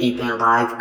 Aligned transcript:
Hyperdrive. 0.00 0.76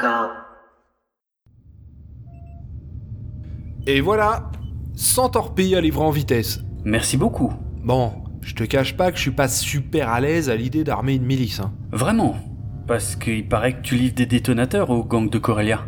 Et 3.88 4.01
voilà, 4.01 4.51
100 4.95 5.29
torpilles 5.29 5.75
à 5.75 5.82
livrer 5.82 6.04
en 6.04 6.11
vitesse. 6.11 6.61
Merci 6.83 7.17
beaucoup. 7.17 7.51
Bon, 7.83 8.11
je 8.41 8.54
te 8.54 8.64
cache 8.64 8.95
pas 8.95 9.11
que 9.11 9.18
je 9.18 9.23
suis 9.23 9.32
pas 9.32 9.48
super 9.48 10.09
à 10.09 10.20
l'aise 10.20 10.49
à 10.49 10.55
l'idée 10.55 10.84
d'armer 10.84 11.16
une 11.16 11.25
milice. 11.25 11.59
Hein. 11.59 11.73
Vraiment 11.91 12.35
Parce 12.85 13.16
qu'il 13.16 13.48
paraît 13.48 13.73
que 13.73 13.81
tu 13.81 13.95
livres 13.95 14.16
des 14.16 14.25
détonateurs 14.25 14.89
au 14.89 15.03
gang 15.03 15.29
de 15.29 15.38
Corellia. 15.39 15.86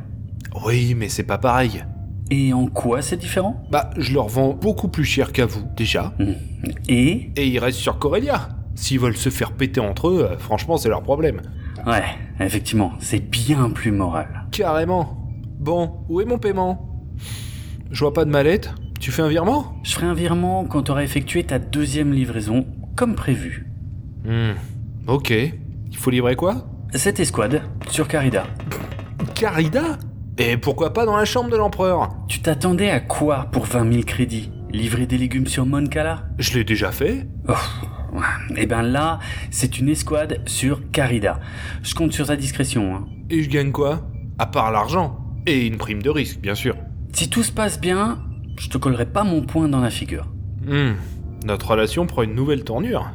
Oui, 0.65 0.95
mais 0.95 1.09
c'est 1.09 1.23
pas 1.23 1.37
pareil. 1.37 1.83
Et 2.31 2.53
en 2.53 2.67
quoi 2.67 3.01
c'est 3.01 3.17
différent? 3.17 3.63
Bah, 3.69 3.89
je 3.97 4.13
leur 4.13 4.27
vends 4.27 4.53
beaucoup 4.53 4.87
plus 4.87 5.05
cher 5.05 5.31
qu'à 5.31 5.45
vous, 5.45 5.63
déjà. 5.75 6.13
Hmm. 6.19 6.33
Et? 6.87 7.31
Et 7.35 7.47
ils 7.47 7.59
restent 7.59 7.79
sur 7.79 7.99
Corellia. 7.99 8.49
S'ils 8.75 8.99
veulent 8.99 9.17
se 9.17 9.29
faire 9.29 9.51
péter 9.51 9.81
entre 9.81 10.09
eux, 10.09 10.27
euh, 10.31 10.37
franchement, 10.37 10.77
c'est 10.77 10.89
leur 10.89 11.03
problème. 11.03 11.41
Ouais, 11.85 12.03
effectivement, 12.45 12.93
c'est 12.99 13.19
bien 13.19 13.69
plus 13.69 13.91
moral. 13.91 14.47
Carrément. 14.51 15.27
Bon, 15.59 16.05
où 16.09 16.21
est 16.21 16.25
mon 16.25 16.37
paiement? 16.37 17.03
Je 17.91 17.99
vois 17.99 18.13
pas 18.13 18.25
de 18.25 18.29
mallette. 18.29 18.73
Tu 18.99 19.11
fais 19.11 19.21
un 19.21 19.27
virement? 19.27 19.75
Je 19.83 19.93
ferai 19.93 20.05
un 20.05 20.13
virement 20.13 20.65
quand 20.65 20.83
tu 20.83 20.91
auras 20.91 21.03
effectué 21.03 21.43
ta 21.43 21.59
deuxième 21.59 22.13
livraison, 22.13 22.65
comme 22.95 23.15
prévu. 23.15 23.67
Hmm. 24.25 24.53
Ok. 25.07 25.31
Il 25.31 25.97
faut 25.97 26.11
livrer 26.11 26.35
quoi? 26.35 26.67
Cette 26.93 27.19
escouade, 27.19 27.61
sur 27.89 28.07
Carida. 28.07 28.45
Carida? 29.35 29.97
Et 30.37 30.57
pourquoi 30.57 30.93
pas 30.93 31.05
dans 31.05 31.17
la 31.17 31.25
chambre 31.25 31.49
de 31.49 31.57
l'empereur? 31.57 32.09
Tu 32.27 32.41
t'attendais 32.41 32.89
à 32.89 32.99
quoi 32.99 33.47
pour 33.51 33.65
20 33.65 33.91
000 33.91 34.03
crédits? 34.03 34.51
Livrer 34.71 35.05
des 35.05 35.17
légumes 35.17 35.47
sur 35.47 35.65
Moncala? 35.65 36.29
Je 36.37 36.53
l'ai 36.53 36.63
déjà 36.63 36.91
fait. 36.91 37.27
Oh, 37.47 37.53
ouais. 38.13 38.55
Eh 38.57 38.65
ben 38.65 38.81
là, 38.81 39.19
c'est 39.51 39.79
une 39.79 39.89
escouade 39.89 40.41
sur 40.45 40.89
Carida. 40.91 41.39
Je 41.83 41.93
compte 41.95 42.13
sur 42.13 42.27
ta 42.27 42.35
discrétion. 42.35 42.95
hein. 42.95 43.07
Et 43.29 43.43
je 43.43 43.49
gagne 43.49 43.71
quoi? 43.71 44.01
À 44.37 44.45
part 44.45 44.71
l'argent. 44.71 45.19
Et 45.45 45.65
une 45.67 45.77
prime 45.77 46.01
de 46.01 46.09
risque, 46.09 46.39
bien 46.39 46.55
sûr. 46.55 46.75
Si 47.13 47.29
tout 47.29 47.43
se 47.43 47.51
passe 47.51 47.79
bien, 47.79 48.19
je 48.59 48.69
te 48.69 48.77
collerai 48.77 49.05
pas 49.05 49.23
mon 49.23 49.41
poing 49.41 49.67
dans 49.67 49.81
la 49.81 49.89
figure. 49.89 50.27
Hmm. 50.65 50.93
Notre 51.45 51.71
relation 51.71 52.05
prend 52.05 52.23
une 52.23 52.35
nouvelle 52.35 52.63
tournure. 52.63 53.09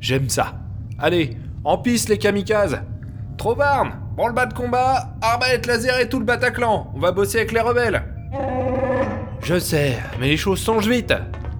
J'aime 0.00 0.28
ça. 0.28 0.60
Allez, 0.98 1.36
en 1.64 1.78
piste 1.78 2.08
les 2.08 2.18
kamikazes 2.18 2.80
Trovarne 3.36 3.92
le 4.26 4.32
bas 4.32 4.46
de 4.46 4.54
combat, 4.54 5.14
arbalète 5.20 5.66
laser 5.66 6.00
et 6.00 6.08
tout 6.08 6.18
le 6.18 6.24
Bataclan 6.24 6.90
On 6.94 6.98
va 6.98 7.12
bosser 7.12 7.38
avec 7.38 7.52
les 7.52 7.60
rebelles 7.60 8.02
Je 9.42 9.58
sais, 9.60 9.96
mais 10.18 10.28
les 10.28 10.36
choses 10.36 10.60
changent 10.60 10.88
vite 10.88 11.14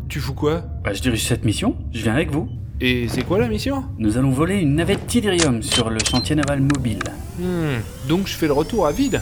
Tu 0.09 0.19
fous 0.19 0.35
quoi? 0.35 0.63
Bah, 0.83 0.93
je 0.93 1.01
dirige 1.01 1.25
cette 1.25 1.45
mission, 1.45 1.77
je 1.93 2.03
viens 2.03 2.15
avec 2.15 2.33
vous. 2.33 2.49
Et 2.81 3.09
c'est 3.09 3.23
quoi 3.23 3.39
la 3.39 3.49
mission? 3.49 3.83
Nous 3.99 4.19
allons 4.19 4.31
voler 4.31 4.61
une 4.61 4.77
navette 4.77 5.07
Tidrium 5.09 5.63
sur 5.63 5.91
le 5.91 5.99
chantier 5.99 6.37
naval 6.37 6.61
mobile. 6.61 7.03
Hmm, 7.39 7.81
donc 8.09 8.29
je 8.29 8.35
fais 8.35 8.47
le 8.47 8.53
retour 8.53 8.87
à 8.87 8.93
vide 8.93 9.21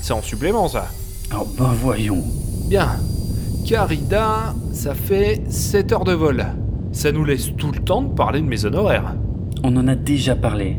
C'est 0.00 0.14
en 0.14 0.22
supplément 0.22 0.66
ça. 0.66 0.86
Oh 1.38 1.46
ben 1.58 1.72
voyons. 1.78 2.24
Bien. 2.68 2.88
Carida, 3.66 4.54
ça 4.72 4.94
fait 4.94 5.42
7 5.50 5.92
heures 5.92 6.04
de 6.04 6.14
vol. 6.14 6.46
Ça 6.92 7.12
nous 7.12 7.24
laisse 7.24 7.54
tout 7.54 7.70
le 7.70 7.80
temps 7.80 8.00
de 8.00 8.14
parler 8.14 8.40
de 8.40 8.46
mes 8.46 8.64
honoraires. 8.64 9.14
On 9.62 9.76
en 9.76 9.88
a 9.88 9.94
déjà 9.94 10.34
parlé. 10.34 10.76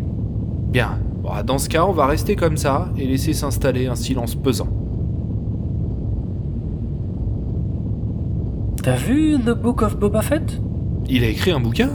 Bien. 0.69 0.99
Dans 1.45 1.57
ce 1.59 1.69
cas, 1.69 1.85
on 1.85 1.91
va 1.91 2.07
rester 2.07 2.35
comme 2.35 2.57
ça 2.57 2.89
et 2.97 3.05
laisser 3.05 3.33
s'installer 3.33 3.85
un 3.87 3.95
silence 3.95 4.33
pesant. 4.33 4.69
T'as 8.81 8.95
vu 8.95 9.37
The 9.37 9.51
Book 9.51 9.81
of 9.81 9.97
Boba 9.97 10.21
Fett? 10.21 10.59
Il 11.09 11.23
a 11.23 11.27
écrit 11.27 11.51
un 11.51 11.59
bouquin? 11.59 11.89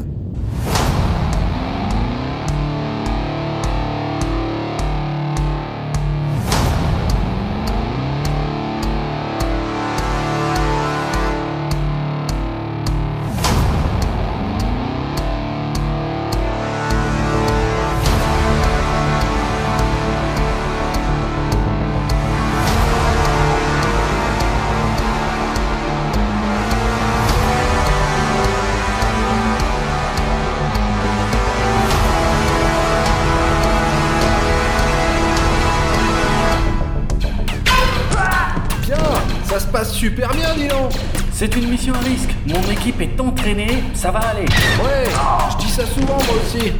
Est 43.02 43.20
entraînée, 43.20 43.82
ça 43.94 44.10
va 44.10 44.20
aller. 44.20 44.42
Ouais, 44.42 45.04
je 45.50 45.58
dis 45.58 45.70
ça 45.70 45.84
souvent 45.84 46.14
moi 46.14 46.36
aussi. 46.42 46.72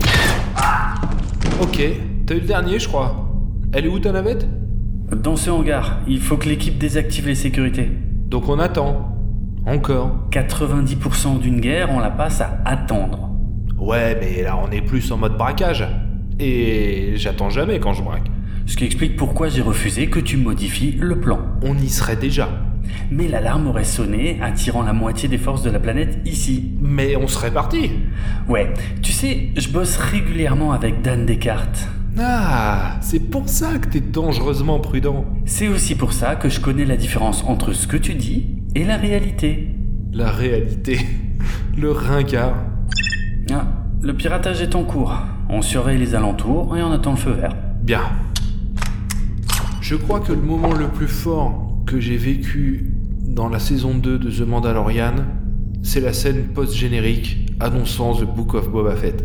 Ok, 1.60 1.82
t'as 2.26 2.34
eu 2.34 2.40
le 2.40 2.46
dernier, 2.46 2.78
je 2.78 2.88
crois. 2.88 3.28
Elle 3.72 3.86
est 3.86 3.88
où 3.88 3.98
ta 3.98 4.12
navette? 4.12 4.46
Dans 5.10 5.36
ce 5.36 5.50
hangar, 5.50 6.00
il 6.06 6.20
faut 6.20 6.36
que 6.36 6.48
l'équipe 6.48 6.78
désactive 6.78 7.26
les 7.26 7.34
sécurités. 7.34 7.90
Donc 8.28 8.48
on 8.48 8.58
attend. 8.58 9.08
Encore. 9.66 10.28
90% 10.30 11.38
d'une 11.38 11.60
guerre, 11.60 11.90
on 11.92 12.00
la 12.00 12.10
passe 12.10 12.40
à 12.40 12.60
attendre. 12.64 13.30
Ouais, 13.78 14.16
mais 14.20 14.42
là 14.42 14.56
on 14.56 14.70
est 14.70 14.80
plus 14.80 15.10
en 15.12 15.16
mode 15.16 15.36
braquage. 15.36 15.86
Et 16.38 17.12
j'attends 17.16 17.50
jamais 17.50 17.78
quand 17.78 17.92
je 17.92 18.02
braque. 18.02 18.30
Ce 18.66 18.76
qui 18.76 18.84
explique 18.84 19.16
pourquoi 19.16 19.48
j'ai 19.48 19.62
refusé 19.62 20.06
que 20.08 20.20
tu 20.20 20.36
modifies 20.36 20.96
le 20.98 21.20
plan. 21.20 21.40
On 21.62 21.76
y 21.76 21.88
serait 21.88 22.16
déjà. 22.16 22.48
Mais 23.10 23.28
l'alarme 23.28 23.66
aurait 23.66 23.84
sonné, 23.84 24.38
attirant 24.42 24.82
la 24.82 24.92
moitié 24.92 25.28
des 25.28 25.38
forces 25.38 25.62
de 25.62 25.70
la 25.70 25.80
planète 25.80 26.18
ici. 26.24 26.72
Mais 26.80 27.16
on 27.16 27.28
serait 27.28 27.50
parti. 27.50 27.90
Ouais, 28.48 28.72
tu 29.02 29.12
sais, 29.12 29.50
je 29.56 29.68
bosse 29.68 29.96
régulièrement 29.96 30.72
avec 30.72 31.02
Dan 31.02 31.26
Descartes. 31.26 31.88
Ah, 32.18 32.98
c'est 33.00 33.30
pour 33.30 33.48
ça 33.48 33.78
que 33.78 33.88
t'es 33.88 34.00
dangereusement 34.00 34.78
prudent. 34.80 35.24
C'est 35.46 35.68
aussi 35.68 35.94
pour 35.94 36.12
ça 36.12 36.36
que 36.36 36.48
je 36.48 36.60
connais 36.60 36.84
la 36.84 36.96
différence 36.96 37.42
entre 37.44 37.72
ce 37.72 37.86
que 37.86 37.96
tu 37.96 38.14
dis 38.14 38.58
et 38.74 38.84
la 38.84 38.96
réalité. 38.96 39.74
La 40.12 40.30
réalité. 40.30 40.98
Le 41.76 41.90
ringard. 41.90 42.56
Ah, 43.50 43.66
le 44.02 44.14
piratage 44.14 44.60
est 44.60 44.74
en 44.74 44.82
cours. 44.82 45.14
On 45.48 45.62
surveille 45.62 45.98
les 45.98 46.14
alentours 46.14 46.76
et 46.76 46.82
on 46.82 46.90
attend 46.92 47.12
le 47.12 47.16
feu 47.16 47.30
vert. 47.30 47.54
Bien. 47.82 48.02
Je 49.80 49.94
crois 49.94 50.20
que 50.20 50.32
le 50.32 50.40
moment 50.40 50.72
le 50.72 50.88
plus 50.88 51.08
fort 51.08 51.61
que 51.86 52.00
j'ai 52.00 52.16
vécu 52.16 52.92
dans 53.22 53.48
la 53.48 53.58
saison 53.58 53.94
2 53.94 54.18
de 54.18 54.30
The 54.30 54.46
Mandalorian, 54.46 55.14
c'est 55.82 56.00
la 56.00 56.12
scène 56.12 56.48
post-générique 56.54 57.52
annonçant 57.60 58.14
The 58.14 58.24
Book 58.24 58.54
of 58.54 58.70
Boba 58.70 58.96
Fett. 58.96 59.24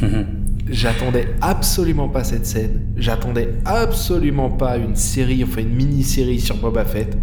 J'attendais 0.68 1.28
absolument 1.40 2.08
pas 2.08 2.22
cette 2.22 2.46
scène. 2.46 2.82
J'attendais 2.96 3.54
absolument 3.64 4.50
pas 4.50 4.76
une 4.76 4.94
série, 4.94 5.42
enfin 5.42 5.62
une 5.62 5.74
mini-série 5.74 6.38
sur 6.38 6.56
Boba 6.56 6.84
Fett. 6.84 7.16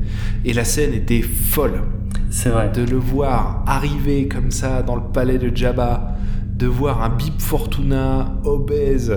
Et 0.43 0.53
la 0.53 0.65
scène 0.65 0.93
était 0.93 1.21
folle. 1.21 1.81
C'est 2.29 2.49
vrai. 2.49 2.69
De 2.71 2.83
le 2.83 2.97
voir 2.97 3.63
arriver 3.65 4.27
comme 4.27 4.51
ça 4.51 4.83
dans 4.83 4.95
le 4.95 5.03
palais 5.13 5.37
de 5.37 5.55
Jabba, 5.55 6.17
de 6.57 6.67
voir 6.67 7.01
un 7.03 7.09
Bib 7.09 7.39
Fortuna 7.39 8.35
obèse, 8.43 9.15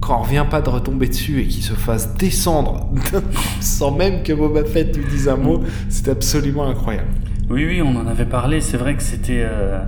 qu'on 0.00 0.18
revient 0.18 0.46
pas 0.48 0.60
de 0.60 0.68
retomber 0.68 1.08
dessus 1.08 1.40
et 1.40 1.46
qui 1.46 1.62
se 1.62 1.74
fasse 1.74 2.14
descendre 2.14 2.88
sans 3.60 3.90
même 3.90 4.22
que 4.22 4.32
Boba 4.32 4.64
Fett 4.64 4.96
lui 4.96 5.04
dise 5.04 5.28
un 5.28 5.36
mot, 5.36 5.62
c'est 5.88 6.08
absolument 6.08 6.68
incroyable. 6.68 7.08
Oui, 7.50 7.64
oui, 7.64 7.82
on 7.82 7.96
en 7.96 8.06
avait 8.06 8.26
parlé. 8.26 8.60
C'est 8.60 8.76
vrai 8.76 8.94
que 8.94 9.02
c'était 9.02 9.42
euh, 9.42 9.80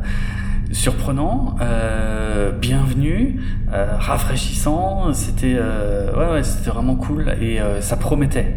surprenant, 0.73 1.57
euh, 1.61 2.53
bienvenu, 2.53 3.41
euh, 3.71 3.97
rafraîchissant. 3.99 5.13
C'était, 5.13 5.57
ouais, 5.57 6.43
c'était 6.43 6.71
vraiment 6.71 6.97
cool 6.97 7.29
et 7.41 7.59
ça 7.81 7.97
promettait 7.97 8.57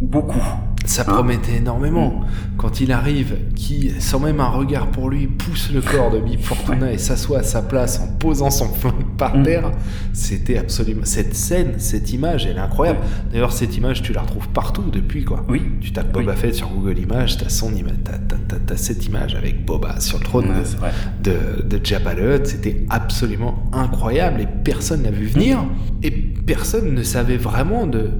beaucoup. 0.00 0.42
Ça 0.86 1.04
promettait 1.04 1.56
énormément. 1.58 2.22
Quand 2.56 2.80
il 2.80 2.90
arrive, 2.90 3.36
qui, 3.54 3.92
sans 4.00 4.18
même 4.18 4.40
un 4.40 4.48
regard 4.48 4.88
pour 4.88 5.08
lui, 5.08 5.26
pousse 5.28 5.70
le 5.72 5.80
corps 5.82 6.10
de 6.10 6.18
Bib 6.18 6.40
Fortuna 6.40 6.90
et 6.92 6.98
s'assoit 6.98 7.40
à 7.40 7.42
sa 7.42 7.62
place 7.62 8.00
en 8.00 8.08
posant 8.18 8.50
son 8.50 8.66
flingue 8.72 8.94
par 9.18 9.36
Mm. 9.36 9.42
terre, 9.44 9.70
c'était 10.12 10.58
absolument. 10.58 11.02
Cette 11.04 11.34
scène, 11.34 11.74
cette 11.78 12.12
image, 12.12 12.46
elle 12.46 12.56
est 12.56 12.60
incroyable. 12.60 13.00
D'ailleurs, 13.30 13.52
cette 13.52 13.76
image, 13.76 14.02
tu 14.02 14.12
la 14.12 14.22
retrouves 14.22 14.48
partout 14.48 14.90
depuis, 14.90 15.24
quoi. 15.24 15.44
Oui. 15.48 15.62
Tu 15.80 15.92
tapes 15.92 16.12
Boba 16.12 16.32
Oui. 16.32 16.38
Fett 16.38 16.54
sur 16.54 16.68
Google 16.70 16.98
Images, 16.98 17.36
t'as 17.36 17.48
son 17.50 17.72
image, 17.74 17.94
t'as, 18.02 18.18
t'as- 18.18 18.36
t'as- 18.48 18.56
t'as 18.66 18.76
cette 18.76 19.06
image 19.06 19.34
avec 19.36 19.64
Boba 19.64 20.00
sur 20.00 20.18
le 20.18 20.24
trône 20.24 20.46
Ouais, 20.48 20.90
de- 21.22 21.30
de, 21.62 21.78
de 21.78 21.84
Jabba 21.84 22.14
the 22.14 22.18
Hutt. 22.40 22.46
C'était 22.46 22.84
absolument 22.90 23.62
incroyable 23.72 24.40
et 24.40 24.48
personne 24.64 25.02
l'a 25.04 25.10
vu 25.10 25.26
venir. 25.26 25.58
Et 26.02 26.10
personne 26.10 26.94
ne 26.94 27.02
savait 27.02 27.36
vraiment 27.36 27.86
de 27.86 28.10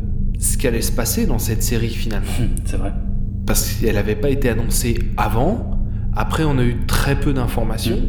ce 0.40 0.56
qu'allait 0.58 0.80
se 0.82 0.90
passer 0.92 1.26
dans 1.26 1.38
cette 1.38 1.62
série 1.62 1.90
finalement 1.90 2.26
Hum, 2.40 2.48
C'est 2.64 2.76
vrai. 2.78 2.92
parce 3.46 3.72
qu'elle 3.74 3.94
n'avait 3.94 4.16
pas 4.16 4.30
été 4.30 4.48
annoncée 4.48 4.98
avant. 5.16 5.78
Après, 6.16 6.42
on 6.44 6.58
a 6.58 6.64
eu 6.64 6.76
très 6.88 7.18
peu 7.20 7.32
d'informations, 7.32 8.00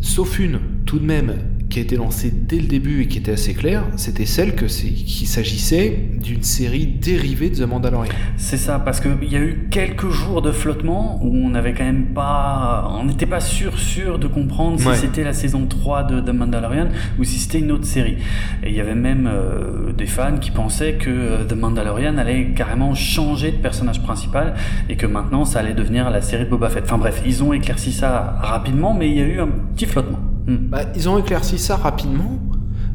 sauf 0.00 0.38
une, 0.38 0.58
tout 0.86 0.98
de 0.98 1.04
même, 1.04 1.34
qui 1.74 1.80
a 1.80 1.82
été 1.82 1.96
lancée 1.96 2.30
dès 2.32 2.58
le 2.60 2.68
début 2.68 3.02
et 3.02 3.08
qui 3.08 3.18
était 3.18 3.32
assez 3.32 3.52
claire, 3.52 3.82
c'était 3.96 4.26
celle 4.26 4.54
que 4.54 4.68
c'est 4.68 4.86
qu'il 4.90 5.26
s'agissait 5.26 5.98
d'une 6.22 6.44
série 6.44 6.86
dérivée 6.86 7.50
de 7.50 7.56
The 7.56 7.68
Mandalorian. 7.68 8.12
C'est 8.36 8.58
ça, 8.58 8.78
parce 8.78 9.00
qu'il 9.00 9.28
y 9.28 9.34
a 9.34 9.40
eu 9.40 9.66
quelques 9.72 10.08
jours 10.08 10.40
de 10.40 10.52
flottement 10.52 11.18
où 11.24 11.34
on 11.34 11.48
n'avait 11.50 11.74
quand 11.74 11.82
même 11.82 12.04
pas, 12.14 12.88
on 13.00 13.06
n'était 13.06 13.26
pas 13.26 13.40
sûr 13.40 13.76
sûr 13.76 14.20
de 14.20 14.28
comprendre 14.28 14.78
si 14.78 14.86
Ouais. 14.86 14.94
c'était 14.94 15.24
la 15.24 15.32
saison 15.32 15.66
3 15.66 16.04
de 16.04 16.20
The 16.20 16.32
Mandalorian 16.32 16.86
ou 17.18 17.24
si 17.24 17.40
c'était 17.40 17.58
une 17.58 17.72
autre 17.72 17.86
série. 17.86 18.18
Et 18.62 18.68
il 18.68 18.74
y 18.76 18.80
avait 18.80 18.94
même 18.94 19.28
euh, 19.28 19.92
des 19.92 20.06
fans 20.06 20.38
qui 20.40 20.52
pensaient 20.52 20.92
que 20.94 21.10
euh, 21.10 21.44
The 21.44 21.54
Mandalorian 21.56 22.18
allait 22.18 22.52
carrément 22.54 22.94
changer 22.94 23.50
de 23.50 23.56
personnage 23.56 24.00
principal 24.00 24.54
et 24.88 24.94
que 24.94 25.06
maintenant 25.06 25.44
ça 25.44 25.58
allait 25.58 25.74
devenir 25.74 26.08
la 26.10 26.22
série 26.22 26.44
de 26.44 26.50
Boba 26.50 26.68
Fett. 26.68 26.84
Enfin 26.84 26.98
bref, 26.98 27.20
ils 27.26 27.42
ont 27.42 27.52
éclairci 27.52 27.90
ça 27.92 28.38
rapidement, 28.40 28.94
mais 28.94 29.10
il 29.10 29.16
y 29.16 29.20
a 29.20 29.26
eu 29.26 29.40
un 29.40 29.48
petit 29.74 29.86
flottement. 29.86 30.20
Hmm. 30.46 30.56
Bah, 30.70 30.80
ils 30.94 31.08
ont 31.08 31.18
éclairci 31.18 31.58
ça 31.58 31.76
rapidement, 31.76 32.38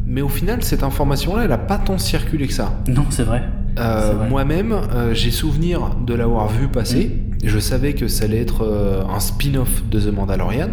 mais 0.06 0.22
au 0.22 0.30
final, 0.30 0.64
cette 0.64 0.84
information-là, 0.84 1.44
elle 1.46 1.52
a 1.52 1.58
pas 1.58 1.78
tant 1.78 1.98
circulé 1.98 2.48
que 2.48 2.54
ça. 2.54 2.74
Non, 2.88 3.06
c'est 3.10 3.24
vrai. 3.24 3.44
Euh. 3.80 4.28
Moi-même, 4.30 4.72
euh, 4.74 5.14
j'ai 5.14 5.32
souvenir 5.32 5.96
de 6.06 6.14
l'avoir 6.14 6.48
vu 6.50 6.68
passer. 6.68 7.18
Je 7.44 7.58
savais 7.60 7.94
que 7.94 8.08
ça 8.08 8.26
allait 8.26 8.42
être 8.42 8.64
euh, 8.66 9.04
un 9.08 9.20
spin-off 9.20 9.84
de 9.90 10.00
The 10.00 10.14
Mandalorian. 10.14 10.70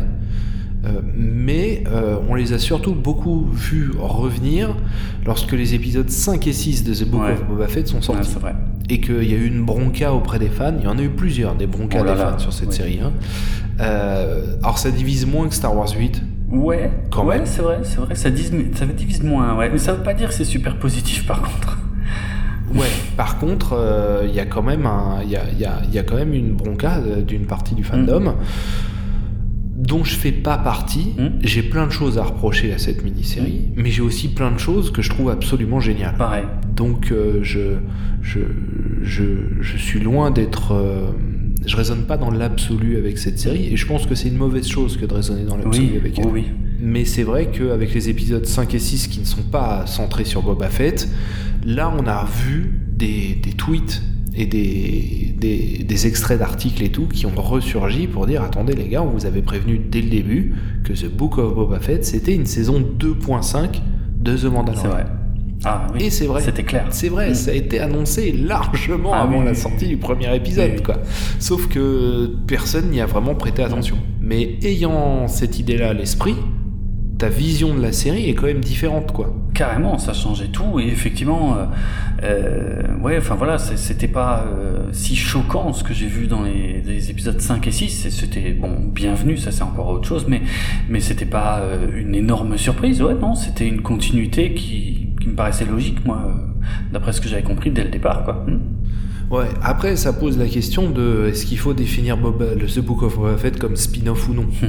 Mais 1.17 1.82
on 2.28 2.34
les 2.37 2.52
a 2.52 2.58
surtout 2.61 2.94
beaucoup 2.94 3.49
vus 3.52 3.90
revenir 3.99 4.76
lorsque 5.25 5.50
les 5.52 5.75
épisodes 5.75 6.08
5 6.08 6.46
et 6.46 6.52
6 6.52 6.84
de 6.84 6.94
The 6.94 7.08
Book 7.11 7.23
Ouais. 7.23 7.32
of 7.32 7.44
Boba 7.44 7.67
Fett 7.67 7.88
sont 7.88 7.96
Ouais, 7.96 8.02
sortis. 8.02 8.31
c'est 8.32 8.38
vrai. 8.38 8.55
et 8.88 9.00
qu'il 9.00 9.25
y 9.28 9.34
a 9.34 9.37
eu 9.37 9.46
une 9.46 9.64
bronca 9.64 10.12
auprès 10.14 10.38
des 10.38 10.49
fans. 10.49 10.75
Il 10.78 10.84
y 10.84 10.87
en 10.87 10.96
a 10.96 11.02
eu 11.02 11.08
plusieurs, 11.08 11.56
des 11.56 11.67
broncas 11.67 11.99
Oh 12.02 12.05
là 12.05 12.12
des 12.12 12.19
là, 12.20 12.31
fans 12.32 12.38
sur 12.38 12.52
cette 12.52 12.69
oui. 12.69 12.75
série. 12.76 13.00
hein. 13.02 13.12
Euh, 13.81 14.56
alors 14.62 14.78
ça 14.78 14.93
divise 14.93 15.26
moins 15.26 15.49
que 15.49 15.55
Star 15.56 15.76
Wars 15.76 15.88
8. 15.99 16.23
Ouais, 16.51 16.91
Quand 17.11 17.25
ouais, 17.25 17.41
c'est 17.45 17.63
vrai, 17.63 17.81
c'est 17.83 17.97
vrai, 17.99 18.15
ça, 18.15 18.31
divise, 18.31 18.53
ça 18.75 18.87
divise 18.87 19.23
moins, 19.23 19.57
ouais. 19.57 19.69
Mais 19.71 19.79
ça 19.79 19.93
veut 19.95 20.03
pas 20.03 20.15
dire 20.15 20.29
que 20.29 20.35
c'est 20.35 20.45
super 20.45 20.77
positif 20.79 21.27
par 21.27 21.43
contre. 21.43 21.79
Ouais. 22.75 22.87
Par 23.17 23.39
contre, 23.39 23.73
euh, 23.75 24.25
il 24.29 24.35
y 24.35 24.41
a 24.41 24.47
quand 24.47 24.63
même 24.63 24.87
un, 24.87 25.23
y 25.25 25.37
a, 25.37 25.43
y 25.59 25.65
a- 25.65 25.83
y 25.93 25.99
a 25.99 26.03
quand 26.03 26.17
même 26.17 26.35
une 26.35 26.53
bronca 26.53 26.99
euh, 26.99 27.23
d'une 27.23 27.47
partie 27.47 27.75
du 27.75 27.85
fandom 27.85 28.35
dont 29.77 30.05
je 30.05 30.17
fais 30.17 30.33
pas 30.33 30.59
partie. 30.59 31.15
Mm. 31.19 31.29
J'ai 31.43 31.63
plein 31.63 31.87
de 31.87 31.93
choses 31.93 32.19
à 32.19 32.25
reprocher 32.25 32.73
à 32.73 32.79
cette 32.79 33.05
mini-série, 33.05 33.71
mais 33.77 33.91
j'ai 33.91 34.03
aussi 34.03 34.29
plein 34.29 34.51
de 34.51 34.59
choses 34.59 34.91
que 34.91 35.03
je 35.03 35.11
trouve 35.11 35.31
absolument 35.31 35.81
géniales. 35.81 36.17
Pareil. 36.17 36.45
Donc 36.75 37.13
euh, 37.13 37.41
je, 37.43 37.77
je, 38.23 38.41
je, 39.03 39.25
je 39.61 39.77
suis 39.77 40.01
loin 40.01 40.31
d'être... 40.31 40.73
euh, 40.73 41.11
je 41.67 41.77
raisonne 41.77 42.03
pas 42.05 42.17
dans 42.17 42.31
l'absolu 42.31 42.97
avec 42.97 43.19
cette 43.19 43.39
série, 43.39 43.73
et 43.73 43.77
je 43.77 43.87
pense 43.87 44.07
que 44.07 44.15
c'est 44.15 44.29
une 44.29 44.37
mauvaise 44.37 44.67
chose 44.69 44.97
que 44.97 45.05
de 45.07 45.13
raisonner 45.15 45.45
dans 45.45 45.57
l'absolu 45.57 45.87
Oui, 45.93 45.97
avec 45.99 46.19
elle. 46.19 46.27
oui. 46.27 46.45
Mais 46.81 47.05
c'est 47.05 47.23
vrai 47.23 47.51
qu'avec 47.51 47.93
les 47.95 48.09
épisodes 48.09 48.45
5 48.47 48.75
et 48.75 48.79
6 48.79 49.09
qui 49.09 49.21
ne 49.21 49.25
sont 49.25 49.43
pas 49.43 49.87
centrés 49.87 50.25
sur 50.25 50.43
Boba 50.43 50.69
Fett, 50.69 51.09
là 51.65 51.93
on 51.99 52.07
a 52.07 52.25
vu 52.47 52.73
des, 52.93 53.39
des 53.43 53.53
tweets 53.53 54.03
et 54.39 54.45
des, 54.47 55.35
des, 55.39 55.83
des 55.85 56.07
extraits 56.07 56.39
d'articles 56.39 56.83
et 56.83 56.91
tout 56.91 57.07
qui 57.09 57.25
ont 57.25 57.33
ressurgi 57.35 58.07
pour 58.07 58.27
dire 58.27 58.43
attendez 58.43 58.75
les 58.75 58.89
gars, 58.89 59.03
on 59.03 59.09
vous 59.11 59.25
avait 59.25 59.41
prévenu 59.41 59.79
dès 59.79 60.03
le 60.03 60.11
début 60.11 60.53
que 60.85 60.93
The 60.93 61.11
Book 61.11 61.39
of 61.39 61.55
Boba 61.55 61.81
Fett 61.81 62.05
c'était 62.05 62.35
une 62.35 62.45
saison 62.47 62.81
2.5 62.81 63.81
de 64.21 64.37
The 64.37 64.45
Mandalorian. 64.45 64.83
C'est 64.83 64.89
vrai. 64.89 65.07
Ah 65.64 65.87
oui. 65.94 66.05
Et 66.05 66.11
c'est 66.11 66.26
vrai. 66.26 66.43
C'était 66.43 66.62
clair. 66.62 66.87
C'est 66.91 67.08
vrai, 67.08 67.31
Mm. 67.31 67.35
ça 67.35 67.50
a 67.50 67.55
été 67.55 67.81
annoncé 67.81 68.32
largement 68.32 69.12
Ah 69.14 69.23
avant 69.23 69.38
oui, 69.41 69.44
la 69.47 69.55
sortie 69.55 69.88
du 69.88 69.97
premier 69.97 70.35
épisode, 70.37 70.82
quoi. 70.82 70.97
Sauf 71.38 71.67
que 71.69 72.26
personne 72.47 72.91
n'y 72.91 73.00
a 73.00 73.06
vraiment 73.06 73.35
prêté 73.35 73.62
attention. 73.62 73.97
Mais 74.20 74.56
ayant 74.62 75.29
cette 75.29 75.58
idée-là 75.58 75.91
à 75.91 75.93
l'esprit, 75.93 76.37
ta 77.19 77.29
vision 77.31 77.75
de 77.75 77.81
la 77.81 77.93
série 77.93 78.29
est 78.29 78.35
quand 78.35 78.47
même 78.47 78.61
différente, 78.61 79.12
quoi. 79.12 79.35
Carrément, 79.55 79.97
ça 79.97 80.12
changeait 80.12 80.49
tout. 80.49 80.79
Et 80.79 80.87
effectivement, 80.88 81.56
euh, 81.56 81.64
euh, 82.23 82.82
ouais, 83.02 83.17
enfin 83.17 83.37
voilà, 83.37 83.56
c'était 83.59 84.06
pas 84.09 84.44
euh, 84.47 84.88
si 84.93 85.17
choquant 85.17 85.73
ce 85.73 85.82
que 85.82 85.94
j'ai 85.94 86.06
vu 86.09 86.26
dans 86.26 86.43
les, 86.43 86.82
les 86.82 87.11
épisodes 87.11 87.41
5 87.41 87.67
et 87.67 87.70
6. 87.70 88.05
Et 88.06 88.11
C'était, 88.11 88.50
bon, 88.52 88.70
bienvenu, 88.93 89.38
ça 89.38 89.50
c'est 89.50 89.62
encore 89.62 89.88
autre 89.88 90.06
chose, 90.06 90.26
mais, 90.29 90.43
mais 90.91 91.00
c'était 91.00 91.25
pas 91.25 91.61
euh, 91.61 91.87
une 91.97 92.14
énorme 92.14 92.59
surprise. 92.59 93.00
Ouais, 93.00 93.14
non, 93.14 93.35
c'était 93.35 93.67
une 93.67 93.81
continuité 93.81 94.52
qui, 94.52 95.06
qui 95.26 95.31
me 95.32 95.37
paraissait 95.37 95.64
logique, 95.64 96.05
moi, 96.06 96.23
euh, 96.26 96.31
d'après 96.93 97.12
ce 97.12 97.20
que 97.20 97.28
j'avais 97.28 97.43
compris 97.43 97.70
dès 97.70 97.84
le 97.84 97.90
départ, 97.90 98.25
quoi. 98.25 98.44
Hmm. 98.46 99.34
Ouais, 99.34 99.46
après, 99.62 99.96
ça 99.96 100.12
pose 100.12 100.38
la 100.38 100.46
question 100.46 100.88
de 100.90 101.26
est-ce 101.28 101.46
qu'il 101.46 101.58
faut 101.58 101.75
définir 101.75 102.17
Boba, 102.17 102.55
le 102.55 102.67
The 102.67 102.78
Book 102.78 103.02
of 103.02 103.17
Boba 103.17 103.37
Fett 103.37 103.58
comme 103.58 103.75
spin-off 103.76 104.28
ou 104.28 104.34
non? 104.34 104.43
Hmm. 104.44 104.69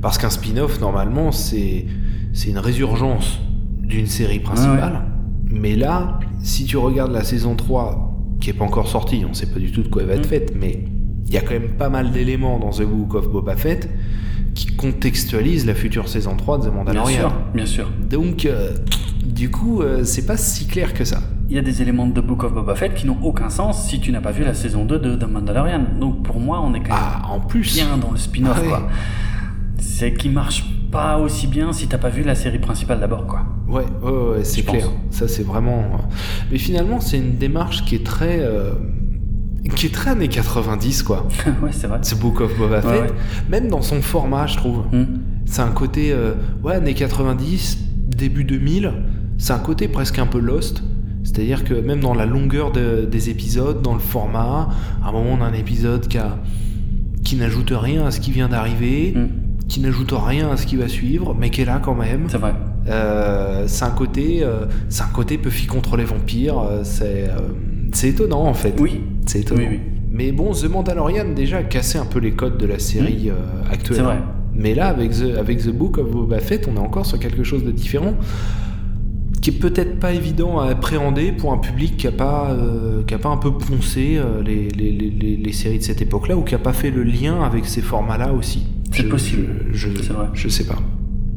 Parce 0.00 0.18
qu'un 0.18 0.30
spin-off, 0.30 0.80
normalement, 0.80 1.32
c'est 1.32 1.86
c'est 2.32 2.48
une 2.50 2.58
résurgence 2.58 3.40
d'une 3.82 4.06
série 4.06 4.38
principale. 4.40 5.02
Mais 5.50 5.74
là, 5.76 6.18
si 6.42 6.64
tu 6.64 6.76
regardes 6.78 7.12
la 7.12 7.24
saison 7.24 7.56
3, 7.56 8.10
qui 8.40 8.50
est 8.50 8.54
pas 8.54 8.64
encore 8.64 8.88
sortie, 8.88 9.22
on 9.28 9.34
sait 9.34 9.46
pas 9.46 9.58
du 9.60 9.70
tout 9.70 9.82
de 9.82 9.88
quoi 9.88 10.02
elle 10.02 10.08
va 10.08 10.14
être 10.14 10.26
Mm. 10.26 10.30
faite, 10.30 10.52
mais 10.58 10.84
il 11.26 11.34
y 11.34 11.36
a 11.36 11.40
quand 11.40 11.52
même 11.52 11.72
pas 11.76 11.88
mal 11.90 12.10
d'éléments 12.12 12.58
dans 12.58 12.70
The 12.70 12.84
Book 12.84 13.14
of 13.14 13.28
Boba 13.30 13.56
Fett 13.56 13.88
qui 14.54 14.66
contextualisent 14.76 15.66
la 15.66 15.74
future 15.74 16.08
saison 16.08 16.36
3 16.36 16.58
de 16.58 16.62
The 16.62 16.66
Bien 16.68 16.74
Mandalorian. 16.74 17.18
sûr, 17.18 17.32
bien 17.54 17.66
sûr. 17.66 17.90
Donc, 18.10 18.44
euh, 18.46 18.70
du 19.24 19.50
coup, 19.50 19.82
euh, 19.82 20.04
c'est 20.04 20.26
pas 20.26 20.36
si 20.36 20.66
clair 20.66 20.94
que 20.94 21.04
ça. 21.04 21.20
Il 21.48 21.56
y 21.56 21.58
a 21.58 21.62
des 21.62 21.82
éléments 21.82 22.06
de 22.06 22.20
Book 22.20 22.44
of 22.44 22.54
Boba 22.54 22.74
Fett 22.74 22.94
qui 22.94 23.06
n'ont 23.06 23.18
aucun 23.22 23.50
sens 23.50 23.86
si 23.88 24.00
tu 24.00 24.10
n'as 24.12 24.20
pas 24.20 24.32
vu 24.32 24.42
la 24.44 24.54
saison 24.54 24.84
2 24.84 24.98
de 24.98 25.16
The 25.16 25.28
Mandalorian. 25.28 25.82
Donc 26.00 26.22
pour 26.22 26.40
moi, 26.40 26.60
on 26.64 26.72
est 26.74 26.80
quand 26.80 26.94
même 26.94 26.98
Ah, 26.98 27.22
en 27.30 27.40
plus. 27.40 27.74
bien 27.74 27.96
dans 27.98 28.10
le 28.10 28.16
spin-off, 28.18 28.60
Ouais. 28.62 28.68
quoi. 28.68 28.88
C'est 29.78 30.14
qui 30.14 30.28
marche 30.28 30.64
pas 30.90 31.18
aussi 31.18 31.46
bien 31.46 31.72
si 31.72 31.86
t'as 31.88 31.98
pas 31.98 32.08
vu 32.10 32.22
la 32.22 32.34
série 32.34 32.58
principale 32.58 33.00
d'abord, 33.00 33.26
quoi. 33.26 33.40
Ouais, 33.68 33.84
ouais, 34.02 34.10
ouais, 34.38 34.44
c'est 34.44 34.62
clair. 34.62 34.86
pense. 34.88 35.16
Ça, 35.18 35.28
c'est 35.28 35.42
vraiment. 35.42 35.78
euh, 35.80 35.98
Mais 36.50 36.58
finalement, 36.58 37.00
c'est 37.00 37.18
une 37.18 37.36
démarche 37.36 37.84
qui 37.84 37.96
est 37.96 38.04
très. 38.06 38.38
euh, 38.40 38.72
qui 39.76 39.86
est 39.86 39.94
très 39.94 40.10
années 40.10 40.28
90, 40.28 41.02
quoi. 41.02 41.28
ouais, 41.62 41.70
c'est 41.70 41.86
vrai. 41.86 42.00
The 42.00 42.18
Book 42.18 42.40
of 42.40 42.56
Boba 42.58 42.76
Ouais, 42.76 42.82
Fett. 42.82 43.02
ouais. 43.02 43.16
Même 43.48 43.68
dans 43.68 43.82
son 43.82 44.02
format, 44.02 44.46
je 44.46 44.56
trouve. 44.56 44.84
Hmm. 44.92 45.04
C'est 45.46 45.62
un 45.62 45.70
côté. 45.70 46.12
euh, 46.12 46.34
ouais, 46.62 46.74
années 46.74 46.94
90, 46.94 47.78
début 48.22 48.44
2000. 48.44 48.92
C'est 49.38 49.52
un 49.52 49.58
côté 49.58 49.88
presque 49.88 50.18
un 50.18 50.26
peu 50.26 50.38
lost. 50.38 50.82
C'est-à-dire 51.24 51.64
que 51.64 51.74
même 51.74 52.00
dans 52.00 52.14
la 52.14 52.26
longueur 52.26 52.72
de- 52.72 53.04
des 53.10 53.30
épisodes, 53.30 53.82
dans 53.82 53.94
le 53.94 54.00
format, 54.00 54.68
à 55.04 55.08
un 55.08 55.12
moment, 55.12 55.36
on 55.38 55.42
a 55.42 55.46
un 55.46 55.52
épisode 55.52 56.06
qui, 56.08 56.18
a- 56.18 56.38
qui 57.24 57.36
n'ajoute 57.36 57.72
rien 57.74 58.06
à 58.06 58.10
ce 58.10 58.20
qui 58.20 58.30
vient 58.32 58.48
d'arriver, 58.48 59.12
Hmm. 59.16 59.26
qui 59.68 59.80
n'ajoute 59.80 60.12
rien 60.12 60.50
à 60.50 60.56
ce 60.56 60.66
qui 60.66 60.76
va 60.76 60.88
suivre, 60.88 61.34
mais 61.38 61.50
qui 61.50 61.62
est 61.62 61.64
là 61.64 61.80
quand 61.82 61.94
même. 61.94 62.24
C'est 62.28 62.38
vrai. 62.38 62.54
Euh, 62.88 63.64
c'est 63.66 63.84
un 63.84 63.90
côté, 63.90 64.40
euh, 64.42 64.66
c'est 64.88 65.02
un 65.04 65.12
côté 65.14 65.36
Buffy 65.38 65.66
contre 65.66 65.96
les 65.96 66.04
vampires. 66.04 66.58
euh, 66.58 66.80
c'est, 66.84 67.28
euh, 67.30 67.38
c'est 67.92 68.08
étonnant 68.08 68.44
en 68.44 68.54
fait. 68.54 68.74
Oui. 68.78 69.00
c'est 69.26 69.40
étonnant. 69.40 69.60
Oui, 69.62 69.68
oui. 69.70 69.80
Mais 70.10 70.30
bon, 70.32 70.52
The 70.52 70.64
Mandalorian 70.68 71.28
déjà 71.34 71.58
a 71.58 71.62
cassé 71.62 71.96
un 71.98 72.04
peu 72.04 72.18
les 72.18 72.32
codes 72.32 72.58
de 72.58 72.66
la 72.66 72.78
série 72.78 73.30
euh, 73.30 73.34
actuelle. 73.72 73.96
C'est 73.98 74.02
vrai. 74.02 74.18
Mais 74.54 74.74
là, 74.74 74.88
avec 74.88 75.12
The, 75.12 75.36
avec 75.38 75.58
The 75.62 75.70
Book 75.70 75.98
of 75.98 76.10
Boba 76.10 76.38
Fett, 76.40 76.68
on 76.70 76.76
est 76.76 76.84
encore 76.84 77.06
sur 77.06 77.18
quelque 77.18 77.42
chose 77.42 77.64
de 77.64 77.70
différent, 77.70 78.14
qui 79.40 79.50
est 79.50 79.54
peut-être 79.58 79.98
pas 79.98 80.12
évident 80.12 80.60
à 80.60 80.66
appréhender 80.66 81.32
pour 81.32 81.52
un 81.52 81.58
public 81.58 81.96
qui 81.96 82.06
a 82.06 82.12
pas, 82.12 82.50
euh, 82.52 83.02
qui 83.04 83.14
a 83.14 83.18
pas 83.18 83.30
un 83.30 83.36
peu 83.38 83.50
poncé 83.52 84.16
euh, 84.16 84.42
les, 84.42 84.68
les, 84.68 84.92
les, 84.92 85.36
les- 85.36 85.52
séries 85.52 85.78
de 85.78 85.82
cette 85.82 86.00
époque-là 86.02 86.36
ou 86.36 86.42
qui 86.42 86.54
a 86.54 86.58
pas 86.58 86.72
fait 86.72 86.90
le 86.90 87.02
lien 87.02 87.42
avec 87.42 87.64
ces 87.66 87.80
formats-là 87.80 88.32
aussi. 88.32 88.66
C'est 88.92 89.08
possible. 89.08 89.46
Je, 89.72 89.88
je, 89.96 90.12
vrai. 90.12 90.26
je 90.34 90.48
sais 90.48 90.64
pas. 90.64 90.78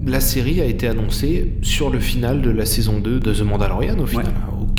La 0.05 0.19
série 0.19 0.61
a 0.61 0.65
été 0.65 0.87
annoncée 0.87 1.53
sur 1.63 1.89
le 1.89 1.99
final 1.99 2.41
de 2.43 2.51
la 2.51 2.65
saison 2.65 2.99
2 2.99 3.19
de 3.19 3.33
The 3.33 3.41
Mandalorian 3.41 3.97
au 3.97 4.05
final. 4.05 4.25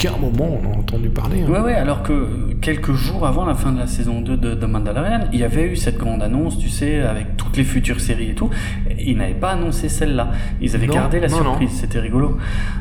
À 0.05 0.09
aucun 0.11 0.19
moment 0.21 0.59
on 0.63 0.75
a 0.75 0.79
entendu 0.79 1.09
parler. 1.09 1.43
hein. 1.43 1.51
Ouais, 1.51 1.61
ouais, 1.61 1.75
alors 1.75 2.03
que 2.03 2.53
quelques 2.61 2.93
jours 2.93 3.27
avant 3.27 3.45
la 3.47 3.55
fin 3.55 3.73
de 3.73 3.79
la 3.79 3.87
saison 3.87 4.21
2 4.21 4.37
de, 4.37 4.55
de 4.55 4.67
Mandalorian, 4.67 5.21
il 5.33 5.39
y 5.41 5.45
avait 5.45 5.65
eu 5.73 5.77
cette 5.77 5.97
grande 5.97 6.23
annonce, 6.23 6.59
tu 6.59 6.69
sais, 6.69 7.01
avec 7.01 7.37
toutes 7.39 7.57
les 7.57 7.65
futures 7.65 8.01
séries 8.01 8.31
et 8.31 8.35
tout. 8.35 8.51
Ils 8.99 9.17
n'avaient 9.17 9.33
pas 9.35 9.53
annoncé 9.53 9.89
celle-là. 9.89 10.33
Ils 10.61 10.75
avaient 10.75 10.87
Non, 10.87 10.95
gardé 10.95 11.19
la 11.21 11.29
non, 11.29 11.37
surprise, 11.37 11.71
c'était 11.73 11.99
rigolo. 12.01 12.37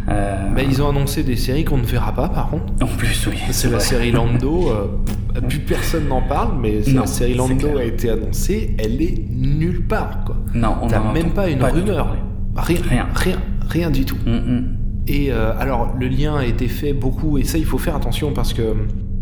Euh, 0.09 0.49
Bah, 0.53 0.61
ils 0.63 0.81
ont 0.81 0.89
annoncé 0.89 1.23
des 1.23 1.37
séries 1.37 1.63
qu'on 1.63 1.77
ne 1.77 1.85
verra 1.85 2.11
pas 2.11 2.27
par 2.27 2.49
contre. 2.49 2.65
En 2.81 2.87
plus, 2.87 3.27
oui. 3.27 3.37
C'est 3.51 3.71
la 3.71 3.79
série 3.79 4.11
Lando, 4.11 4.69
euh, 4.69 5.39
plus 5.41 5.59
personne 5.59 6.07
n'en 6.09 6.21
parle, 6.21 6.55
mais 6.61 6.81
Non, 6.87 7.01
la 7.01 7.07
série 7.07 7.33
Lando 7.33 7.77
a 7.77 7.83
été 7.83 8.09
annoncée, 8.09 8.75
elle 8.77 9.01
est 9.01 9.23
nulle 9.31 9.83
part 9.87 10.25
quoi. 10.25 10.35
Non, 10.53 10.75
on 10.81 10.87
T'as 10.87 11.13
même 11.13 11.31
pas 11.31 11.47
une 11.49 11.63
rumeur. 11.63 12.15
Rien, 12.57 12.77
Rien. 12.89 13.07
rien, 13.13 13.37
rien 13.69 13.89
du 13.89 14.03
tout. 14.05 14.17
Hum, 14.27 14.33
hum. 14.35 14.65
Et 15.07 15.31
euh, 15.31 15.53
alors 15.59 15.93
le 15.99 16.07
lien 16.07 16.35
a 16.35 16.45
été 16.45 16.67
fait 16.67 16.93
beaucoup, 16.93 17.37
et 17.37 17.43
ça 17.43 17.57
il 17.57 17.65
faut 17.65 17.77
faire 17.77 17.95
attention 17.95 18.31
parce 18.33 18.53
que 18.53 18.75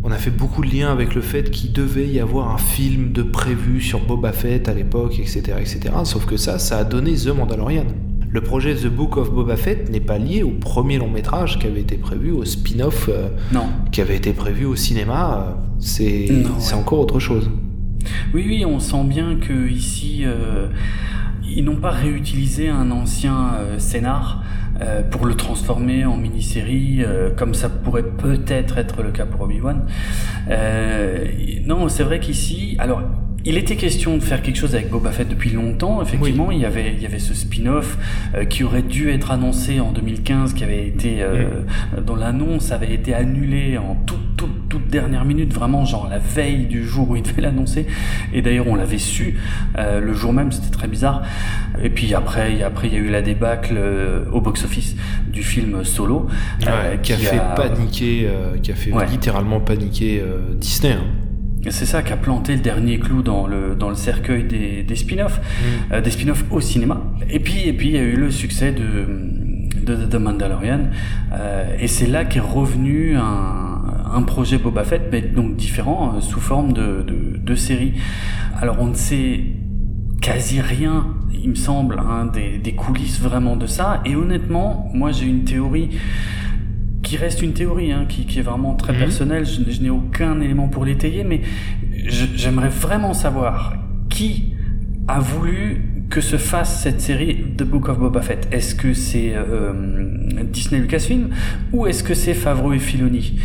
on 0.06 0.12
a 0.12 0.18
fait 0.18 0.32
beaucoup 0.32 0.64
de 0.64 0.70
liens 0.70 0.92
avec 0.92 1.16
le 1.16 1.22
fait 1.22 1.50
qu'il 1.50 1.72
devait 1.72 2.08
y 2.08 2.20
avoir 2.20 2.54
un 2.54 2.58
film 2.58 3.14
de 3.14 3.24
prévu 3.24 3.80
sur 3.80 4.02
Boba 4.02 4.34
Fett 4.34 4.68
à 4.68 4.74
l'époque, 4.74 5.18
etc., 5.18 5.42
etc. 5.60 5.80
Sauf 6.04 6.26
que 6.26 6.36
ça, 6.36 6.60
ça 6.60 6.80
a 6.80 6.84
donné 6.84 7.14
The 7.14 7.28
Mandalorian. 7.30 7.86
Le 8.30 8.42
projet 8.42 8.76
The 8.76 8.88
Book 8.88 9.16
of 9.16 9.32
Boba 9.32 9.56
Fett 9.56 9.90
n'est 9.90 10.02
pas 10.02 10.18
lié 10.18 10.44
au 10.44 10.50
premier 10.50 10.98
long 10.98 11.10
métrage 11.10 11.60
qui 11.60 11.68
avait 11.68 11.82
été 11.82 11.96
prévu, 11.96 12.32
au 12.32 12.44
spin-off 12.44 13.08
euh, 13.08 13.30
qui 13.92 14.02
avait 14.02 14.18
été 14.18 14.34
prévu 14.34 14.66
au 14.66 14.76
cinéma. 14.76 15.56
euh, 15.60 15.62
C'est 15.80 16.30
ouais. 16.32 16.74
encore 16.74 17.00
autre 17.00 17.20
chose. 17.20 17.50
Oui, 18.34 18.44
oui, 18.48 18.66
on 18.66 18.80
sent 18.80 19.04
bien 19.06 19.36
que 19.36 19.70
ici, 19.70 20.24
euh, 20.26 20.68
ils 21.48 21.64
n'ont 21.64 21.78
pas 21.78 21.92
réutilisé 21.92 22.68
un 22.68 22.92
ancien 22.92 23.52
scénar 23.78 24.44
pour 25.12 25.26
le 25.26 25.36
transformer 25.36 26.06
en 26.06 26.18
mini-série, 26.18 27.04
comme 27.38 27.54
ça 27.54 27.70
pourrait 27.70 28.04
peut-être 28.04 28.78
être 28.78 29.04
le 29.04 29.12
cas 29.12 29.26
pour 29.26 29.42
Obi-Wan. 29.42 29.86
non, 31.66 31.90
c'est 31.90 32.04
vrai 32.04 32.20
qu'ici, 32.20 32.76
alors 32.80 33.02
il 33.46 33.58
était 33.58 33.76
question 33.76 34.16
de 34.18 34.24
faire 34.24 34.42
quelque 34.42 34.56
chose 34.56 34.74
avec 34.74 34.90
Boba 34.90 35.12
Fett 35.12 35.28
depuis 35.28 35.50
longtemps. 35.50 36.02
Effectivement, 36.02 36.52
il 36.52 36.60
y 36.60 36.66
avait 36.66 36.94
il 36.94 37.02
y 37.02 37.06
avait 37.06 37.20
ce 37.20 37.34
spin-off 37.34 37.98
euh, 38.36 38.46
qui 38.46 38.64
aurait 38.64 38.84
dû 38.84 39.10
être 39.10 39.32
annoncé 39.32 39.82
en 39.82 39.92
2015, 39.92 40.54
qui 40.54 40.64
avait 40.64 40.88
été 40.88 41.18
euh, 41.22 41.62
dont 42.02 42.16
l'annonce 42.16 42.72
avait 42.72 42.94
été 42.94 43.14
annulée 43.14 43.78
en 43.78 43.96
toute 43.96 44.38
toute 44.38 44.63
toute 44.74 44.88
dernière 44.88 45.26
minute, 45.26 45.54
vraiment 45.54 45.86
genre 45.86 46.08
la 46.10 46.20
veille 46.20 46.66
du 46.66 46.84
jour 46.84 47.12
où 47.12 47.16
il 47.16 47.24
devait 47.24 47.42
l'annoncer. 47.48 47.86
Et 48.34 48.42
d'ailleurs, 48.42 48.68
on 48.68 48.76
l'avait 48.76 48.98
su 48.98 49.38
euh, 49.78 50.00
le 50.00 50.14
jour 50.14 50.34
même. 50.34 50.52
C'était 50.52 50.72
très 50.72 50.88
bizarre. 50.88 51.24
Et 51.82 51.90
puis 51.90 52.14
après, 52.14 52.62
après 52.64 52.88
il 52.88 52.94
y 52.94 52.98
a 52.98 53.00
eu 53.00 53.10
la 53.10 53.22
débâcle 53.22 53.80
au 54.32 54.42
box-office 54.42 54.96
du 55.28 55.44
film 55.44 55.84
Solo, 55.84 56.28
qui, 57.02 57.14
a 57.14 57.18
fait 57.18 57.42
paniquer, 57.56 58.30
qui 58.62 58.72
a 58.72 58.76
fait 58.76 58.92
littéralement 59.10 59.60
paniquer 59.60 60.24
Disney. 60.60 60.94
Hein. 60.94 61.06
C'est 61.70 61.86
ça 61.86 62.04
qui 62.04 62.12
a 62.12 62.18
planté 62.18 62.56
le 62.56 62.62
dernier 62.62 63.00
clou 63.00 63.22
dans 63.22 63.48
le, 63.48 63.76
dans 63.76 63.90
le 63.90 63.96
cercueil 63.96 64.44
des, 64.44 64.84
des 64.84 64.96
spin-offs, 64.96 65.40
mm. 65.40 65.94
euh, 65.94 66.02
des 66.02 66.12
spin-offs 66.12 66.44
au 66.52 66.60
cinéma. 66.60 67.02
Et 67.30 67.40
puis, 67.40 67.68
et 67.68 67.74
puis, 67.74 67.90
il 67.90 67.94
y 67.94 67.98
a 67.98 68.02
eu 68.02 68.16
le 68.16 68.32
succès 68.32 68.74
de, 68.74 69.08
de, 69.82 70.06
The 70.06 70.16
Mandalorian. 70.16 70.90
Euh, 71.32 71.78
et 71.80 71.88
c'est 71.88 72.08
là 72.08 72.26
qu'est 72.26 72.42
revenu 72.42 73.16
un, 73.16 73.73
un 74.14 74.22
projet 74.24 74.58
Boba 74.58 74.84
Fett, 74.84 75.04
mais 75.12 75.22
donc 75.22 75.56
différent, 75.56 76.16
euh, 76.16 76.22
sous 76.22 76.40
forme 76.40 76.74
de, 76.74 77.04
de, 77.04 77.38
de, 77.38 77.56
série. 77.56 77.94
Alors, 78.60 78.78
on 78.80 78.88
ne 78.88 78.96
sait 78.96 79.44
quasi 80.22 80.62
rien, 80.62 81.08
il 81.34 81.50
me 81.50 81.56
semble, 81.56 82.00
hein, 82.00 82.30
des, 82.34 82.58
des 82.58 82.74
coulisses 82.74 83.20
vraiment 83.20 83.56
de 83.56 83.68
ça. 83.68 84.02
Et 84.06 84.16
honnêtement, 84.16 84.90
moi, 84.94 85.12
j'ai 85.12 85.26
une 85.26 85.44
théorie 85.44 85.90
qui 87.02 87.18
reste 87.18 87.42
une 87.42 87.54
théorie, 87.54 87.92
hein, 87.92 88.06
qui, 88.08 88.26
qui, 88.26 88.40
est 88.40 88.44
vraiment 88.44 88.76
très 88.76 88.94
mhm. 88.94 89.00
personnelle. 89.00 89.46
Je, 89.46 89.70
je 89.70 89.82
n'ai 89.82 89.90
aucun 89.90 90.40
élément 90.40 90.68
pour 90.68 90.86
l'étayer, 90.86 91.24
mais 91.24 91.42
j'aimerais 92.06 92.70
vraiment 92.70 93.14
savoir 93.14 93.76
qui 94.10 94.54
a 95.08 95.20
voulu 95.20 95.93
que 96.14 96.22
se 96.22 96.38
fasse 96.38 96.84
cette 96.84 97.02
série 97.02 97.44
The 97.58 97.64
Book 97.64 97.90
of 97.90 97.98
Boba 97.98 98.22
Fett? 98.22 98.48
Est-ce 98.52 98.76
que 98.76 98.94
c'est 98.94 99.34
euh, 99.34 99.74
Disney 100.44 100.80
Lucasfilm 100.80 101.30
ou 101.72 101.88
est-ce 101.88 102.04
que 102.04 102.14
c'est 102.14 102.36
Favreau 102.36 102.72
et 102.72 102.78
Filoni? 102.78 103.40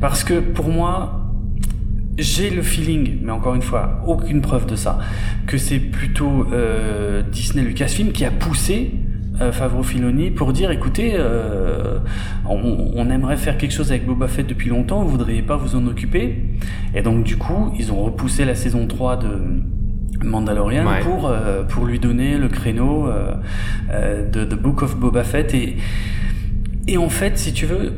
Parce 0.00 0.24
que 0.24 0.40
pour 0.40 0.70
moi, 0.70 1.30
j'ai 2.16 2.48
le 2.48 2.62
feeling, 2.62 3.18
mais 3.22 3.32
encore 3.32 3.54
une 3.54 3.60
fois, 3.60 4.02
aucune 4.06 4.40
preuve 4.40 4.64
de 4.64 4.76
ça, 4.76 4.98
que 5.46 5.58
c'est 5.58 5.78
plutôt 5.78 6.46
euh, 6.54 7.20
Disney 7.20 7.62
Lucasfilm 7.62 8.12
qui 8.12 8.24
a 8.24 8.30
poussé 8.30 8.94
euh, 9.42 9.52
Favreau 9.52 9.82
Filoni 9.82 10.30
pour 10.30 10.54
dire 10.54 10.70
écoutez, 10.70 11.16
euh, 11.16 11.98
on, 12.48 13.10
aimerait 13.10 13.36
faire 13.36 13.58
quelque 13.58 13.74
chose 13.74 13.90
avec 13.90 14.06
Boba 14.06 14.26
Fett 14.26 14.46
depuis 14.46 14.70
longtemps, 14.70 15.02
vous 15.02 15.10
voudriez 15.10 15.42
pas 15.42 15.58
vous 15.58 15.76
en 15.76 15.86
occuper? 15.86 16.46
Et 16.94 17.02
donc 17.02 17.24
du 17.24 17.36
coup, 17.36 17.74
ils 17.78 17.92
ont 17.92 18.02
repoussé 18.02 18.46
la 18.46 18.54
saison 18.54 18.86
3 18.86 19.18
de 19.18 19.28
Mandalorian 20.26 20.84
pour 21.02 21.28
euh, 21.28 21.62
pour 21.62 21.86
lui 21.86 21.98
donner 21.98 22.36
le 22.36 22.48
créneau 22.48 23.08
de 24.32 24.44
The 24.44 24.54
Book 24.54 24.82
of 24.82 24.96
Boba 24.96 25.24
Fett 25.24 25.54
et 25.54 25.76
et 26.88 26.98
en 26.98 27.08
fait, 27.08 27.36
si 27.36 27.52
tu 27.52 27.66
veux, 27.66 27.94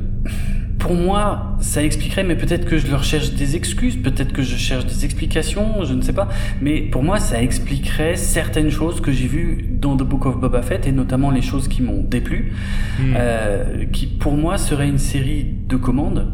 pour 0.78 0.94
moi, 0.94 1.56
ça 1.60 1.82
expliquerait, 1.82 2.24
mais 2.24 2.36
peut-être 2.36 2.64
que 2.64 2.78
je 2.78 2.90
leur 2.90 3.04
cherche 3.04 3.32
des 3.32 3.56
excuses, 3.56 3.96
peut-être 3.96 4.32
que 4.32 4.42
je 4.42 4.56
cherche 4.56 4.86
des 4.86 5.04
explications, 5.04 5.84
je 5.84 5.92
ne 5.92 6.00
sais 6.00 6.14
pas. 6.14 6.28
Mais 6.62 6.80
pour 6.80 7.02
moi, 7.02 7.18
ça 7.18 7.42
expliquerait 7.42 8.16
certaines 8.16 8.70
choses 8.70 9.00
que 9.00 9.12
j'ai 9.12 9.26
vues 9.26 9.66
dans 9.70 9.96
The 9.96 10.04
Book 10.04 10.24
of 10.24 10.40
Boba 10.40 10.62
Fett, 10.62 10.86
et 10.86 10.92
notamment 10.92 11.30
les 11.30 11.42
choses 11.42 11.68
qui 11.68 11.82
m'ont 11.82 12.02
déplu, 12.02 12.54
hmm. 12.98 13.14
euh, 13.16 13.84
qui 13.92 14.06
pour 14.06 14.34
moi 14.34 14.56
serait 14.56 14.88
une 14.88 14.98
série 14.98 15.44
de 15.44 15.76
commandes, 15.76 16.32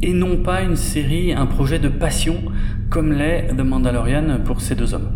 et 0.00 0.14
non 0.14 0.38
pas 0.38 0.62
une 0.62 0.76
série, 0.76 1.34
un 1.34 1.46
projet 1.46 1.78
de 1.78 1.88
passion, 1.88 2.36
comme 2.88 3.12
l'est 3.12 3.48
The 3.54 3.60
Mandalorian 3.60 4.40
pour 4.44 4.62
ces 4.62 4.74
deux 4.74 4.94
hommes. 4.94 5.10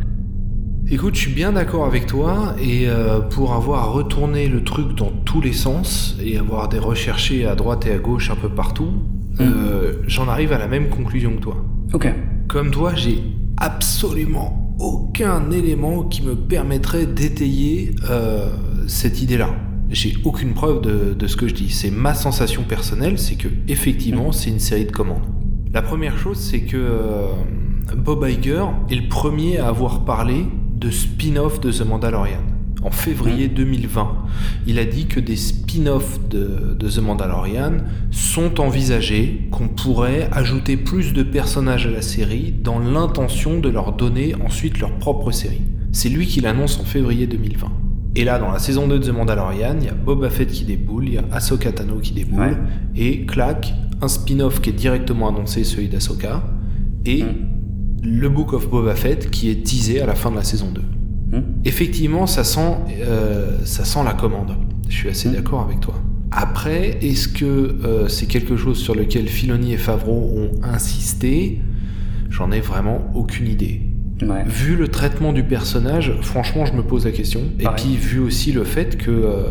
Écoute, 0.91 1.14
je 1.14 1.21
suis 1.21 1.33
bien 1.33 1.53
d'accord 1.53 1.87
avec 1.87 2.05
toi 2.05 2.55
et 2.61 2.87
euh, 2.87 3.21
pour 3.21 3.55
avoir 3.55 3.95
retourné 3.95 4.49
le 4.49 4.62
truc 4.62 4.95
dans 4.95 5.11
tous 5.25 5.41
les 5.41 5.55
sens 5.55 6.14
et 6.23 6.37
avoir 6.37 6.69
des 6.69 6.79
recherchés 6.79 7.47
à 7.47 7.55
droite 7.55 7.87
et 7.87 7.93
à 7.93 7.97
gauche 7.97 8.31
un 8.31 8.37
peu 8.37 8.50
partout, 8.50 8.91
mm. 9.38 9.41
euh, 9.41 9.93
j'en 10.07 10.29
arrive 10.29 10.53
à 10.53 10.59
la 10.59 10.69
même 10.69 10.91
conclusion 10.91 11.37
que 11.37 11.41
toi. 11.41 11.64
Ok. 11.95 12.12
Comme 12.49 12.71
toi, 12.71 12.95
j'ai 12.95 13.19
absolument 13.57 14.76
aucun 14.79 15.50
élément 15.50 16.03
qui 16.03 16.21
me 16.21 16.35
permettrait 16.37 17.07
d'étayer 17.07 17.95
euh, 18.11 18.50
cette 18.87 19.23
idée-là. 19.23 19.55
J'ai 19.88 20.14
aucune 20.25 20.53
preuve 20.53 20.83
de, 20.83 21.26
ce 21.26 21.37
que 21.37 21.49
je 21.49 21.55
dis. 21.55 21.71
C'est 21.71 21.91
ma 21.91 22.12
sensation 22.12 22.62
personnelle, 22.62 23.19
c'est 23.19 23.37
que 23.37 23.49
effectivement, 23.69 24.29
mm. 24.29 24.33
c'est 24.35 24.50
une 24.50 24.61
série 24.61 24.85
de 24.85 24.93
commandes. 24.93 25.25
La 25.73 25.81
première 25.81 26.19
chose, 26.19 26.38
c'est 26.38 26.61
que 26.61 26.79
Bob 27.97 28.26
Iger 28.29 28.67
est 28.91 28.97
le 28.97 29.09
premier 29.09 29.59
à 29.59 29.69
avoir 29.69 30.05
parlé 30.05 30.45
de 30.85 30.91
spin-off 30.91 31.61
de 31.61 31.73
The 31.73 31.87
Mandalorian. 31.87 32.43
En 32.83 32.91
février 32.91 33.49
2020, 33.49 34.17
il 34.67 34.79
a 34.79 34.85
dit 34.85 35.07
que 35.07 35.19
des 35.19 35.37
spin-offs 35.37 36.21
de, 36.29 36.76
The 36.79 36.99
Mandalorian 36.99 37.79
sont 38.11 38.61
envisagés, 38.61 39.49
qu'on 39.50 39.69
pourrait 39.69 40.29
ajouter 40.31 40.76
plus 40.76 41.14
de 41.14 41.23
personnages 41.23 41.87
à 41.87 41.91
la 41.91 42.03
série 42.03 42.53
dans 42.53 42.79
l'intention 42.79 43.59
de 43.59 43.71
leur 43.71 43.93
donner 43.93 44.35
ensuite 44.45 44.79
leur 44.79 44.93
propre 44.99 45.31
série. 45.31 45.62
C'est 45.93 46.11
lui 46.11 46.26
qui 46.26 46.43
l'annonce 46.43 46.79
en 46.79 46.85
février 46.85 47.26
2020. 47.26 47.73
Et 48.17 48.25
là, 48.25 48.38
dans 48.38 48.53
la 48.53 48.59
saison 48.59 48.87
2 48.87 48.99
de 48.99 49.07
The 49.07 49.14
Mandalorian, 49.14 49.76
il 49.81 49.87
y 49.87 49.88
a 49.88 49.95
Boba 49.95 50.29
Fett 50.29 50.50
qui 50.50 50.64
déboule, 50.64 51.09
il 51.09 51.14
y 51.14 51.19
a 51.19 51.25
Ahsoka 51.33 51.73
Tano 51.73 51.97
qui 51.97 52.12
déboule, 52.12 52.59
et 52.95 53.25
clac, 53.25 53.73
un 54.03 54.09
spin-off 54.09 54.61
qui 54.61 54.69
est 54.69 54.75
directement 54.75 55.31
annoncé, 55.31 55.64
celui 55.64 55.88
d'Ahsoka, 55.88 56.43
et 57.07 57.23
mm 57.23 57.55
le 58.04 58.28
Book 58.28 58.52
of 58.52 58.68
Boba 58.68 58.94
Fett 58.94 59.30
qui 59.30 59.50
est 59.50 59.66
teasé 59.66 60.00
à 60.00 60.06
la 60.06 60.14
fin 60.14 60.30
de 60.30 60.37
la 60.37 60.44
saison 60.44 60.70
2. 60.70 60.80
Hmm. 61.37 61.42
Effectivement, 61.64 62.26
ça 62.26 62.44
sent, 62.44 62.76
euh, 63.00 63.58
ça 63.64 63.84
sent 63.84 64.00
la 64.04 64.12
commande. 64.12 64.56
Je 64.88 64.94
suis 64.94 65.08
assez 65.08 65.28
hmm. 65.28 65.34
d'accord 65.34 65.62
avec 65.62 65.80
toi. 65.80 65.94
Après, 66.30 66.99
est-ce 67.00 67.28
que 67.28 67.44
euh, 67.44 68.08
c'est 68.08 68.26
quelque 68.26 68.56
chose 68.56 68.78
sur 68.78 68.94
lequel 68.94 69.28
Filoni 69.28 69.73
et 69.73 69.76
Favreau 69.76 70.32
ont 70.37 70.50
insisté? 70.62 71.61
J'en 72.28 72.50
ai 72.50 72.61
vraiment 72.61 73.11
aucune 73.14 73.46
idée. 73.46 73.82
Vu 74.46 74.76
le 74.76 74.88
traitement 74.88 75.32
du 75.32 75.42
personnage, 75.42 76.12
franchement, 76.23 76.64
je 76.64 76.73
me 76.73 76.82
pose 76.82 77.04
la 77.04 77.12
question. 77.12 77.40
Et 77.61 77.66
puis, 77.76 77.96
vu 77.96 78.20
aussi 78.20 78.52
le 78.52 78.64
fait 78.64 78.96
que, 78.96 79.11
euh, 79.11 79.42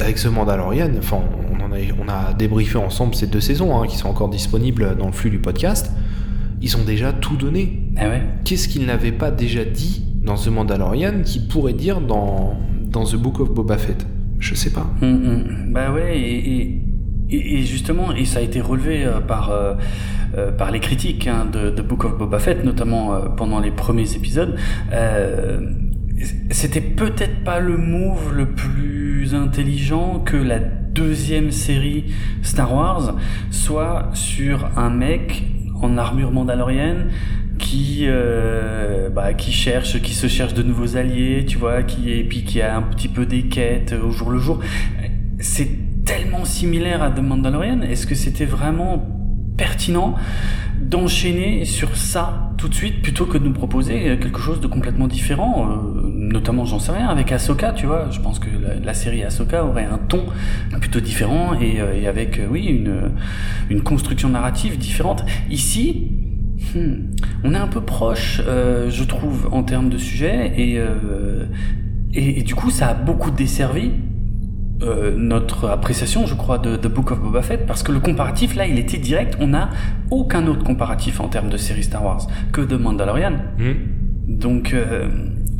avec 0.00 0.18
ce 0.18 0.28
Mandalorian, 0.28 0.90
enfin, 0.98 1.20
on, 1.52 1.60
en 1.62 1.72
a, 1.72 1.76
on 2.02 2.08
a 2.08 2.34
débriefé 2.34 2.78
ensemble 2.78 3.14
ces 3.14 3.26
deux 3.26 3.40
saisons 3.40 3.80
hein, 3.80 3.86
qui 3.86 3.96
sont 3.96 4.08
encore 4.08 4.28
disponibles 4.28 4.96
dans 4.98 5.06
le 5.06 5.12
flux 5.12 5.30
du 5.30 5.38
podcast 5.38 5.92
ils 6.62 6.76
ont 6.76 6.84
déjà 6.84 7.12
tout 7.12 7.36
donné. 7.36 7.80
Ah 7.96 8.08
ouais. 8.08 8.22
Qu'est-ce 8.44 8.68
qu'ils 8.68 8.86
n'avaient 8.86 9.12
pas 9.12 9.30
déjà 9.30 9.64
dit 9.64 10.04
dans 10.22 10.36
The 10.36 10.48
Mandalorian 10.48 11.22
qui 11.24 11.40
pourrait 11.40 11.72
dire 11.72 12.00
dans, 12.00 12.56
dans 12.86 13.04
The 13.04 13.16
Book 13.16 13.40
of 13.40 13.50
Boba 13.50 13.78
Fett? 13.78 14.06
Je 14.38 14.54
sais 14.54 14.70
pas. 14.70 14.86
Hum, 15.02 15.24
hum. 15.26 15.72
Bah 15.72 15.92
ouais, 15.92 16.18
et, 16.18 16.80
et, 17.30 17.62
justement, 17.62 18.12
et 18.12 18.24
ça 18.24 18.38
a 18.38 18.42
été 18.42 18.60
relevé 18.60 19.04
euh, 19.04 19.20
par, 19.20 19.50
euh, 19.50 19.74
euh, 20.36 20.52
par 20.52 20.70
les 20.70 20.80
critiques 20.80 21.26
hein, 21.26 21.46
de 21.50 21.70
The 21.70 21.80
Book 21.80 22.04
of 22.04 22.18
Boba 22.18 22.38
Fett, 22.38 22.64
notamment 22.64 23.20
pendant 23.36 23.58
les 23.58 23.70
premiers 23.70 24.14
épisodes. 24.14 24.56
C'était 26.50 26.80
peut-être 26.80 27.42
pas 27.42 27.58
le 27.58 27.76
move 27.76 28.32
le 28.32 28.46
plus 28.46 29.34
intelligent 29.34 30.20
que 30.24 30.36
la 30.36 30.60
deuxième 30.60 31.50
série 31.50 32.12
Star 32.42 32.72
Wars 32.72 33.16
soit 33.50 34.10
sur 34.12 34.70
un 34.76 34.90
mec 34.90 35.51
en 35.82 35.98
armure 35.98 36.30
mandalorienne 36.30 37.10
qui 37.58 38.04
euh, 38.06 39.10
bah, 39.10 39.34
qui 39.34 39.52
cherche 39.52 40.00
qui 40.00 40.14
se 40.14 40.26
cherche 40.26 40.54
de 40.54 40.62
nouveaux 40.62 40.96
alliés 40.96 41.44
tu 41.46 41.58
vois 41.58 41.82
qui 41.82 42.10
et 42.10 42.24
puis 42.24 42.44
qui 42.44 42.60
a 42.62 42.76
un 42.76 42.82
petit 42.82 43.08
peu 43.08 43.26
des 43.26 43.42
quêtes 43.42 43.92
au 43.92 44.10
jour 44.10 44.30
le 44.30 44.38
jour. 44.38 44.60
C'est 45.38 46.04
tellement 46.04 46.44
similaire 46.44 47.02
à 47.02 47.10
The 47.10 47.20
Mandalorian. 47.20 47.82
Est-ce 47.82 48.06
que 48.06 48.14
c'était 48.14 48.44
vraiment 48.44 49.21
pertinent 49.56 50.14
d'enchaîner 50.80 51.64
sur 51.64 51.96
ça 51.96 52.50
tout 52.58 52.68
de 52.68 52.74
suite 52.74 53.02
plutôt 53.02 53.26
que 53.26 53.38
de 53.38 53.44
nous 53.44 53.52
proposer 53.52 54.18
quelque 54.20 54.38
chose 54.38 54.60
de 54.60 54.66
complètement 54.66 55.06
différent 55.06 55.68
euh, 55.68 56.10
notamment 56.14 56.64
j'en 56.64 56.78
sais 56.78 56.92
rien 56.92 57.08
avec 57.08 57.32
Ahsoka 57.32 57.72
tu 57.72 57.86
vois. 57.86 58.08
Je 58.10 58.20
pense 58.20 58.38
que 58.38 58.48
la, 58.82 58.94
série 58.94 59.22
Ahsoka 59.22 59.64
aurait 59.64 59.84
un 59.84 59.98
ton 59.98 60.24
plutôt 60.80 61.00
différent 61.00 61.54
et, 61.60 61.80
euh, 61.80 62.08
avec 62.08 62.38
euh, 62.38 62.46
oui 62.50 62.66
une 62.66 63.12
une 63.70 63.82
construction 63.82 64.28
narrative 64.28 64.78
différente. 64.78 65.24
Ici 65.50 66.10
hmm, 66.74 67.10
on 67.44 67.54
est 67.54 67.58
un 67.58 67.68
peu 67.68 67.80
proche 67.80 68.40
je 68.46 69.04
trouve 69.04 69.48
en 69.52 69.62
termes 69.62 69.88
de 69.88 69.98
sujet 69.98 70.52
et, 70.56 70.78
et, 72.14 72.40
et 72.40 72.42
du 72.42 72.54
coup 72.54 72.70
ça 72.70 72.88
a 72.88 72.94
beaucoup 72.94 73.30
desservi 73.30 73.92
euh, 74.82 75.14
notre 75.16 75.68
appréciation, 75.68 76.26
je 76.26 76.34
crois, 76.34 76.58
de 76.58 76.76
The 76.76 76.88
Book 76.88 77.10
of 77.12 77.20
Boba 77.20 77.42
Fett, 77.42 77.66
parce 77.66 77.82
que 77.82 77.92
le 77.92 78.00
comparatif, 78.00 78.54
là, 78.56 78.66
il 78.66 78.78
était 78.78 78.98
direct. 78.98 79.36
On 79.40 79.48
n'a 79.48 79.70
aucun 80.10 80.46
autre 80.46 80.64
comparatif 80.64 81.20
en 81.20 81.28
termes 81.28 81.48
de 81.48 81.56
série 81.56 81.82
Star 81.82 82.04
Wars 82.04 82.26
que 82.52 82.60
The 82.60 82.74
Mandalorian. 82.74 83.32
Hmm. 83.58 83.72
Donc, 84.28 84.72
euh, 84.74 85.08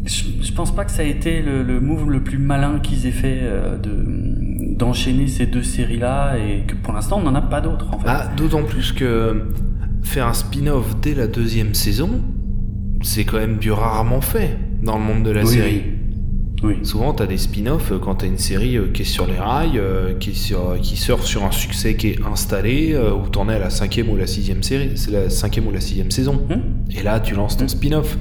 je, 0.04 0.24
je 0.42 0.52
pense 0.52 0.74
pas 0.74 0.84
que 0.84 0.90
ça 0.90 1.02
a 1.02 1.04
été 1.04 1.42
le, 1.42 1.62
le 1.62 1.80
move 1.80 2.10
le 2.10 2.20
plus 2.22 2.38
malin 2.38 2.80
qu'ils 2.80 3.06
aient 3.06 3.10
fait 3.12 3.38
euh, 3.42 3.76
de 3.78 4.04
d'enchaîner 4.76 5.26
ces 5.28 5.46
deux 5.46 5.62
séries-là 5.62 6.38
et 6.38 6.64
que 6.66 6.74
pour 6.74 6.92
l'instant 6.94 7.20
on 7.20 7.30
n'en 7.30 7.34
a 7.36 7.42
pas 7.42 7.60
d'autres 7.60 7.86
en 7.94 7.98
fait. 7.98 8.08
Ah, 8.08 8.28
D'autant 8.36 8.62
plus 8.64 8.92
que 8.92 9.48
faire 10.02 10.26
un 10.26 10.32
spin-off 10.32 10.96
dès 11.00 11.14
la 11.14 11.26
deuxième 11.28 11.74
saison, 11.74 12.22
c'est 13.02 13.24
quand 13.24 13.36
même 13.38 13.58
du 13.58 13.70
rarement 13.70 14.20
fait 14.20 14.56
dans 14.82 14.98
le 14.98 15.04
monde 15.04 15.22
de 15.22 15.30
la 15.30 15.42
Oui, 15.42 15.48
série. 15.48 15.82
Oui. 16.62 16.76
Souvent, 16.85 17.12
t'as 17.12 17.26
des 17.26 17.38
spin-offs 17.38 17.90
euh, 17.90 17.99
quand 17.99 18.16
t'as 18.16 18.26
une 18.26 18.38
série 18.38 18.76
euh, 18.76 18.88
qui 18.92 19.02
est 19.02 19.07
sur 19.07 19.26
les 19.26 19.38
rails, 19.38 19.78
euh, 19.78 20.14
qui, 20.14 20.35
sur, 20.35 20.78
qui 20.81 20.97
surfe 20.97 21.25
sur 21.25 21.45
un 21.45 21.50
succès 21.50 21.97
qui 21.97 22.09
est 22.09 22.25
installé, 22.25 22.97
où 22.97 23.28
t'en 23.28 23.49
es 23.49 23.54
à 23.54 23.59
la 23.59 23.71
cinquième 23.71 24.09
ou 24.11 24.16
la 24.16 24.26
sixième 24.26 24.62
série, 24.62 24.92
c'est 24.95 25.11
la 25.11 25.31
cinquième 25.31 25.66
ou 25.66 25.73
la 25.73 25.81
sixième 25.81 26.11
saison. 26.11 26.40
Hmm 26.49 26.61
Et 26.97 27.02
là, 27.02 27.21
tu 27.21 27.35
lances 27.35 27.57
ton 27.57 27.69
spin-off. 27.69 28.16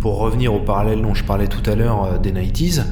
Pour 0.00 0.18
revenir 0.18 0.52
au 0.54 0.60
parallèle 0.60 1.00
dont 1.00 1.14
je 1.14 1.24
parlais 1.24 1.48
tout 1.48 1.68
à 1.68 1.74
l'heure 1.74 2.20
des 2.20 2.32
90s, 2.32 2.84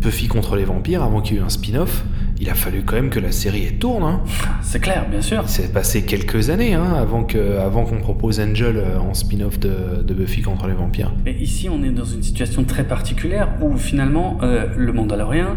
Buffy 0.00 0.28
contre 0.28 0.56
les 0.56 0.64
vampires, 0.64 1.02
avant 1.02 1.20
qu'il 1.20 1.36
y 1.36 1.38
ait 1.38 1.42
eu 1.42 1.44
un 1.44 1.48
spin-off, 1.48 2.04
il 2.40 2.48
a 2.50 2.54
fallu 2.54 2.82
quand 2.84 2.96
même 2.96 3.10
que 3.10 3.20
la 3.20 3.32
série 3.32 3.66
elle 3.68 3.78
tourne. 3.78 4.02
Hein. 4.02 4.20
C'est 4.62 4.80
clair, 4.80 5.06
bien 5.10 5.20
sûr. 5.20 5.42
Il 5.44 5.48
s'est 5.48 5.68
passé 5.72 6.04
quelques 6.04 6.50
années 6.50 6.74
hein, 6.74 6.94
avant 6.96 7.22
qu'on 7.24 7.98
propose 8.00 8.40
Angel 8.40 8.76
euh, 8.78 8.98
en 8.98 9.14
spin-off 9.14 9.58
de, 9.60 10.02
de 10.02 10.14
Buffy 10.14 10.42
contre 10.42 10.66
les 10.66 10.74
vampires. 10.74 11.12
Mais 11.24 11.34
ici, 11.34 11.68
on 11.68 11.82
est 11.84 11.90
dans 11.90 12.04
une 12.04 12.22
situation 12.22 12.64
très 12.64 12.84
particulière 12.84 13.48
où 13.60 13.76
finalement, 13.76 14.38
euh, 14.42 14.66
le 14.76 14.92
Mandalorien, 14.92 15.56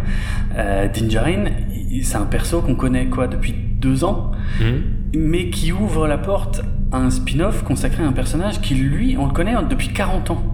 euh, 0.57 0.87
Din 0.89 1.09
Djarin, 1.09 1.45
il- 1.89 2.03
c'est 2.05 2.17
un 2.17 2.25
perso 2.25 2.61
qu'on 2.61 2.75
connaît 2.75 3.05
quoi 3.05 3.27
depuis 3.27 3.53
deux 3.53 4.03
ans, 4.03 4.31
mais 5.15 5.49
qui 5.49 5.71
ouvre 5.71 6.07
la 6.07 6.17
porte 6.17 6.61
à 6.91 6.97
un 6.97 7.09
spin-off 7.09 7.63
consacré 7.63 8.03
à 8.03 8.07
un 8.07 8.11
personnage 8.13 8.61
qui, 8.61 8.75
lui, 8.75 9.15
on 9.17 9.25
le 9.27 9.31
connaît 9.33 9.53
depuis 9.69 9.89
40 9.89 10.31
ans. 10.31 10.52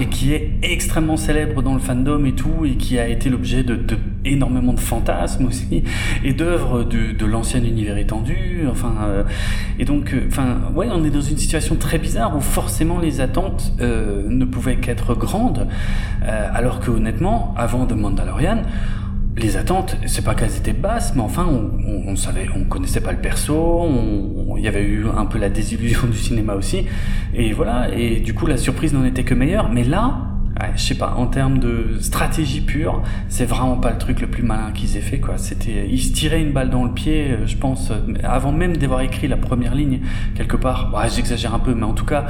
Et 0.00 0.06
qui 0.06 0.32
est 0.32 0.58
extrêmement 0.62 1.16
célèbre 1.16 1.62
dans 1.62 1.74
le 1.74 1.80
fandom 1.80 2.24
et 2.24 2.32
tout, 2.32 2.64
et 2.64 2.76
qui 2.76 2.98
a 2.98 3.08
été 3.08 3.30
l'objet 3.30 3.62
de, 3.62 3.74
de 3.74 3.96
énormément 4.24 4.72
de 4.72 4.80
fantasmes 4.80 5.46
aussi, 5.46 5.82
et 6.24 6.32
d'œuvres 6.32 6.84
de, 6.84 7.12
de 7.12 7.26
l'ancien 7.26 7.62
univers 7.62 7.96
étendu, 7.96 8.64
enfin, 8.70 8.94
euh, 9.02 9.22
et 9.78 9.84
donc, 9.84 10.12
euh, 10.12 10.26
enfin, 10.28 10.58
ouais, 10.74 10.88
on 10.92 11.04
est 11.04 11.10
dans 11.10 11.20
une 11.20 11.38
situation 11.38 11.76
très 11.76 11.98
bizarre 11.98 12.36
où 12.36 12.40
forcément 12.40 12.98
les 12.98 13.20
attentes 13.20 13.72
euh, 13.80 14.28
ne 14.28 14.44
pouvaient 14.44 14.76
qu'être 14.76 15.14
grandes, 15.14 15.66
euh, 16.22 16.48
alors 16.52 16.80
que 16.80 16.90
honnêtement, 16.90 17.54
avant 17.56 17.86
The 17.86 17.92
Mandalorian, 17.92 18.62
les 19.38 19.56
attentes, 19.56 19.96
c'est 20.06 20.24
pas 20.24 20.34
qu'elles 20.34 20.56
étaient 20.56 20.72
basses, 20.72 21.14
mais 21.14 21.22
enfin, 21.22 21.46
on, 21.48 22.10
on, 22.10 22.16
savait, 22.16 22.46
on 22.54 22.64
connaissait 22.64 23.00
pas 23.00 23.12
le 23.12 23.18
perso, 23.18 23.86
il 24.56 24.62
y 24.62 24.68
avait 24.68 24.82
eu 24.82 25.06
un 25.16 25.26
peu 25.26 25.38
la 25.38 25.48
désillusion 25.48 26.06
du 26.06 26.16
cinéma 26.16 26.54
aussi, 26.54 26.86
et 27.34 27.52
voilà, 27.52 27.88
et 27.94 28.20
du 28.20 28.34
coup, 28.34 28.46
la 28.46 28.56
surprise 28.56 28.92
n'en 28.92 29.04
était 29.04 29.24
que 29.24 29.34
meilleure, 29.34 29.70
mais 29.70 29.84
là, 29.84 30.28
ouais, 30.60 30.70
je 30.76 30.82
sais 30.82 30.94
pas, 30.94 31.14
en 31.16 31.26
termes 31.26 31.58
de 31.58 31.96
stratégie 32.00 32.60
pure, 32.60 33.02
c'est 33.28 33.44
vraiment 33.44 33.76
pas 33.76 33.90
le 33.90 33.98
truc 33.98 34.20
le 34.20 34.26
plus 34.26 34.42
malin 34.42 34.72
qu'ils 34.72 34.96
aient 34.96 35.02
fait, 35.02 35.18
quoi. 35.18 35.38
C'était, 35.38 35.88
ils 35.88 36.00
se 36.00 36.12
tiraient 36.12 36.42
une 36.42 36.52
balle 36.52 36.70
dans 36.70 36.84
le 36.84 36.92
pied, 36.92 37.38
je 37.46 37.56
pense, 37.56 37.92
avant 38.22 38.52
même 38.52 38.76
d'avoir 38.76 39.00
écrit 39.00 39.28
la 39.28 39.36
première 39.36 39.74
ligne, 39.74 40.00
quelque 40.34 40.56
part. 40.56 40.90
Bah, 40.90 41.06
j'exagère 41.08 41.54
un 41.54 41.58
peu, 41.60 41.74
mais 41.74 41.84
en 41.84 41.94
tout 41.94 42.06
cas, 42.06 42.26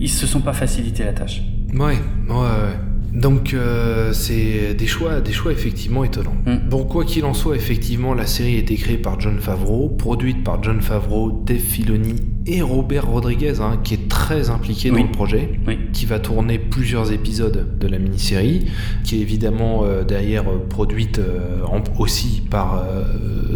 ils 0.00 0.08
se 0.08 0.26
sont 0.26 0.40
pas 0.40 0.52
facilité 0.52 1.04
la 1.04 1.12
tâche. 1.12 1.42
Ouais, 1.74 1.80
ouais, 1.80 2.34
ouais. 2.34 2.93
Donc 3.14 3.54
euh, 3.54 4.12
c'est 4.12 4.74
des 4.74 4.86
choix, 4.86 5.20
des 5.20 5.32
choix 5.32 5.52
effectivement 5.52 6.02
étonnants. 6.02 6.34
Mm. 6.46 6.68
Bon, 6.68 6.84
quoi 6.84 7.04
qu'il 7.04 7.24
en 7.24 7.34
soit, 7.34 7.54
effectivement, 7.54 8.12
la 8.12 8.26
série 8.26 8.56
a 8.56 8.58
été 8.58 8.74
créée 8.74 8.98
par 8.98 9.20
John 9.20 9.38
Favreau, 9.38 9.88
produite 9.88 10.42
par 10.42 10.62
John 10.62 10.80
Favreau, 10.80 11.42
Dave 11.46 11.58
Filoni 11.58 12.16
et 12.46 12.60
Robert 12.60 13.06
Rodriguez, 13.08 13.60
hein, 13.60 13.78
qui 13.84 13.94
est 13.94 14.08
très 14.08 14.50
impliqué 14.50 14.90
Oui. 14.90 15.00
dans 15.02 15.06
le 15.06 15.12
projet, 15.12 15.50
Oui. 15.66 15.78
qui 15.92 16.06
va 16.06 16.18
tourner 16.18 16.58
plusieurs 16.58 17.12
épisodes 17.12 17.78
de 17.78 17.86
la 17.86 17.98
mini-série, 17.98 18.66
qui 19.04 19.16
est 19.16 19.20
évidemment 19.20 19.84
euh, 19.84 20.02
derrière 20.02 20.48
euh, 20.50 20.58
produite 20.68 21.20
en- 21.66 21.82
aussi 22.00 22.42
par 22.50 22.84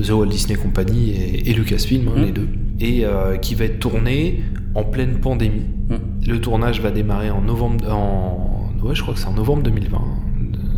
The 0.03 0.11
Walt 0.11 0.27
Disney 0.27 0.55
Company 0.57 1.11
et, 1.11 1.51
et 1.51 1.53
Lucasfilm, 1.53 2.09
hein, 2.09 2.13
Mm. 2.21 2.25
les 2.25 2.33
deux, 2.33 2.49
et 2.81 3.05
qui 3.43 3.57
va 3.57 3.65
être 3.65 3.81
tournée 3.81 4.41
en 4.77 4.85
pleine 4.85 5.19
pandémie. 5.19 5.65
Mm. 5.89 6.29
Le 6.31 6.41
tournage 6.41 6.81
va 6.81 6.93
démarrer 6.93 7.31
en 7.31 7.43
novembre. 7.43 7.93
En... 7.93 8.58
Ouais, 8.89 8.95
je 8.95 9.03
crois 9.03 9.15
que 9.15 9.21
c'est 9.21 9.27
en 9.27 9.35
novembre 9.35 9.63
2020. 9.65 9.99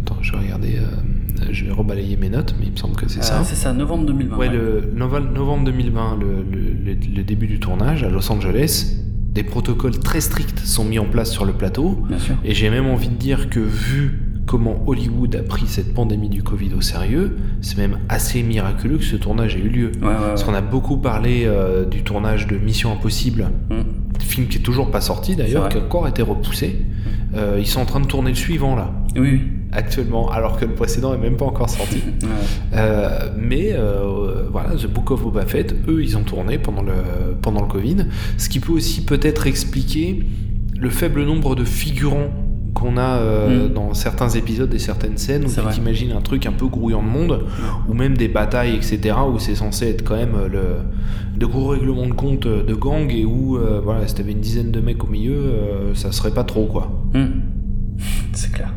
Attends, 0.03 0.17
je 0.21 0.33
vais 0.33 0.39
regarder. 0.39 0.77
euh, 0.77 1.47
Je 1.53 1.65
vais 1.65 1.71
rebalayer 1.73 2.17
mes 2.19 2.29
notes, 2.29 2.55
mais 2.61 2.67
il 2.67 2.73
me 2.73 2.77
semble 2.77 2.95
que 2.97 3.09
c'est 3.09 3.21
Euh, 3.21 3.23
ça. 3.23 3.43
c'est 3.45 3.55
ça, 3.55 3.73
novembre 3.73 4.05
2020. 4.07 4.37
Ouais, 4.37 4.49
ouais. 4.49 4.55
le 4.55 4.93
novembre 4.95 5.65
2020, 5.65 6.17
le, 6.21 6.27
le- 6.43 6.93
le- 6.93 7.15
le 7.17 7.23
début 7.23 7.47
du 7.47 7.59
tournage 7.59 8.03
à 8.05 8.11
Los 8.11 8.31
Angeles. 8.31 8.97
Des 9.33 9.43
protocoles 9.45 9.99
très 10.01 10.21
stricts 10.21 10.59
sont 10.59 10.85
mis 10.85 10.99
en 10.99 11.05
place 11.07 11.31
sur 11.31 11.45
le 11.45 11.53
plateau. 11.53 12.05
Bien 12.09 12.19
sûr. 12.19 12.35
Et 12.45 12.53
j'ai 12.53 12.69
même 12.69 12.87
envie 12.87 13.09
de 13.09 13.15
dire 13.15 13.49
que 13.49 13.61
vu 13.61 14.30
comment 14.51 14.83
Hollywood 14.89 15.37
a 15.37 15.45
pris 15.45 15.69
cette 15.69 15.95
pandémie 15.95 16.29
du 16.29 16.43
Covid 16.43 16.75
au 16.77 16.81
sérieux, 16.81 17.37
c'est 17.61 17.79
même 17.79 17.99
assez 18.09 18.43
miraculeux 18.43 18.99
que 18.99 19.05
ce 19.05 19.15
tournage 19.15 19.55
ait 19.55 19.61
eu 19.61 19.69
lieu. 19.69 19.93
Ouais, 20.03 20.09
ouais, 20.09 20.15
Parce 20.27 20.43
qu'on 20.43 20.55
a 20.55 20.61
beaucoup 20.61 20.97
parlé 20.97 21.45
euh, 21.45 21.85
du 21.85 22.03
tournage 22.03 22.49
de 22.49 22.57
Mission 22.59 22.91
Impossible, 22.93 23.53
Mm. 23.71 23.83
film 24.19 24.49
qui 24.49 24.59
est 24.59 24.63
toujours 24.63 24.91
pas 24.91 25.01
sorti 25.01 25.37
d'ailleurs, 25.37 25.69
qui 25.69 25.79
a 25.79 25.81
encore 25.81 26.09
été 26.09 26.21
repoussé. 26.23 26.85
Euh, 27.37 27.59
ils 27.61 27.67
sont 27.69 27.81
en 27.81 27.85
train 27.85 28.01
de 28.01 28.07
tourner 28.07 28.31
le 28.31 28.37
suivant 28.37 28.75
là, 28.75 28.91
Oui, 29.15 29.21
oui. 29.35 29.41
actuellement, 29.71 30.29
alors 30.33 30.59
que 30.59 30.65
le 30.65 30.75
précédent 30.75 31.15
est 31.15 31.19
même 31.19 31.37
pas 31.37 31.45
encore 31.47 31.71
sorti. 31.71 32.03
Euh, 32.75 33.31
mais 33.39 33.77
voilà, 34.51 34.71
The 34.75 34.87
Book 34.89 35.13
of 35.13 35.23
Boba 35.23 35.47
Fett, 35.47 35.77
eux, 35.87 36.03
ils 36.03 36.17
ont 36.17 36.23
tourné 36.25 36.59
pendant 36.59 36.83
le, 36.83 36.93
pendant 37.41 37.61
le 37.63 37.69
Covid. 37.69 38.07
Ce 38.37 38.49
qui 38.49 38.59
peut 38.59 38.73
aussi 38.73 39.05
peut-être 39.05 39.47
expliquer 39.47 40.25
le 40.77 40.91
faible 40.91 41.25
nombre 41.25 41.55
de 41.55 41.65
figurants 41.65 42.31
qu'on 42.75 42.97
a 42.97 43.19
euh, 43.19 43.69
Mm. 43.69 43.73
dans 43.75 43.95
certains 43.95 44.29
épisodes 44.31 44.73
et 44.75 44.79
certaines 44.79 45.17
scènes 45.19 45.45
où 45.45 45.49
C'est 45.49 45.63
tu 45.63 45.69
t'imagines 45.69 46.13
un 46.13 46.21
truc 46.21 46.47
un 46.47 46.53
peu 46.53 46.67
grouillant 46.67 47.03
de 47.03 47.09
monde, 47.09 47.45
ou 47.89 47.95
même 47.95 48.17
des 48.17 48.29
batailles, 48.29 48.75
etc., 48.77 49.17
où 49.33 49.39
c'est 49.39 49.55
censé 49.55 49.89
être 49.89 50.05
quand 50.05 50.17
même 50.17 50.35
euh, 50.35 50.49
le, 50.49 51.39
de 51.39 51.47
gros 51.47 51.69
règlements 51.69 52.07
de 52.07 52.13
compte 52.13 52.47
euh, 52.47 52.63
de 52.65 52.75
gang 52.75 53.11
et 53.11 53.25
où, 53.25 53.57
euh, 53.57 53.81
voilà, 53.83 54.07
si 54.07 54.15
t'avais 54.15 54.33
une 54.33 54.41
dizaine 54.41 54.71
de 54.71 54.81
mecs 54.81 55.03
au 55.05 55.09
milieu, 55.09 55.35
euh, 55.37 55.95
ça 55.95 56.13
serait 56.13 56.33
pas 56.33 56.45
trop, 56.45 56.67
quoi. 56.67 56.91
Mm. 57.15 57.25
C'est 58.33 58.53
clair. 58.53 58.73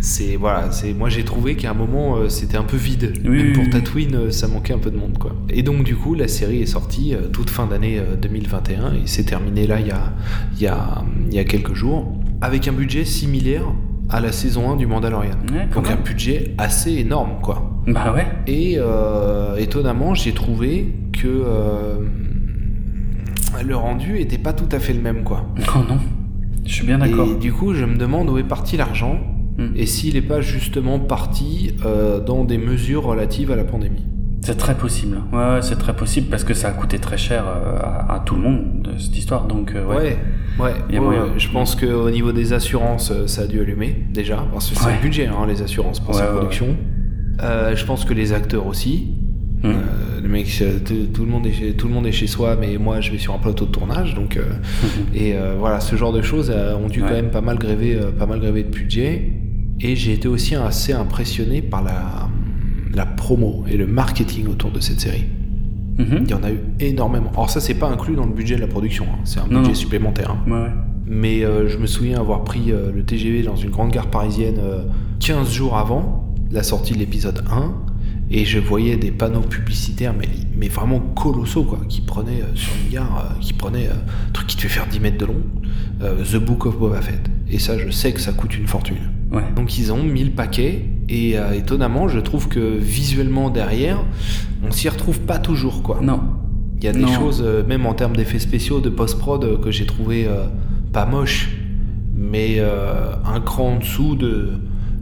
C'est 0.00 0.36
voilà, 0.36 0.70
c'est 0.70 0.94
moi 0.94 1.08
j'ai 1.08 1.24
trouvé 1.24 1.56
qu'à 1.56 1.72
un 1.72 1.74
moment 1.74 2.18
euh, 2.18 2.28
c'était 2.28 2.56
un 2.56 2.62
peu 2.62 2.76
vide. 2.76 3.14
Oui, 3.24 3.30
Même 3.30 3.46
oui, 3.48 3.52
pour. 3.52 3.68
Tatooine, 3.68 4.14
euh, 4.14 4.30
ça 4.30 4.46
manquait 4.46 4.72
un 4.72 4.78
peu 4.78 4.92
de 4.92 4.96
monde 4.96 5.18
quoi. 5.18 5.34
Et 5.48 5.64
donc 5.64 5.82
du 5.82 5.96
coup 5.96 6.14
la 6.14 6.28
série 6.28 6.62
est 6.62 6.66
sortie 6.66 7.16
euh, 7.16 7.22
toute 7.32 7.50
fin 7.50 7.66
d'année 7.66 7.98
euh, 7.98 8.14
2021 8.14 8.92
et 8.94 9.06
s'est 9.08 9.24
terminée 9.24 9.66
là 9.66 9.80
il 9.80 9.88
y 9.88 9.90
a 9.90 10.12
il 10.54 10.62
y 10.62 10.68
a 10.68 11.02
il 11.28 11.34
y 11.34 11.40
a 11.40 11.44
quelques 11.44 11.74
jours 11.74 12.12
avec 12.40 12.68
un 12.68 12.72
budget 12.72 13.04
similaire 13.04 13.64
à 14.08 14.20
la 14.20 14.32
saison 14.32 14.70
1 14.70 14.76
du 14.76 14.86
Mandalorian. 14.86 15.34
Ouais, 15.52 15.66
donc 15.74 15.90
un 15.90 15.96
budget 15.96 16.54
assez 16.58 16.92
énorme 16.92 17.40
quoi. 17.42 17.82
Bah 17.86 18.12
ouais. 18.14 18.26
Et 18.46 18.76
euh, 18.78 19.56
étonnamment 19.56 20.14
j'ai 20.14 20.32
trouvé 20.32 20.94
que 21.12 21.26
euh, 21.26 21.98
le 23.64 23.76
rendu 23.76 24.18
était 24.18 24.38
pas 24.38 24.52
tout 24.52 24.68
à 24.72 24.78
fait 24.78 24.92
le 24.94 25.00
même 25.00 25.24
quoi. 25.24 25.46
Oh 25.74 25.80
non. 25.88 25.98
Je 26.64 26.72
suis 26.74 26.86
bien 26.86 26.98
d'accord. 26.98 27.26
Et 27.30 27.36
du 27.36 27.50
coup, 27.50 27.72
je 27.72 27.86
me 27.86 27.96
demande 27.96 28.28
où 28.28 28.36
est 28.36 28.44
parti 28.44 28.76
l'argent 28.76 29.18
Mm. 29.58 29.72
et 29.76 29.86
s'il 29.86 30.14
n'est 30.14 30.22
pas 30.22 30.40
justement 30.40 31.00
parti 31.00 31.74
euh, 31.84 32.20
dans 32.20 32.44
des 32.44 32.58
mesures 32.58 33.02
relatives 33.02 33.50
à 33.50 33.56
la 33.56 33.64
pandémie. 33.64 34.06
C'est 34.48 34.56
très 34.56 34.74
possible. 34.74 35.18
Ouais, 35.30 35.38
ouais, 35.38 35.60
c'est 35.60 35.76
très 35.76 35.94
possible 35.94 36.28
parce 36.30 36.42
que 36.42 36.54
ça 36.54 36.68
a 36.68 36.70
coûté 36.70 36.98
très 36.98 37.18
cher 37.18 37.44
euh, 37.46 37.76
à, 37.82 38.14
à 38.14 38.20
tout 38.20 38.34
le 38.34 38.40
monde 38.40 38.80
de 38.82 38.98
cette 38.98 39.14
histoire. 39.14 39.46
Donc 39.46 39.74
euh, 39.74 39.84
ouais. 39.84 40.16
Ouais. 40.58 40.72
Je 41.36 41.48
pense 41.50 41.74
qu'au 41.76 42.08
niveau 42.08 42.32
des 42.32 42.54
assurances, 42.54 43.10
euh, 43.10 43.26
ça 43.26 43.42
a 43.42 43.46
dû 43.46 43.60
allumer 43.60 44.06
déjà, 44.10 44.38
parce 44.50 44.70
que 44.70 44.76
c'est 44.76 44.86
Ouais. 44.86 44.94
le 44.94 45.02
budget, 45.02 45.26
hein, 45.26 45.44
les 45.46 45.60
assurances 45.60 46.00
pour 46.00 46.14
Ouais, 46.14 46.22
cette 46.22 46.30
ouais, 46.30 46.36
production. 46.38 46.76
Euh, 47.42 47.76
je 47.76 47.84
pense 47.84 48.06
que 48.06 48.14
les 48.14 48.32
acteurs 48.32 48.66
aussi. 48.66 49.10
Mm. 49.62 49.66
Euh, 49.66 49.72
le 50.22 50.28
mec, 50.30 50.46
tout, 51.12 51.24
le 51.26 51.30
monde 51.30 51.46
est 51.46 51.52
chez, 51.52 51.74
tout 51.74 51.86
le 51.86 51.92
monde 51.92 52.06
est 52.06 52.12
chez 52.12 52.26
soi, 52.26 52.56
mais 52.58 52.78
moi 52.78 53.02
je 53.02 53.12
vais 53.12 53.18
sur 53.18 53.34
un 53.34 53.38
plateau 53.38 53.66
de 53.66 53.70
tournage, 53.70 54.14
donc 54.14 54.38
euh, 54.38 54.44
et 55.14 55.34
voilà, 55.58 55.80
ce 55.80 55.94
genre 55.94 56.14
de 56.14 56.22
choses 56.22 56.50
ont 56.50 56.88
dû 56.88 57.02
quand 57.02 57.10
même 57.10 57.30
pas 57.30 57.42
mal 57.42 57.58
gréver, 57.58 57.98
pas 58.18 58.24
mal 58.24 58.40
gréver 58.40 58.62
de 58.62 58.70
budget. 58.70 59.30
Et 59.80 59.94
j'ai 59.94 60.14
été 60.14 60.26
aussi 60.26 60.54
assez 60.54 60.94
impressionné 60.94 61.60
par 61.60 61.84
la, 61.84 62.28
la 62.94 63.06
promo 63.06 63.64
et 63.68 63.76
le 63.76 63.86
marketing 63.86 64.46
autour 64.48 64.70
de 64.70 64.80
cette 64.80 65.00
série. 65.00 65.24
Mhm. 65.98 66.20
Il 66.24 66.30
y 66.30 66.34
en 66.34 66.42
a 66.42 66.50
eu 66.50 66.60
énormément. 66.80 67.30
Alors 67.32 67.50
ça, 67.50 67.60
c'est 67.60 67.74
pas 67.74 67.88
inclus 67.88 68.14
dans 68.14 68.26
le 68.26 68.32
budget 68.32 68.56
de 68.56 68.60
la 68.60 68.66
production, 68.68 69.04
hein. 69.12 69.18
c'est 69.24 69.40
un 69.40 69.46
Non, 69.48 69.58
budget 69.60 69.68
non. 69.70 69.74
supplémentaire. 69.74 70.30
hein. 70.30 70.50
Ouais, 70.50 70.58
ouais. 70.62 70.70
Mais 71.06 71.44
euh, 71.44 71.68
je 71.68 71.78
me 71.78 71.86
souviens 71.86 72.20
avoir 72.20 72.44
pris 72.44 72.70
euh, 72.70 72.92
le 72.94 73.02
TGV 73.02 73.42
dans 73.42 73.56
une 73.56 73.70
grande 73.70 73.90
gare 73.90 74.08
parisienne 74.08 74.58
euh, 74.60 74.82
15 75.20 75.50
jours 75.50 75.76
avant 75.76 76.34
la 76.50 76.62
sortie 76.62 76.92
de 76.92 76.98
l'épisode 76.98 77.42
1 77.50 77.72
et 78.30 78.44
je 78.44 78.58
voyais 78.58 78.96
des 78.98 79.10
panneaux 79.10 79.40
publicitaires 79.40 80.12
mais, 80.18 80.28
mais 80.54 80.68
vraiment 80.68 81.00
colossaux 81.00 81.64
quoi, 81.64 81.78
qui 81.88 82.02
prenaient 82.02 82.42
euh, 82.42 82.54
sur 82.54 82.72
une 82.84 82.92
gare, 82.92 83.32
euh, 83.32 83.40
qui 83.40 83.54
prenaient 83.54 83.86
euh, 83.88 84.28
un 84.28 84.32
truc 84.32 84.46
qui 84.48 84.56
devait 84.58 84.68
faire 84.68 84.86
10 84.86 85.00
mètres 85.00 85.16
de 85.18 85.24
long, 85.26 85.40
euh, 86.02 86.22
The 86.24 86.36
Book 86.36 86.66
of 86.66 86.78
Boba 86.78 87.00
Fett. 87.00 87.22
Et 87.50 87.58
ça, 87.58 87.78
je 87.78 87.88
sais 87.90 88.12
que 88.12 88.20
ça 88.20 88.32
coûte 88.32 88.56
une 88.56 88.66
fortune. 88.66 88.98
Ouais. 89.30 89.42
Donc 89.56 89.78
ils 89.78 89.92
ont 89.92 90.02
mis 90.02 90.24
le 90.24 90.30
paquet 90.30 90.84
et 91.08 91.38
euh, 91.38 91.52
étonnamment, 91.52 92.08
je 92.08 92.18
trouve 92.20 92.48
que 92.48 92.58
visuellement 92.78 93.50
derrière, 93.50 93.98
on 94.66 94.70
s'y 94.70 94.88
retrouve 94.88 95.20
pas 95.20 95.38
toujours 95.38 95.82
quoi. 95.82 95.98
Non. 96.02 96.20
Il 96.78 96.84
y 96.84 96.88
a 96.88 96.92
des 96.92 97.00
Non. 97.00 97.08
choses, 97.08 97.42
euh, 97.44 97.64
même 97.66 97.86
en 97.86 97.94
termes 97.94 98.14
d'effets 98.16 98.38
spéciaux, 98.38 98.80
de 98.80 98.88
post-prod, 98.88 99.42
euh, 99.44 99.58
que 99.58 99.70
j'ai 99.72 99.84
trouvé 99.84 100.26
euh, 100.28 100.44
pas 100.92 101.06
moches, 101.06 101.50
mais 102.14 102.60
un 102.60 103.40
cran 103.40 103.74
en 103.74 103.78
dessous 103.78 104.16
de, 104.16 104.50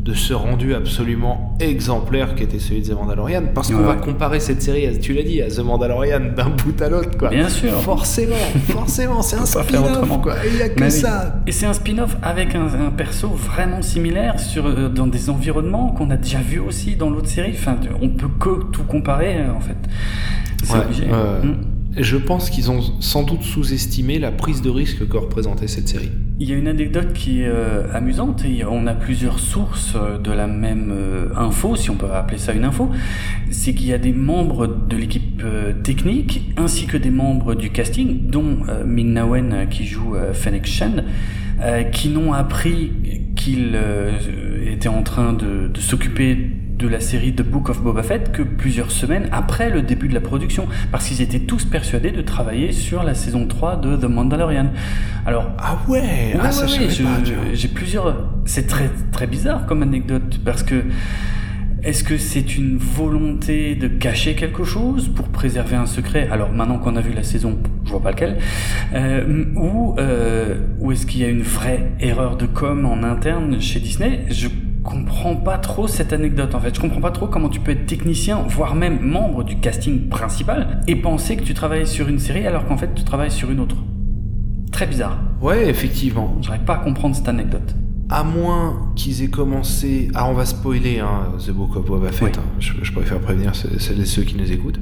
de 0.06 0.14
ce 0.14 0.32
rendu 0.32 0.72
absolument 0.74 1.54
exemplaire 1.58 2.36
qui 2.36 2.44
était 2.44 2.60
celui 2.60 2.80
de 2.82 2.86
The 2.88 2.92
Mandalorian. 2.96 3.42
Parce 3.52 3.68
qu'on 3.72 3.78
Ouais. 3.80 3.84
va 3.86 3.94
comparer 3.94 4.38
cette 4.38 4.62
série, 4.62 4.86
à- 4.86 4.94
tu 4.96 5.12
l'as 5.14 5.24
dit, 5.24 5.42
à 5.42 5.48
The 5.48 5.58
Mandalorian 5.58 6.20
d'un 6.36 6.50
bout 6.50 6.80
à 6.80 6.88
l'autre, 6.88 7.18
quoi. 7.18 7.28
Bien 7.30 7.48
sûr. 7.48 7.72
Forcément, 7.82 8.36
forcément, 8.68 9.20
c'est 9.22 9.36
un 9.36 9.44
spin-off, 9.46 10.08
quoi. 10.22 10.34
Il 10.48 10.58
y 10.58 10.62
a 10.62 10.68
que 10.68 10.78
Mais 10.78 10.90
ça. 10.90 11.40
Et 11.48 11.52
c'est 11.52 11.66
un 11.66 11.72
spin-off 11.72 12.16
avec 12.22 12.54
un, 12.54 12.66
un 12.66 12.90
perso 12.90 13.28
vraiment 13.28 13.82
similaire 13.82 14.38
sur, 14.38 14.66
euh, 14.66 14.88
dans 14.88 15.08
des 15.08 15.28
environnements 15.28 15.88
qu'on 15.90 16.10
a 16.10 16.16
déjà 16.16 16.38
vu 16.38 16.60
aussi 16.60 16.94
dans 16.94 17.10
l'autre 17.10 17.28
série. 17.28 17.52
Enfin, 17.54 17.76
on 18.00 18.08
peut 18.10 18.28
que 18.38 18.64
tout 18.70 18.84
comparer 18.84 19.38
en 19.54 19.60
fait. 19.60 19.76
C'est 20.62 20.72
Ouais, 20.74 20.84
obligé. 20.84 21.06
Mm. 21.06 21.75
Je 21.98 22.18
pense 22.18 22.50
qu'ils 22.50 22.70
ont 22.70 22.82
sans 23.00 23.22
doute 23.22 23.42
sous-estimé 23.42 24.18
la 24.18 24.30
prise 24.30 24.60
de 24.60 24.68
risque 24.68 25.08
que 25.08 25.16
représentait 25.16 25.66
cette 25.66 25.88
série. 25.88 26.10
Il 26.38 26.50
y 26.50 26.52
a 26.52 26.56
une 26.56 26.68
anecdote 26.68 27.14
qui 27.14 27.40
est 27.40 27.48
euh, 27.48 27.90
amusante 27.94 28.44
et 28.44 28.64
on 28.66 28.86
a 28.86 28.92
plusieurs 28.92 29.38
sources 29.38 29.94
euh, 29.96 30.18
de 30.18 30.30
la 30.30 30.46
même 30.46 30.92
euh, 30.94 31.28
info, 31.34 31.74
si 31.74 31.88
on 31.88 31.94
peut 31.96 32.10
appeler 32.12 32.36
ça 32.36 32.52
une 32.52 32.64
info. 32.64 32.90
C'est 33.50 33.72
qu'il 33.72 33.86
y 33.86 33.94
a 33.94 33.98
des 33.98 34.12
membres 34.12 34.66
de 34.66 34.96
l'équipe 34.96 35.42
technique 35.82 36.52
ainsi 36.56 36.86
que 36.86 36.96
des 36.96 37.10
membres 37.10 37.54
du 37.54 37.70
casting, 37.70 38.28
dont 38.28 38.58
euh, 38.68 38.84
Ming-Na 38.84 39.26
Wen 39.26 39.52
euh, 39.52 39.64
qui 39.66 39.86
joue 39.86 40.14
Fennec 40.32 40.66
Shen, 40.66 41.04
qui 41.92 42.10
n'ont 42.10 42.34
appris 42.34 42.92
qu'il 43.34 43.78
était 44.66 44.88
en 44.88 45.02
train 45.02 45.32
de 45.32 45.70
s'occuper 45.80 46.55
de 46.78 46.88
la 46.88 47.00
série 47.00 47.34
The 47.34 47.42
Book 47.42 47.70
of 47.70 47.82
Boba 47.82 48.02
Fett 48.02 48.32
que 48.32 48.42
plusieurs 48.42 48.90
semaines 48.90 49.28
après 49.32 49.70
le 49.70 49.82
début 49.82 50.08
de 50.08 50.14
la 50.14 50.20
production, 50.20 50.66
parce 50.92 51.08
qu'ils 51.08 51.22
étaient 51.22 51.40
tous 51.40 51.64
persuadés 51.64 52.10
de 52.10 52.20
travailler 52.22 52.72
sur 52.72 53.02
la 53.02 53.14
saison 53.14 53.46
3 53.46 53.76
de 53.76 53.96
The 53.96 54.04
Mandalorian. 54.04 54.68
Alors, 55.24 55.50
Ah 55.58 55.78
ouais, 55.88 56.00
Ouais, 56.00 56.34
ah, 56.40 56.52
ça 56.52 56.66
ouais, 56.66 56.88
je 56.90 57.02
ouais. 57.02 57.54
J'ai 57.54 57.68
plusieurs. 57.68 58.28
C'est 58.44 58.66
très 58.66 58.90
très 59.12 59.26
bizarre 59.26 59.66
comme 59.66 59.82
anecdote 59.82 60.40
parce 60.44 60.62
que 60.62 60.84
est-ce 61.82 62.02
que 62.04 62.16
c'est 62.18 62.56
une 62.56 62.78
volonté 62.78 63.74
de 63.76 63.86
cacher 63.86 64.34
quelque 64.34 64.64
chose 64.64 65.08
pour 65.08 65.28
préserver 65.28 65.76
un 65.76 65.86
secret? 65.86 66.28
Alors 66.30 66.52
maintenant 66.52 66.78
qu'on 66.78 66.96
a 66.96 67.00
vu 67.00 67.12
la 67.12 67.22
saison, 67.22 67.58
je 67.84 67.90
vois 67.90 68.02
pas 68.02 68.10
lequel. 68.10 68.38
Euh, 68.94 69.44
ou 69.54 69.94
euh, 69.98 70.56
ou 70.80 70.92
est-ce 70.92 71.06
qu'il 71.06 71.20
y 71.20 71.24
a 71.24 71.28
une 71.28 71.42
vraie 71.42 71.92
erreur 72.00 72.36
de 72.36 72.46
com 72.46 72.84
en 72.86 73.02
interne 73.02 73.60
chez 73.60 73.78
Disney? 73.80 74.24
Je 74.30 74.48
comprends 74.86 75.36
pas 75.36 75.58
trop 75.58 75.86
cette 75.88 76.12
anecdote 76.12 76.54
en 76.54 76.60
fait. 76.60 76.74
Je 76.74 76.80
comprends 76.80 77.00
pas 77.00 77.10
trop 77.10 77.26
comment 77.26 77.48
tu 77.48 77.60
peux 77.60 77.72
être 77.72 77.86
technicien, 77.86 78.42
voire 78.48 78.74
même 78.74 79.00
membre 79.00 79.44
du 79.44 79.56
casting 79.58 80.08
principal, 80.08 80.80
et 80.86 80.96
penser 80.96 81.36
que 81.36 81.42
tu 81.42 81.52
travailles 81.54 81.86
sur 81.86 82.08
une 82.08 82.18
série 82.18 82.46
alors 82.46 82.64
qu'en 82.66 82.76
fait 82.78 82.94
tu 82.94 83.04
travailles 83.04 83.30
sur 83.30 83.50
une 83.50 83.60
autre. 83.60 83.76
Très 84.72 84.86
bizarre. 84.86 85.18
Ouais, 85.40 85.68
effectivement. 85.68 86.36
J'arrive 86.40 86.62
pas 86.64 86.74
à 86.74 86.78
comprendre 86.78 87.14
cette 87.16 87.28
anecdote. 87.28 87.74
À 88.08 88.22
moins 88.22 88.92
qu'ils 88.94 89.22
aient 89.22 89.28
commencé. 89.30 90.08
Ah, 90.14 90.28
on 90.28 90.32
va 90.34 90.44
spoiler 90.46 91.00
hein, 91.00 91.32
The 91.44 91.50
Book 91.50 91.76
of 91.76 91.86
Boba 91.86 92.12
Fett. 92.12 92.36
Oui. 92.36 92.42
hein. 92.42 92.48
Je, 92.60 92.72
je 92.82 92.92
préfère 92.92 93.18
prévenir 93.20 93.54
ce- 93.54 93.78
celles 93.78 94.00
et 94.00 94.04
ceux 94.04 94.22
qui 94.22 94.36
nous 94.36 94.50
écoutent. 94.52 94.78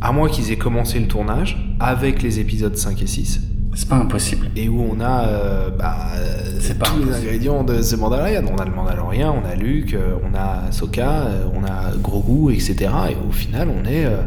À 0.00 0.12
moins 0.12 0.28
qu'ils 0.28 0.52
aient 0.52 0.56
commencé 0.56 0.98
le 1.00 1.06
tournage 1.08 1.74
avec 1.80 2.22
les 2.22 2.38
épisodes 2.38 2.76
5 2.76 3.02
et 3.02 3.06
6. 3.06 3.40
C'est 3.74 3.88
pas 3.88 3.96
impossible. 3.96 4.48
Et 4.56 4.68
où 4.68 4.82
on 4.82 5.00
a 5.00 5.24
euh, 5.26 5.70
bah, 5.70 5.96
euh, 6.16 6.58
C'est 6.60 6.78
pas 6.78 6.86
tous 6.86 7.04
les 7.04 7.14
ingrédients 7.14 7.62
de 7.64 7.74
The 7.80 7.96
Mandalorian. 7.98 8.42
On 8.52 8.56
a 8.56 8.64
le 8.64 8.72
Mandalorian, 8.72 9.42
on 9.42 9.48
a 9.48 9.54
Luke, 9.54 9.94
euh, 9.94 10.16
on 10.28 10.34
a 10.34 10.66
Ahsoka, 10.68 11.08
euh, 11.22 11.44
on 11.54 11.64
a 11.64 11.96
Grogu, 11.96 12.52
etc. 12.52 12.90
Et 13.10 13.16
au 13.28 13.32
final, 13.32 13.68
on 13.70 13.84
est. 13.84 14.04
euh, 14.04 14.22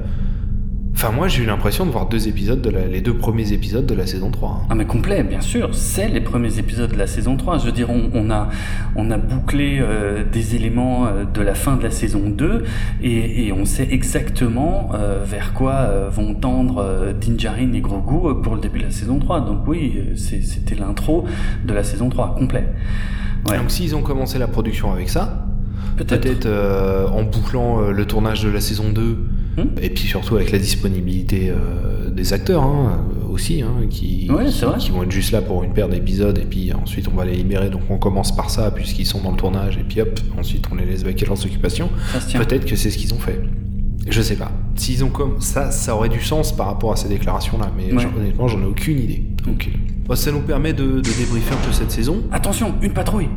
Enfin, 0.96 1.12
moi, 1.12 1.28
j'ai 1.28 1.44
eu 1.44 1.46
l'impression 1.48 1.86
de 1.86 1.92
voir 1.92 2.08
deux 2.08 2.28
épisodes, 2.28 2.62
de 2.62 2.70
la- 2.70 2.86
les 2.88 3.02
deux 3.02 3.16
premiers 3.16 3.52
épisodes 3.52 3.86
de 3.86 3.94
la 3.96 4.06
saison 4.06 4.30
3. 4.32 4.62
hein. 4.64 4.68
Ah 4.70 4.76
mais 4.76 4.86
complet, 4.86 5.24
bien 5.24 5.42
sûr, 5.42 5.74
c'est 5.74 6.08
les 6.08 6.22
premiers 6.22 6.60
épisodes 6.60 6.92
de 6.92 6.96
la 6.98 7.08
saison 7.08 7.36
3. 7.36 7.58
Je 7.58 7.66
veux 7.66 7.72
dire, 7.72 7.90
on, 7.90 8.10
on 8.14 8.30
a, 8.30 8.50
on 8.96 9.10
a 9.12 9.18
bouclé 9.18 9.80
euh, 9.82 10.24
des 10.24 10.56
éléments 10.56 11.08
euh, 11.08 11.26
de 11.26 11.42
la 11.42 11.56
fin 11.56 11.76
de 11.78 11.84
la 11.84 11.90
saison 11.92 12.30
2 12.30 12.64
et, 13.02 13.48
et 13.48 13.52
on 13.52 13.66
sait 13.66 13.88
exactement 13.92 14.92
euh, 14.94 15.24
vers 15.26 15.54
quoi 15.54 16.10
vont 16.10 16.36
tendre 16.36 17.14
Din 17.20 17.38
Djarin 17.38 17.74
et 17.74 17.82
Grogu 17.82 18.42
pour 18.42 18.54
le 18.56 18.62
début 18.62 18.80
de 18.80 18.86
la 18.86 18.92
saison 18.92 19.18
3. 19.20 19.42
Donc 19.42 19.68
oui, 19.68 20.00
c'était 20.16 20.76
l'intro 20.76 21.26
de 21.66 21.74
la 21.74 21.84
saison 21.84 22.08
3, 22.10 22.36
complet. 22.38 22.66
Ouais. 23.50 23.58
Donc, 23.58 23.72
s'ils 23.72 23.94
ont 23.96 24.04
commencé 24.04 24.38
la 24.38 24.48
production 24.48 24.94
avec 24.94 25.10
ça, 25.10 25.48
Peut-être. 25.98 26.48
en 27.12 27.24
bouclant 27.24 27.82
le 27.90 28.06
tournage 28.06 28.42
de 28.44 28.50
la 28.50 28.62
saison 28.62 28.90
2, 28.94 29.18
Et 29.82 29.90
puis 29.90 30.04
surtout 30.06 30.36
avec 30.36 30.52
la 30.52 30.58
disponibilité 30.58 31.50
euh, 31.52 32.10
des 32.10 32.34
acteurs 32.34 32.64
hein, 32.64 33.06
aussi, 33.30 33.62
hein, 33.62 33.86
qui, 33.90 34.28
Ouais, 34.32 34.46
c'est 34.48 34.60
qui, 34.60 34.66
vrai. 34.66 34.78
qui 34.80 34.92
vont 34.92 35.04
être 35.04 35.12
juste 35.12 35.32
là 35.32 35.42
pour 35.42 35.64
une 35.64 35.74
paire 35.74 35.90
d'épisodes, 35.90 36.38
et 36.38 36.46
puis 36.46 36.74
ensuite 36.74 37.08
on 37.08 37.16
va 37.16 37.26
les 37.26 37.36
libérer, 37.36 37.70
donc 37.70 37.82
on 37.90 37.98
commence 37.98 38.36
par 38.36 38.50
ça, 38.50 38.72
puisqu'ils 38.72 39.06
sont 39.06 39.22
dans 39.22 39.32
le 39.32 39.38
tournage, 39.38 39.78
et 39.78 39.84
puis 39.84 40.02
hop, 40.02 40.20
ensuite 40.40 40.66
on 40.72 40.76
les 40.76 40.86
laisse 40.86 41.04
vaquer 41.04 41.26
leurs 41.26 41.44
occupations. 41.46 41.90
Peut-être 42.34 42.66
que 42.66 42.76
c'est 42.76 42.90
ce 42.90 42.98
qu'ils 42.98 43.14
ont 43.14 43.20
fait. 43.20 43.42
Je 44.10 44.22
sais 44.22 44.36
pas. 44.36 44.52
S'ils 44.76 45.04
ont 45.04 45.10
comme 45.10 45.40
ça, 45.40 45.72
ça 45.72 45.96
aurait 45.96 46.10
du 46.10 46.22
sens 46.22 46.52
par 46.56 46.66
rapport 46.68 46.92
à 46.92 46.96
ces 46.96 47.08
déclarations-là, 47.08 47.72
mais 47.78 47.94
Ouais. 47.94 48.06
honnêtement, 48.18 48.48
j'en 48.48 48.62
ai 48.62 48.66
aucune 48.66 49.00
idée. 49.00 49.24
Bah, 50.08 50.16
ça 50.18 50.32
nous 50.32 50.42
permet 50.42 50.74
de, 50.74 50.84
de 50.84 51.02
débriefer 51.02 51.54
un 51.54 51.66
peu 51.66 51.72
cette 51.72 51.92
saison. 51.92 52.24
Attention, 52.32 52.74
une 52.82 52.92
patrouille. 52.92 53.30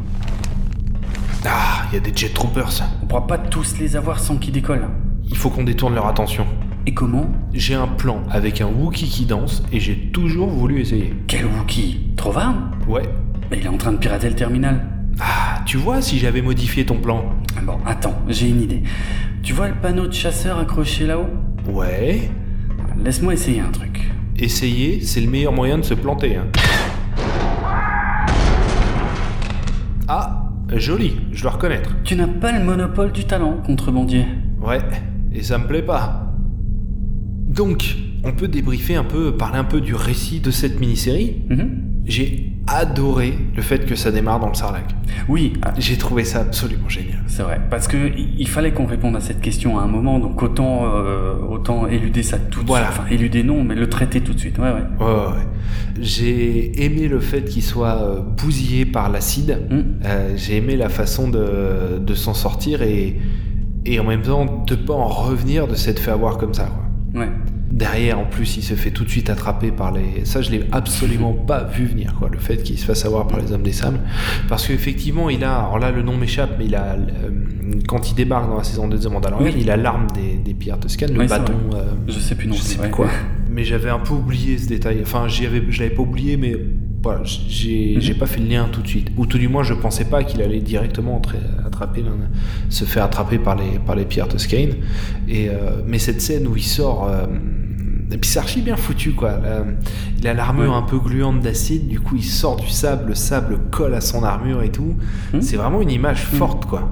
Ah, 1.45 1.85
il 1.91 1.95
y 1.95 1.99
a 1.99 2.01
des 2.01 2.13
Jet 2.15 2.31
Troopers. 2.35 2.83
On 3.03 3.07
pourra 3.07 3.27
pas 3.27 3.39
tous 3.39 3.79
les 3.79 3.95
avoir 3.97 4.19
sans 4.19 4.37
qu'ils 4.37 4.53
décollent. 4.53 4.89
Il 5.29 5.37
faut 5.37 5.51
qu'on 5.51 5.65
détourne 5.65 5.95
leur 5.95 6.07
attention. 6.07 6.47
Et 6.87 6.95
comment 6.95 7.27
J'ai 7.53 7.75
un 7.75 7.89
plan 7.89 8.23
avec 8.31 8.61
un 8.61 8.67
Wookie 8.67 9.07
qui 9.09 9.27
danse 9.27 9.63
et 9.73 9.81
j'ai 9.81 9.97
toujours 10.13 10.49
voulu 10.49 10.81
essayer. 10.81 11.15
Quel 11.27 11.47
Wookie 11.47 12.13
Trovarne 12.17 12.71
Ouais. 12.89 13.03
Mais 13.51 13.59
il 13.59 13.65
est 13.65 13.69
en 13.69 13.77
train 13.77 13.93
de 13.93 13.99
pirater 13.99 14.29
le 14.29 14.37
terminal. 14.37 14.87
Ah, 15.21 15.63
tu 15.67 15.77
vois 15.79 16.01
si 16.01 16.19
j'avais 16.19 16.43
modifié 16.43 16.85
ton 16.87 16.97
plan. 16.99 17.25
Bon, 17.65 17.79
attends, 17.87 18.15
j'ai 18.29 18.49
une 18.49 18.61
idée. 18.63 18.83
Tu 19.43 19.53
vois 19.53 19.69
le 19.69 19.75
panneau 19.75 20.07
de 20.07 20.13
chasseur 20.13 20.59
accroché 20.59 21.07
là-haut? 21.07 21.29
Ouais. 21.73 22.31
Laisse-moi 23.03 23.35
essayer 23.35 23.61
un 23.61 23.71
truc. 23.71 24.11
Essayer, 24.39 25.01
c'est 25.01 25.21
le 25.21 25.29
meilleur 25.29 25.53
moyen 25.53 25.79
de 25.79 25.83
se 25.85 25.95
planter. 25.95 26.37
hein. 26.37 26.45
Ah, 30.09 30.51
joli, 30.75 31.17
je 31.33 31.43
dois 31.43 31.53
reconnaître. 31.53 31.97
Tu 32.05 32.15
n'as 32.15 32.27
pas 32.29 32.53
le 32.53 32.63
monopole 32.65 33.13
du 33.13 33.25
talent, 33.25 33.57
contrebandier. 33.65 34.25
Ouais, 34.61 34.79
et 35.37 35.43
ça 35.43 35.59
me 35.59 35.67
plaît 35.67 35.83
pas. 35.83 36.33
Donc, 37.49 37.97
on 38.25 38.33
peut 38.33 38.49
débriefer 38.49 38.97
un 38.97 39.05
peu, 39.05 39.33
parler 39.37 39.59
un 39.59 39.65
peu 39.65 39.81
du 39.81 39.95
récit 39.95 40.41
de 40.41 40.51
cette 40.51 40.81
mini-série. 40.81 41.43
Mhm. 41.49 41.83
J'ai 42.05 42.53
adoré 42.69 43.35
le 43.57 43.63
fait 43.63 43.85
que 43.85 43.95
ça 43.97 44.11
démarre 44.13 44.39
dans 44.41 44.49
le 44.49 44.55
Sarlac. 44.55 44.95
Oui, 45.29 45.55
ah, 45.63 45.73
J'ai 45.79 45.97
trouvé 45.97 46.25
ça 46.25 46.41
absolument 46.41 46.89
génial. 46.89 47.19
c'est 47.27 47.43
vrai. 47.43 47.61
Parce 47.71 47.89
que 47.89 47.97
il 48.17 48.49
fallait 48.49 48.73
qu'on 48.73 48.87
réponde 48.87 49.17
à 49.17 49.21
cette 49.21 49.41
question 49.41 49.79
à 49.79 49.83
un 49.83 49.87
moment, 49.89 50.19
donc 50.21 50.41
autant, 50.43 50.85
euh, 50.87 51.35
autant 51.49 51.87
éluder 51.89 52.23
ça 52.23 52.39
tout 52.39 52.63
de 52.63 52.67
Voilà. 52.67 52.87
suite. 52.91 53.01
Enfin, 53.01 53.11
éluder 53.11 53.43
non, 53.43 53.65
mais 53.65 53.75
le 53.75 53.89
traiter 53.89 54.21
tout 54.21 54.35
de 54.35 54.39
suite. 54.39 54.59
Ouais, 54.59 54.65
ouais. 54.67 54.83
Ouais, 55.01 55.05
ouais, 55.07 55.27
ouais. 55.37 55.47
J'ai 56.01 56.85
aimé 56.85 57.09
le 57.09 57.19
fait 57.21 57.45
qu'il 57.45 57.63
soit 57.63 58.01
euh, 58.03 58.21
bousillé 58.21 58.85
par 58.85 59.11
l'acide. 59.11 59.59
Mhm. 59.71 59.85
Euh, 60.05 60.33
J'ai 60.37 60.57
aimé 60.57 60.77
la 60.77 60.89
façon 60.89 61.29
de, 61.29 61.99
de 61.99 62.15
s'en 62.15 62.35
sortir 62.35 62.83
et, 62.83 63.17
et 63.87 63.99
en 64.01 64.05
même 64.05 64.23
temps 64.23 64.65
de 64.67 64.75
pas 64.75 64.95
en 64.95 65.09
revenir 65.09 65.67
de 65.69 65.75
s'être 65.75 66.01
fait 66.01 66.11
avoir 66.11 66.39
comme 66.39 66.55
ça. 66.55 66.65
Quoi. 66.67 67.21
Ouais. 67.23 67.29
Derrière, 67.71 68.19
en 68.21 68.25
plus, 68.25 68.57
il 68.57 68.63
se 68.63 68.75
fait 68.75 68.91
tout 68.91 69.05
de 69.05 69.11
suite 69.11 69.29
attraper 69.29 69.71
par 69.71 69.93
les. 69.93 70.25
Ça, 70.25 70.41
je 70.41 70.51
l'ai 70.51 70.65
absolument 70.73 71.33
pas 71.47 71.65
vu 71.65 71.85
venir, 71.87 72.15
quoi. 72.19 72.29
Le 72.33 72.39
fait 72.39 72.59
qu'il 72.63 72.79
se 72.79 72.85
fasse 72.87 73.05
avoir 73.05 73.27
par 73.27 73.39
les 73.41 73.53
hommes 73.53 73.63
des 73.65 73.73
sables. 73.73 73.99
Parce 74.49 74.67
qu'effectivement, 74.67 75.29
il 75.29 75.43
a. 75.45 75.57
Alors 75.59 75.79
là, 75.79 75.91
le 75.91 76.03
nom 76.03 76.17
m'échappe, 76.17 76.53
mais 76.59 76.67
il 76.67 76.75
a. 76.75 76.93
euh, 76.95 76.99
quand 77.89 78.11
il 78.11 78.15
débarque 78.15 78.49
dans 78.49 78.57
la 78.59 78.65
saison 78.65 78.87
2 78.89 78.97
de 78.97 79.03
The 79.03 79.11
Mandalorian, 79.11 79.45
Oui. 79.47 79.55
il 79.61 79.71
a 79.71 79.77
l'arme 79.77 80.07
des, 80.15 80.37
des 80.37 80.55
pirates 80.55 80.81
Tuscan, 80.87 81.07
le 81.13 81.19
Oui, 81.21 81.27
bâton. 81.27 81.53
euh, 81.75 81.85
Je 82.07 82.19
sais 82.19 82.35
plus 82.37 82.47
non 82.49 82.55
je 82.55 82.61
sais 82.61 82.79
plus 82.79 82.91
quoi. 82.91 83.09
Mais 83.51 83.65
j'avais 83.65 83.91
un 83.91 83.99
peu 83.99 84.15
oublié 84.15 84.57
ce 84.59 84.69
détail. 84.69 85.01
Enfin, 85.03 85.29
j'y 85.29 85.45
avais, 85.45 85.63
je 85.69 85.83
l'avais 85.83 85.95
pas 85.95 86.03
oublié, 86.03 86.37
mais 86.37 86.55
voilà, 87.07 87.23
j'ai, 87.25 88.15
pas 88.19 88.27
fait 88.27 88.41
le 88.41 88.47
lien 88.49 88.69
tout 88.71 88.83
de 88.83 88.89
suite. 88.89 89.09
Ou 89.17 89.27
tout 89.27 89.39
du 89.39 89.49
moins, 89.49 89.63
je 89.63 89.75
pensais 89.75 90.05
pas 90.05 90.25
qu'il 90.25 90.43
allait 90.43 90.61
directement 90.61 91.17
entrer- 91.17 91.39
attraper, 91.65 92.03
l'un- 92.03 92.29
se 92.69 92.85
faire 92.85 93.05
attraper 93.05 93.39
par 93.39 93.57
les, 93.57 93.79
par 93.79 93.95
les 93.97 94.05
pirates 94.05 94.31
Tusken. 94.37 94.71
Et 95.29 95.49
euh, 95.49 95.83
mais 95.87 95.99
cette 95.99 96.21
scène 96.21 96.47
où 96.47 96.57
il 96.57 96.63
sort. 96.63 97.09
euh, 97.09 97.27
et 98.13 98.19
puis 98.19 98.31
c'est 98.31 98.39
archi 98.39 98.61
bien 98.63 98.77
foutu 98.77 99.13
quoi. 99.13 99.33
Là, 99.33 99.65
il 100.19 100.27
a 100.29 100.33
l'armure 100.35 100.71
Ouais. 100.71 100.77
un 100.77 100.83
peu 100.83 100.99
gluante 100.99 101.41
d'acide, 101.41 101.89
du 101.89 101.99
coup 101.99 102.15
il 102.17 102.23
sort 102.25 102.55
du 102.57 102.69
sable, 102.69 103.09
le 103.09 103.15
sable 103.17 103.59
colle 103.73 103.95
à 103.95 104.01
son 104.01 104.23
armure 104.23 104.63
et 104.63 104.71
tout. 104.71 104.95
Mhm. 105.35 105.43
C'est 105.43 105.57
vraiment 105.57 105.81
une 105.81 105.91
image 105.91 106.23
forte 106.25 106.67
quoi. 106.67 106.89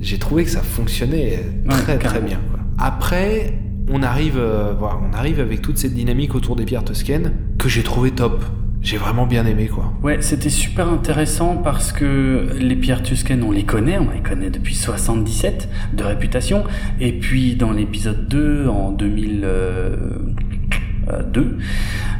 J'ai 0.00 0.18
trouvé 0.18 0.44
que 0.44 0.50
ça 0.50 0.60
fonctionnait 0.60 1.44
très 1.68 1.98
très 1.98 2.20
bien. 2.20 2.38
quoi. 2.50 2.60
Après, 2.78 3.54
on 3.90 4.02
arrive, 4.02 4.36
euh, 4.36 4.74
voilà, 4.78 4.98
on 5.10 5.14
arrive 5.16 5.40
avec 5.40 5.62
toute 5.62 5.78
cette 5.78 5.94
dynamique 5.94 6.34
autour 6.34 6.56
des 6.56 6.64
pierres 6.64 6.84
toscaines 6.84 7.32
que 7.58 7.68
j'ai 7.68 7.82
trouvé 7.82 8.10
top. 8.10 8.44
J'ai 8.80 8.96
vraiment 8.96 9.26
bien 9.26 9.44
aimé 9.44 9.66
quoi. 9.66 9.92
Ouais, 10.02 10.18
c'était 10.20 10.48
super 10.48 10.88
intéressant 10.88 11.56
parce 11.56 11.92
que 11.92 12.48
les 12.58 12.76
pierres 12.76 13.02
Tusken, 13.02 13.42
on 13.42 13.50
les 13.50 13.64
connaît, 13.64 13.98
on 13.98 14.10
les 14.10 14.20
connaît 14.20 14.50
depuis 14.50 14.74
77 14.74 15.68
de 15.94 16.04
réputation. 16.04 16.64
Et 17.00 17.12
puis 17.12 17.56
dans 17.56 17.72
l'épisode 17.72 18.28
2, 18.28 18.68
en 18.68 18.92
2002, 18.92 21.58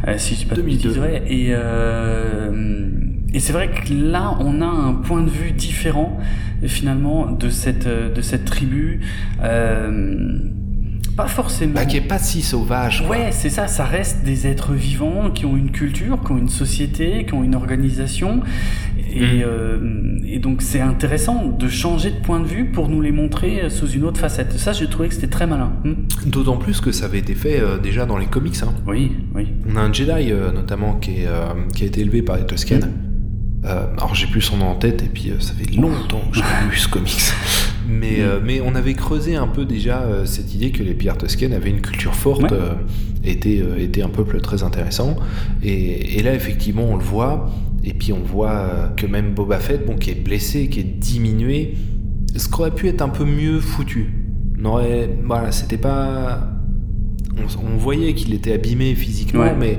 euh, 0.06 0.14
si 0.18 0.34
je 0.34 0.46
pas 0.46 0.56
de 0.56 0.62
2002. 0.62 0.88
bêtises, 0.88 1.00
ouais, 1.00 1.22
et, 1.28 1.48
euh, 1.50 2.88
et 3.32 3.40
c'est 3.40 3.52
vrai 3.52 3.70
que 3.70 3.92
là, 3.92 4.36
on 4.40 4.60
a 4.60 4.66
un 4.66 4.94
point 4.94 5.22
de 5.22 5.30
vue 5.30 5.52
différent 5.52 6.18
finalement 6.66 7.30
de 7.30 7.50
cette 7.50 7.86
de 7.86 8.20
cette 8.20 8.44
tribu. 8.44 9.00
Euh, 9.42 10.40
pas 11.18 11.26
forcément. 11.26 11.74
Bah, 11.74 11.84
qui 11.84 11.96
est 11.98 12.00
pas 12.00 12.18
si 12.18 12.40
sauvage. 12.42 13.02
quoi. 13.06 13.10
Ouais, 13.16 13.28
c'est 13.32 13.50
ça, 13.50 13.66
ça 13.66 13.84
reste 13.84 14.22
des 14.24 14.46
êtres 14.46 14.72
vivants 14.72 15.30
qui 15.30 15.44
ont 15.46 15.56
une 15.56 15.70
culture, 15.72 16.22
qui 16.24 16.32
ont 16.32 16.38
une 16.38 16.48
société, 16.48 17.26
qui 17.26 17.34
ont 17.34 17.42
une 17.44 17.54
organisation. 17.54 18.40
Et, 19.12 19.20
Mm. 19.20 19.42
euh, 19.44 20.18
et 20.26 20.38
donc 20.38 20.62
c'est 20.62 20.80
intéressant 20.80 21.44
de 21.46 21.68
changer 21.68 22.10
de 22.12 22.20
point 22.20 22.38
de 22.40 22.46
vue 22.46 22.66
pour 22.66 22.88
nous 22.88 23.00
les 23.00 23.10
montrer 23.12 23.68
sous 23.68 23.88
une 23.90 24.04
autre 24.04 24.20
facette. 24.20 24.52
Ça, 24.58 24.72
j'ai 24.72 24.86
trouvé 24.88 25.08
que 25.08 25.14
c'était 25.14 25.26
très 25.26 25.46
malin. 25.46 25.72
Hmm. 25.84 25.94
D'autant 26.26 26.56
plus 26.56 26.80
que 26.80 26.92
ça 26.92 27.06
avait 27.06 27.18
été 27.18 27.34
fait 27.34 27.58
euh, 27.60 27.78
déjà 27.78 28.06
dans 28.06 28.16
les 28.18 28.26
comics. 28.26 28.56
hein. 28.62 28.72
Oui, 28.86 29.12
oui. 29.34 29.48
On 29.70 29.76
a 29.76 29.80
un 29.80 29.92
Jedi 29.92 30.30
euh, 30.30 30.52
notamment 30.52 30.94
qui, 30.94 31.22
est, 31.22 31.26
euh, 31.26 31.46
qui 31.74 31.82
a 31.82 31.86
été 31.86 32.00
élevé 32.02 32.22
par 32.22 32.36
les 32.36 32.46
Tusken. 32.46 32.78
Mm. 32.80 33.07
Euh, 33.64 33.86
alors 33.94 34.14
j'ai 34.14 34.26
plus 34.28 34.40
son 34.40 34.56
nom 34.58 34.66
en 34.66 34.76
tête 34.76 35.02
et 35.02 35.08
puis 35.08 35.30
euh, 35.30 35.40
ça 35.40 35.52
fait 35.52 35.74
longtemps 35.74 36.22
que 36.30 36.36
j'ai 36.36 36.42
lu 36.70 36.76
ce 36.76 36.88
comics. 36.88 37.32
Mais, 37.88 38.20
euh, 38.20 38.38
mais 38.44 38.60
on 38.60 38.74
avait 38.74 38.94
creusé 38.94 39.34
un 39.34 39.48
peu 39.48 39.64
déjà 39.64 40.04
cette 40.26 40.54
idée 40.54 40.70
que 40.70 40.82
les 40.82 40.94
Pierre 40.94 41.16
Tusken 41.18 41.52
avaient 41.52 41.70
une 41.70 41.80
culture 41.80 42.14
forte, 42.14 42.42
Ouais. 42.52 42.58
étaient, 43.24 43.62
étaient 43.78 44.02
un 44.02 44.08
peuple 44.10 44.40
très 44.40 44.62
intéressant. 44.62 45.16
Et, 45.62 46.18
et 46.18 46.22
là 46.22 46.34
effectivement 46.34 46.84
on 46.88 46.96
le 46.96 47.02
voit. 47.04 47.50
Et 47.84 47.94
puis 47.94 48.12
on 48.12 48.20
voit 48.22 48.92
que 48.96 49.06
même 49.06 49.34
Boba 49.34 49.58
Fett, 49.58 49.86
bon, 49.86 49.96
qui 49.96 50.10
est 50.10 50.22
blessé, 50.22 50.68
qui 50.68 50.80
est 50.80 50.98
diminué, 50.98 51.74
ce 52.36 52.48
qu'aurait 52.48 52.72
pu 52.74 52.88
être 52.88 53.02
un 53.02 53.08
peu 53.08 53.24
mieux 53.24 53.60
foutu. 53.60 54.12
On 54.60 54.64
aurait- 54.66 55.08
voilà, 55.24 55.50
c'était 55.52 55.78
pas 55.78 56.50
on, 57.36 57.74
on 57.74 57.76
voyait 57.78 58.14
qu'il 58.14 58.34
était 58.34 58.52
abîmé 58.52 58.94
physiquement, 58.94 59.42
Ouais. 59.44 59.54
mais, 59.58 59.78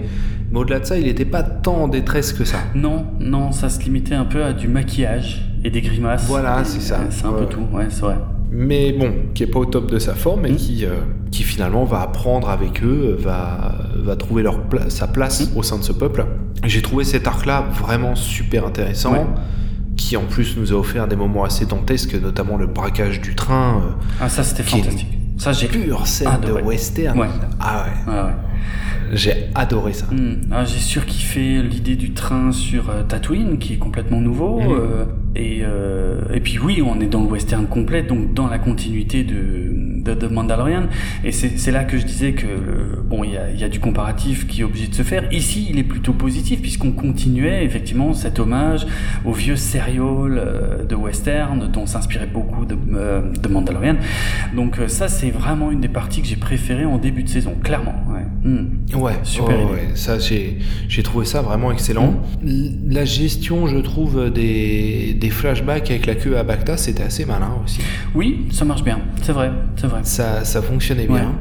mais 0.52 0.60
au-delà 0.60 0.80
de 0.80 0.86
ça, 0.86 0.98
il 0.98 1.06
n'était 1.06 1.26
pas 1.26 1.44
tant 1.44 1.84
en 1.84 1.88
détresse 1.88 2.34
que 2.34 2.44
ça. 2.46 2.58
Non, 2.76 3.06
non, 3.20 3.52
ça 3.52 3.70
se 3.70 3.80
limitait 3.84 4.16
un 4.16 4.26
peu 4.26 4.44
à 4.44 4.54
du 4.54 4.68
maquillage 4.68 5.46
et 5.64 5.70
des 5.70 5.82
grimaces. 5.82 6.26
Voilà, 6.28 6.64
c'est 6.64 6.82
ça. 6.82 6.96
Euh, 6.96 7.06
C'est 7.10 7.26
un 7.26 7.32
Ouais. 7.32 7.40
peu 7.42 7.46
tout, 7.48 7.66
ouais, 7.72 7.88
c'est 7.90 8.02
vrai. 8.02 8.16
Mais 8.52 8.94
bon, 8.94 9.14
qui 9.36 9.44
est 9.44 9.48
pas 9.48 9.60
au 9.60 9.66
top 9.66 9.92
de 9.92 10.00
sa 10.00 10.16
forme 10.16 10.46
et 10.48 10.52
Mm. 10.52 10.56
qui, 10.56 10.86
euh, 10.86 10.96
qui 11.32 11.44
finalement 11.44 11.84
va 11.86 12.02
apprendre 12.02 12.50
avec 12.50 12.84
eux, 12.84 13.16
va, 13.20 13.76
va 13.96 14.16
trouver 14.16 14.42
leur 14.42 14.62
pla- 14.64 14.90
sa 14.90 15.08
place 15.08 15.52
Mm. 15.54 15.58
au 15.58 15.64
sein 15.64 15.78
de 15.78 15.84
ce 15.84 15.92
peuple. 15.92 16.26
J'ai 16.66 16.82
trouvé 16.82 17.04
cet 17.04 17.28
arc-là 17.28 17.66
vraiment 17.72 18.16
super 18.16 18.66
intéressant. 18.66 19.14
Ouais. 19.14 19.26
Qui 19.98 20.18
en 20.18 20.24
plus 20.24 20.56
nous 20.58 20.72
a 20.74 20.76
offert 20.78 21.08
des 21.08 21.16
moments 21.18 21.44
assez 21.44 21.66
dantesques, 21.66 22.16
notamment 22.20 22.58
le 22.58 22.66
braquage 22.68 23.22
du 23.22 23.36
train, 23.36 23.82
Ah, 24.20 24.30
ça 24.30 24.44
c'était 24.44 24.64
est- 24.64 24.66
fantastique. 24.66 25.08
Ça 25.38 25.52
j'ai. 25.52 25.68
euh, 25.68 25.70
pure 25.70 26.08
scène 26.08 26.30
de 26.46 26.52
western. 26.54 27.20
Ouais. 27.20 27.28
Ah 27.60 27.86
ouais. 28.08 28.14
J'ai 29.12 29.48
adoré 29.56 29.94
ça. 29.94 30.06
Hmm. 30.08 30.42
Ah, 30.52 30.66
j'ai 30.66 30.80
surkiffé 30.80 31.62
l'idée 31.62 31.96
du 31.96 32.12
train 32.12 32.52
sur 32.52 32.90
euh, 32.90 33.04
Tatooine, 33.04 33.58
qui 33.58 33.74
est 33.74 33.78
complètement 33.78 34.22
nouveau. 34.22 34.60
Mhm. 34.60 34.68
euh, 34.72 35.06
et, 35.36 35.60
euh, 35.64 36.22
et 36.34 36.40
puis 36.40 36.60
oui, 36.60 36.82
on 36.86 37.00
est 37.00 37.08
dans 37.08 37.22
le 37.22 37.28
western 37.28 37.68
complet, 37.68 38.04
donc 38.04 38.34
dans 38.34 38.48
la 38.48 38.60
continuité 38.60 39.24
de, 39.24 39.74
de, 40.04 40.14
de 40.14 40.28
Mandalorian. 40.28 40.84
Et 41.24 41.32
c'est 41.32 41.72
là 41.72 41.84
que 41.84 41.98
je 41.98 42.06
disais 42.06 42.34
que 42.34 42.46
le- 42.46 43.02
bon, 43.04 43.24
il 43.24 43.32
y 43.32 43.38
a, 43.38 43.50
il 43.52 43.60
y 43.60 43.64
a 43.64 43.70
du 43.70 43.80
comparatif 43.80 44.48
qui 44.48 44.62
est 44.62 44.64
obligé 44.64 44.88
de 44.88 44.96
se 44.96 45.04
faire. 45.04 45.32
Ici, 45.34 45.68
il 45.70 45.80
est 45.80 45.84
plutôt 45.84 46.14
positif 46.14 46.62
puisqu'on 46.62 46.92
continuait 46.92 47.64
effectivement 47.66 48.14
cet 48.14 48.40
hommage 48.40 48.86
au 49.26 49.32
vieux 49.34 49.56
serial 49.56 50.00
euh, 50.38 50.84
de 50.86 50.96
western 50.96 51.70
dont 51.72 51.86
s'inspirait 51.86 52.28
beaucoup 52.28 52.66
de, 52.66 52.76
euh, 52.94 53.22
de 53.34 53.48
Mandalorian. 53.50 53.96
Donc 54.56 54.80
euh, 54.80 54.88
ça, 54.88 55.08
c'est 55.08 55.30
vraiment 55.32 55.72
une 55.72 55.82
des 55.82 55.88
parties 55.88 56.22
que 56.22 56.28
j'ai 56.28 56.36
préférées 56.36 56.86
en 56.86 56.98
début 56.98 57.24
de 57.24 57.30
saison, 57.30 57.54
clairement. 57.64 57.96
Ouais. 58.10 58.20
Hmm. 58.50 58.68
Ouais, 58.96 59.14
Super 59.24 59.70
ouais, 59.70 59.90
ça 59.96 60.18
j'ai 60.18 60.60
j'ai 60.88 61.04
trouvé 61.04 61.26
ça 61.26 61.42
vraiment 61.42 61.72
excellent. 61.72 62.16
L- 62.42 62.72
La 62.90 63.04
gestion, 63.06 63.68
je 63.68 63.78
trouve, 63.78 64.30
des, 64.32 65.14
des 65.20 65.30
flashbacks 65.30 65.90
avec 65.92 66.06
la 66.06 66.16
queue 66.16 66.38
à 66.38 66.44
Bacta, 66.44 66.78
c'était 66.78 67.04
assez 67.04 67.26
malin 67.26 67.52
aussi. 67.64 67.80
Oui, 68.16 68.46
ça 68.52 68.64
marche 68.66 68.84
bien, 68.84 69.00
c'est 69.22 69.34
vrai, 69.34 69.52
c'est 69.76 69.88
vrai. 69.90 70.02
Ça, 70.04 70.46
ça 70.46 70.62
fonctionnait 70.62 71.08
bien. 71.08 71.16
Ouais. 71.16 71.36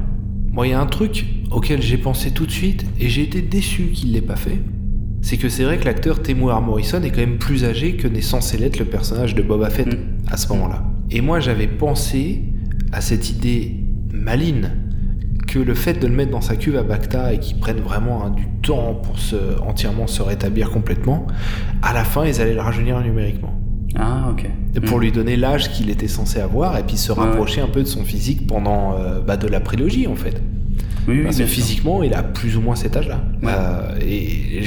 Moi, 0.53 0.67
il 0.67 0.71
y 0.71 0.73
a 0.73 0.81
un 0.81 0.87
truc 0.87 1.27
auquel 1.51 1.81
j'ai 1.83 1.99
pensé 1.99 2.31
tout 2.33 2.47
de 2.47 2.51
suite 2.51 2.85
et 2.99 3.09
j'ai 3.09 3.23
été 3.23 3.43
déçu 3.43 3.85
qu'il 3.95 4.13
l'ait 4.13 4.21
pas 4.21 4.37
fait. 4.37 4.59
C'est 5.23 5.37
que 5.37 5.49
c'est 5.49 5.65
vrai 5.65 5.79
que 5.79 5.85
l'acteur 5.85 6.23
Temuera 6.23 6.61
Morrison 6.61 7.03
est 7.03 7.11
quand 7.11 7.21
même 7.21 7.39
plus 7.39 7.65
âgé 7.65 7.97
que 7.97 8.07
n'est 8.09 8.21
censé 8.21 8.57
l'être 8.57 8.79
le 8.79 8.85
personnage 8.85 9.35
de 9.35 9.43
Boba 9.43 9.69
Fett 9.71 9.87
Mm. 9.89 10.33
à 10.33 10.37
ce 10.37 10.49
moment-là. 10.49 10.85
Et 11.11 11.21
moi, 11.21 11.41
j'avais 11.41 11.67
pensé 11.67 12.43
à 12.93 13.01
cette 13.01 13.31
idée 13.31 13.77
maligne 14.13 14.71
que 15.47 15.59
le 15.59 15.75
fait 15.75 15.95
de 15.95 16.07
le 16.07 16.15
mettre 16.15 16.31
dans 16.31 16.41
sa 16.43 16.57
cuve 16.57 16.77
à 16.77 16.83
Bacta 16.83 17.33
et 17.33 17.39
qu'il 17.39 17.59
prenne 17.59 17.79
vraiment 17.79 18.25
hein, 18.25 18.31
du 18.31 18.47
temps 18.63 18.95
pour 18.95 19.19
se, 19.19 19.37
entièrement 19.67 20.07
se 20.07 20.23
rétablir 20.23 20.71
complètement, 20.71 21.27
à 21.83 21.95
la 21.95 22.05
fin, 22.05 22.27
ils 22.27 22.41
allaient 22.41 22.55
le 22.55 22.61
rajeunir 22.61 23.01
numériquement. 23.01 23.58
Ah, 23.97 24.29
ok. 24.31 24.47
Pour 24.87 24.99
Hmm. 24.99 25.01
lui 25.03 25.13
donner 25.13 25.37
l'âge 25.37 25.71
qu'il 25.73 25.91
était 25.91 26.09
censé 26.09 26.41
avoir 26.41 26.77
et 26.79 26.83
puis 26.85 26.97
se 26.97 27.11
Ouais, 27.13 27.19
rapprocher 27.21 27.61
un 27.61 27.69
peu 27.69 27.83
de 27.83 27.87
son 27.89 28.05
physique 28.05 28.47
pendant 28.47 28.95
euh, 28.99 29.21
bah, 29.21 29.37
de 29.37 29.49
la 29.49 29.61
prélogie 29.61 30.07
en 30.07 30.15
fait. 30.17 30.41
Oui, 31.09 31.19
oui, 31.19 31.23
Parce 31.25 31.39
que 31.39 31.47
physiquement, 31.47 32.03
il 32.03 32.13
a 32.13 32.23
plus 32.23 32.57
ou 32.57 32.61
moins 32.61 32.77
cet 32.77 32.97
âge-là. 32.97 33.25
Ouais. 33.43 33.49
Euh, 33.51 33.99
et. 34.07 34.63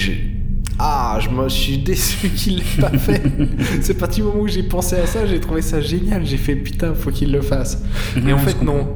Ah, 0.80 1.20
je 1.22 1.30
me 1.30 1.48
suis 1.50 1.78
déçu 1.84 2.30
qu'il 2.30 2.58
l'ait 2.58 2.82
pas 2.82 2.90
fait. 2.98 3.22
Ce 3.84 3.94
petit 3.94 4.24
moment 4.24 4.40
où 4.42 4.48
j'ai 4.48 4.64
pensé 4.64 4.96
à 4.96 5.06
ça, 5.06 5.28
j'ai 5.28 5.40
trouvé 5.40 5.62
ça 5.62 5.80
génial. 5.82 6.26
J'ai 6.26 6.38
fait 6.38 6.56
putain, 6.56 6.96
faut 6.96 7.12
qu'il 7.12 7.32
le 7.32 7.42
fasse. 7.42 7.84
Ouais, 8.16 8.34
en 8.34 8.40
fait, 8.40 8.62
non. 8.64 8.88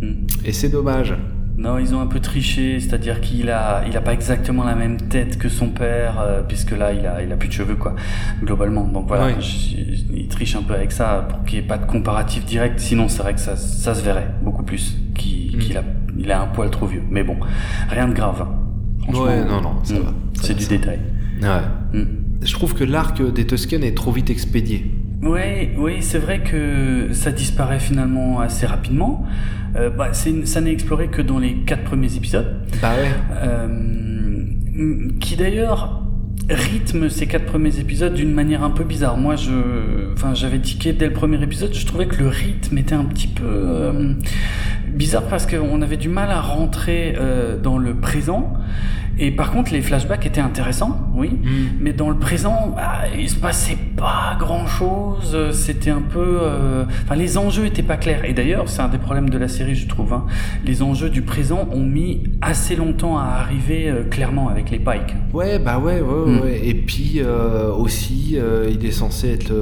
Hmm. 0.00 0.26
Et 0.44 0.52
c'est 0.52 0.68
dommage. 0.68 1.14
Non, 1.56 1.78
ils 1.78 1.94
ont 1.94 2.00
un 2.00 2.06
peu 2.06 2.18
triché, 2.18 2.80
c'est-à-dire 2.80 3.20
qu'il 3.20 3.48
a, 3.48 3.84
il 3.86 3.96
a 3.96 4.00
pas 4.00 4.12
exactement 4.12 4.64
la 4.64 4.74
même 4.74 4.96
tête 4.96 5.38
que 5.38 5.48
son 5.48 5.68
père, 5.68 6.18
euh, 6.20 6.42
puisque 6.42 6.72
là, 6.72 6.92
il 6.92 7.06
a, 7.06 7.22
il 7.22 7.30
a 7.32 7.36
plus 7.36 7.48
de 7.48 7.52
cheveux, 7.52 7.76
quoi, 7.76 7.94
globalement. 8.42 8.84
Donc 8.84 9.06
voilà, 9.06 9.38
je- 9.38 9.76
il 10.12 10.26
triche 10.28 10.56
un 10.56 10.62
peu 10.62 10.74
avec 10.74 10.90
ça 10.90 11.26
pour 11.28 11.44
qu'il 11.44 11.58
n'y 11.60 11.64
ait 11.64 11.68
pas 11.68 11.78
de 11.78 11.86
comparatif 11.86 12.44
direct. 12.44 12.80
Sinon, 12.80 13.08
c'est 13.08 13.22
vrai 13.22 13.34
que 13.34 13.40
ça, 13.40 13.56
ça 13.56 13.94
se 13.94 14.02
verrait 14.02 14.28
beaucoup 14.42 14.64
plus 14.64 14.96
qu'il 15.14 15.56
Mm. 15.56 15.58
qu'il 15.60 15.76
a, 15.78 15.84
il 16.18 16.32
a 16.32 16.40
un 16.42 16.46
poil 16.48 16.70
trop 16.70 16.86
vieux. 16.86 17.02
Mais 17.08 17.22
bon, 17.22 17.36
rien 17.88 18.08
de 18.08 18.14
grave. 18.14 18.42
hein. 18.42 19.12
Ouais, 19.16 19.44
non, 19.44 19.60
non, 19.60 19.74
ça 19.84 19.94
hmm, 19.94 19.98
va. 19.98 20.06
Ça 20.34 20.42
C'est 20.42 20.52
va, 20.54 20.58
du 20.58 20.64
ça 20.64 20.70
détail. 20.70 20.98
Ouais. 21.42 21.98
Hmm. 22.00 22.04
Je 22.42 22.52
trouve 22.52 22.74
que 22.74 22.84
l'arc 22.84 23.22
des 23.32 23.46
Tusken 23.46 23.84
est 23.84 23.96
trop 23.96 24.10
vite 24.10 24.28
expédié. 24.30 24.90
Oui, 25.24 25.70
oui, 25.78 25.96
c'est 26.02 26.18
vrai 26.18 26.40
que 26.40 27.08
ça 27.12 27.30
disparaît 27.32 27.78
finalement 27.80 28.40
assez 28.40 28.66
rapidement. 28.66 29.24
Euh, 29.76 29.90
bah, 29.90 30.08
c'est- 30.12 30.46
ça 30.46 30.60
n'est 30.60 30.72
exploré 30.72 31.08
que 31.08 31.22
dans 31.22 31.38
les 31.38 31.54
quatre 31.66 31.84
premiers 31.84 32.14
épisodes, 32.16 32.60
Bah 32.82 32.92
ouais. 32.94 33.10
euh, 33.42 33.68
qui 35.20 35.36
d'ailleurs 35.36 36.02
rythme 36.50 37.08
ces 37.08 37.26
quatre 37.26 37.46
premiers 37.46 37.78
épisodes 37.80 38.12
d'une 38.12 38.32
manière 38.32 38.62
un 38.62 38.70
peu 38.70 38.84
bizarre. 38.84 39.16
Moi, 39.16 39.34
je, 39.36 40.12
enfin, 40.12 40.34
j'avais 40.34 40.58
tiqué 40.60 40.92
dès 40.92 41.06
le 41.06 41.12
premier 41.14 41.42
épisode. 41.42 41.72
Je 41.72 41.86
trouvais 41.86 42.06
que 42.06 42.16
le 42.22 42.28
rythme 42.28 42.76
était 42.76 42.94
un 42.94 43.04
petit 43.06 43.28
peu 43.28 43.44
euh, 43.46 44.12
bizarre 44.94 45.24
parce 45.24 45.46
qu'on 45.46 45.82
avait 45.82 45.96
du 45.96 46.08
mal 46.08 46.30
à 46.30 46.40
rentrer 46.40 47.14
euh, 47.18 47.58
dans 47.60 47.78
le 47.78 47.94
présent. 47.94 48.54
Et 49.16 49.30
par 49.30 49.52
contre, 49.52 49.72
les 49.72 49.80
flashbacks 49.80 50.26
étaient 50.26 50.40
intéressants, 50.40 50.98
oui. 51.14 51.30
Mm. 51.30 51.48
Mais 51.80 51.92
dans 51.92 52.10
le 52.10 52.16
présent, 52.18 52.72
bah, 52.74 53.02
il 53.16 53.30
se 53.30 53.36
passait 53.36 53.78
pas 53.96 54.36
grand 54.40 54.66
chose. 54.66 55.36
C'était 55.52 55.90
un 55.90 56.00
peu. 56.02 56.38
euh, 56.42 56.84
Enfin, 57.04 57.14
les 57.14 57.38
enjeux 57.38 57.64
étaient 57.66 57.84
pas 57.84 57.96
clairs. 57.96 58.24
Et 58.24 58.32
d'ailleurs, 58.32 58.68
c'est 58.68 58.82
un 58.82 58.88
des 58.88 58.98
problèmes 58.98 59.30
de 59.30 59.38
la 59.38 59.46
série, 59.46 59.76
je 59.76 59.86
trouve. 59.86 60.12
hein. 60.14 60.24
Les 60.64 60.82
enjeux 60.82 61.10
du 61.10 61.22
présent 61.22 61.68
ont 61.70 61.84
mis 61.84 62.24
assez 62.42 62.74
longtemps 62.74 63.16
à 63.16 63.22
arriver 63.40 63.88
euh, 63.88 64.02
clairement 64.02 64.48
avec 64.48 64.70
les 64.72 64.78
Pikes. 64.80 65.14
Ouais, 65.32 65.60
bah 65.60 65.78
ouais, 65.78 66.00
ouais, 66.00 66.24
Mm. 66.32 66.40
ouais. 66.40 66.60
Et 66.64 66.74
puis 66.74 67.20
aussi, 67.78 68.36
il 68.68 68.84
est 68.84 68.90
censé 68.90 69.28
être 69.34 69.52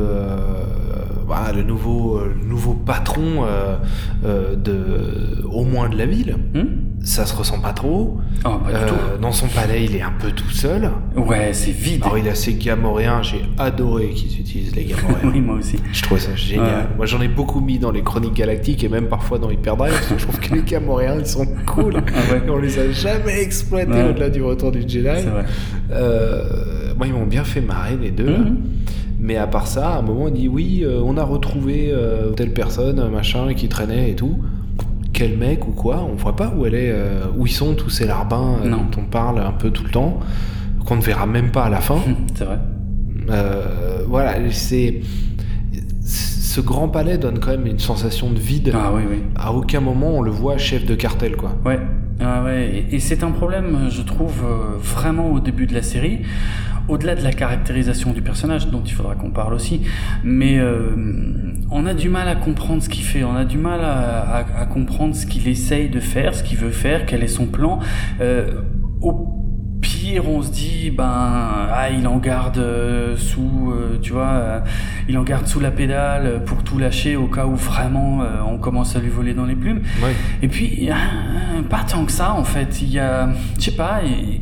voilà, 1.35 1.53
le 1.53 1.62
nouveau, 1.62 2.16
euh, 2.18 2.35
le 2.40 2.47
nouveau 2.49 2.75
patron 2.75 3.45
euh, 3.45 3.77
euh, 4.25 4.55
de, 4.57 5.45
au 5.51 5.64
moins 5.64 5.88
de 5.88 5.97
la 5.97 6.07
ville. 6.07 6.37
Hmm 6.55 6.64
Ça 7.05 7.27
se 7.27 7.35
ressent 7.35 7.61
pas 7.61 7.73
trop. 7.73 8.18
oh, 8.45 8.49
pas 8.64 8.71
du 8.71 8.75
Euh, 8.77 9.18
dans 9.21 9.33
son 9.33 9.49
palais, 9.49 9.85
il 9.85 9.97
est 9.97 10.03
un 10.03 10.12
peu 10.18 10.31
tout 10.31 10.51
seul. 10.51 10.90
Ouais, 11.16 11.53
c'est 11.53 11.71
vide. 11.73 12.03
Alors 12.05 12.18
il 12.18 12.29
a 12.29 12.35
ses 12.35 12.55
gamoréens, 12.55 13.23
j'ai 13.23 13.42
adoré 13.59 14.11
qu'ils 14.11 14.38
utilisent 14.40 14.75
les 14.77 14.85
gamoréens. 14.85 15.16
oui, 15.33 15.40
moi 15.40 15.57
aussi. 15.57 15.77
Je 15.92 16.03
trouvais 16.03 16.21
ça 16.21 16.35
génial. 16.37 16.66
Ouais. 16.66 16.87
Moi 16.97 17.07
j'en 17.07 17.21
ai 17.21 17.29
beaucoup 17.29 17.61
mis 17.61 17.79
dans 17.79 17.90
les 17.90 18.03
chroniques 18.03 18.35
galactiques 18.35 18.85
et 18.85 18.88
même 18.88 19.09
parfois 19.09 19.38
dans 19.38 19.51
Hyperdrive 19.51 19.92
parce 19.92 20.07
que 20.07 20.18
je 20.18 20.27
trouve 20.27 20.38
que 20.38 20.55
les 20.55 20.62
gamoréens 20.62 21.16
ils 21.18 21.27
sont 21.27 21.47
cool. 21.66 21.97
Ah 22.07 22.33
ouais. 22.35 22.42
On 22.49 22.59
les 22.59 22.79
a 22.79 22.90
jamais 22.92 23.40
exploités 23.42 23.90
Ouais. 23.92 24.11
au-delà 24.11 24.31
du 24.31 24.42
retour 24.42 24.71
du 24.71 24.83
Jedi. 24.83 25.03
Vrai. 25.03 25.45
Euh, 25.90 26.95
moi, 26.97 27.07
ils 27.07 27.12
m'ont 27.12 27.27
bien 27.27 27.45
fait 27.45 27.61
marrer 27.61 27.97
les 28.01 28.11
deux. 28.11 28.37
Mais 29.22 29.37
à 29.37 29.46
part 29.46 29.68
ça, 29.68 29.90
à 29.90 29.98
un 29.98 30.02
moment, 30.02 30.26
il 30.26 30.35
dit 30.35 30.48
oui, 30.48 30.80
euh, 30.82 31.00
on 31.04 31.16
a 31.16 31.22
retrouvé 31.22 31.90
euh, 31.92 32.32
telle 32.32 32.52
personne, 32.52 33.08
machin, 33.08 33.54
qui 33.54 33.68
traînait 33.68 34.11
et 34.11 34.16
tout. 34.16 34.38
Quel 35.12 35.38
mec 35.38 35.66
ou 35.68 35.70
quoi 35.70 36.04
On 36.11 36.16
voit 36.16 36.35
pas 36.35 36.52
où 36.56 36.66
elle 36.66 36.74
est, 36.74 36.90
euh, 36.90 37.26
où 37.37 37.46
ils 37.46 37.52
sont 37.52 37.74
tous 37.74 37.88
ces 37.88 38.04
larbins 38.04 38.56
dont 38.64 39.00
on 39.00 39.04
parle 39.04 39.38
un 39.38 39.52
peu 39.52 39.70
tout 39.70 39.85
le 39.85 39.90
temps, 39.90 40.18
qu'on 40.85 40.96
ne 40.96 41.02
verra 41.02 41.26
même 41.26 41.52
pas 41.52 41.64
à 41.64 41.70
la 41.70 41.80
fin. 41.80 42.00
C'est 42.35 42.44
vrai. 42.44 42.58
Voilà, 44.08 44.35
c'est 44.50 45.00
ce 46.04 46.61
grand 46.61 46.88
palais 46.88 47.16
donne 47.16 47.38
quand 47.38 47.52
même 47.52 47.66
une 47.66 47.78
sensation 47.78 48.30
de 48.30 48.38
vide. 48.38 48.72
Ah 48.74 48.90
oui, 48.92 49.02
oui. 49.08 49.18
À 49.37 49.52
aucun 49.52 49.80
moment 49.80 50.18
on 50.18 50.22
le 50.22 50.30
voit 50.32 50.58
chef 50.58 50.85
de 50.85 50.94
cartel, 50.94 51.37
quoi. 51.37 51.52
Ouais, 51.64 51.78
Ah 52.24 52.44
et, 52.54 53.00
c'est 53.00 53.24
un 53.24 53.30
problème, 53.30 53.88
je 53.90 54.02
trouve, 54.02 54.44
euh, 54.44 54.76
vraiment 54.78 55.30
au 55.30 55.40
début 55.40 55.66
de 55.66 55.74
la 55.74 55.82
série, 55.82 56.20
au-delà 56.88 57.14
de 57.14 57.22
la 57.22 57.32
caractérisation 57.32 58.12
du 58.12 58.22
personnage, 58.22 58.68
dont 58.68 58.82
il 58.85 58.92
faudra 58.92 59.14
qu'on 59.14 59.30
parle 59.30 59.54
aussi, 59.54 59.82
mais 60.22 60.58
euh, 60.58 60.94
on 61.70 61.87
a 61.87 61.94
du 61.94 62.08
mal 62.08 62.28
à 62.28 62.37
comprendre 62.37 62.82
ce 62.82 62.88
qu'il 62.88 63.04
fait, 63.04 63.24
on 63.24 63.35
a 63.35 63.44
du 63.44 63.58
mal 63.58 63.80
à, 63.82 64.66
comprendre 64.72 65.14
ce 65.14 65.26
qu'il 65.26 65.48
essaye 65.48 65.88
de 65.88 66.00
faire, 66.00 66.35
ce 66.35 66.42
qu'il 66.42 66.58
veut 66.58 66.70
faire, 66.70 67.06
quel 67.06 67.22
est 67.22 67.28
son 67.28 67.46
plan. 67.46 67.80
Euh, 68.20 68.62
pire, 70.12 70.29
on 70.29 70.42
se 70.42 70.51
dit, 70.51 70.90
ben, 70.90 71.05
ah, 71.07 71.90
il 71.90 72.07
en 72.07 72.18
garde 72.18 72.59
euh, 72.59 73.16
sous, 73.16 73.72
euh, 73.72 73.98
tu 74.01 74.12
vois, 74.12 74.31
euh, 74.31 74.61
il 75.09 75.16
en 75.16 75.22
garde 75.22 75.46
sous 75.46 75.61
la 75.61 75.70
pédale 75.70 76.42
pour 76.44 76.62
tout 76.62 76.79
lâcher 76.79 77.16
au 77.16 77.27
cas 77.27 77.46
où 77.46 77.55
vraiment 77.55 78.22
on 78.46 78.59
commence 78.59 78.96
à 78.96 79.01
lui 79.01 79.09
voler 79.09 79.35
dans 79.35 79.46
les 79.46 79.55
plumes. 79.55 79.81
Et 80.42 80.48
puis, 80.48 80.88
pas 81.68 81.85
tant 81.88 82.05
que 82.05 82.12
ça, 82.12 82.33
en 82.33 82.44
fait. 82.44 82.83
Il 82.83 82.90
y 82.90 82.98
a, 82.98 83.31
je 83.59 83.64
sais 83.64 83.77
pas, 83.77 84.01
il, 84.05 84.40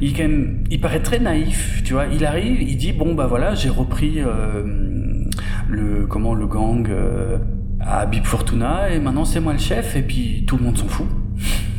il, 0.00 0.12
quand 0.14 0.22
même, 0.22 0.64
il 0.70 0.80
paraît 0.80 1.00
très 1.00 1.18
naïf, 1.18 1.82
tu 1.84 1.94
vois. 1.94 2.06
Il 2.12 2.24
arrive, 2.24 2.62
il 2.62 2.76
dit, 2.76 2.92
bon, 2.92 3.14
bah 3.14 3.26
voilà, 3.26 3.54
j'ai 3.54 3.70
repris 3.70 4.20
le, 5.68 6.06
comment, 6.06 6.34
le 6.34 6.46
gang 6.46 6.88
à 7.80 8.06
Big 8.06 8.24
Fortuna 8.24 8.90
et 8.90 9.00
maintenant 9.00 9.24
c'est 9.24 9.40
moi 9.40 9.52
le 9.52 9.58
chef 9.58 9.96
et 9.96 10.02
puis 10.02 10.44
tout 10.46 10.56
le 10.56 10.62
monde 10.62 10.78
s'en 10.78 10.86
fout. 10.86 11.06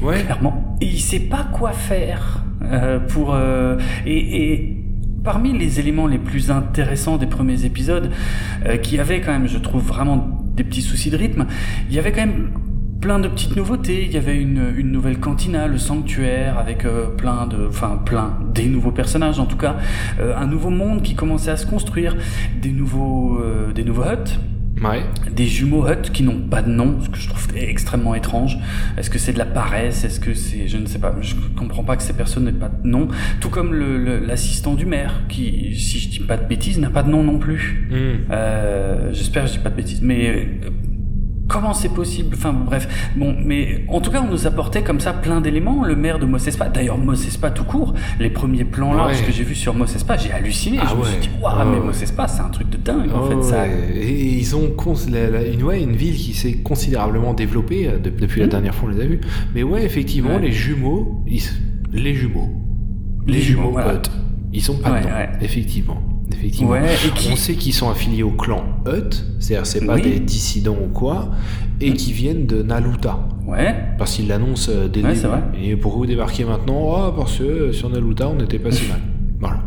Ouais. 0.02 0.22
Clairement. 0.24 0.76
Et 0.82 0.88
il 0.88 1.00
sait 1.00 1.22
pas 1.22 1.48
quoi 1.54 1.72
faire. 1.72 2.44
Euh, 2.66 3.00
euh, 3.18 3.80
et, 4.06 4.78
parmi 5.24 5.58
les 5.58 5.80
éléments 5.80 6.06
les 6.06 6.18
plus 6.18 6.52
intéressants 6.52 7.18
des 7.18 7.28
premiers 7.28 7.64
épisodes, 7.64 8.12
euh, 8.66 8.76
qui 8.76 9.00
avaient 9.00 9.22
quand 9.22 9.32
même, 9.32 9.48
je 9.48 9.58
trouve 9.58 9.82
vraiment 9.82 10.42
des 10.54 10.66
petits 10.66 10.82
soucis 10.82 11.10
de 11.10 11.18
rythme, 11.18 11.46
il 11.90 11.96
y 11.96 12.00
avait 12.00 12.12
quand 12.12 12.26
même 12.26 12.50
plein 13.00 13.20
de 13.20 13.30
petites 13.30 13.56
nouveautés. 13.56 14.06
Il 14.06 14.12
y 14.12 14.18
avait 14.18 14.38
une, 14.38 14.74
une 14.76 14.92
nouvelle 14.92 15.20
cantina, 15.20 15.68
le 15.68 15.78
sanctuaire, 15.78 16.58
avec 16.58 16.86
plein 17.18 17.48
de, 17.48 17.68
enfin 17.68 18.02
plein 18.06 18.38
des 18.54 18.66
nouveaux 18.66 18.92
personnages 18.92 19.40
en 19.40 19.46
tout 19.46 19.58
cas, 19.58 19.76
un 20.22 20.48
nouveau 20.48 20.70
monde 20.70 21.02
qui 21.02 21.16
commençait 21.16 21.52
à 21.52 21.58
se 21.58 21.66
construire, 21.66 22.16
des 22.62 22.72
nouveaux, 22.72 23.42
des 23.76 23.84
nouveaux 23.84 24.04
huts 24.04 24.40
des 25.32 25.46
jumeaux 25.46 25.88
Hut 25.88 26.12
qui 26.12 26.24
n'ont 26.24 26.42
pas 26.42 26.62
de 26.62 26.70
nom, 26.70 27.00
ce 27.02 27.10
que 27.10 27.18
je 27.18 27.30
trouve 27.30 27.48
extrêmement 27.56 28.16
étrange. 28.16 28.58
Est-ce 28.98 29.10
que 29.10 29.20
c'est 29.20 29.34
de 29.34 29.38
la 29.38 29.46
paresse? 29.46 30.04
Est-ce 30.04 30.20
que 30.20 30.34
c'est... 30.34 30.68
Je 30.68 30.78
ne 30.78 30.86
sais 30.86 31.00
pas. 31.00 31.16
Je 31.22 31.36
comprends 31.58 31.84
pas 31.84 31.96
que 31.96 32.04
ces 32.04 32.14
personnes 32.14 32.46
n'aient 32.46 32.52
pas 32.52 32.70
de 32.70 32.88
nom. 32.88 33.08
Tout 33.40 33.50
comme 33.50 33.74
l'assistant 33.74 34.74
du 34.74 34.86
maire, 34.86 35.22
qui, 35.30 35.76
si 35.80 36.00
je 36.00 36.10
dis 36.10 36.20
pas 36.20 36.38
de 36.38 36.46
bêtises, 36.46 36.80
n'a 36.80 36.90
pas 36.90 37.04
de 37.04 37.10
nom 37.10 37.24
non 37.24 37.40
plus. 37.40 37.88
Hmm. 37.90 38.32
Euh, 38.32 39.14
j'espère 39.14 39.44
que 39.44 39.50
je 39.50 39.54
dis 39.54 39.64
pas 39.64 39.70
de 39.70 39.76
bêtises. 39.76 40.02
Mais 40.02 40.48
Comment 41.48 41.74
c'est 41.74 41.90
possible? 41.90 42.36
Enfin 42.38 42.54
bref, 42.54 43.12
bon, 43.18 43.36
mais 43.44 43.86
en 43.90 44.00
tout 44.00 44.12
cas, 44.12 44.24
on 44.26 44.32
nous 44.32 44.48
apportait 44.48 44.82
comme 44.82 45.00
ça 45.00 45.14
plein 45.14 45.42
d'éléments. 45.42 45.84
Le 45.84 45.96
maire 45.96 46.18
de 46.18 46.26
Mossespa, 46.26 46.70
d'ailleurs 46.70 46.98
Mossespa 46.98 47.52
tout 47.52 47.66
court, 47.66 47.94
les 48.20 48.30
premiers 48.30 48.64
plans 48.64 48.94
là, 48.94 49.12
que 49.14 49.32
j'ai 49.32 49.44
vu 49.44 49.54
sur 49.54 49.74
Mossespa, 49.74 50.16
j'ai 50.18 50.32
halluciné. 50.32 50.80
Ah 50.82 50.88
je 50.90 50.96
me 50.96 51.04
suis 51.04 51.20
dit, 51.20 51.30
waouh, 51.42 51.70
mais 51.70 51.80
Mossespa, 51.80 52.28
c'est 52.28 52.42
un 52.42 52.50
truc 52.50 52.70
de 52.70 52.78
dingue 52.78 53.12
en 53.14 53.30
fait. 53.30 53.44
Ça... 53.44 53.68
Et 53.68 54.38
ils 54.38 54.56
ont 54.56 54.72
une, 54.74 55.64
ouais, 55.64 55.82
une 55.82 55.96
ville 55.96 56.16
qui 56.16 56.34
s'est 56.34 56.58
considérablement 56.58 57.34
développée 57.34 57.88
euh, 57.88 58.00
depuis 58.00 58.40
la 58.40 58.48
hmm. 58.48 58.50
dernière 58.50 58.76
fois 58.76 58.90
on 58.90 58.96
les 58.96 59.02
a 59.02 59.06
vus. 59.06 59.22
Mais 59.54 59.64
ouais, 59.64 59.84
effectivement, 59.84 60.38
les 60.38 60.52
jumeaux, 60.52 61.24
les 61.26 62.14
jumeaux, 62.14 62.50
les, 63.28 63.42
jumeaux, 63.42 63.74
potes, 63.74 64.12
ils 64.54 64.62
sont 64.62 64.78
pas 64.78 65.00
dedans, 65.00 65.10
effectivement 65.42 66.13
effectivement. 66.34 66.76
On 67.32 67.36
sait 67.36 67.56
qu'ils 67.56 67.74
sont 67.74 67.90
affiliés 67.90 68.24
au 68.24 68.32
clan 68.32 68.64
Hut, 68.86 69.24
c'est-à-dire 69.40 69.66
c'est 69.66 69.86
pas 69.86 70.00
des 70.00 70.20
dissidents 70.20 70.78
ou 70.84 70.88
quoi, 70.88 71.30
et 71.82 71.94
qui 71.94 72.14
viennent 72.14 72.46
de 72.46 72.62
Naluta. 72.62 73.20
Ouais. 73.46 73.76
Parce 73.98 74.16
qu'ils 74.16 74.28
l'annoncent 74.28 74.72
euh, 74.72 74.88
dès 74.88 75.04
ouais, 75.04 75.16
Et 75.62 75.76
pourquoi 75.76 76.00
vous 76.00 76.06
débarquez 76.06 76.46
maintenant 76.46 76.94
oh, 76.96 77.12
Parce 77.16 77.38
que 77.38 77.44
euh, 77.44 77.74
sur 77.74 77.90
Naluta, 77.90 78.30
on 78.30 78.36
n'était 78.36 78.60
pas 78.60 78.72
si 78.72 78.88
mal. 78.90 79.00
Voilà. 79.40 79.60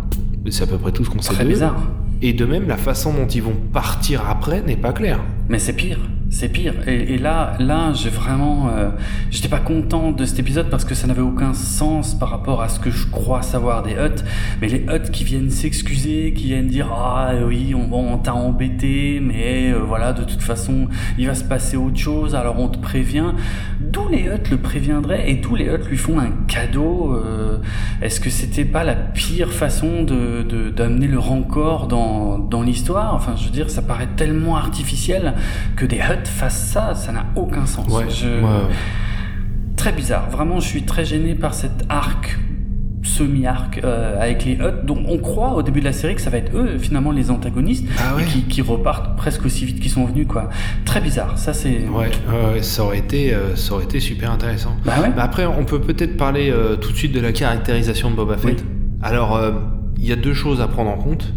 C'est 0.48 0.64
à 0.64 0.66
peu 0.66 0.78
près 0.78 0.92
tout 0.92 1.04
ce 1.04 1.10
qu'on 1.10 1.20
sait. 1.20 1.34
Très 1.34 1.44
bizarre. 1.44 1.76
Et 2.22 2.32
de 2.32 2.44
même, 2.46 2.66
la 2.66 2.76
façon 2.76 3.12
dont 3.12 3.26
ils 3.26 3.42
vont 3.42 3.56
partir 3.72 4.28
après 4.28 4.62
n'est 4.62 4.76
pas 4.76 4.92
claire. 4.92 5.20
Mais 5.48 5.58
c'est 5.58 5.74
pire. 5.74 5.98
C'est 6.28 6.48
pire. 6.48 6.74
Et, 6.86 7.18
là, 7.18 7.54
là, 7.60 7.92
j'ai 7.92 8.10
vraiment, 8.10 8.68
euh, 8.68 8.90
j'étais 9.30 9.48
pas 9.48 9.60
content 9.60 10.10
de 10.10 10.24
cet 10.24 10.40
épisode 10.40 10.68
parce 10.68 10.84
que 10.84 10.94
ça 10.94 11.06
n'avait 11.06 11.22
aucun 11.22 11.54
sens 11.54 12.14
par 12.14 12.30
rapport 12.30 12.62
à 12.62 12.68
ce 12.68 12.80
que 12.80 12.90
je 12.90 13.06
crois 13.06 13.42
savoir 13.42 13.82
des 13.82 13.92
Huts. 13.92 14.22
Mais 14.60 14.68
les 14.68 14.80
Huts 14.80 15.10
qui 15.12 15.24
viennent 15.24 15.50
s'excuser, 15.50 16.34
qui 16.34 16.46
viennent 16.46 16.66
dire 16.66 16.92
ah 16.92 17.30
oui, 17.46 17.74
on, 17.74 17.92
on 17.92 18.18
t'a 18.18 18.34
embêté, 18.34 19.20
mais 19.22 19.72
euh, 19.72 19.78
voilà, 19.78 20.12
de 20.12 20.24
toute 20.24 20.42
façon, 20.42 20.88
il 21.16 21.26
va 21.26 21.34
se 21.34 21.44
passer 21.44 21.76
autre 21.76 21.98
chose. 21.98 22.34
Alors 22.34 22.58
on 22.58 22.68
te 22.68 22.78
prévient. 22.78 23.32
D'où 23.96 24.08
les 24.10 24.24
Huts 24.24 24.50
le 24.50 24.58
préviendraient 24.58 25.30
et 25.30 25.36
d'où 25.36 25.54
les 25.54 25.64
Huts 25.64 25.88
lui 25.88 25.96
font 25.96 26.18
un 26.18 26.30
cadeau. 26.46 27.14
Euh, 27.14 27.56
est-ce 28.02 28.20
que 28.20 28.28
c'était 28.28 28.66
pas 28.66 28.84
la 28.84 28.94
pire 28.94 29.50
façon 29.50 30.02
de 30.02 30.70
d'amener 30.70 31.06
le 31.06 31.18
rancor 31.18 31.86
dans 31.86 32.38
dans 32.38 32.60
l'histoire? 32.60 33.14
Enfin, 33.14 33.36
je 33.36 33.46
veux 33.46 33.50
dire, 33.50 33.70
ça 33.70 33.80
paraît 33.80 34.08
tellement 34.14 34.58
artificiel 34.58 35.32
que 35.76 35.86
des 35.86 35.96
Huts 35.96 36.26
fasse 36.26 36.66
ça, 36.66 36.94
ça 36.94 37.10
n'a 37.10 37.24
aucun 37.36 37.64
sens. 37.64 37.86
Très 39.76 39.92
bizarre. 39.92 40.28
Vraiment, 40.28 40.60
je 40.60 40.66
suis 40.66 40.82
très 40.82 41.06
gêné 41.06 41.34
par 41.34 41.54
cet 41.54 41.84
arc 41.88 42.38
semi-arc 43.06 43.80
euh, 43.84 44.20
avec 44.20 44.44
les 44.44 44.54
Hutt. 44.54 44.84
Donc 44.84 44.98
on 45.08 45.18
croit 45.18 45.54
au 45.54 45.62
début 45.62 45.80
de 45.80 45.84
la 45.84 45.92
série 45.92 46.14
que 46.14 46.20
ça 46.20 46.30
va 46.30 46.38
être 46.38 46.54
eux 46.54 46.78
finalement 46.78 47.12
les 47.12 47.30
antagonistes 47.30 47.86
ah 47.98 48.16
qui, 48.48 48.62
repartent 48.62 49.16
presque 49.16 49.44
aussi 49.44 49.64
vite 49.64 49.80
qu'ils 49.80 49.90
sont 49.90 50.04
venus 50.04 50.26
quoi. 50.26 50.50
Très 50.84 51.00
bizarre. 51.00 51.38
Ça 51.38 51.52
c'est. 51.52 51.86
Ouais, 51.88 52.10
ça 52.62 52.84
aurait 52.84 52.98
été 52.98 53.32
euh, 53.32 53.54
ça 53.56 53.74
aurait 53.74 53.84
été 53.84 54.00
super 54.00 54.30
intéressant. 54.30 54.76
Bah 54.84 54.94
après 55.18 55.46
on 55.46 55.64
peut 55.64 55.80
peut-être 55.80 56.16
parler 56.16 56.50
euh, 56.50 56.76
tout 56.76 56.92
de 56.92 56.96
suite 56.96 57.12
de 57.12 57.20
la 57.20 57.32
caractérisation 57.32 58.10
de 58.10 58.16
Boba 58.16 58.36
Fett. 58.36 58.64
Alors 59.02 59.38
il 59.98 60.06
y 60.06 60.12
a 60.12 60.16
deux 60.16 60.34
choses 60.34 60.60
à 60.60 60.68
prendre 60.68 60.90
en 60.90 60.96
compte. 60.96 61.32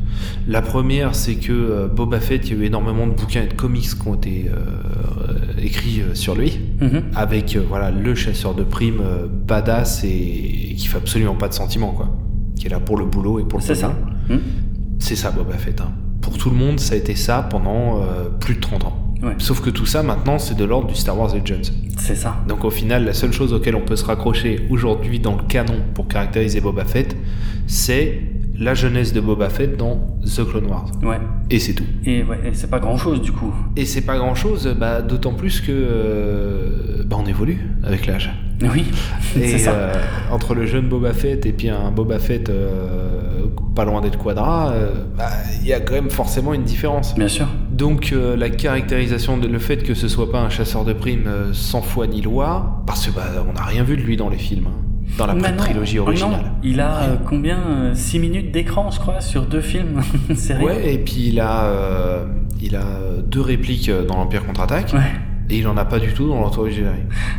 La 0.48 0.62
première, 0.62 1.16
c'est 1.16 1.36
que 1.36 1.52
euh, 1.52 1.88
Boba 1.88 2.20
Fett, 2.20 2.48
il 2.48 2.58
y 2.58 2.60
a 2.60 2.64
eu 2.64 2.66
énormément 2.66 3.08
de 3.08 3.14
bouquins 3.14 3.44
et 3.44 3.48
de 3.48 3.54
comics 3.54 3.88
qui 3.88 4.08
ont 4.08 4.16
été 4.16 4.50
euh, 4.50 5.62
écrits 5.62 6.02
euh, 6.02 6.16
sur 6.16 6.36
lui, 6.36 6.60
mhm. 6.82 7.04
avec 7.16 7.58
voilà 7.58 7.92
le 7.92 8.16
chasseur 8.16 8.54
de 8.54 8.64
primes 8.64 9.02
badass 9.48 10.04
et, 10.04 10.76
qui 10.78 10.88
fait 10.88 10.98
absolument 10.98 11.36
pas 11.36 11.48
de 11.48 11.54
sentiments, 11.54 11.92
quoi. 11.92 12.10
Qui 12.58 12.68
est 12.68 12.70
là 12.70 12.80
pour 12.80 12.98
le 12.98 13.06
boulot 13.06 13.40
et 13.40 13.44
pour 13.44 13.60
le 13.60 13.64
C'est 13.64 13.76
ça. 13.76 13.96
Mhm. 14.30 14.40
C'est 15.00 15.16
ça, 15.16 15.32
Boba 15.32 15.58
Fett. 15.58 15.80
Hein. 15.80 15.92
Pour 16.22 16.38
tout 16.38 16.50
le 16.50 16.58
monde, 16.58 16.80
ça 16.80 16.96
a 16.96 16.98
été 16.98 17.16
ça 17.16 17.48
pendant 17.50 18.02
plus 18.42 18.56
de 18.56 18.60
30 18.60 18.84
ans. 18.84 19.16
Sauf 19.38 19.62
que 19.62 19.70
tout 19.70 19.86
ça, 19.86 20.04
maintenant, 20.04 20.38
c'est 20.40 20.56
de 20.56 20.66
l'ordre 20.66 20.88
du 20.88 20.96
Star 20.96 21.18
Wars 21.18 21.34
Legends. 21.34 21.72
C'est 21.98 22.16
ça. 22.16 22.38
Donc 22.48 22.66
au 22.66 22.70
final, 22.70 23.06
la 23.06 23.14
seule 23.14 23.32
chose 23.32 23.54
auquel 23.54 23.76
on 23.76 23.82
peut 23.82 23.96
se 23.96 24.06
raccrocher 24.06 24.68
aujourd'hui 24.70 25.20
dans 25.20 25.36
le 25.36 25.44
canon 25.44 25.80
pour 25.94 26.08
caractériser 26.08 26.62
Boba 26.62 26.86
Fett, 26.86 27.16
c'est 27.68 28.22
la 28.60 28.74
jeunesse 28.74 29.14
de 29.14 29.22
Boba 29.22 29.50
Fett 29.50 29.78
dans 29.78 30.18
The 30.24 30.46
Clone 30.46 30.66
Wars. 30.66 30.92
Ouais. 31.02 31.20
Et 31.50 31.60
c'est 31.60 31.74
tout. 31.74 31.86
Et, 32.06 32.24
ouais, 32.24 32.38
c'est 32.54 32.70
pas 32.70 32.80
grand 32.80 32.98
chose 32.98 33.22
du 33.22 33.32
coup. 33.32 33.54
Et 33.78 33.86
c'est 33.86 34.02
pas 34.02 34.18
grand 34.18 34.36
chose, 34.36 34.76
bah, 34.78 35.02
d'autant 35.02 35.34
plus 35.34 35.62
que 35.62 35.72
euh, 35.72 37.04
bah, 37.06 37.18
on 37.20 37.26
évolue 37.26 37.70
avec 37.84 38.06
l'âge. 38.06 38.32
Oui, 38.62 38.86
c'est 39.34 39.58
ça. 39.58 39.72
Euh, 39.72 39.94
entre 40.32 40.54
le 40.54 40.66
jeune 40.66 40.90
Boba 40.90 41.14
Fett 41.14 41.46
et 41.46 41.54
puis 41.54 41.70
un 41.70 41.92
Boba 41.92 42.20
Fett 42.20 42.50
euh, 42.50 43.46
pas 43.74 43.86
loin 43.86 44.02
d'être 44.02 44.18
Quadra, 44.18 44.74
bah, 45.18 45.30
il 45.62 45.68
y 45.68 45.74
a 45.74 45.80
quand 45.80 45.94
même 45.94 46.10
forcément 46.10 46.54
une 46.54 46.64
différence. 46.64 47.16
Bien 47.16 47.30
sûr. 47.30 47.48
Donc 47.72 48.14
la 48.14 48.50
caractérisation, 48.50 49.38
de, 49.38 49.48
le 49.48 49.60
fait 49.60 49.84
que 49.84 49.94
ce 49.94 50.10
soit 50.10 50.30
pas 50.30 50.42
un 50.42 50.50
chasseur 50.50 50.84
de 50.84 50.92
primes 50.92 51.30
sans 51.54 51.82
foi 51.82 52.08
ni 52.08 52.22
loi, 52.22 52.84
parce 52.86 53.08
que 53.08 53.12
bah, 53.12 53.24
on 53.50 53.54
n'a 53.54 53.64
rien 53.64 53.84
vu 53.84 53.96
de 53.96 54.02
lui 54.02 54.18
dans 54.18 54.28
les 54.28 54.38
films. 54.38 54.68
Hein 54.68 54.89
dans 55.18 55.34
la 55.34 55.52
trilogie 55.52 56.00
originale. 56.00 56.52
Il 56.64 56.80
a 56.80 57.02
euh, 57.02 57.16
combien 57.26 57.94
6 57.94 58.18
euh, 58.18 58.22
minutes 58.22 58.52
d'écran, 58.52 58.92
je 58.92 59.00
crois, 59.00 59.22
sur 59.22 59.46
deux 59.46 59.62
films 59.62 60.02
Ouais, 60.62 60.94
et 60.94 60.98
puis 60.98 61.30
il 61.30 61.40
a, 61.40 61.66
euh, 61.66 62.26
il 62.62 62.76
a 62.76 62.86
deux 63.26 63.42
répliques 63.42 63.92
dans 64.08 64.18
l'Empire 64.18 64.46
contre-attaque. 64.46 64.94
Et 65.50 65.58
il 65.58 65.68
en 65.68 65.78
a 65.78 65.86
pas 65.86 66.00
du 66.00 66.14
tout 66.14 66.28
dans 66.28 66.40
l'Entourage 66.40 66.74
Jedi. 66.74 66.88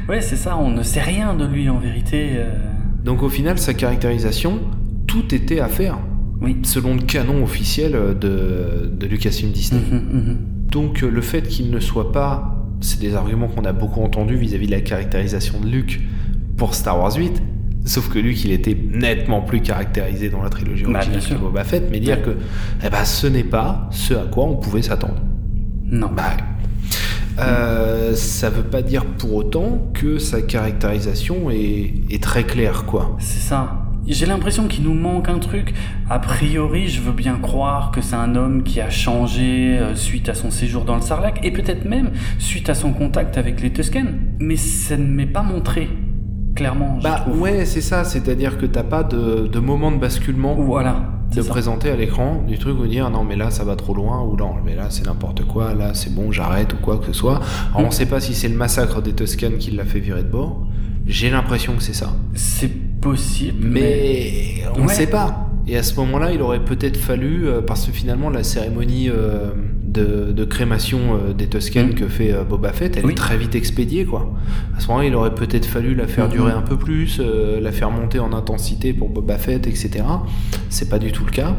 Ouais, 0.09 0.21
c'est 0.21 0.37
ça, 0.37 0.57
on 0.57 0.71
ne 0.71 0.83
sait 0.83 1.03
rien 1.03 1.35
de 1.35 1.47
lui 1.47 1.69
en 1.69 1.79
vérité. 1.79 2.41
Donc 3.05 3.23
au 3.23 3.29
final, 3.29 3.57
sa 3.59 3.73
caractérisation, 3.73 4.59
tout 5.07 5.33
était 5.33 5.61
à 5.61 5.69
faire. 5.69 5.99
Oui. 6.41 6.57
Selon 6.65 6.95
le 6.95 7.03
canon 7.03 7.43
officiel 7.45 7.93
de, 7.93 8.91
de 8.93 9.07
Lucasfilm 9.07 9.53
Disney. 9.53 9.83
Mhm, 9.91 9.99
mhm. 10.13 10.39
Donc 10.71 11.03
le 11.03 11.21
fait 11.21 11.43
qu'il 11.43 11.71
ne 11.71 11.79
soit 11.79 12.13
pas, 12.13 12.67
c'est 12.81 13.01
des 13.01 13.15
arguments 13.15 13.47
qu'on 13.49 13.65
a 13.65 13.73
beaucoup 13.73 14.01
entendus 14.01 14.37
vis-à-vis 14.37 14.67
de 14.67 14.73
la 14.73 14.81
caractérisation 14.81 15.61
de 15.61 15.67
Luke 15.67 16.01
pour 16.57 16.75
Star 16.75 16.99
Wars 16.99 17.15
8, 17.17 17.43
Sauf 17.85 18.11
que 18.11 18.19
lui, 18.19 18.35
qu'il 18.35 18.53
était 18.53 18.77
nettement 18.93 19.41
plus 19.41 19.63
caractérisé 19.63 20.29
dans 20.29 20.43
la 20.43 20.51
trilogie 20.51 20.85
bah, 20.85 21.01
originale 21.01 21.23
que 21.23 21.35
Boba 21.35 21.65
Fett, 21.65 21.89
mais 21.91 21.99
dire 21.99 22.23
que 22.23 22.37
eh 22.85 22.91
ben, 22.91 23.05
ce 23.05 23.27
n'est 23.27 23.45
pas 23.45 23.89
ce 23.91 24.15
à 24.15 24.25
quoi 24.25 24.45
on 24.45 24.57
pouvait 24.57 24.83
s'attendre. 24.83 25.21
Non. 25.87 26.11
Bah, 26.15 26.37
euh, 27.39 28.15
ça 28.15 28.51
veut 28.51 28.63
pas 28.63 28.83
dire 28.83 29.05
pour 29.07 29.35
autant 29.35 29.91
que 29.95 30.19
sa 30.19 30.43
caractérisation 30.43 31.51
est, 31.51 31.95
est 32.11 32.23
très 32.23 32.45
claire, 32.45 32.85
quoi. 32.85 33.17
C'est 33.19 33.41
ça. 33.41 33.87
J'ai 34.07 34.27
l'impression 34.27 34.67
qu'il 34.67 34.85
nous 34.85 34.95
manque 34.95 35.29
un 35.29 35.39
truc. 35.39 35.75
A 36.09 36.19
priori, 36.19 36.89
je 36.89 37.01
veux 37.01 37.13
bien 37.13 37.37
croire 37.37 37.91
que 37.93 38.01
c'est 38.01 38.17
un 38.17 38.35
homme 38.35 38.63
qui 38.63 38.81
a 38.81 38.91
changé 38.91 39.79
euh, 39.79 39.95
suite 39.95 40.29
à 40.29 40.35
son 40.35 40.51
séjour 40.51 40.85
dans 40.85 40.97
le 40.97 41.03
Sarlacc 41.03 41.39
et 41.45 41.51
peut-être 41.51 41.85
même 41.85 42.11
suite 42.39 42.69
à 42.71 42.75
son 42.75 42.93
contact 42.93 43.39
avec 43.39 43.61
les 43.61 43.71
Tusken. 43.71 44.35
Mais 44.39 44.57
ça 44.57 44.97
ne 44.97 45.07
m'est 45.07 45.27
pas 45.27 45.43
montré. 45.43 45.89
Clairement. 46.55 46.99
Bah 47.03 47.23
trouve. 47.23 47.41
ouais, 47.41 47.65
c'est 47.65 47.81
ça, 47.81 48.05
c'est-à-dire 48.05 48.59
que 48.59 48.67
t'as 48.67 48.83
pas 48.83 49.03
de, 49.03 49.47
de 49.47 49.59
moment 49.59 49.91
de 49.91 49.99
basculement 49.99 50.55
Voilà. 50.55 50.97
de 51.35 51.43
ça. 51.43 51.49
présenter 51.49 51.91
à 51.91 51.97
l'écran 51.97 52.43
du 52.47 52.59
truc 52.59 52.77
où 52.81 52.87
dire 52.87 53.09
non 53.11 53.23
mais 53.25 53.37
là 53.37 53.51
ça 53.51 53.63
va 53.65 53.77
trop 53.77 53.95
loin 53.95 54.21
ou 54.23 54.37
non 54.37 54.55
mais 54.65 54.75
là 54.75 54.87
c'est 54.91 55.07
n'importe 55.07 55.45
quoi, 55.45 55.75
là 55.75 55.95
c'est 55.95 56.13
bon 56.13 56.33
j'arrête 56.33 56.73
ou 56.75 56.77
quoi 56.79 56.99
que 56.99 57.07
ce 57.07 57.13
soit. 57.13 57.41
Alors, 57.71 57.83
Mm. 57.83 57.85
on 57.87 57.91
sait 57.93 58.07
pas 58.07 58.21
si 58.21 58.35
c'est 58.35 58.49
le 58.49 58.57
massacre 58.57 59.01
des 59.01 59.13
Toscanes 59.13 59.59
qui 59.59 59.71
l'a 59.71 59.85
fait 59.85 60.01
virer 60.01 60.23
de 60.25 60.29
bord. 60.29 60.67
J'ai 61.07 61.31
l'impression 61.31 61.75
que 61.75 61.83
c'est 61.83 61.95
ça. 61.95 62.13
C'est 62.35 63.01
possible, 63.01 63.67
mais. 63.69 63.81
Mais 63.81 64.65
on 64.77 64.83
ne 64.83 64.87
Ouais. 64.89 64.95
sait 64.95 65.07
pas. 65.07 65.47
Et 65.67 65.77
à 65.77 65.83
ce 65.83 65.95
moment-là, 66.01 66.33
il 66.33 66.43
aurait 66.43 66.65
peut-être 66.65 66.97
fallu, 66.97 67.47
euh, 67.49 67.61
parce 67.63 67.87
que 67.87 67.93
finalement, 67.93 68.29
la 68.29 68.43
cérémonie 68.43 69.09
euh, 69.09 69.51
de, 69.91 70.33
de 70.33 70.45
crémation 70.45 70.99
euh, 71.15 71.33
des 71.33 71.47
Toscanes 71.47 71.91
Mm. 71.91 71.95
que 71.95 72.09
fait 72.09 72.33
euh, 72.33 72.45
Boba 72.45 72.73
Fett, 72.73 72.97
elle 72.97 73.05
Oui. 73.07 73.13
est 73.13 73.17
très 73.17 73.37
vite 73.37 73.55
expédiée, 73.55 74.05
quoi. 74.05 74.33
À 74.77 74.81
ce 74.81 74.87
moment-là, 74.89 75.07
il 75.07 75.15
aurait 75.15 75.35
peut-être 75.35 75.67
fallu 75.67 75.95
la 75.95 76.07
faire 76.07 76.27
Mhm. 76.27 76.33
durer 76.33 76.53
un 76.53 76.63
peu 76.63 76.77
plus, 76.77 77.19
euh, 77.21 77.61
la 77.61 77.73
faire 77.73 77.91
monter 77.91 78.19
en 78.19 78.33
intensité 78.33 78.93
pour 78.93 79.09
Boba 79.09 79.37
Fett, 79.39 79.67
etc. 79.67 80.05
C'est 80.69 80.89
pas 80.89 80.99
du 80.99 81.11
tout 81.13 81.25
le 81.25 81.31
cas. 81.33 81.57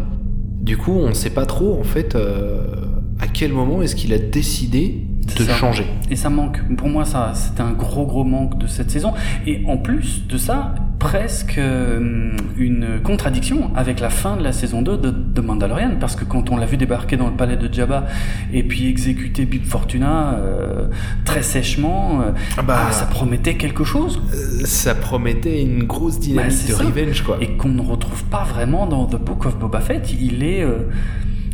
Du 0.62 0.78
coup, 0.78 0.92
on 0.94 1.14
sait 1.14 1.32
pas 1.32 1.46
trop, 1.46 1.78
en 1.80 1.84
fait, 1.84 2.16
à 2.16 3.28
quel 3.28 3.52
moment 3.52 3.82
est-ce 3.82 3.96
qu'il 3.96 4.14
a 4.14 4.20
décidé 4.20 5.06
de 5.38 5.44
ça. 5.44 5.54
changer. 5.56 5.86
Et 6.10 6.16
ça 6.16 6.30
manque. 6.30 6.60
Pour 6.76 6.90
moi, 6.90 7.06
ça, 7.06 7.32
c'était 7.34 7.62
un 7.62 7.72
gros, 7.72 8.06
gros 8.06 8.24
manque 8.24 8.58
de 8.58 8.68
cette 8.68 8.92
saison. 8.92 9.14
Et 9.48 9.64
en 9.68 9.78
plus 9.78 10.28
de 10.28 10.38
ça, 10.38 10.74
presque 11.00 11.58
euh, 11.58 12.32
une 12.58 13.00
contradiction 13.04 13.72
avec 13.76 14.00
la 14.00 14.10
fin 14.10 14.36
de 14.38 14.44
la 14.44 14.52
saison 14.52 14.82
2 14.82 14.98
de, 14.98 15.10
de 15.12 15.42
Mandalorian. 15.42 15.92
Parce 16.00 16.16
que 16.16 16.26
quand 16.26 16.52
on 16.52 16.58
l'a 16.58 16.66
vu 16.66 16.78
débarquer 16.78 17.18
dans 17.18 17.28
le 17.28 17.36
palais 17.36 17.58
de 17.58 17.72
Jabba 17.74 18.06
et 18.54 18.64
puis 18.64 18.88
exécuter 18.88 19.46
Bib 19.46 19.64
Fortuna 19.66 20.34
euh, 20.36 20.88
très 21.26 21.44
sèchement, 21.44 22.22
euh, 22.22 22.32
Ah 22.58 22.62
bah, 22.62 22.86
ah, 22.90 22.92
ça 22.92 23.06
promettait 23.06 23.56
quelque 23.56 23.84
chose. 23.84 24.22
euh, 24.34 24.66
ça 24.66 24.94
promettait 24.96 25.62
une 25.62 25.84
grosse 25.84 26.20
dynamique 26.20 26.52
Bah, 26.52 26.68
de 26.68 26.74
ça. 26.74 26.84
revenge, 26.84 27.22
quoi. 27.24 27.38
Et 27.42 27.56
qu'on 27.58 27.70
ne 27.70 27.82
retrouve 27.82 28.24
pas 28.26 28.44
vraiment 28.44 28.86
dans 28.86 29.06
The 29.06 29.18
Book 29.20 29.46
of 29.46 29.58
Boba 29.58 29.80
Fett. 29.82 30.14
Il 30.20 30.44
est, 30.44 30.62
euh, 30.64 30.90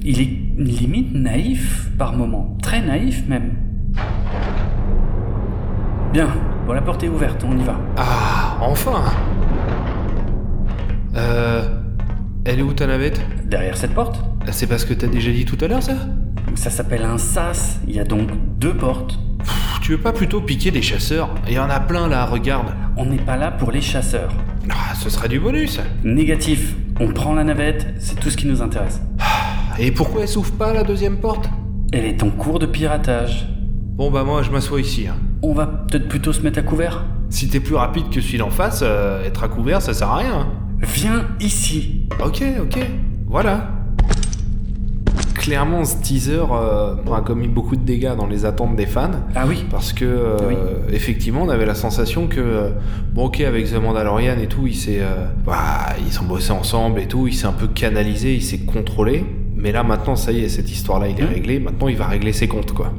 il 0.10 0.22
est 0.22 0.30
limite 0.58 1.14
naïf 1.14 1.90
par 1.98 2.14
moment. 2.14 2.56
Très 2.62 2.82
naïf 2.82 3.28
même. 3.28 3.52
Bien, 6.14 6.30
bon, 6.66 6.72
la 6.74 6.82
porte 6.82 7.04
est 7.04 7.10
ouverte, 7.10 7.44
on 7.48 7.58
y 7.58 7.64
va. 7.64 7.78
Ah, 7.98 8.58
enfin 8.62 9.04
Euh. 11.16 11.62
Elle 12.46 12.60
est 12.60 12.64
où 12.64 12.72
ta 12.72 12.88
navette? 12.88 13.20
Derrière 13.46 13.76
cette 13.76 13.94
porte, 13.94 14.24
C'est 14.52 14.68
parce 14.68 14.86
que 14.86 14.94
t'as 14.94 15.08
déjà 15.08 15.30
dit 15.32 15.44
tout 15.44 15.58
à 15.60 15.68
l'heure, 15.68 15.84
ça? 15.84 15.96
Ça 16.56 16.70
s'appelle 16.70 17.04
un 17.04 17.18
sas. 17.18 17.82
Il 17.86 17.94
y 17.94 18.00
a 18.00 18.06
donc 18.06 18.30
deux 18.58 18.74
portes. 18.74 19.20
Pff, 19.40 19.80
Tu 19.82 19.92
veux 19.92 19.98
pas 19.98 20.14
plutôt 20.14 20.40
piquer 20.40 20.72
des 20.72 20.82
chasseurs? 20.82 21.36
Il 21.48 21.54
y 21.54 21.60
en 21.60 21.70
a 21.70 21.82
plein 21.82 22.08
là, 22.08 22.26
regarde. 22.26 22.74
On 22.96 23.06
n'est 23.06 23.18
pas 23.18 23.36
là 23.36 23.52
pour 23.52 23.72
les 23.72 23.82
chasseurs. 23.82 24.32
Ah, 24.70 24.96
ce 24.96 25.10
serait 25.10 25.28
du 25.28 25.42
bonus. 25.42 25.82
Négatif, 26.06 26.76
on 27.02 27.10
prend 27.12 27.34
la 27.34 27.44
navette, 27.44 27.88
c'est 28.00 28.18
tout 28.18 28.30
ce 28.30 28.38
qui 28.38 28.48
nous 28.48 28.62
intéresse. 28.62 29.02
Et 29.80 29.92
pourquoi 29.92 30.22
elle 30.22 30.28
s'ouvre 30.28 30.52
pas 30.54 30.74
la 30.74 30.84
deuxième 30.84 31.18
porte? 31.18 31.50
Elle 31.94 32.06
est 32.06 32.24
en 32.24 32.30
cours 32.30 32.60
de 32.60 32.66
piratage. 32.66 33.48
Bon 33.96 34.12
bah 34.12 34.24
moi 34.24 34.42
je 34.42 34.52
m'assois 34.52 34.80
ici. 34.82 35.08
hein. 35.08 35.16
On 35.42 35.54
va 35.54 35.68
peut-être 35.68 36.08
plutôt 36.08 36.34
se 36.34 36.42
mettre 36.42 36.60
à 36.60 36.64
couvert? 36.64 37.06
Si 37.30 37.48
t'es 37.50 37.60
plus 37.60 37.76
rapide 37.76 38.10
que 38.10 38.22
celui 38.22 38.38
d'en 38.38 38.50
face, 38.50 38.82
euh, 38.84 39.24
être 39.26 39.44
à 39.44 39.48
couvert 39.48 39.82
ça 39.82 39.94
sert 39.94 40.10
à 40.10 40.18
rien. 40.18 40.34
hein. 40.40 40.48
Viens 40.82 41.28
ici. 41.40 42.08
Ok, 42.24 42.44
ok, 42.62 42.80
voilà. 43.28 43.72
Clairement, 45.36 45.86
ce 45.86 45.96
teaser 46.02 46.42
euh, 46.52 46.96
a 47.16 47.22
commis 47.22 47.48
beaucoup 47.48 47.76
de 47.78 47.82
dégâts 47.82 48.16
dans 48.18 48.28
les 48.28 48.44
attentes 48.46 48.76
des 48.76 48.86
fans. 48.86 49.12
Ah 49.34 49.46
oui, 49.48 49.64
Parce 49.72 49.94
que 49.94 50.04
euh, 50.04 50.38
Oui. 50.50 50.56
effectivement, 50.92 51.44
on 51.44 51.50
avait 51.50 51.66
la 51.66 51.74
sensation 51.76 52.28
que 52.28 52.42
euh, 52.42 52.70
bon, 53.14 53.26
ok, 53.28 53.40
avec 53.42 53.72
The 53.72 53.76
Mandalorian 53.82 54.38
et 54.42 54.48
tout, 54.48 54.68
il 54.68 54.76
s'est, 54.76 55.00
euh, 55.00 55.26
bah, 55.46 55.96
ils 56.06 56.12
sont 56.12 56.26
bossés 56.26 56.52
ensemble 56.52 57.00
et 57.00 57.08
tout, 57.08 57.28
il 57.28 57.34
s'est 57.34 57.46
un 57.48 57.54
peu 57.54 57.68
canalisé, 57.68 58.36
il 58.36 58.42
s'est 58.44 58.60
contrôlé. 58.66 59.26
Mais 59.58 59.72
là, 59.72 59.84
maintenant, 59.84 60.16
ça 60.16 60.32
y 60.32 60.44
est, 60.44 60.50
cette 60.50 60.72
histoire-là, 60.72 61.08
il 61.10 61.20
est 61.20 61.24
Mhm. 61.24 61.30
réglé. 61.34 61.60
Maintenant, 61.60 61.88
il 61.88 61.98
va 61.98 62.08
régler 62.08 62.32
ses 62.34 62.48
comptes, 62.48 62.74
quoi. 62.74 62.94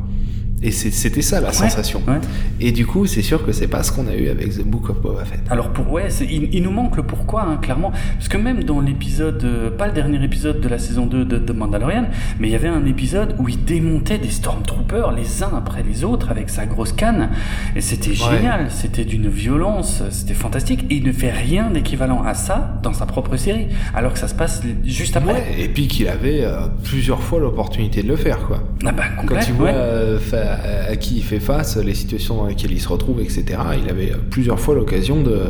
Et 0.60 0.72
c'était 0.72 1.22
ça 1.22 1.40
la 1.40 1.48
Ouais, 1.48 1.52
sensation. 1.54 2.02
ouais. 2.08 2.18
Et 2.60 2.72
du 2.72 2.84
coup, 2.84 3.06
c'est 3.06 3.22
sûr 3.22 3.46
que 3.46 3.52
c'est 3.52 3.68
pas 3.68 3.82
ce 3.84 3.92
qu'on 3.92 4.08
a 4.08 4.14
eu 4.16 4.28
avec 4.28 4.50
The 4.56 4.64
Book 4.64 4.90
of 4.90 5.00
Boba 5.00 5.24
Fett. 5.24 5.40
Alors 5.50 5.70
pour 5.72 5.92
ouais, 5.92 6.08
il, 6.28 6.52
il 6.52 6.62
nous 6.64 6.72
manque 6.72 6.96
le 6.96 7.04
pourquoi 7.04 7.42
hein, 7.42 7.58
clairement, 7.62 7.92
parce 8.16 8.28
que 8.28 8.36
même 8.38 8.64
dans 8.64 8.80
l'épisode, 8.80 9.42
euh, 9.44 9.70
pas 9.70 9.86
le 9.86 9.92
dernier 9.92 10.22
épisode 10.24 10.60
de 10.60 10.68
la 10.68 10.78
saison 10.78 11.06
2 11.06 11.24
de, 11.24 11.38
de 11.38 11.52
Mandalorian, 11.52 12.06
mais 12.40 12.48
il 12.48 12.50
y 12.50 12.54
avait 12.56 12.66
un 12.68 12.84
épisode 12.86 13.36
où 13.38 13.48
il 13.48 13.64
démontait 13.64 14.18
des 14.18 14.30
stormtroopers 14.30 15.12
les 15.12 15.42
uns 15.44 15.52
après 15.56 15.84
les 15.84 16.02
autres 16.02 16.30
avec 16.32 16.50
sa 16.50 16.66
grosse 16.66 16.92
canne, 16.92 17.30
et 17.76 17.80
c'était 17.80 18.14
génial, 18.14 18.66
c'était 18.70 19.04
d'une 19.04 19.28
violence, 19.28 20.02
c'était 20.10 20.34
fantastique, 20.34 20.84
et 20.90 20.96
il 20.96 21.04
ne 21.04 21.12
fait 21.12 21.30
rien 21.30 21.70
d'équivalent 21.70 22.24
à 22.24 22.34
ça 22.34 22.80
dans 22.82 22.92
sa 22.92 23.06
propre 23.06 23.36
série, 23.36 23.68
alors 23.94 24.12
que 24.12 24.18
ça 24.18 24.26
se 24.26 24.34
passe 24.34 24.62
juste 24.84 25.16
après. 25.16 25.32
Ouais, 25.34 25.56
et 25.60 25.68
puis 25.68 25.86
qu'il 25.86 26.08
avait 26.08 26.42
euh, 26.44 26.62
plusieurs 26.82 27.22
fois 27.22 27.38
l'opportunité 27.38 28.02
de 28.02 28.08
le 28.08 28.16
faire, 28.16 28.40
quoi. 28.40 28.62
Ah 28.84 28.90
bah 28.90 29.04
Quand 29.14 29.22
complet, 29.22 29.40
tu 29.44 29.52
vois 29.52 29.68
euh, 29.68 30.18
fa- 30.18 30.47
à 30.90 30.96
qui 30.96 31.16
il 31.16 31.22
fait 31.22 31.40
face, 31.40 31.76
les 31.76 31.94
situations 31.94 32.36
dans 32.36 32.46
lesquelles 32.46 32.72
il 32.72 32.80
se 32.80 32.88
retrouve, 32.88 33.20
etc., 33.20 33.44
il 33.82 33.88
avait 33.90 34.12
euh, 34.12 34.16
plusieurs 34.30 34.58
fois 34.60 34.74
l'occasion 34.74 35.22
de 35.22 35.40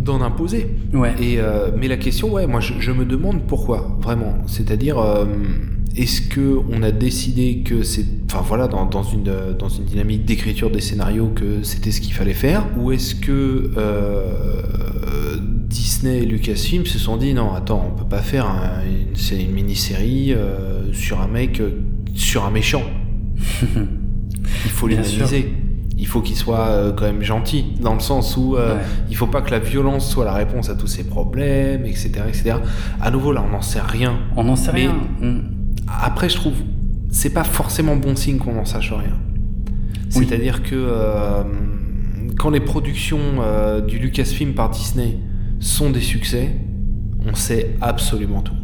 d'en 0.00 0.20
imposer. 0.20 0.68
Ouais. 0.92 1.14
Et 1.18 1.36
euh, 1.38 1.70
mais 1.78 1.88
la 1.88 1.96
question, 1.96 2.30
ouais, 2.32 2.46
moi 2.46 2.60
je, 2.60 2.74
je 2.78 2.90
me 2.92 3.06
demande 3.06 3.46
pourquoi, 3.46 3.96
vraiment. 4.02 4.34
C'est-à-dire, 4.46 4.98
euh, 4.98 5.24
est-ce 5.96 6.20
que 6.20 6.58
on 6.70 6.82
a 6.82 6.90
décidé 6.90 7.62
que 7.64 7.82
c'est, 7.82 8.04
enfin 8.30 8.42
voilà, 8.46 8.68
dans, 8.68 8.84
dans 8.84 9.02
une 9.02 9.28
euh, 9.28 9.54
dans 9.54 9.70
une 9.70 9.84
dynamique 9.84 10.26
d'écriture 10.26 10.70
des 10.70 10.82
scénarios 10.82 11.28
que 11.34 11.62
c'était 11.62 11.90
ce 11.90 12.02
qu'il 12.02 12.12
fallait 12.12 12.34
faire, 12.34 12.66
ou 12.78 12.92
est-ce 12.92 13.14
que 13.14 13.70
euh, 13.78 15.36
Disney 15.68 16.18
et 16.18 16.26
Lucasfilm 16.26 16.84
se 16.84 16.98
sont 16.98 17.16
dit 17.16 17.32
non, 17.32 17.54
attends, 17.54 17.90
on 17.94 17.98
peut 17.98 18.08
pas 18.08 18.20
faire 18.22 18.46
un- 18.46 18.82
une, 18.84 19.52
mini-série 19.52 20.34
euh, 20.34 20.92
sur 20.92 21.20
un 21.22 21.28
mec, 21.28 21.60
euh, 21.60 21.70
sur 22.14 22.44
un 22.44 22.50
méchant? 22.50 22.82
Il 24.64 24.70
faut 24.70 24.86
l'humaniser. 24.88 25.52
Il 25.96 26.06
faut 26.08 26.20
qu'il 26.20 26.36
soit 26.36 26.66
euh, 26.68 26.92
quand 26.92 27.04
même 27.04 27.22
gentil, 27.22 27.66
dans 27.80 27.94
le 27.94 28.00
sens 28.00 28.36
où 28.36 28.56
euh, 28.56 28.74
Ouais. 28.76 28.80
il 29.10 29.16
faut 29.16 29.28
pas 29.28 29.42
que 29.42 29.50
la 29.52 29.60
violence 29.60 30.10
soit 30.10 30.24
la 30.24 30.32
réponse 30.34 30.68
à 30.68 30.74
tous 30.74 30.88
ces 30.88 31.04
problèmes, 31.04 31.86
etc., 31.86 32.10
etc. 32.28 32.56
À 33.00 33.10
nouveau, 33.12 33.32
là, 33.32 33.44
on 33.46 33.50
n'en 33.52 33.62
sait 33.62 33.80
rien. 33.80 34.18
On 34.36 34.44
n'en 34.44 34.56
sait 34.56 34.72
Mais- 34.72 34.80
rien. 34.88 34.94
Mm. 35.20 35.38
Après, 36.02 36.28
je 36.28 36.34
trouve, 36.36 36.54
c'est 37.10 37.30
pas 37.32 37.44
forcément 37.44 37.94
bon 37.96 38.16
signe 38.16 38.38
qu'on 38.38 38.54
n'en 38.54 38.64
sache 38.64 38.90
rien. 38.92 39.16
Oui. 40.16 40.26
C'est-à-dire 40.26 40.62
que 40.62 40.74
euh, 40.74 41.42
quand 42.38 42.50
les 42.50 42.60
productions 42.60 43.20
euh, 43.40 43.80
du 43.80 43.98
Lucasfilm 43.98 44.52
par 44.54 44.70
Disney 44.70 45.18
sont 45.60 45.90
des 45.90 46.00
succès, 46.00 46.50
on 47.26 47.34
sait 47.34 47.76
absolument 47.80 48.42
tout. 48.42 48.54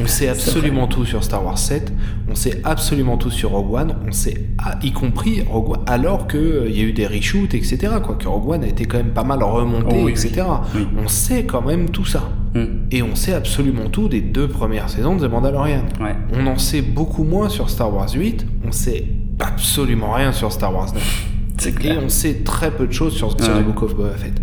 On 0.00 0.06
sait 0.06 0.28
absolument 0.28 0.86
tout 0.86 1.04
sur 1.04 1.24
Star 1.24 1.44
Wars 1.44 1.58
7, 1.58 1.92
on 2.30 2.34
sait 2.34 2.60
absolument 2.64 3.16
tout 3.16 3.30
sur 3.30 3.50
Rogue 3.50 3.72
One, 3.74 3.94
on 4.06 4.12
sait, 4.12 4.46
ah, 4.58 4.78
y 4.82 4.92
compris 4.92 5.42
Rogue 5.42 5.70
One, 5.70 5.80
alors 5.86 6.28
qu'il 6.28 6.70
y 6.70 6.80
a 6.80 6.84
eu 6.84 6.92
des 6.92 7.06
reshoots, 7.06 7.54
etc. 7.54 7.78
Quoi, 8.04 8.14
que 8.16 8.28
Rogue 8.28 8.48
One 8.50 8.64
a 8.64 8.68
été 8.68 8.84
quand 8.84 8.98
même 8.98 9.12
pas 9.12 9.24
mal 9.24 9.42
remonté, 9.42 9.96
Oh 10.00 10.04
oui, 10.04 10.12
etc. 10.12 10.42
oui. 10.74 10.86
On 11.02 11.08
sait 11.08 11.44
quand 11.44 11.62
même 11.62 11.90
tout 11.90 12.04
ça. 12.04 12.22
Mm. 12.54 12.64
Et 12.90 13.02
on 13.02 13.14
sait 13.14 13.34
absolument 13.34 13.88
tout 13.90 14.08
des 14.08 14.20
deux 14.20 14.48
premières 14.48 14.88
saisons 14.88 15.16
de 15.16 15.26
The 15.26 15.30
Mandalorian. 15.30 15.84
Ouais. 16.00 16.14
On 16.32 16.46
en 16.46 16.58
sait 16.58 16.82
beaucoup 16.82 17.24
moins 17.24 17.48
sur 17.48 17.68
Star 17.68 17.92
Wars 17.92 18.08
8, 18.14 18.46
on 18.66 18.72
sait 18.72 19.04
absolument 19.40 20.12
rien 20.12 20.32
sur 20.32 20.52
Star 20.52 20.74
Wars 20.74 20.92
9. 20.94 21.26
C'est 21.58 21.70
Et 21.70 21.72
clair. 21.72 21.98
on 22.04 22.08
sait 22.08 22.34
très 22.44 22.70
peu 22.70 22.86
de 22.86 22.92
choses 22.92 23.14
sur, 23.14 23.28
Ouais. 23.28 23.34
The 23.34 23.64
Book 23.64 23.82
of 23.82 23.96
Boba 23.96 24.10
Fett. 24.10 24.34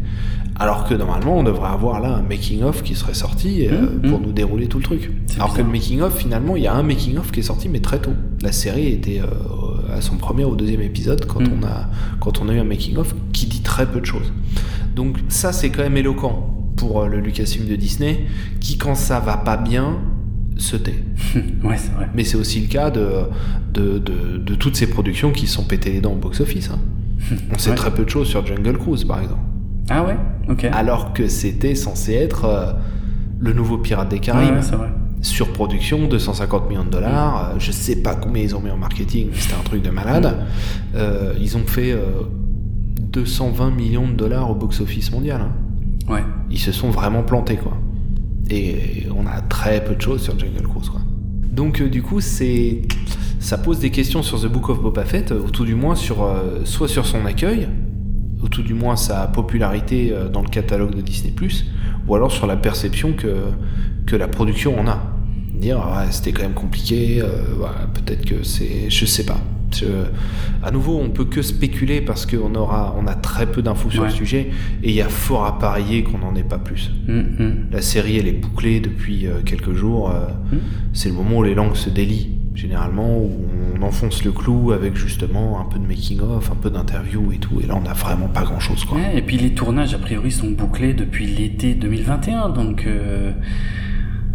Alors 0.57 0.85
que 0.87 0.93
normalement, 0.93 1.37
on 1.37 1.43
devrait 1.43 1.69
avoir 1.69 1.99
là 1.99 2.15
un 2.15 2.21
making-of 2.21 2.81
qui 2.83 2.95
serait 2.95 3.13
sorti 3.13 3.67
euh, 3.67 3.81
Mhm, 4.01 4.09
pour 4.09 4.19
mhm. 4.19 4.25
nous 4.27 4.31
dérouler 4.31 4.67
tout 4.67 4.77
le 4.77 4.83
truc. 4.85 5.11
Alors 5.35 5.53
que 5.53 5.61
le 5.61 5.67
making-of, 5.67 6.15
finalement, 6.17 6.55
il 6.55 6.63
y 6.63 6.67
a 6.67 6.73
un 6.73 6.83
making-of 6.83 7.31
qui 7.31 7.41
est 7.41 7.43
sorti, 7.43 7.67
mais 7.67 7.79
très 7.81 7.99
tôt. 7.99 8.13
La 8.41 8.51
série 8.53 8.87
était 8.87 9.19
euh, 9.21 9.93
à 9.93 9.99
son 10.01 10.15
premier 10.15 10.45
ou 10.45 10.55
deuxième 10.55 10.81
épisode 10.81 11.25
quand, 11.25 11.41
Mhm. 11.41 11.59
on 11.61 11.65
a, 11.65 11.89
quand 12.21 12.39
on 12.41 12.47
a 12.49 12.53
eu 12.53 12.59
un 12.59 12.63
making-of 12.63 13.13
qui 13.33 13.47
dit 13.47 13.61
très 13.61 13.85
peu 13.85 13.99
de 13.99 14.05
choses. 14.05 14.31
Donc 14.95 15.17
ça, 15.27 15.51
c'est 15.51 15.69
quand 15.71 15.83
même 15.83 15.97
éloquent 15.97 16.51
pour 16.77 17.01
euh, 17.01 17.07
le 17.07 17.19
Lucasfilm 17.19 17.67
de 17.67 17.75
Disney, 17.75 18.25
qui, 18.61 18.77
quand 18.77 18.95
ça 18.95 19.19
va 19.19 19.35
pas 19.37 19.57
bien, 19.57 19.97
se 20.57 20.77
tait. 20.77 21.03
ouais, 21.65 21.75
c'est 21.77 21.91
vrai. 21.91 22.09
Mais 22.15 22.23
c'est 22.23 22.37
aussi 22.37 22.61
le 22.61 22.67
cas 22.67 22.91
de, 22.91 23.07
de, 23.73 23.97
de, 23.99 24.37
de 24.37 24.55
toutes 24.55 24.77
ces 24.77 24.87
productions 24.87 25.31
qui 25.33 25.47
sont 25.47 25.63
pétées 25.65 25.91
les 25.91 25.99
dents 25.99 26.13
au 26.13 26.17
box-office. 26.17 26.69
hein. 26.69 26.79
On 27.53 27.57
sait 27.57 27.71
Ouais. 27.71 27.75
très 27.75 27.91
peu 27.93 28.05
de 28.05 28.09
choses 28.09 28.27
sur 28.29 28.45
Jungle 28.45 28.77
Cruise, 28.77 29.03
par 29.03 29.19
exemple. 29.21 29.41
Ah 29.89 30.03
ouais 30.03 30.17
Ok. 30.49 30.65
Alors 30.71 31.13
que 31.13 31.27
c'était 31.27 31.75
censé 31.75 32.13
être 32.13 32.45
euh, 32.45 32.73
le 33.39 33.53
nouveau 33.53 33.77
Pirate 33.77 34.09
des 34.09 34.19
Caraïbes. 34.19 34.55
ouais, 34.55 34.61
c'est 34.61 34.75
vrai. 34.75 34.89
Surproduction, 35.21 36.07
250 36.07 36.69
millions 36.69 36.83
de 36.83 36.89
dollars. 36.89 37.51
euh, 37.51 37.55
je 37.59 37.71
sais 37.71 37.95
pas 37.95 38.13
combien 38.15 38.43
ils 38.43 38.55
ont 38.55 38.59
mis 38.61 38.69
en 38.69 38.77
marketing, 38.77 39.29
mais 39.31 39.37
c'était 39.37 39.55
un 39.59 39.63
truc 39.63 39.81
de 39.81 39.89
malade. 39.89 40.37
Euh, 40.95 41.33
ils 41.39 41.57
ont 41.57 41.65
fait 41.65 41.91
euh, 41.91 42.01
220 43.11 43.71
millions 43.71 44.07
de 44.07 44.13
dollars 44.13 44.49
au 44.51 44.55
box-office 44.55 45.11
mondial. 45.11 45.41
hein. 45.41 45.51
Ouais. 46.11 46.23
Ils 46.51 46.59
se 46.59 46.71
sont 46.71 46.89
vraiment 46.91 47.23
plantés, 47.23 47.55
quoi. 47.57 47.73
Et 48.49 49.07
on 49.15 49.25
a 49.25 49.41
très 49.41 49.83
peu 49.83 49.95
de 49.95 50.01
choses 50.01 50.21
sur 50.21 50.37
Jungle 50.37 50.61
Cruise, 50.67 50.89
quoi. 50.89 51.01
Donc, 51.51 51.81
euh, 51.81 51.89
du 51.89 52.01
coup, 52.03 52.21
c'est. 52.21 52.81
Ça 53.39 53.57
pose 53.57 53.79
des 53.79 53.89
questions 53.91 54.21
sur 54.23 54.39
The 54.41 54.47
Book 54.47 54.69
of 54.69 54.81
Boba 54.81 55.05
Fett, 55.05 55.31
euh, 55.31 55.39
ou 55.45 55.49
tout 55.49 55.65
du 55.65 55.75
moins 55.75 55.95
sur, 55.95 56.23
euh, 56.23 56.61
soit 56.65 56.87
sur 56.87 57.05
son 57.05 57.25
accueil, 57.25 57.67
ou 58.45 58.49
tout 58.49 58.61
du 58.61 58.75
moins 58.75 58.95
sa 58.95 59.25
popularité 59.27 60.11
euh, 60.11 60.29
dans 60.29 60.41
le 60.41 60.47
catalogue 60.47 60.95
de 60.95 61.01
Disney⁇ 61.01 61.33
ou 62.07 62.15
alors 62.15 62.31
sur 62.31 62.45
la 62.45 62.55
perception 62.55 63.13
que, 63.13 63.35
que 64.05 64.15
la 64.15 64.27
production 64.27 64.79
en 64.79 64.87
a. 64.87 65.01
Dire, 65.51 65.79
ah, 65.79 66.05
c'était 66.11 66.31
quand 66.31 66.43
même 66.43 66.53
compliqué, 66.53 67.21
euh, 67.21 67.27
peut-être 67.93 68.25
que 68.25 68.43
c'est... 68.43 68.89
Je 68.89 69.05
sais 69.05 69.25
pas. 69.25 69.39
à 70.63 70.69
nouveau, 70.69 70.99
on 70.99 71.09
peut 71.09 71.25
que 71.25 71.41
spéculer 71.41 72.01
parce 72.01 72.27
qu'on 72.27 72.53
aura, 72.53 72.95
on 72.99 73.07
a 73.07 73.15
très 73.15 73.47
peu 73.47 73.63
d'infos 73.63 73.89
sur 73.89 74.03
le 74.03 74.11
sujet 74.11 74.51
et 74.83 74.89
il 74.89 74.95
y 74.95 75.01
a 75.01 75.09
fort 75.09 75.45
à 75.45 75.57
parier 75.57 76.03
qu'on 76.03 76.19
n'en 76.19 76.35
ait 76.35 76.43
pas 76.43 76.59
plus. 76.59 76.91
Mm, 77.07 77.13
mm. 77.19 77.67
La 77.71 77.81
série, 77.81 78.17
elle 78.17 78.27
est 78.27 78.39
bouclée 78.39 78.79
depuis 78.79 79.25
euh, 79.25 79.41
quelques 79.43 79.73
jours. 79.73 80.09
Mm. 80.11 80.57
C'est 80.93 81.09
le 81.09 81.15
moment 81.15 81.37
où 81.37 81.43
les 81.43 81.55
langues 81.55 81.75
se 81.75 81.89
délient 81.89 82.44
généralement, 82.55 83.17
où 83.17 83.31
on 83.77 83.81
enfonce 83.81 84.23
le 84.23 84.31
clou 84.31 84.71
avec 84.71 84.95
justement 84.95 85.59
un 85.59 85.65
peu 85.65 85.77
de 85.77 85.85
making-of, 85.85 86.51
un 86.51 86.55
peu 86.55 86.69
d'interview 86.69 87.31
et 87.31 87.37
tout, 87.37 87.59
et 87.61 87.67
là 87.67 87.75
on 87.75 87.81
n'a 87.81 87.93
vraiment 87.93 88.27
pas 88.27 88.43
grand-chose. 88.43 88.85
Quoi. 88.85 88.97
et 89.13 89.21
puis 89.21 89.37
les 89.37 89.53
tournages, 89.53 89.93
a 89.93 89.99
priori, 89.99 90.31
sont 90.31 90.51
bouclés 90.51 90.93
depuis 90.93 91.27
l'été 91.27 91.75
2021, 91.75 92.49
donc... 92.49 92.85
Euh... 92.87 93.33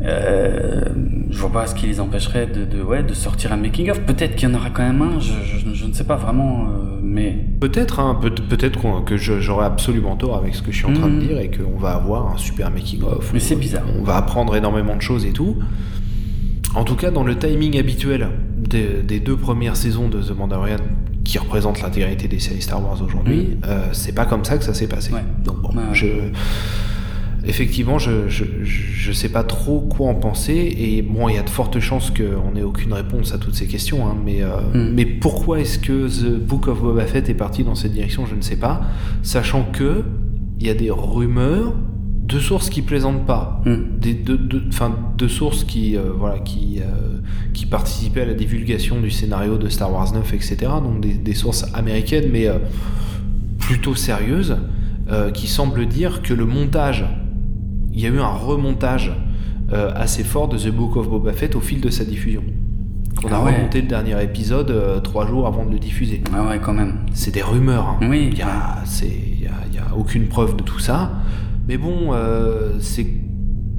Euh, 0.03 0.81
je 1.29 1.39
vois 1.39 1.53
pas 1.53 1.67
ce 1.67 1.75
qui 1.75 1.87
les 1.87 2.01
empêcherait 2.01 2.47
de, 2.47 2.65
de, 2.65 2.83
ouais, 2.83 3.03
de 3.03 3.13
sortir 3.13 3.53
un 3.53 3.59
making-of. 3.59 4.01
Peut-être 4.01 4.35
qu'il 4.35 4.49
y 4.49 4.53
en 4.53 4.55
aura 4.55 4.71
quand 4.71 4.83
même 4.83 5.03
un, 5.03 5.21
je, 5.21 5.33
je, 5.45 5.75
je 5.75 5.87
ne 5.87 5.93
sais 5.93 6.05
pas 6.05 6.17
vraiment, 6.17 6.69
euh, 6.69 6.99
mais... 7.03 7.37
Peut-être, 7.61 8.01
hein, 8.01 8.19
peut, 8.21 8.31
peut-être 8.31 9.05
que 9.05 9.17
j'aurai 9.19 9.67
absolument 9.67 10.17
tort 10.17 10.39
avec 10.39 10.55
ce 10.55 10.63
que 10.63 10.73
je 10.73 10.79
suis 10.79 10.87
en 10.87 10.95
train 10.95 11.09
de 11.09 11.15
mhm. 11.15 11.21
dire 11.21 11.39
et 11.39 11.51
qu'on 11.51 11.79
va 11.79 11.91
avoir 11.91 12.33
un 12.33 12.39
super 12.39 12.71
making-of. 12.71 13.31
Mais 13.35 13.41
c'est 13.41 13.57
bizarre. 13.57 13.85
On 13.99 14.03
va 14.03 14.17
apprendre 14.17 14.57
énormément 14.57 14.97
de 14.97 15.03
choses 15.03 15.27
et 15.27 15.33
tout. 15.33 15.59
En 16.75 16.85
tout 16.85 16.97
cas, 16.97 17.11
dans 17.11 17.25
le 17.25 17.37
timing 17.37 17.79
habituel 17.79 18.29
des, 18.57 19.21
deux 19.21 19.37
premières 19.37 19.77
saisons 19.77 20.09
de 20.09 20.23
The 20.23 20.37
Mandalorian, 20.37 20.77
qui 21.25 21.39
représentent 21.39 21.83
l'intégrité 21.83 22.29
des 22.29 22.39
séries 22.39 22.63
Star 22.63 22.83
Wars 22.83 23.01
aujourd'hui, 23.03 23.41
mm. 23.41 23.61
euh, 23.67 23.89
c'est 23.93 24.15
pas 24.15 24.25
comme 24.25 24.45
ça 24.45 24.59
que 24.59 24.65
ça 24.65 24.75
s'est 24.75 24.87
passé. 24.87 25.13
Donc 25.45 25.61
bon, 25.61 25.73
je 25.93 26.07
effectivement, 27.45 27.99
je, 27.99 28.29
je, 28.29 29.13
sais 29.13 29.29
pas 29.29 29.43
trop 29.43 29.81
quoi 29.81 30.09
en 30.09 30.15
penser, 30.15 30.75
et 30.79 31.03
bon, 31.03 31.29
il 31.29 31.37
y 31.37 31.39
a 31.39 31.43
de 31.43 31.51
fortes 31.51 31.81
chances 31.81 32.11
qu'on 32.11 32.53
n'ait 32.53 32.63
aucune 32.63 32.93
réponse 32.93 33.33
à 33.33 33.39
toutes 33.39 33.55
ces 33.55 33.67
questions, 33.67 34.07
hein, 34.07 34.17
mais, 34.25 34.43
euh, 34.43 34.61
mm. 34.75 34.95
mais 34.95 35.07
pourquoi 35.07 35.61
est-ce 35.61 35.79
que 35.79 36.09
The 36.09 36.39
Book 36.39 36.69
of 36.69 36.81
Boba 36.81 37.07
Fett 37.07 37.29
est 37.29 37.35
parti 37.35 37.65
dans 37.65 37.75
cette 37.75 37.93
direction, 37.93 38.27
je 38.27 38.35
ne 38.35 38.43
sais 38.43 38.57
pas, 38.57 38.83
sachant 39.23 39.65
que 39.65 40.05
il 40.61 40.67
y 40.67 40.71
a 40.71 40.75
des 40.75 40.91
rumeurs 40.91 41.75
deux 42.31 42.41
sources 42.41 42.71
qui 42.71 42.83
plaisantent 42.83 43.27
pas, 43.27 43.61
hmm. 43.67 43.99
des, 43.99 44.15
deux, 44.15 44.39
deux, 44.39 44.63
deux 45.19 45.29
sources 45.29 45.65
qui, 45.65 45.97
euh, 45.97 46.13
voilà, 46.17 46.39
qui, 46.39 46.81
euh, 46.81 47.19
qui 47.53 47.67
participaient 47.67 48.23
à 48.23 48.27
la 48.27 48.35
divulgation 48.35 49.01
du 49.01 49.11
scénario 49.11 49.59
de 49.59 49.69
Star 49.69 49.93
Wars 49.93 50.13
9, 50.13 50.33
etc. 50.35 50.57
Donc 50.83 51.01
des, 51.01 51.15
des 51.15 51.35
sources 51.35 51.67
américaines, 51.75 52.31
mais 52.33 52.47
euh, 52.47 52.59
plutôt 53.59 53.95
sérieuses, 53.95 54.57
qui 55.35 55.49
semblent 55.49 55.87
dire 55.87 56.23
que 56.23 56.33
le 56.33 56.45
montage, 56.45 57.05
il 57.93 57.99
y 57.99 58.07
a 58.07 58.11
eu 58.11 58.21
un 58.21 58.29
remontage 58.29 59.11
assez 59.73 60.23
fort 60.23 60.47
de 60.47 60.57
The 60.57 60.69
Book 60.69 60.95
of 60.95 61.11
Boba 61.11 61.33
Fett 61.33 61.57
au 61.57 61.61
fil 61.61 61.81
de 61.81 61.91
sa 61.91 62.05
diffusion. 62.05 62.45
On 63.25 63.27
a 63.27 63.35
ah 63.35 63.39
remonté 63.41 63.81
le 63.83 63.89
dernier 63.89 64.23
épisode 64.23 65.03
trois 65.03 65.27
jours 65.27 65.49
avant 65.49 65.67
de 65.67 65.73
le 65.73 65.81
diffuser. 65.81 66.23
Ah 66.33 66.47
ouais, 66.47 66.61
quand 66.63 66.75
même. 66.75 67.01
C'est 67.13 67.35
des 67.35 67.43
rumeurs. 67.43 67.89
Hein. 67.89 68.07
Oui. 68.09 68.29
Il 68.31 68.37
n'y 68.37 68.43
a, 68.43 68.49
a, 68.49 68.83
a 68.85 69.97
aucune 69.97 70.29
preuve 70.29 70.55
de 70.55 70.63
tout 70.63 70.79
ça. 70.79 71.11
Mais 71.69 71.77
bon, 71.77 72.13
euh, 72.13 72.73
c'est 72.81 73.07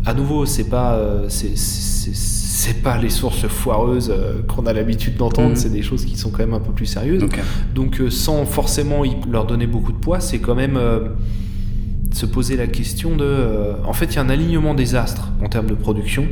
à 0.05 0.13
nouveau, 0.13 0.45
c'est 0.45 0.69
pas, 0.69 0.95
euh, 0.95 1.27
c'est 1.29 2.82
pas 2.82 2.97
les 2.97 3.09
sources 3.09 3.47
foireuses 3.47 4.11
euh, 4.11 4.41
qu'on 4.47 4.65
a 4.65 4.73
l'habitude 4.73 5.15
d'entendre. 5.15 5.49
Mhm. 5.49 5.55
C'est 5.55 5.71
des 5.71 5.82
choses 5.82 6.05
qui 6.05 6.17
sont 6.17 6.32
quand 6.32 6.39
même 6.39 6.53
un 6.53 6.59
peu 6.59 6.71
plus 6.71 6.86
sérieuses. 6.86 7.23
Donc, 7.75 8.01
sans 8.09 8.45
forcément 8.45 9.03
leur 9.29 9.45
donner 9.45 9.67
beaucoup 9.67 9.91
de 9.91 9.97
poids, 9.97 10.19
c'est 10.19 10.39
quand 10.39 10.55
même 10.55 10.79
se 12.13 12.25
poser 12.25 12.57
la 12.57 12.67
question 12.67 13.15
de. 13.15 13.75
en 13.86 13.93
fait, 13.93 14.05
il 14.05 14.15
y 14.15 14.19
a 14.19 14.21
un 14.21 14.29
alignement 14.29 14.73
des 14.73 14.95
astres 14.95 15.29
en 15.43 15.49
termes 15.49 15.67
de 15.67 15.75
production 15.75 16.27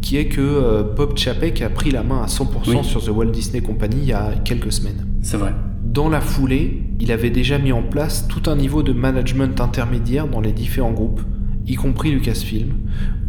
qui 0.00 0.16
est 0.16 0.26
que 0.26 0.84
Bob 0.96 1.16
Chapek 1.16 1.60
a 1.62 1.70
pris 1.70 1.90
la 1.90 2.02
main 2.02 2.22
à 2.22 2.26
100% 2.26 2.82
sur 2.84 3.04
The 3.04 3.08
Walt 3.08 3.30
Disney 3.30 3.60
Company 3.60 3.96
il 3.98 4.08
y 4.08 4.12
a 4.12 4.32
quelques 4.44 4.72
semaines. 4.72 5.06
C'est 5.22 5.36
vrai. 5.36 5.52
Dans 5.88 6.10
la 6.10 6.20
foulée, 6.20 6.82
il 7.00 7.10
avait 7.10 7.30
déjà 7.30 7.58
mis 7.58 7.72
en 7.72 7.82
place 7.82 8.28
tout 8.28 8.50
un 8.50 8.56
niveau 8.56 8.82
de 8.82 8.92
management 8.92 9.58
intermédiaire 9.58 10.28
dans 10.28 10.42
les 10.42 10.52
différents 10.52 10.92
groupes, 10.92 11.22
y 11.66 11.76
compris 11.76 12.10
Lucasfilm, 12.10 12.74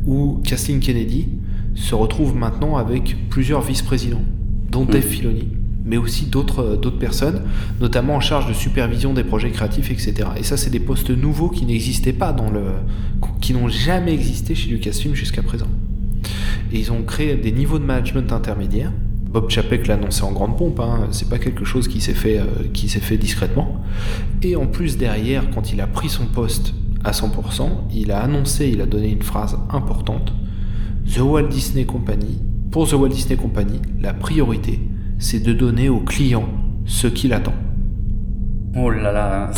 où 0.06 0.42
Kathleen 0.44 0.82
Kennedy 0.82 1.30
se 1.74 1.96
retrouve 1.96 2.36
maintenant 2.36 2.76
avec 2.76 3.16
plusieurs 3.30 3.62
vice-présidents, 3.62 4.26
dont 4.70 4.84
Dave 4.84 5.06
mm. 5.06 5.10
Filoni, 5.10 5.48
mais 5.86 5.96
aussi 5.96 6.26
d'autres 6.26 6.76
d'autres 6.76 7.00
personnes, 7.00 7.44
notamment 7.80 8.16
en 8.16 8.20
charge 8.20 8.50
de 8.50 8.54
supervision 8.54 9.14
des 9.14 9.24
projets 9.24 9.52
créatifs, 9.52 9.90
etc. 9.90 10.28
Et 10.36 10.44
ça, 10.44 10.58
c'est 10.58 10.70
des 10.70 10.82
postes 10.82 11.12
nouveaux 11.12 11.50
qui 11.50 11.66
n'existaient 11.66 12.12
pas 12.12 12.34
dans 12.34 12.50
le, 12.50 12.64
qui 13.40 13.54
n'ont 13.54 13.70
jamais 13.70 14.14
existé 14.14 14.54
chez 14.54 14.70
Lucasfilm 14.70 15.16
jusqu'à 15.16 15.44
présent. 15.44 15.70
Et 16.74 16.80
ils 16.80 16.92
ont 16.92 17.04
créé 17.04 17.36
des 17.38 17.54
niveaux 17.54 17.80
de 17.80 17.86
management 17.86 18.34
intermédiaires 18.34 18.92
Bob 19.32 19.48
Chapek 19.50 19.86
l'a 19.86 19.94
annoncé 19.94 20.24
en 20.24 20.32
grande 20.32 20.58
pompe, 20.58 20.80
hein. 20.80 21.08
c'est 21.12 21.30
pas 21.30 21.38
quelque 21.38 21.64
chose 21.64 21.88
qui 21.88 22.02
s'est 22.02 22.16
fait, 22.16 22.40
euh, 22.40 22.46
qui 22.74 22.90
s'est 22.90 23.00
fait 23.00 23.18
discrètement. 23.18 23.82
Et 24.42 24.56
en 24.56 24.66
plus 24.66 24.98
derrière, 24.98 25.52
quand 25.52 25.72
il 25.72 25.82
a 25.82 25.88
pris 25.88 26.10
son 26.10 26.26
poste 26.26 26.74
à 27.04 27.12
100%, 27.12 27.70
il 27.94 28.12
a 28.12 28.22
annoncé, 28.22 28.70
il 28.70 28.82
a 28.82 28.88
donné 28.88 29.12
une 29.12 29.22
phrase 29.22 29.56
importante. 29.70 30.34
The 31.16 31.20
Walt 31.20 31.48
Disney 31.50 31.86
Company, 31.86 32.40
pour 32.72 32.88
The 32.90 32.94
Walt 32.94 33.10
Disney 33.10 33.36
Company, 33.36 33.80
la 34.02 34.14
priorité, 34.14 34.80
c'est 35.20 35.44
de 35.44 35.54
donner 35.54 35.90
au 35.90 36.00
client 36.00 36.50
ce 36.86 37.06
qu'il 37.06 37.34
attend. 37.34 37.54
Oh 38.76 38.90
là 38.90 39.12
là, 39.12 39.52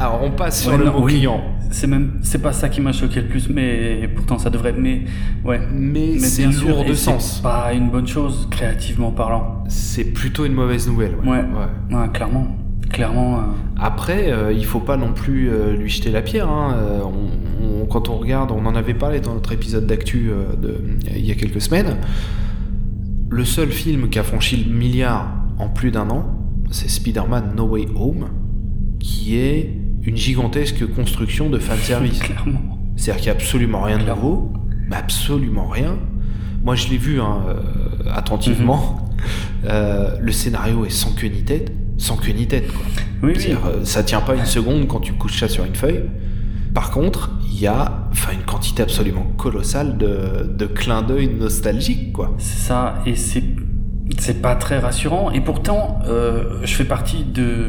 Alors 0.00 0.22
on 0.24 0.32
passe 0.32 0.62
sur 0.62 0.76
le 0.76 0.90
mot 0.90 1.02
client 1.02 1.40
c'est 1.70 1.86
même 1.86 2.18
c'est 2.22 2.40
pas 2.40 2.52
ça 2.52 2.68
qui 2.68 2.80
m'a 2.80 2.92
choqué 2.92 3.20
le 3.20 3.28
plus 3.28 3.48
mais 3.48 4.08
pourtant 4.14 4.38
ça 4.38 4.50
devrait 4.50 4.72
mais 4.72 5.02
ouais. 5.44 5.60
Mais, 5.72 6.18
c'est 6.18 6.46
lourd 6.46 6.84
de 6.84 6.94
sens. 6.94 7.40
pas 7.40 7.72
une 7.72 7.90
bonne 7.90 8.06
chose 8.06 8.48
créativement 8.50 9.10
parlant. 9.10 9.64
C'est 9.68 10.04
plutôt 10.04 10.44
une 10.44 10.54
mauvaise 10.54 10.88
nouvelle 10.88 11.14
ouais. 11.24 11.44
Ouais, 11.90 12.08
clairement. 12.12 12.56
Clairement 12.90 13.36
euh. 13.36 13.42
après 13.78 14.32
euh, 14.32 14.52
il 14.52 14.64
faut 14.64 14.80
pas 14.80 14.96
non 14.96 15.12
plus 15.12 15.50
euh, 15.50 15.76
lui 15.76 15.90
jeter 15.90 16.10
la 16.10 16.22
pierre 16.22 16.48
hein. 16.48 16.74
quand 17.90 18.08
on 18.08 18.16
regarde 18.16 18.50
on 18.50 18.64
en 18.64 18.74
avait 18.74 18.94
parlé 18.94 19.20
dans 19.20 19.34
notre 19.34 19.52
épisode 19.52 19.86
d'actu 19.86 20.30
il 21.14 21.24
y 21.24 21.30
a 21.30 21.34
quelques 21.34 21.60
semaines. 21.60 21.96
Le 23.30 23.44
seul 23.44 23.68
film 23.68 24.08
qui 24.08 24.18
a 24.18 24.22
franchi 24.22 24.56
le 24.56 24.74
milliard 24.74 25.30
en 25.58 25.68
plus 25.68 25.90
d'un 25.90 26.08
an 26.08 26.34
c'est 26.70 26.88
Spider-Man 26.88 27.52
No 27.56 27.66
Way 27.66 27.88
Home 27.94 28.28
qui 28.98 29.36
est 29.36 29.77
une 30.08 30.16
gigantesque 30.16 30.86
construction 30.94 31.50
de 31.50 31.58
fanservice. 31.58 32.18
Clairement. 32.22 32.78
C'est-à-dire 32.96 33.20
qu'il 33.20 33.30
n'y 33.30 33.36
a 33.36 33.40
absolument 33.40 33.82
rien 33.82 33.98
de 33.98 34.04
nouveau, 34.04 34.52
mais 34.88 34.96
absolument 34.96 35.68
rien. 35.68 35.98
Moi, 36.64 36.74
je 36.74 36.88
l'ai 36.88 36.96
vu 36.96 37.20
hein, 37.20 37.42
euh, 37.48 38.10
attentivement. 38.12 38.96
Mhm. 39.02 39.68
Euh, 39.68 40.16
le 40.20 40.32
scénario 40.32 40.84
est 40.86 40.90
sans 40.90 41.12
queue 41.12 41.28
ni 41.28 41.44
tête, 41.44 41.72
sans 41.98 42.16
queue 42.16 42.32
ni 42.32 42.46
tête. 42.46 42.72
Quoi. 42.72 42.86
Oui, 43.22 43.34
oui. 43.36 43.52
Euh, 43.52 43.84
ça 43.84 44.02
tient 44.02 44.20
pas 44.20 44.34
une 44.34 44.46
seconde 44.46 44.88
quand 44.88 45.00
tu 45.00 45.12
couches 45.12 45.40
ça 45.40 45.48
sur 45.48 45.64
une 45.64 45.74
feuille. 45.74 46.04
Par 46.72 46.90
contre, 46.90 47.30
il 47.52 47.60
y 47.60 47.66
a 47.66 48.08
une 48.32 48.44
quantité 48.44 48.82
absolument 48.82 49.26
colossale 49.36 49.98
de, 49.98 50.46
de 50.48 50.66
clins 50.66 51.02
d'œil 51.02 51.28
nostalgiques. 51.28 52.12
quoi. 52.12 52.34
C'est 52.38 52.66
ça, 52.66 53.02
et 53.04 53.14
c'est 53.14 53.42
c'est 54.18 54.40
pas 54.40 54.56
très 54.56 54.78
rassurant. 54.78 55.30
Et 55.30 55.40
pourtant 55.40 56.00
euh, 56.06 56.60
je 56.62 56.74
fais 56.74 56.84
partie 56.84 57.24
de 57.24 57.68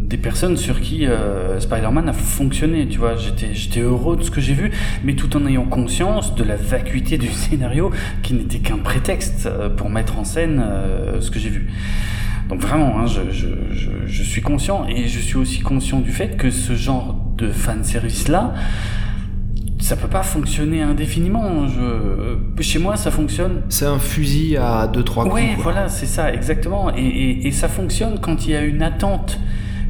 des 0.00 0.16
personnes 0.16 0.56
sur 0.56 0.80
qui 0.80 1.06
euh, 1.06 1.60
Spider-Man 1.60 2.08
a 2.08 2.12
fonctionné 2.12 2.88
tu 2.88 2.98
vois. 2.98 3.16
J'étais 3.16 3.54
j'étais 3.54 3.80
heureux 3.80 4.16
de 4.16 4.22
ce 4.22 4.30
que 4.30 4.40
j'ai 4.40 4.54
vu 4.54 4.70
mais 5.04 5.14
tout 5.14 5.36
en 5.36 5.46
ayant 5.46 5.64
conscience 5.64 6.34
de 6.34 6.44
la 6.44 6.56
vacuité 6.56 7.18
du 7.18 7.28
scénario 7.32 7.90
qui 8.22 8.34
n'était 8.34 8.58
qu'un 8.58 8.78
prétexte 8.78 9.46
euh, 9.46 9.68
pour 9.68 9.90
mettre 9.90 10.18
en 10.18 10.24
scène 10.24 10.62
euh, 10.64 11.20
ce 11.20 11.30
que 11.30 11.38
j'ai 11.38 11.50
vu. 11.50 11.68
Donc 12.48 12.60
vraiment 12.60 12.98
hein, 12.98 13.06
je, 13.06 13.30
je, 13.30 13.48
je, 13.72 13.90
je, 14.06 14.22
suis 14.22 14.42
conscient 14.42 14.86
et 14.86 15.08
je 15.08 15.18
suis 15.18 15.36
aussi 15.36 15.60
conscient 15.60 16.00
du 16.00 16.12
fait 16.12 16.36
que 16.36 16.50
ce 16.50 16.74
genre 16.74 17.16
de 17.38 17.48
fan 17.48 17.82
service 17.82 18.28
là 18.28 18.52
ça 19.84 19.96
peut 19.96 20.08
pas 20.08 20.22
fonctionner 20.22 20.80
indéfiniment. 20.80 21.68
Je... 21.68 22.62
Chez 22.62 22.78
moi, 22.78 22.96
ça 22.96 23.10
fonctionne. 23.10 23.60
C'est 23.68 23.84
un 23.84 23.98
fusil 23.98 24.56
à 24.56 24.86
2-3 24.86 25.24
coups. 25.24 25.34
Oui, 25.34 25.48
voilà, 25.58 25.90
c'est 25.90 26.06
ça, 26.06 26.32
exactement. 26.32 26.90
Et, 26.96 27.02
et, 27.02 27.46
et, 27.48 27.50
ça 27.50 27.68
fonctionne 27.68 28.18
quand 28.18 28.46
il 28.46 28.52
y 28.52 28.56
a 28.56 28.62
une 28.62 28.82
attente 28.82 29.38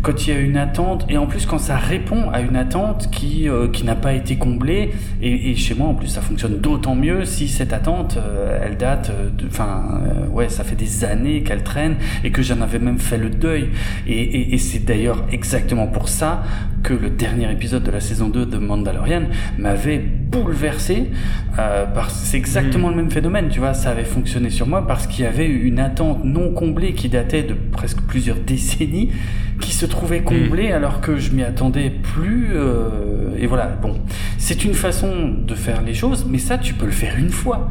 quand 0.05 0.27
il 0.27 0.35
y 0.35 0.37
a 0.37 0.39
une 0.39 0.59
attente 0.59 1.07
et 1.09 1.17
en 1.17 1.27
plus 1.27 1.47
quand 1.47 1.59
ça 1.59 1.77
répond 1.77 2.31
à 2.31 2.43
une 2.43 2.57
attente 2.57 3.11
qui 3.11 3.49
euh, 3.49 3.69
qui 3.69 3.85
n'a 3.85 3.97
pas 3.97 4.13
été 4.13 4.37
comblée 4.37 4.91
et, 5.23 5.51
et, 5.51 5.57
chez 5.57 5.75
moi 5.75 5.89
en 5.89 5.95
plus 5.95 6.09
ça 6.09 6.21
fonctionne 6.21 6.59
d'autant 6.61 6.95
mieux 6.95 7.25
si 7.25 7.49
cette 7.49 7.73
attente 7.73 8.19
euh, 8.19 8.61
elle 8.63 8.77
date 8.77 9.11
de 9.39 9.47
enfin 9.47 10.03
euh, 10.07 10.29
ouais 10.29 10.51
ça 10.51 10.63
fait 10.63 10.77
des 10.77 11.07
années 11.07 11.43
qu'elle 11.43 11.63
traîne 11.63 11.97
et 12.23 12.31
que 12.31 12.43
j'en 12.43 12.61
avais 12.61 12.79
même 12.79 12.99
fait 12.99 13.17
le 13.17 13.31
deuil 13.31 13.71
et, 14.07 14.13
et, 14.13 14.55
et 14.55 14.59
c'est 14.59 14.85
d'ailleurs 14.85 15.25
exactement 15.33 15.87
pour 15.87 16.11
ça 16.11 16.43
que 16.85 16.93
le 16.93 17.09
dernier 17.09 17.51
épisode 17.51 17.83
de 17.83 17.91
la 17.91 17.99
saison 17.99 18.29
2 18.29 18.47
de 18.47 18.59
Mandalorian 18.59 19.23
m'avait 19.59 19.99
bouleversé. 19.99 21.11
Euh, 21.59 21.87
c'est 22.11 22.37
exactement 22.37 22.91
le 22.91 22.97
même 22.97 23.11
phénomène, 23.11 23.49
tu 23.49 23.59
vois. 23.59 23.73
Ça 23.73 23.91
avait 23.91 24.05
fonctionné 24.05 24.51
sur 24.51 24.67
moi 24.67 24.87
parce 24.87 25.07
qu'il 25.07 25.25
y 25.25 25.27
avait 25.27 25.47
une 25.47 25.79
attente 25.79 26.23
non 26.25 26.53
comblée 26.53 26.93
qui 26.93 27.09
datait 27.09 27.43
de 27.43 27.55
presque 27.55 28.03
plusieurs 28.03 28.37
décennies, 28.37 29.11
qui 29.61 29.73
se 29.73 29.87
trouvait 29.95 30.23
comblée 30.23 30.73
alors 30.73 31.01
que 31.01 31.17
je 31.17 31.31
m'y 31.31 31.43
attendais 31.43 31.91
plus. 31.91 32.51
Euh, 32.53 33.37
et 33.39 33.47
voilà. 33.47 33.67
Bon, 33.67 34.01
c'est 34.39 34.65
une 34.65 34.75
façon 34.75 35.29
de 35.29 35.55
faire 35.55 35.83
les 35.83 35.95
choses, 35.95 36.27
mais 36.29 36.39
ça, 36.39 36.59
tu 36.59 36.75
peux 36.75 36.87
le 36.87 36.93
faire 36.93 37.17
une 37.17 37.31
fois. 37.31 37.71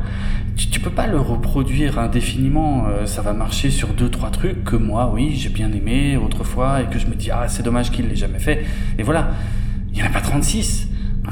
Tu, 0.55 0.67
tu 0.67 0.79
peux 0.79 0.89
pas 0.89 1.07
le 1.07 1.19
reproduire 1.19 1.99
indéfiniment. 1.99 2.85
Euh, 2.87 3.05
ça 3.05 3.21
va 3.21 3.33
marcher 3.33 3.69
sur 3.69 3.89
deux, 3.89 4.09
trois 4.09 4.29
trucs 4.29 4.63
que 4.63 4.75
moi, 4.75 5.11
oui, 5.13 5.35
j'ai 5.35 5.49
bien 5.49 5.71
aimé 5.71 6.17
autrefois 6.17 6.81
et 6.81 6.85
que 6.85 6.99
je 6.99 7.07
me 7.07 7.15
dis 7.15 7.31
ah 7.31 7.47
c'est 7.47 7.63
dommage 7.63 7.91
qu'il 7.91 8.07
l'ait 8.07 8.15
jamais 8.15 8.39
fait. 8.39 8.65
Et 8.97 9.03
voilà. 9.03 9.31
Il 9.91 9.97
n'y 9.97 10.03
en 10.03 10.07
a 10.07 10.09
pas 10.09 10.21
36. 10.21 10.89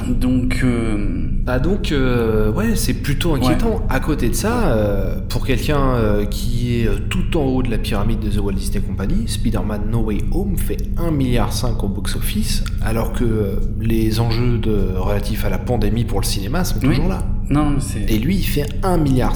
Donc, 0.09 0.61
euh... 0.63 1.27
ah 1.47 1.59
donc 1.59 1.91
euh, 1.91 2.51
ouais, 2.51 2.75
c'est 2.75 2.93
plutôt 2.93 3.35
inquiétant. 3.35 3.85
À 3.89 3.99
côté 3.99 4.29
de 4.29 4.33
ça, 4.33 4.69
euh, 4.69 5.19
pour 5.27 5.45
quelqu'un 5.45 5.95
euh, 5.95 6.25
qui 6.25 6.77
est 6.77 6.89
tout 7.09 7.37
en 7.37 7.43
haut 7.43 7.61
de 7.61 7.69
la 7.69 7.77
pyramide 7.77 8.19
de 8.19 8.29
The 8.29 8.39
Walt 8.39 8.53
Disney 8.53 8.81
Company, 8.81 9.27
Spider-Man 9.27 9.89
No 9.91 9.99
Way 9.99 10.19
Home 10.31 10.57
fait 10.57 10.77
1,5 10.97 11.11
milliard 11.11 11.51
au 11.83 11.87
box-office, 11.87 12.63
alors 12.81 13.11
que 13.11 13.59
les 13.79 14.19
enjeux 14.19 14.57
de, 14.57 14.93
relatifs 14.95 15.45
à 15.45 15.49
la 15.49 15.57
pandémie 15.57 16.05
pour 16.05 16.21
le 16.21 16.25
cinéma 16.25 16.63
sont 16.63 16.79
toujours 16.79 17.07
là. 17.07 17.23
Non, 17.49 17.75
Et 18.07 18.17
lui, 18.17 18.37
il 18.37 18.43
fait 18.43 18.81
1,5 18.83 19.01
milliard. 19.01 19.33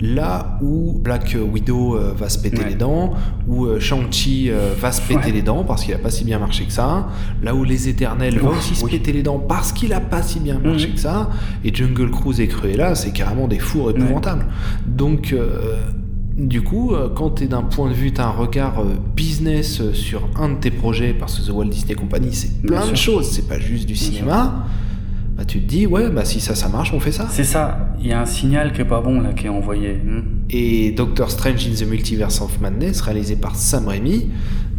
Là 0.00 0.58
où 0.62 1.00
Black 1.02 1.36
Widow 1.52 1.96
euh, 1.96 2.14
va 2.16 2.28
se 2.28 2.38
péter 2.38 2.62
les 2.64 2.76
dents, 2.76 3.14
où 3.48 3.66
euh, 3.66 3.80
Shang-Chi 3.80 4.48
euh, 4.48 4.72
va 4.78 4.92
se 4.92 5.00
péter 5.02 5.32
les 5.32 5.42
dents 5.42 5.64
parce 5.64 5.84
qu'il 5.84 5.94
a 5.94 5.98
pas 5.98 6.10
si 6.10 6.24
bien 6.24 6.38
marché 6.38 6.64
que 6.64 6.72
ça, 6.72 7.08
là 7.42 7.54
où 7.54 7.64
Les 7.64 7.88
Éternels 7.88 8.38
vont 8.38 8.50
aussi 8.50 8.76
se 8.76 8.84
péter 8.86 9.12
les 9.12 9.22
dents 9.22 9.40
parce 9.40 9.72
qu'il 9.72 9.92
a 9.92 10.00
pas 10.00 10.22
si 10.22 10.38
bien 10.38 10.60
marché 10.60 10.88
mhm. 10.88 10.94
que 10.94 11.00
ça, 11.00 11.30
et 11.64 11.74
Jungle 11.74 12.10
Cruise 12.10 12.40
et 12.40 12.46
Cruella, 12.46 12.94
c'est 12.94 13.10
carrément 13.10 13.48
des 13.48 13.58
fours 13.58 13.90
épouvantables. 13.90 14.46
Donc, 14.86 15.34
du 16.36 16.62
coup, 16.62 16.92
quand 17.16 17.30
tu 17.30 17.44
es 17.44 17.46
d'un 17.46 17.62
point 17.62 17.88
de 17.88 17.94
vue, 17.94 18.12
tu 18.12 18.20
as 18.20 18.28
un 18.28 18.32
regard 18.32 18.84
business 19.16 19.92
sur 19.92 20.28
un 20.36 20.50
de 20.50 20.56
tes 20.56 20.70
projets, 20.70 21.12
parce 21.12 21.40
que 21.40 21.46
The 21.46 21.52
Walt 21.52 21.66
Disney 21.66 21.94
Company, 21.94 22.28
c'est 22.32 22.62
plein 22.62 22.86
de 22.86 22.94
choses, 22.94 23.28
c'est 23.30 23.48
pas 23.48 23.58
juste 23.58 23.86
du 23.86 23.96
cinéma 23.96 24.66
bah, 25.38 25.44
tu 25.44 25.60
te 25.60 25.66
dis, 25.66 25.86
ouais, 25.86 26.10
bah, 26.10 26.24
si 26.24 26.40
ça, 26.40 26.56
ça 26.56 26.68
marche, 26.68 26.92
on 26.92 26.98
fait 26.98 27.12
ça. 27.12 27.28
C'est 27.30 27.44
ça, 27.44 27.94
il 28.00 28.08
y 28.08 28.12
a 28.12 28.20
un 28.20 28.26
signal 28.26 28.72
qui 28.72 28.80
est 28.80 28.84
pas 28.84 29.00
bon 29.00 29.20
là, 29.20 29.32
qui 29.32 29.46
est 29.46 29.48
envoyé. 29.48 29.92
Hmm. 29.92 30.40
Et 30.50 30.90
Doctor 30.90 31.30
Strange 31.30 31.64
in 31.64 31.74
the 31.76 31.88
Multiverse 31.88 32.40
of 32.40 32.60
Madness, 32.60 33.00
réalisé 33.02 33.36
par 33.36 33.54
Sam 33.54 33.86
Raimi, 33.86 34.30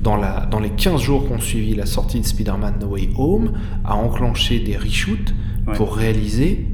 dans, 0.03 0.17
la, 0.17 0.45
dans 0.51 0.59
les 0.59 0.71
15 0.71 0.99
jours 1.01 1.25
qui 1.25 1.31
ont 1.31 1.39
suivi 1.39 1.75
la 1.75 1.85
sortie 1.85 2.19
de 2.19 2.25
Spider-Man 2.25 2.73
No 2.81 2.87
Way 2.87 3.09
Home, 3.15 3.53
a 3.85 3.95
enclenché 3.95 4.59
des 4.59 4.75
reshoots 4.75 5.33
pour 5.75 5.95
réaliser 5.95 6.67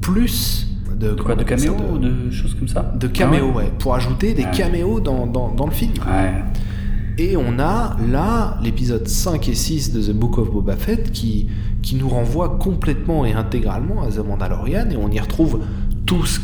plus 0.00 0.68
de, 0.94 1.10
quoi, 1.10 1.34
de 1.34 1.42
caméos 1.42 1.74
ou 1.92 1.98
de 1.98 2.30
choses 2.30 2.54
comme 2.54 2.68
ça 2.68 2.92
De 2.94 3.08
caméos, 3.08 3.50
ah 3.54 3.56
ouais. 3.56 3.72
Pour 3.80 3.96
ajouter 3.96 4.34
des 4.34 4.44
caméos 4.44 5.00
dans, 5.00 5.26
dans, 5.26 5.52
dans, 5.52 5.66
le 5.66 5.72
film. 5.72 5.94
Et 7.18 7.36
on 7.36 7.58
a 7.58 7.96
là 8.10 8.58
l'épisode 8.62 9.08
5 9.08 9.48
et 9.48 9.54
6 9.54 9.92
de 9.92 10.02
The 10.02 10.14
Book 10.14 10.36
of 10.36 10.50
Boba 10.50 10.76
Fett 10.76 11.10
qui, 11.12 11.48
qui 11.82 11.94
nous 11.94 12.08
renvoie 12.08 12.58
complètement 12.58 13.24
et 13.24 13.32
intégralement 13.32 14.02
à 14.02 14.08
The 14.08 14.18
Mandalorian 14.18 14.90
et 14.90 14.96
on 14.96 15.10
y 15.10 15.18
retrouve 15.18 15.60
tout 16.06 16.24
ce 16.26 16.38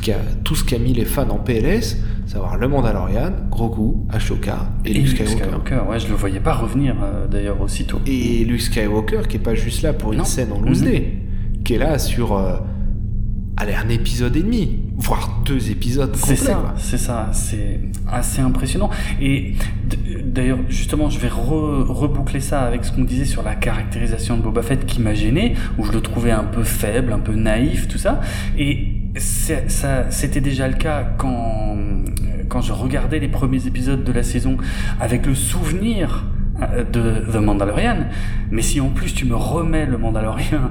qu'a 0.65 0.79
mis 0.79 0.93
les 0.93 1.05
fans 1.05 1.29
en 1.29 1.39
PLS, 1.39 1.99
savoir 2.27 2.57
le 2.57 2.69
Mandalorian, 2.69 3.33
Grogu, 3.51 3.99
Ashoka 4.11 4.71
et, 4.85 4.95
Luke 4.95 5.09
Skywalker. 5.09 5.83
Ouais, 5.89 6.01
je 6.01 6.09
le 6.09 6.15
voyais 6.15 6.41
pas 6.41 6.55
revenir 6.55 6.97
euh, 7.03 7.27
d'ailleurs 7.29 7.61
aussitôt. 7.61 8.01
Et 8.07 8.45
Luke 8.45 8.63
Skywalker 8.63 9.29
qui 9.29 9.37
est 9.37 9.41
pas 9.41 9.55
juste 9.55 9.83
là 9.83 9.93
pour 9.93 10.13
une 10.13 10.25
scène 10.25 10.53
en 10.53 10.61
loose 10.61 10.83
mhm. 10.83 11.63
qui 11.65 11.75
est 11.75 11.79
là 11.79 11.99
sur 11.99 12.37
euh, 12.37 12.57
allez, 13.57 13.75
un 13.75 13.89
épisode 13.89 14.37
et 14.37 14.43
demi, 14.43 14.81
voire 14.97 15.43
deux 15.45 15.71
épisodes 15.71 16.15
C'est 16.17 16.37
ça, 16.37 16.75
c'est 16.77 16.99
ça, 16.99 17.31
c'est 17.33 17.81
assez 18.11 18.41
impressionnant. 18.41 18.91
Et 19.21 19.55
d'ailleurs, 20.25 20.59
justement, 20.69 21.11
je 21.11 21.19
vais 21.19 21.29
reboucler 21.29 22.41
ça 22.41 22.63
avec 22.63 22.85
ce 22.85 22.93
qu'on 22.93 23.05
disait 23.05 23.25
sur 23.25 23.43
la 23.43 23.55
caractérisation 23.55 24.37
de 24.37 24.43
Boba 24.43 24.63
Fett 24.63 24.87
qui 24.87 25.01
m'a 25.01 25.15
gêné, 25.15 25.55
où 25.79 25.85
je 25.85 25.93
le 25.93 26.01
trouvais 26.01 26.33
un 26.33 26.45
peu 26.45 26.65
faible, 26.65 27.13
un 27.13 27.19
peu 27.19 27.35
naïf, 27.35 27.89
tout 27.89 27.99
ça. 27.99 28.21
Et 28.59 28.97
ça, 29.17 30.11
c'était 30.11 30.41
déjà 30.41 30.69
le 30.69 30.75
cas 30.75 31.05
quand, 31.19 31.77
quand 32.49 32.61
je 32.61 32.73
regardais 32.73 33.19
les 33.19 33.29
premiers 33.29 33.67
épisodes 33.67 34.05
de 34.05 34.13
la 34.13 34.23
saison 34.23 34.57
avec 35.01 35.27
le 35.27 35.35
souvenir 35.35 36.25
euh, 36.61 36.85
de 36.85 37.33
The 37.33 37.37
Mandalorian. 37.37 38.07
Mais 38.51 38.63
si 38.63 38.81
en 38.81 38.91
plus 38.91 39.15
tu 39.15 39.25
me 39.25 39.35
remets 39.35 39.87
le 39.87 39.99
Mandalorian 39.99 40.71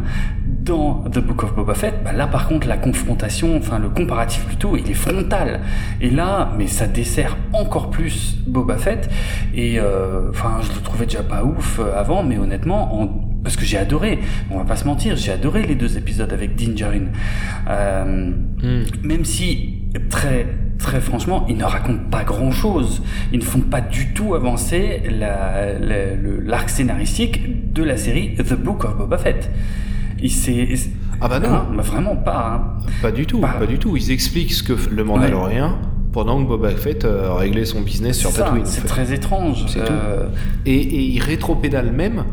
dans 0.63 1.03
The 1.11 1.19
Book 1.19 1.43
of 1.43 1.55
Boba 1.55 1.73
Fett, 1.73 2.03
bah 2.03 2.13
là 2.13 2.27
par 2.27 2.47
contre 2.47 2.67
la 2.67 2.77
confrontation, 2.77 3.57
enfin 3.57 3.79
le 3.79 3.89
comparatif 3.89 4.45
plutôt, 4.45 4.77
il 4.77 4.89
est 4.89 4.95
frontal. 4.95 5.61
Et 5.99 6.09
là, 6.09 6.51
mais 6.57 6.67
ça 6.67 6.87
dessert 6.87 7.37
encore 7.53 7.89
plus 7.89 8.37
Boba 8.45 8.77
Fett. 8.77 9.09
Et 9.53 9.79
euh, 9.79 10.29
enfin, 10.29 10.59
je 10.61 10.73
le 10.73 10.81
trouvais 10.81 11.05
déjà 11.05 11.23
pas 11.23 11.43
ouf 11.43 11.79
euh, 11.79 11.99
avant, 11.99 12.23
mais 12.23 12.37
honnêtement, 12.37 13.01
en, 13.01 13.07
parce 13.43 13.55
que 13.55 13.65
j'ai 13.65 13.77
adoré, 13.77 14.19
on 14.51 14.57
va 14.57 14.65
pas 14.65 14.75
se 14.75 14.85
mentir, 14.85 15.15
j'ai 15.15 15.31
adoré 15.31 15.63
les 15.63 15.75
deux 15.75 15.97
épisodes 15.97 16.31
avec 16.31 16.55
Din 16.55 16.75
Djarin. 16.75 17.07
Euh, 17.67 18.31
hmm. 18.61 18.83
Même 19.03 19.25
si 19.25 19.79
très 20.09 20.45
très 20.77 20.99
franchement, 20.99 21.45
ils 21.47 21.57
ne 21.57 21.63
racontent 21.63 22.09
pas 22.09 22.23
grand-chose. 22.23 23.03
Ils 23.31 23.39
ne 23.39 23.43
font 23.43 23.59
pas 23.59 23.81
du 23.81 24.13
tout 24.13 24.33
avancer 24.33 25.03
l'arc 25.09 26.69
scénaristique 26.69 27.71
de 27.73 27.83
la 27.83 27.97
série 27.97 28.35
The 28.35 28.55
Book 28.55 28.85
of 28.85 28.97
Boba 28.97 29.17
Fett. 29.17 29.49
Il 30.21 30.31
ah 31.23 31.27
bah 31.27 31.39
non, 31.39 31.75
bah 31.75 31.83
vraiment 31.83 32.15
pas. 32.15 32.55
Hein. 32.55 32.83
Pas 33.01 33.11
du 33.11 33.25
tout, 33.25 33.39
pas. 33.39 33.65
du 33.67 33.77
tout. 33.77 33.95
Ils 33.95 34.11
expliquent 34.11 34.53
ce 34.53 34.63
que 34.63 34.73
le 34.89 35.03
Mandalorien. 35.03 35.77
Pendant 36.11 36.43
que 36.43 36.47
Boba 36.49 36.71
Fett 36.71 37.05
euh, 37.05 37.33
réglait 37.33 37.63
son 37.63 37.81
business 37.81 38.19
sur 38.19 38.33
Tatooine. 38.33 38.65
C'est 38.65 38.85
très 38.85 39.13
étrange. 39.13 39.65
Euh... 39.77 40.27
Et, 40.65 40.75
et 40.75 41.01
il 41.03 41.19
rétropédale 41.21 41.93
même 41.93 42.25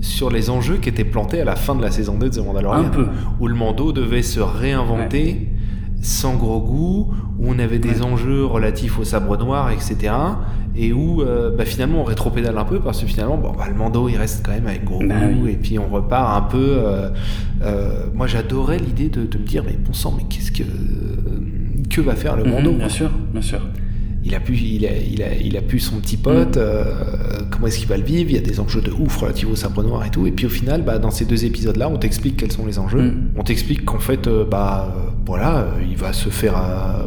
sur 0.00 0.28
les 0.28 0.50
enjeux 0.50 0.78
qui 0.78 0.88
étaient 0.88 1.04
plantés 1.04 1.40
à 1.40 1.44
la 1.44 1.54
fin 1.54 1.76
de 1.76 1.82
la 1.82 1.92
saison 1.92 2.18
2 2.18 2.30
de 2.30 2.34
The 2.34 2.44
Mandalorian. 2.44 2.84
Un 2.86 2.88
peu. 2.88 3.06
Où 3.38 3.46
le 3.46 3.54
Mando 3.54 3.92
devait 3.92 4.22
se 4.22 4.40
réinventer 4.40 5.48
sans 6.06 6.36
gros 6.36 6.60
goût, 6.60 7.12
où 7.38 7.48
on 7.48 7.58
avait 7.58 7.80
des 7.80 8.02
enjeux 8.02 8.44
relatifs 8.44 8.98
au 8.98 9.04
sabre 9.04 9.36
noir, 9.36 9.70
etc. 9.72 10.14
Et 10.76 10.92
où 10.92 11.22
euh, 11.22 11.50
bah, 11.56 11.64
finalement 11.64 12.02
on 12.02 12.04
rétropédale 12.04 12.56
un 12.56 12.64
peu 12.64 12.78
parce 12.78 13.00
que 13.00 13.06
finalement 13.06 13.36
bon, 13.36 13.52
bah, 13.52 13.64
le 13.68 13.74
Mando 13.74 14.08
il 14.08 14.16
reste 14.16 14.44
quand 14.44 14.52
même 14.52 14.66
avec 14.66 14.84
gros 14.84 15.02
bah 15.04 15.14
goût 15.26 15.48
et 15.48 15.54
puis 15.54 15.78
on 15.78 15.88
repart 15.88 16.36
un 16.36 16.42
peu. 16.42 16.76
Euh, 16.78 17.10
euh, 17.62 18.06
moi 18.14 18.26
j'adorais 18.26 18.78
l'idée 18.78 19.08
de, 19.08 19.22
me 19.22 19.44
dire 19.44 19.64
mais 19.64 19.72
bon 19.72 19.92
sang 19.92 20.14
mais 20.16 20.24
qu'est-ce 20.28 20.52
que 20.52 20.64
que 21.90 22.00
va 22.00 22.14
faire 22.14 22.36
le 22.36 22.44
mhm, 22.44 22.50
Mando 22.50 22.72
Bien 22.72 22.88
sûr, 22.88 23.10
bien 23.32 23.42
sûr 23.42 23.60
il 24.26 24.34
a 24.34 24.40
pu, 24.40 24.54
il 24.54 24.84
a, 24.84 24.90
il 24.96 25.22
a, 25.22 25.34
il 25.36 25.56
a 25.56 25.62
pu 25.62 25.78
son 25.78 26.00
petit 26.00 26.16
pote, 26.16 26.56
euh, 26.56 26.84
comment 27.50 27.68
est-ce 27.68 27.78
qu'il 27.78 27.86
va 27.86 27.96
le 27.96 28.02
vivre, 28.02 28.28
il 28.28 28.34
y 28.34 28.38
a 28.38 28.42
des 28.42 28.58
enjeux 28.58 28.80
de 28.80 28.90
ouf 28.90 29.18
relatifs 29.18 29.48
au 29.48 29.54
sabre 29.54 29.84
noir 29.84 30.04
et 30.04 30.10
tout. 30.10 30.26
Et 30.26 30.32
puis 30.32 30.46
au 30.46 30.50
final, 30.50 30.82
bah, 30.82 30.98
dans 30.98 31.12
ces 31.12 31.24
deux 31.24 31.44
épisodes-là, 31.44 31.88
on 31.88 31.96
t'explique 31.96 32.36
quels 32.36 32.50
sont 32.50 32.66
les 32.66 32.80
enjeux. 32.80 33.02
Mm. 33.02 33.28
On 33.36 33.44
t'explique 33.44 33.84
qu'en 33.84 34.00
fait, 34.00 34.26
euh, 34.26 34.44
bah, 34.44 35.05
voilà, 35.26 35.66
il 35.82 35.96
va 35.96 36.12
se 36.12 36.28
faire 36.28 36.54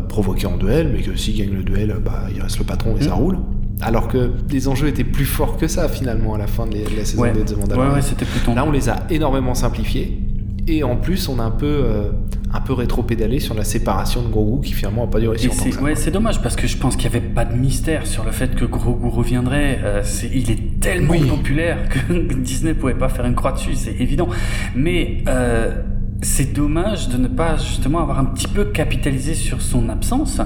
provoquer 0.09 0.45
en 0.45 0.57
duel, 0.57 0.91
mais 0.93 1.01
que 1.01 1.15
s'il 1.15 1.38
gagne 1.38 1.55
le 1.55 1.63
duel, 1.63 1.95
bah, 2.03 2.24
il 2.36 2.41
reste 2.41 2.59
le 2.59 2.65
patron 2.65 2.95
et 2.97 3.03
ça 3.03 3.11
mm. 3.11 3.13
roule. 3.13 3.38
Alors 3.82 4.09
que 4.09 4.32
les 4.49 4.67
enjeux 4.67 4.88
étaient 4.88 5.05
plus 5.05 5.26
forts 5.26 5.57
que 5.57 5.67
ça 5.67 5.88
finalement 5.88 6.34
à 6.34 6.38
la 6.38 6.47
fin 6.47 6.67
de, 6.67 6.78
la 6.95 7.05
saison 7.05 7.22
ouais. 7.22 7.32
de 7.32 7.41
The 7.41 7.57
Mandalorian. 7.57 7.89
Ouais, 7.89 7.95
ouais, 7.95 8.01
c'était 8.01 8.26
plus 8.26 8.53
Là, 8.53 8.65
on 8.65 8.72
les 8.72 8.89
a 8.89 8.97
énormément 9.09 9.53
simplifiés. 9.53 10.20
Et 10.67 10.84
en 10.84 10.97
plus, 10.97 11.30
on 11.30 11.39
a 11.39 11.43
un 11.43 11.51
peu, 11.51 11.65
euh, 11.65 12.11
un 12.53 12.59
peu 12.59 12.74
rétro-pédalé 12.74 13.39
sur 13.39 13.55
la 13.55 13.63
séparation 13.63 14.22
de 14.22 14.28
Grogu 14.28 14.67
qui 14.67 14.74
finalement 14.74 15.05
n'a 15.05 15.11
pas 15.11 15.20
duré 15.20 15.38
si 15.38 15.47
longtemps. 15.47 15.82
Ouais, 15.82 15.95
c'est 15.95 16.11
dommage 16.11 16.41
parce 16.41 16.55
que 16.55 16.67
je 16.67 16.78
pense 16.78 16.95
qu'il 16.95 17.09
n'y 17.09 17.15
avait 17.15 17.26
pas 17.26 17.45
de 17.45 17.55
mystère 17.55 18.05
sur 18.05 18.24
le 18.26 18.32
fait 18.32 18.53
que 18.53 18.65
Grogu 18.65 19.07
reviendrait. 19.07 19.80
Euh, 19.84 20.03
il 20.32 20.51
est 20.51 20.80
tellement 20.80 21.15
populaire 21.28 21.88
que 21.89 22.34
Disney 22.36 22.74
pouvait 22.74 22.93
pas 22.93 23.09
faire 23.09 23.26
une 23.26 23.36
croix 23.36 23.53
dessus, 23.53 23.76
c'est 23.76 23.95
évident. 23.99 24.28
Mais 24.76 25.24
euh, 25.28 25.82
c'est 26.22 26.51
dommage 26.53 27.07
de 27.07 27.17
ne 27.17 27.28
pas 27.28 27.55
justement 27.55 27.99
avoir 28.01 28.20
un 28.20 28.26
petit 28.26 28.47
peu 28.47 28.65
capitalisé 28.65 29.34
sur 29.36 29.61
son 29.61 29.88
absence 29.88 30.41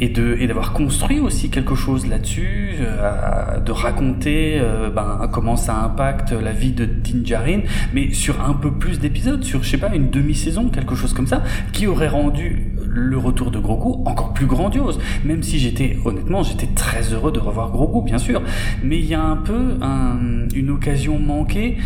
et 0.00 0.08
de 0.08 0.36
et 0.38 0.46
d'avoir 0.46 0.72
construit 0.72 1.18
aussi 1.18 1.50
quelque 1.50 1.74
chose 1.74 2.06
là-dessus, 2.06 2.76
euh, 2.80 3.58
de 3.58 3.72
raconter 3.72 4.58
euh, 4.60 4.88
ben, 4.90 5.28
comment 5.32 5.56
ça 5.56 5.76
impacte 5.82 6.30
la 6.32 6.52
vie 6.52 6.72
de 6.72 6.84
Din 6.84 7.22
mais 7.92 8.12
sur 8.12 8.44
un 8.44 8.54
peu 8.54 8.72
plus 8.72 9.00
d'épisodes, 9.00 9.42
sur 9.42 9.64
je 9.64 9.70
sais 9.70 9.78
pas 9.78 9.92
une 9.94 10.10
demi-saison, 10.10 10.68
quelque 10.68 10.94
chose 10.94 11.12
comme 11.12 11.26
ça, 11.26 11.42
qui 11.72 11.86
aurait 11.86 12.08
rendu 12.08 12.72
le 12.86 13.18
retour 13.18 13.50
de 13.50 13.58
Grogu 13.58 14.02
encore 14.08 14.32
plus 14.32 14.46
grandiose. 14.46 14.98
Même 15.24 15.42
si 15.42 15.58
j'étais 15.58 15.98
honnêtement, 16.04 16.42
j'étais 16.42 16.68
très 16.68 17.12
heureux 17.12 17.32
de 17.32 17.40
revoir 17.40 17.70
Grogu, 17.70 18.04
bien 18.04 18.18
sûr, 18.18 18.42
mais 18.82 18.98
il 18.98 19.06
y 19.06 19.14
a 19.14 19.22
un 19.22 19.36
peu 19.36 19.78
une 20.54 20.70
occasion 20.70 21.18
manquée 21.18 21.78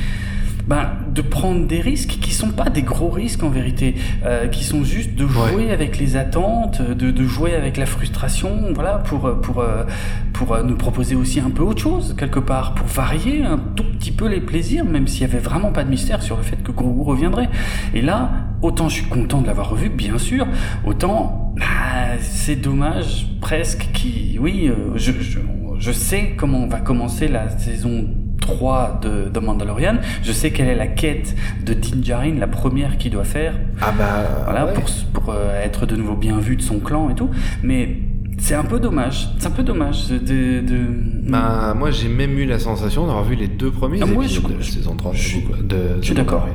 ben, 0.66 0.90
de 1.12 1.22
prendre 1.22 1.66
des 1.66 1.80
risques 1.80 2.18
qui 2.20 2.32
sont 2.32 2.50
pas 2.50 2.70
des 2.70 2.82
gros 2.82 3.10
risques 3.10 3.42
en 3.42 3.48
vérité, 3.48 3.94
euh, 4.24 4.48
qui 4.48 4.64
sont 4.64 4.84
juste 4.84 5.14
de 5.14 5.26
jouer 5.26 5.70
avec 5.70 5.98
les 5.98 6.16
attentes, 6.16 6.82
de, 6.82 7.10
de, 7.10 7.24
jouer 7.24 7.54
avec 7.54 7.76
la 7.76 7.86
frustration, 7.86 8.72
voilà, 8.74 8.98
pour 8.98 9.40
pour 9.40 9.60
euh, 9.60 9.84
pour 10.32 10.54
euh, 10.54 10.62
nous 10.62 10.76
proposer 10.76 11.16
aussi 11.16 11.40
un 11.40 11.50
peu 11.50 11.62
autre 11.62 11.82
chose 11.82 12.14
quelque 12.16 12.40
part, 12.40 12.74
pour 12.74 12.86
varier 12.86 13.42
un 13.42 13.58
tout 13.58 13.84
petit 13.84 14.12
peu 14.12 14.28
les 14.28 14.40
plaisirs, 14.40 14.84
même 14.84 15.06
s'il 15.06 15.22
y 15.22 15.24
avait 15.24 15.38
vraiment 15.38 15.72
pas 15.72 15.84
de 15.84 15.90
mystère 15.90 16.22
sur 16.22 16.36
le 16.36 16.42
fait 16.42 16.62
que 16.62 16.72
Grogu 16.72 17.02
reviendrait. 17.02 17.50
Et 17.94 18.00
là, 18.00 18.30
autant 18.62 18.88
je 18.88 18.94
suis 18.94 19.06
content 19.06 19.40
de 19.42 19.46
l'avoir 19.46 19.70
revu, 19.70 19.88
bien 19.88 20.18
sûr, 20.18 20.46
autant 20.84 21.54
bah, 21.56 22.18
c'est 22.20 22.56
dommage 22.56 23.26
presque 23.40 23.88
qui, 23.92 24.38
oui, 24.40 24.68
euh, 24.68 24.96
je, 24.96 25.12
je, 25.20 25.38
je 25.78 25.92
sais 25.92 26.34
comment 26.36 26.66
va 26.66 26.80
commencer 26.80 27.28
la 27.28 27.50
saison 27.58 28.06
3 28.56 29.00
de, 29.02 29.30
de 29.30 29.40
Mandalorian. 29.40 29.96
Je 30.22 30.32
sais 30.32 30.50
quelle 30.50 30.68
est 30.68 30.74
la 30.76 30.86
quête 30.88 31.34
de 31.64 31.72
Din 31.74 32.02
Djarin, 32.02 32.34
la 32.38 32.46
première 32.48 32.98
qu'il 32.98 33.12
doit 33.12 33.24
faire. 33.24 33.54
Ah 33.80 33.92
bah. 33.96 34.04
Voilà, 34.44 34.66
ouais. 34.66 34.72
pour, 34.72 34.84
pour 35.12 35.32
euh, 35.34 35.62
être 35.64 35.86
de 35.86 35.96
nouveau 35.96 36.16
bien 36.16 36.38
vu 36.38 36.56
de 36.56 36.62
son 36.62 36.78
clan 36.80 37.10
et 37.10 37.14
tout. 37.14 37.30
Mais 37.62 37.96
c'est 38.38 38.54
un 38.54 38.64
peu 38.64 38.78
dommage. 38.80 39.28
C'est 39.38 39.46
un 39.46 39.50
peu 39.52 39.62
dommage 39.62 40.08
de. 40.08 40.16
de... 40.60 40.78
Bah, 41.28 41.74
moi 41.76 41.90
j'ai 41.90 42.08
même 42.08 42.36
eu 42.38 42.46
la 42.46 42.58
sensation 42.58 43.06
d'avoir 43.06 43.24
vu 43.24 43.36
les 43.36 43.48
deux 43.48 43.70
premiers 43.70 44.00
Ah, 44.02 44.06
épisodes 44.06 44.50
je- 44.50 44.56
de 44.56 44.62
saison 44.62 44.96
3 44.96 45.12
je- 45.14 45.38
de, 45.62 45.78
je 46.00 46.06
suis 46.06 46.14
d'accord. 46.14 46.46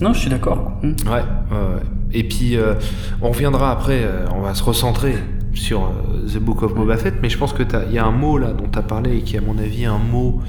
Non, 0.00 0.12
je 0.12 0.18
suis 0.18 0.30
d'accord. 0.30 0.72
Hmm. 0.82 0.88
Ouais, 1.06 1.12
ouais, 1.12 1.20
ouais. 1.20 1.82
Et 2.12 2.24
puis, 2.24 2.56
euh, 2.56 2.74
on 3.22 3.30
reviendra 3.30 3.70
après, 3.70 4.00
euh, 4.02 4.24
on 4.36 4.40
va 4.40 4.54
se 4.54 4.62
recentrer 4.64 5.14
sur 5.54 5.82
euh, 5.84 6.26
The 6.32 6.38
Book 6.38 6.62
of 6.64 6.74
Boba 6.74 6.96
Fett, 6.96 7.14
mais 7.22 7.28
je 7.28 7.38
pense 7.38 7.52
que 7.52 7.62
il 7.88 7.94
y 7.94 7.98
a 7.98 8.04
un 8.04 8.10
mot 8.10 8.36
là 8.38 8.48
dont 8.52 8.66
tu 8.70 8.76
as 8.78 8.82
parlé 8.82 9.16
et 9.18 9.20
qui, 9.22 9.36
à 9.36 9.40
mon 9.40 9.56
avis, 9.56 9.84
est 9.84 9.86
un 9.86 9.98
mot 9.98 10.40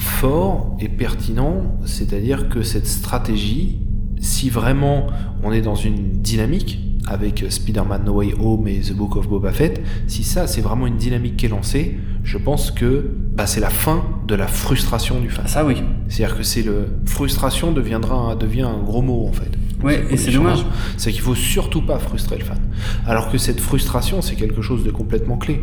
fort 0.00 0.76
et 0.80 0.88
pertinent, 0.88 1.78
c'est-à-dire 1.84 2.48
que 2.48 2.62
cette 2.62 2.86
stratégie, 2.86 3.78
si 4.20 4.50
vraiment 4.50 5.06
on 5.42 5.52
est 5.52 5.62
dans 5.62 5.74
une 5.74 6.12
dynamique 6.20 6.78
avec 7.06 7.44
Spider-Man 7.48 8.04
No 8.04 8.14
Way 8.14 8.34
Home 8.40 8.68
et 8.68 8.80
The 8.80 8.92
Book 8.92 9.16
of 9.16 9.28
Boba 9.28 9.52
Fett, 9.52 9.82
si 10.06 10.24
ça 10.24 10.46
c'est 10.46 10.60
vraiment 10.60 10.86
une 10.86 10.96
dynamique 10.96 11.36
qui 11.36 11.46
est 11.46 11.50
lancée, 11.50 11.98
je 12.22 12.38
pense 12.38 12.70
que 12.70 13.10
bah, 13.34 13.46
c'est 13.46 13.60
la 13.60 13.70
fin 13.70 14.04
de 14.26 14.34
la 14.34 14.46
frustration 14.46 15.20
du 15.20 15.30
fan. 15.30 15.46
Ça, 15.46 15.64
oui. 15.64 15.76
C'est-à-dire 16.08 16.36
que 16.36 16.42
c'est 16.42 16.62
le 16.62 16.86
frustration 17.06 17.72
deviendra 17.72 18.36
devient 18.36 18.62
un 18.62 18.82
gros 18.82 19.02
mot 19.02 19.26
en 19.26 19.32
fait. 19.32 19.50
Ouais, 19.82 20.04
et 20.10 20.16
c'est 20.16 20.30
dommage. 20.32 20.64
C'est 20.96 21.10
qu'il 21.12 21.20
faut 21.22 21.34
surtout 21.34 21.82
pas 21.82 21.98
frustrer 21.98 22.38
le 22.38 22.44
fan. 22.44 22.58
Alors 23.06 23.30
que 23.30 23.38
cette 23.38 23.60
frustration, 23.60 24.20
c'est 24.22 24.34
quelque 24.36 24.62
chose 24.62 24.84
de 24.84 24.90
complètement 24.90 25.36
clé. 25.38 25.60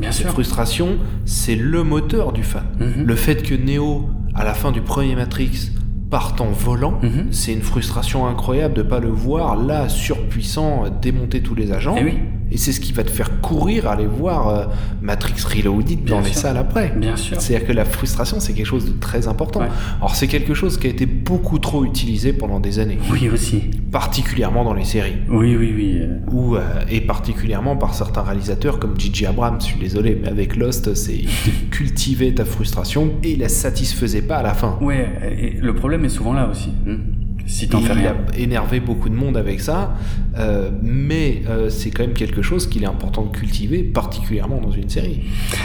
Bien 0.00 0.12
Cette 0.12 0.22
sûr. 0.22 0.30
frustration, 0.32 0.96
c'est 1.24 1.56
le 1.56 1.82
moteur 1.82 2.32
du 2.32 2.42
fan. 2.42 2.64
Mhm. 2.78 3.04
Le 3.06 3.14
fait 3.16 3.42
que 3.42 3.54
Neo, 3.54 4.08
à 4.34 4.44
la 4.44 4.54
fin 4.54 4.72
du 4.72 4.80
premier 4.80 5.14
Matrix, 5.14 5.70
parte 6.10 6.40
en 6.40 6.50
volant, 6.50 6.98
Mhm. 7.02 7.28
c'est 7.30 7.52
une 7.52 7.62
frustration 7.62 8.26
incroyable 8.26 8.74
de 8.74 8.82
pas 8.82 8.98
le 8.98 9.08
voir 9.10 9.56
là, 9.56 9.88
surpuissant, 9.88 10.84
démonter 11.00 11.40
tous 11.40 11.54
les 11.54 11.70
agents. 11.72 11.94
Eh 11.98 12.04
oui. 12.04 12.14
Et 12.52 12.56
c'est 12.56 12.72
ce 12.72 12.80
qui 12.80 12.92
va 12.92 13.04
te 13.04 13.10
faire 13.10 13.40
courir, 13.40 13.88
aller 13.88 14.06
voir 14.06 14.48
euh, 14.48 14.64
Matrix 15.02 15.34
Reloaded 15.44 16.04
dans 16.04 16.16
Bien 16.18 16.26
les 16.28 16.32
sûr. 16.32 16.40
salles 16.42 16.56
après. 16.56 16.92
Bien 16.96 17.16
sûr. 17.16 17.40
C'est-à-dire 17.40 17.66
que 17.66 17.72
la 17.72 17.84
frustration, 17.84 18.40
c'est 18.40 18.52
quelque 18.54 18.66
chose 18.66 18.86
de 18.86 18.98
très 18.98 19.28
important. 19.28 19.60
Ouais. 19.60 19.68
Alors 19.98 20.14
c'est 20.14 20.26
quelque 20.26 20.54
chose 20.54 20.78
qui 20.78 20.86
a 20.86 20.90
été 20.90 21.06
beaucoup 21.06 21.58
trop 21.58 21.84
utilisé 21.84 22.32
pendant 22.32 22.60
des 22.60 22.78
années, 22.78 22.98
Oui, 23.10 23.28
aussi. 23.28 23.62
particulièrement 23.92 24.64
dans 24.64 24.74
les 24.74 24.84
séries. 24.84 25.16
Oui, 25.28 25.56
oui, 25.56 25.72
oui. 25.76 25.98
euh, 26.00 26.18
Ou, 26.32 26.56
euh, 26.56 26.60
et 26.90 27.00
particulièrement 27.00 27.76
par 27.76 27.94
certains 27.94 28.22
réalisateurs 28.22 28.78
comme 28.78 28.98
J.J. 28.98 29.26
Abrams, 29.26 29.60
je 29.60 29.66
suis 29.66 29.80
désolé, 29.80 30.18
mais 30.20 30.28
avec 30.28 30.56
Lost, 30.56 30.94
c'est 30.94 31.20
cultivait 31.70 32.32
ta 32.32 32.44
frustration 32.44 33.10
et 33.22 33.32
il 33.32 33.38
la 33.40 33.48
satisfaisait 33.48 34.22
pas 34.22 34.36
à 34.38 34.42
la 34.42 34.54
fin. 34.54 34.78
Ouais, 34.80 35.08
et 35.38 35.50
le 35.60 35.74
problème 35.74 36.04
est 36.04 36.08
souvent 36.10 36.32
là 36.32 36.48
aussi. 36.48 36.70
hmm. 36.86 36.96
Si 37.50 37.68
t'en 37.68 37.80
il 37.80 38.06
a 38.06 38.14
énervé 38.38 38.78
beaucoup 38.78 39.08
de 39.08 39.14
monde 39.14 39.36
avec 39.36 39.60
ça, 39.60 39.96
euh, 40.38 40.70
mais 40.82 41.42
euh, 41.48 41.68
c'est 41.68 41.90
quand 41.90 42.04
même 42.04 42.14
quelque 42.14 42.42
chose 42.42 42.68
qu'il 42.68 42.84
est 42.84 42.86
important 42.86 43.24
de 43.24 43.36
cultiver, 43.36 43.82
particulièrement 43.82 44.60
dans 44.60 44.70
une 44.70 44.88
série. 44.88 45.22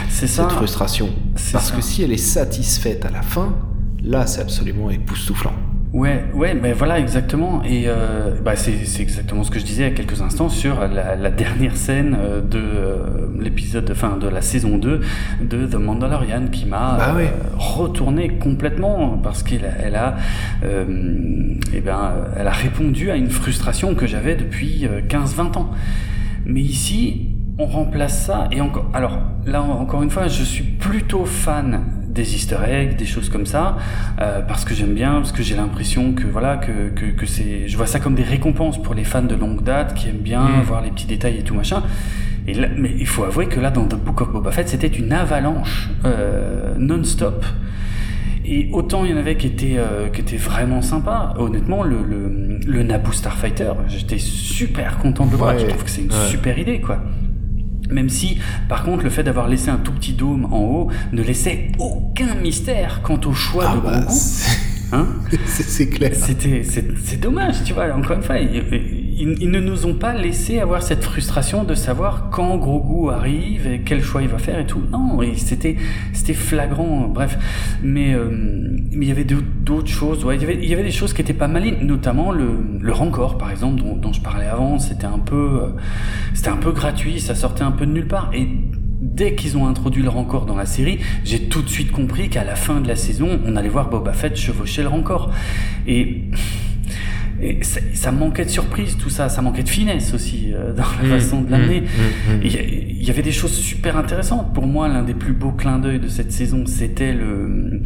C'est 0.08 0.26
ça. 0.26 0.48
Cette 0.48 0.56
frustration. 0.56 1.08
Parce 1.52 1.70
ça. 1.70 1.76
que 1.76 1.80
si 1.80 2.02
elle 2.02 2.12
est 2.12 2.16
satisfaite 2.16 3.04
à 3.04 3.10
la 3.10 3.22
fin, 3.22 3.56
là 4.02 4.26
c'est 4.26 4.40
absolument 4.40 4.90
époustouflant. 4.90 5.54
Ouais, 5.92 6.24
ouais, 6.34 6.54
mais 6.54 6.72
voilà 6.72 6.98
exactement. 6.98 7.62
Et 7.64 7.84
euh, 7.86 8.34
bah, 8.44 8.54
c'est 8.56 8.84
c'est 8.84 9.02
exactement 9.02 9.44
ce 9.44 9.50
que 9.50 9.58
je 9.58 9.64
disais 9.64 9.84
il 9.84 9.88
y 9.88 9.92
a 9.92 9.94
quelques 9.94 10.20
instants 10.20 10.48
sur 10.48 10.80
la, 10.80 11.16
la 11.16 11.30
dernière 11.30 11.76
scène 11.76 12.16
euh, 12.20 12.40
de 12.42 12.58
euh, 12.58 13.28
l'épisode, 13.40 13.88
enfin 13.90 14.18
de 14.18 14.28
la 14.28 14.42
saison 14.42 14.76
2 14.78 15.00
de 15.42 15.66
The 15.66 15.76
Mandalorian 15.76 16.48
qui 16.52 16.66
m'a 16.66 16.96
Bah 16.98 17.14
ouais. 17.16 17.26
euh, 17.28 17.56
retourné 17.56 18.28
complètement 18.36 19.16
parce 19.22 19.42
qu'elle 19.42 19.64
a, 19.64 19.70
elle 19.82 19.94
a, 19.94 20.16
euh, 20.64 21.54
eh 21.72 21.80
ben, 21.80 22.12
elle 22.36 22.48
a 22.48 22.52
répondu 22.52 23.10
à 23.10 23.16
une 23.16 23.30
frustration 23.30 23.94
que 23.94 24.06
j'avais 24.06 24.34
depuis 24.34 24.86
euh, 24.86 25.00
15-20 25.08 25.56
ans. 25.56 25.70
Mais 26.44 26.60
ici, 26.60 27.28
on 27.58 27.64
remplace 27.64 28.26
ça 28.26 28.48
et 28.52 28.60
encore. 28.60 28.90
Alors 28.92 29.18
là, 29.46 29.62
encore 29.62 30.02
une 30.02 30.10
fois, 30.10 30.28
je 30.28 30.42
suis 30.42 30.64
plutôt 30.64 31.24
fan 31.24 31.80
des 32.16 32.34
Easter 32.34 32.58
eggs, 32.66 32.96
des 32.96 33.06
choses 33.06 33.28
comme 33.28 33.46
ça, 33.46 33.76
euh, 34.20 34.40
parce 34.42 34.64
que 34.64 34.74
j'aime 34.74 34.94
bien, 34.94 35.12
parce 35.14 35.32
que 35.32 35.42
j'ai 35.44 35.54
l'impression 35.54 36.12
que 36.14 36.26
voilà 36.26 36.56
que, 36.56 36.88
que, 36.88 37.06
que 37.06 37.26
c'est, 37.26 37.68
je 37.68 37.76
vois 37.76 37.86
ça 37.86 38.00
comme 38.00 38.14
des 38.16 38.24
récompenses 38.24 38.82
pour 38.82 38.94
les 38.94 39.04
fans 39.04 39.22
de 39.22 39.34
longue 39.36 39.62
date 39.62 39.94
qui 39.94 40.08
aiment 40.08 40.16
bien 40.32 40.42
Mm. 40.46 40.62
voir 40.62 40.80
les 40.82 40.90
petits 40.90 41.06
détails 41.06 41.38
et 41.38 41.42
tout 41.42 41.54
machin. 41.54 41.82
Et 42.48 42.54
là, 42.54 42.68
mais 42.76 42.92
il 42.98 43.06
faut 43.06 43.24
avouer 43.24 43.46
que 43.46 43.58
là, 43.60 43.70
dans 43.70 43.86
The 43.86 43.96
Book 43.96 44.20
of 44.22 44.32
Boba 44.32 44.50
Fett, 44.52 44.68
c'était 44.68 44.86
une 44.86 45.12
avalanche 45.12 45.90
euh, 46.04 46.74
non-stop. 46.78 47.44
Et 48.48 48.68
autant 48.72 49.04
il 49.04 49.10
y 49.10 49.14
en 49.14 49.16
avait 49.16 49.36
qui 49.36 49.48
étaient, 49.48 49.74
euh, 49.76 50.08
qui 50.08 50.20
étaient 50.20 50.36
vraiment 50.36 50.80
sympas. 50.80 51.34
Honnêtement, 51.38 51.82
le, 51.82 51.98
le, 52.08 52.60
le 52.64 52.82
Naboo 52.84 53.10
Starfighter, 53.12 53.72
j'étais 53.88 54.18
super 54.18 54.98
content 54.98 55.26
de 55.26 55.32
le 55.32 55.36
voir. 55.36 55.54
Ouais, 55.54 55.60
Je 55.60 55.66
trouve 55.66 55.82
que 55.82 55.90
c'est 55.90 56.02
une 56.02 56.12
ouais. 56.12 56.28
super 56.28 56.56
idée, 56.56 56.80
quoi. 56.80 56.98
Même 57.90 58.08
si, 58.08 58.38
par 58.68 58.82
contre, 58.84 59.04
le 59.04 59.10
fait 59.10 59.22
d'avoir 59.22 59.48
laissé 59.48 59.70
un 59.70 59.76
tout 59.76 59.92
petit 59.92 60.12
dôme 60.12 60.46
en 60.52 60.58
haut 60.60 60.88
ne 61.12 61.22
laissait 61.22 61.72
aucun 61.78 62.34
mystère 62.34 63.00
quant 63.02 63.20
au 63.24 63.32
choix 63.32 63.74
de 63.76 63.80
bah, 63.80 64.00
Grogu. 64.00 64.16
Hein 64.92 65.06
c'est- 65.46 65.88
clair. 65.88 66.12
C'était, 66.14 66.62
c'est, 66.64 67.20
dommage, 67.20 67.62
tu 67.64 67.72
vois. 67.72 67.92
Encore 67.94 68.16
une 68.16 68.22
fois, 68.22 68.36
ils- 69.16 69.50
ne 69.50 69.60
nous 69.60 69.86
ont 69.86 69.94
pas 69.94 70.14
laissé 70.14 70.60
avoir 70.60 70.82
cette 70.82 71.02
frustration 71.02 71.64
de 71.64 71.74
savoir 71.74 72.28
quand 72.30 72.56
Grogu 72.56 73.10
arrive 73.10 73.66
et 73.66 73.80
quel 73.84 74.02
choix 74.02 74.22
il 74.22 74.28
va 74.28 74.38
faire 74.38 74.58
et 74.58 74.66
tout. 74.66 74.82
Non, 74.92 75.18
c'était, 75.36 75.76
flagrant. 76.34 77.08
Bref, 77.08 77.38
mais 77.82 78.14
euh, 78.14 78.30
il 78.92 79.04
y 79.04 79.10
avait 79.10 79.24
d'autres 79.24 79.88
choses. 79.88 80.24
Ouais, 80.24 80.36
il 80.36 80.42
y 80.42 80.44
avait, 80.44 80.58
il 80.62 80.68
y 80.68 80.74
avait 80.74 80.82
des 80.82 80.90
choses 80.90 81.12
qui 81.12 81.20
étaient 81.22 81.32
pas 81.32 81.48
malines, 81.48 81.78
notamment 81.82 82.32
le, 82.32 82.48
le 82.80 82.92
rancor, 82.92 83.38
par 83.38 83.50
exemple, 83.50 83.80
dont, 83.82 83.96
dont 83.96 84.12
je 84.12 84.20
parlais 84.20 84.46
avant. 84.46 84.78
C'était 84.78 85.06
un 85.06 85.18
peu, 85.18 85.60
euh, 85.62 86.50
un 86.50 86.56
peu 86.56 86.72
gratuit, 86.72 87.20
ça 87.20 87.34
sortait 87.34 87.64
un 87.64 87.72
peu 87.72 87.86
de 87.86 87.92
nulle 87.92 88.08
part 88.08 88.30
et 88.34 88.46
Dès 88.98 89.34
qu'ils 89.34 89.58
ont 89.58 89.66
introduit 89.66 90.02
le 90.02 90.08
Rancor 90.08 90.46
dans 90.46 90.56
la 90.56 90.64
série, 90.64 90.98
j'ai 91.22 91.44
tout 91.48 91.60
de 91.60 91.68
suite 91.68 91.92
compris 91.92 92.30
qu'à 92.30 92.44
la 92.44 92.54
fin 92.54 92.80
de 92.80 92.88
la 92.88 92.96
saison, 92.96 93.28
on 93.46 93.54
allait 93.54 93.68
voir 93.68 93.90
Boba 93.90 94.14
Fett 94.14 94.36
chevaucher 94.36 94.82
le 94.82 94.88
Rancor. 94.88 95.30
Et, 95.86 96.24
et 97.42 97.62
ça, 97.62 97.80
ça 97.92 98.12
manquait 98.12 98.44
de 98.44 98.50
surprise, 98.50 98.96
tout 98.96 99.10
ça, 99.10 99.28
ça 99.28 99.42
manquait 99.42 99.62
de 99.62 99.68
finesse 99.68 100.14
aussi 100.14 100.52
euh, 100.54 100.72
dans 100.76 100.82
la 101.02 101.06
Mmh, 101.08 101.18
façon 101.20 101.42
de 101.42 101.50
l'amener. 101.50 101.80
mmh, 101.82 101.84
mmh, 101.84 102.36
mmh. 102.36 102.40
Il 102.98 103.04
y 103.06 103.10
avait 103.10 103.22
des 103.22 103.30
choses 103.32 103.52
super 103.52 103.96
intéressantes. 103.96 104.52
Pour 104.52 104.66
moi, 104.66 104.88
l'un 104.88 105.02
des 105.04 105.14
plus 105.14 105.32
beaux 105.32 105.52
clins 105.52 105.78
d'œil 105.78 106.00
de 106.00 106.08
cette 106.08 106.32
saison, 106.32 106.64
c'était 106.66 107.12
le 107.12 107.82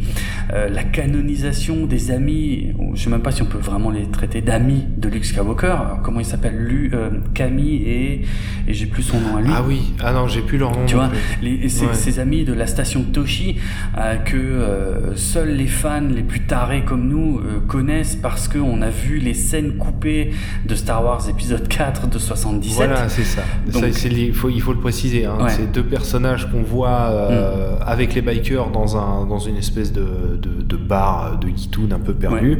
euh, 0.53 0.67
la 0.69 0.83
canonisation 0.83 1.85
des 1.85 2.09
amis. 2.11 2.73
Je 2.95 3.03
sais 3.03 3.09
même 3.09 3.21
pas 3.21 3.31
si 3.31 3.41
on 3.43 3.45
peut 3.45 3.59
vraiment 3.59 3.91
les 3.91 4.05
traiter 4.07 4.41
d'amis 4.41 4.85
de 4.97 5.09
Luke 5.09 5.25
Skywalker. 5.25 5.67
Alors, 5.67 6.01
comment 6.01 6.19
il 6.19 6.25
s'appelle? 6.25 6.55
Lu, 6.57 6.91
euh, 6.93 7.09
Camille 7.35 7.83
et 7.85 8.21
et 8.67 8.73
j'ai 8.73 8.85
plus 8.87 9.03
son 9.03 9.19
nom 9.19 9.37
à 9.37 9.41
lui. 9.41 9.49
Ah 9.53 9.63
oui, 9.67 9.93
ah 10.03 10.11
non, 10.13 10.27
j'ai 10.27 10.41
plus 10.41 10.57
leur 10.57 10.71
nom. 10.71 10.85
Tu 10.87 10.95
vois, 10.95 11.11
les, 11.41 11.69
ces, 11.69 11.85
Ouais. 11.85 11.93
ces 11.93 12.19
amis 12.19 12.43
de 12.45 12.53
la 12.53 12.65
station 12.67 13.03
Toshi 13.03 13.57
euh, 13.97 14.15
que 14.17 15.13
seuls 15.15 15.55
les 15.55 15.67
fans 15.67 16.01
les 16.09 16.23
plus 16.23 16.41
tarés 16.41 16.83
comme 16.83 17.07
nous 17.07 17.39
connaissent 17.67 18.15
parce 18.15 18.47
qu'on 18.47 18.81
a 18.81 18.89
vu 18.89 19.17
les 19.19 19.33
scènes 19.41 19.73
coupées 19.77 20.31
de 20.65 20.75
Star 20.75 21.03
Wars 21.03 21.27
épisode 21.29 21.67
4 21.67 22.07
de 22.07 22.17
77. 22.17 22.75
Voilà, 22.75 23.09
c'est 23.09 23.23
ça. 23.23 23.41
Donc- 23.71 23.83
Ça, 23.93 24.07
il, 24.07 24.33
faut, 24.33 24.49
il 24.49 24.61
faut 24.61 24.73
le 24.73 24.79
préciser. 24.79 25.25
Hein. 25.25 25.37
Ouais. 25.41 25.49
C'est 25.49 25.71
deux 25.71 25.83
personnages 25.83 26.49
qu'on 26.49 26.61
voit 26.63 27.09
euh, 27.11 27.75
avec 27.85 28.13
les 28.15 28.21
bikers 28.21 28.69
dans, 28.71 28.95
un, 28.97 29.25
dans 29.25 29.39
une 29.39 29.57
espèce 29.57 29.91
de, 29.91 30.37
de, 30.41 30.61
de 30.61 30.75
bar 30.77 31.39
de 31.39 31.47
Gitoun 31.49 31.91
un 31.93 31.99
peu 31.99 32.13
perdu, 32.13 32.59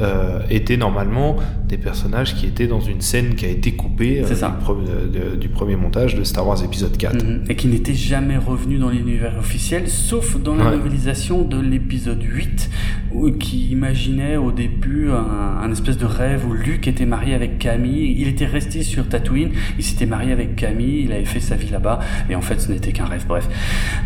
euh, 0.00 0.40
étaient 0.50 0.76
normalement 0.76 1.36
des 1.68 1.76
personnages 1.78 2.34
qui 2.34 2.46
étaient 2.46 2.66
dans 2.66 2.80
une 2.80 3.00
scène 3.00 3.34
qui 3.34 3.44
a 3.44 3.48
été 3.48 3.72
coupée 3.72 4.22
euh, 4.22 4.28
du, 4.28 4.34
pre- 4.34 5.32
de- 5.32 5.36
du 5.36 5.48
premier 5.48 5.76
montage 5.76 6.14
de 6.14 6.24
Star 6.24 6.46
Wars 6.46 6.62
épisode 6.64 6.96
4. 6.96 7.24
Mhm. 7.24 7.44
Et 7.48 7.56
qui 7.56 7.68
n'était 7.68 7.94
jamais 7.94 8.36
revenu 8.36 8.78
dans 8.78 8.88
l'univers 8.90 9.34
officiel, 9.38 9.88
sauf 9.88 10.36
dans 10.40 10.54
la 10.54 10.62
Ouais. 10.66 10.76
novélisation 10.76 11.42
de 11.42 11.58
l'épisode 11.60 12.22
8, 12.22 12.70
où, 13.12 13.30
qui 13.30 13.68
imaginait 13.70 14.36
au 14.36 14.52
début 14.52 15.10
un, 15.10 15.60
un 15.62 15.70
espèce 15.72 15.98
de 15.98 16.06
où 16.48 16.52
Luke 16.52 16.88
était 16.88 17.06
marié 17.06 17.34
avec 17.34 17.58
Camille. 17.58 18.14
Il 18.18 18.28
était 18.28 18.46
resté 18.46 18.82
sur 18.82 19.08
Tatooine, 19.08 19.50
il 19.78 19.84
s'était 19.84 20.06
marié 20.06 20.32
avec 20.32 20.56
Camille, 20.56 21.02
il 21.04 21.12
avait 21.12 21.24
fait 21.24 21.40
sa 21.40 21.54
vie 21.56 21.70
là-bas, 21.70 22.00
et 22.30 22.34
en 22.34 22.40
fait 22.40 22.60
ce 22.60 22.70
n'était 22.70 22.92
qu'un 22.92 23.04
rêve, 23.06 23.26
bref. 23.26 23.48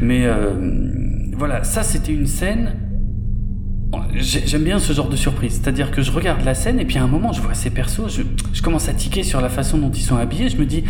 Mais 0.01 0.23
euh, 0.27 0.55
voilà, 1.37 1.65
ça 1.65 1.83
c'était 1.83 2.13
une 2.13 2.27
scène. 2.27 2.75
J'ai- 4.15 4.47
J'aime 4.47 4.65
bien 4.65 4.79
ce 4.79 4.93
genre 4.93 5.09
de 5.09 5.17
surprise, 5.17 5.61
c'est-à-dire 5.63 5.91
que 5.91 6.03
je 6.03 6.11
regarde 6.11 6.45
la 6.45 6.55
scène 6.55 6.81
et 6.81 6.85
puis 6.85 6.99
à 6.99 7.03
un 7.03 7.07
moment 7.07 7.33
je 7.33 7.41
vois 7.41 7.55
ces 7.55 7.71
persos, 7.71 8.09
je, 8.15 8.23
je 8.53 8.63
commence 8.63 8.89
à 8.89 8.93
tiquer 8.95 9.23
sur 9.23 9.41
la 9.41 9.49
façon 9.49 9.79
dont 9.79 9.91
ils 9.91 10.03
sont 10.03 10.17
habillés, 10.17 10.49
je 10.49 10.57
me 10.57 10.65
dis 10.67 10.85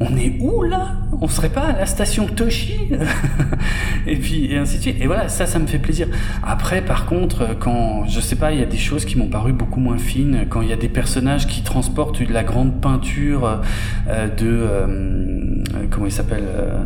on 0.00 0.16
est 0.16 0.36
où 0.40 0.62
là? 0.62 0.92
On 1.20 1.28
serait 1.28 1.48
pas 1.48 1.62
à 1.62 1.78
la 1.78 1.86
station 1.86 2.26
Toshi? 2.26 2.90
Et 4.06 4.16
puis, 4.16 4.52
et 4.52 4.58
ainsi 4.58 4.76
de 4.76 4.82
suite. 4.82 4.96
Et 5.00 5.06
voilà, 5.06 5.28
ça, 5.28 5.46
ça 5.46 5.58
me 5.58 5.66
fait 5.66 5.78
plaisir. 5.78 6.08
Après, 6.42 6.82
par 6.82 7.06
contre, 7.06 7.56
quand, 7.58 8.06
je 8.06 8.20
sais 8.20 8.36
pas, 8.36 8.52
il 8.52 8.60
y 8.60 8.62
a 8.62 8.66
des 8.66 8.76
choses 8.76 9.04
qui 9.04 9.16
m'ont 9.16 9.28
paru 9.28 9.52
beaucoup 9.52 9.80
moins 9.80 9.98
fines, 9.98 10.44
quand 10.48 10.60
il 10.60 10.68
y 10.68 10.72
a 10.72 10.76
des 10.76 10.88
personnages 10.88 11.46
qui 11.46 11.62
transportent 11.62 12.22
de 12.22 12.32
la 12.32 12.44
grande 12.44 12.80
peinture 12.80 13.62
euh, 14.08 14.28
de, 14.28 14.46
euh, 14.46 15.62
comment 15.90 16.06
il 16.06 16.12
s'appelle, 16.12 16.44
euh, 16.46 16.84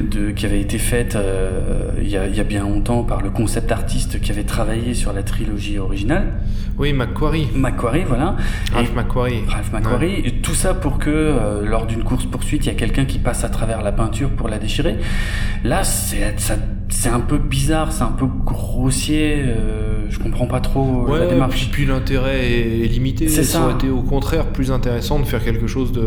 de, 0.00 0.30
qui 0.30 0.46
avait 0.46 0.60
été 0.60 0.78
faite 0.78 1.14
euh, 1.16 1.90
il 2.00 2.08
y, 2.08 2.16
a, 2.16 2.26
il 2.26 2.34
y 2.36 2.40
a 2.40 2.44
bien 2.44 2.62
longtemps 2.62 3.02
par 3.04 3.22
le 3.22 3.30
concept 3.30 3.70
artiste 3.72 4.20
qui 4.20 4.30
avait 4.32 4.44
travaillé 4.44 4.94
sur 4.94 5.12
la 5.12 5.22
trilogie 5.22 5.78
originale. 5.78 6.34
Oui, 6.78 6.92
Macquarie. 6.92 7.48
Macquarie, 7.54 8.02
voilà. 8.06 8.36
Ralph 8.72 8.90
Et- 8.90 8.94
Macquarie. 8.94 9.42
Ralph 9.46 9.72
Macquarie, 9.72 10.22
Et 10.24 10.32
tout 10.40 10.54
ça 10.54 10.74
pour 10.74 10.98
que 10.98 11.10
euh, 11.10 11.64
lors 11.64 11.86
d'une 11.86 12.02
course 12.02 12.26
poursuite, 12.26 12.64
il 12.66 12.68
y 12.68 12.72
a 12.72 12.74
quelqu'un 12.74 13.04
qui 13.04 13.18
passe 13.18 13.44
à 13.44 13.48
travers 13.48 13.82
la 13.82 13.92
peinture 13.92 14.30
pour 14.30 14.48
la 14.48 14.58
déchirer. 14.58 14.96
Là, 15.62 15.84
c'est 15.84 16.38
ça- 16.40 16.56
c'est 16.88 17.08
un 17.08 17.20
peu 17.20 17.38
bizarre, 17.38 17.92
c'est 17.92 18.02
un 18.04 18.12
peu 18.16 18.26
grossier. 18.26 19.36
euh, 19.46 19.90
je 20.10 20.18
comprends 20.18 20.46
pas 20.46 20.60
trop 20.60 21.06
la 21.08 21.12
Ouais, 21.24 21.28
démarche. 21.28 21.68
puis, 21.68 21.68
puis 21.72 21.86
l'intérêt 21.86 22.44
est, 22.52 22.86
limité. 22.88 23.26
C'est 23.28 23.42
ça 23.42 23.62
aurait 23.64 23.74
été 23.74 23.88
au 23.88 24.02
contraire 24.02 24.46
plus 24.52 24.70
intéressant 24.70 25.18
de 25.18 25.24
faire 25.24 25.42
quelque 25.42 25.66
chose 25.66 25.90
de, 25.92 26.02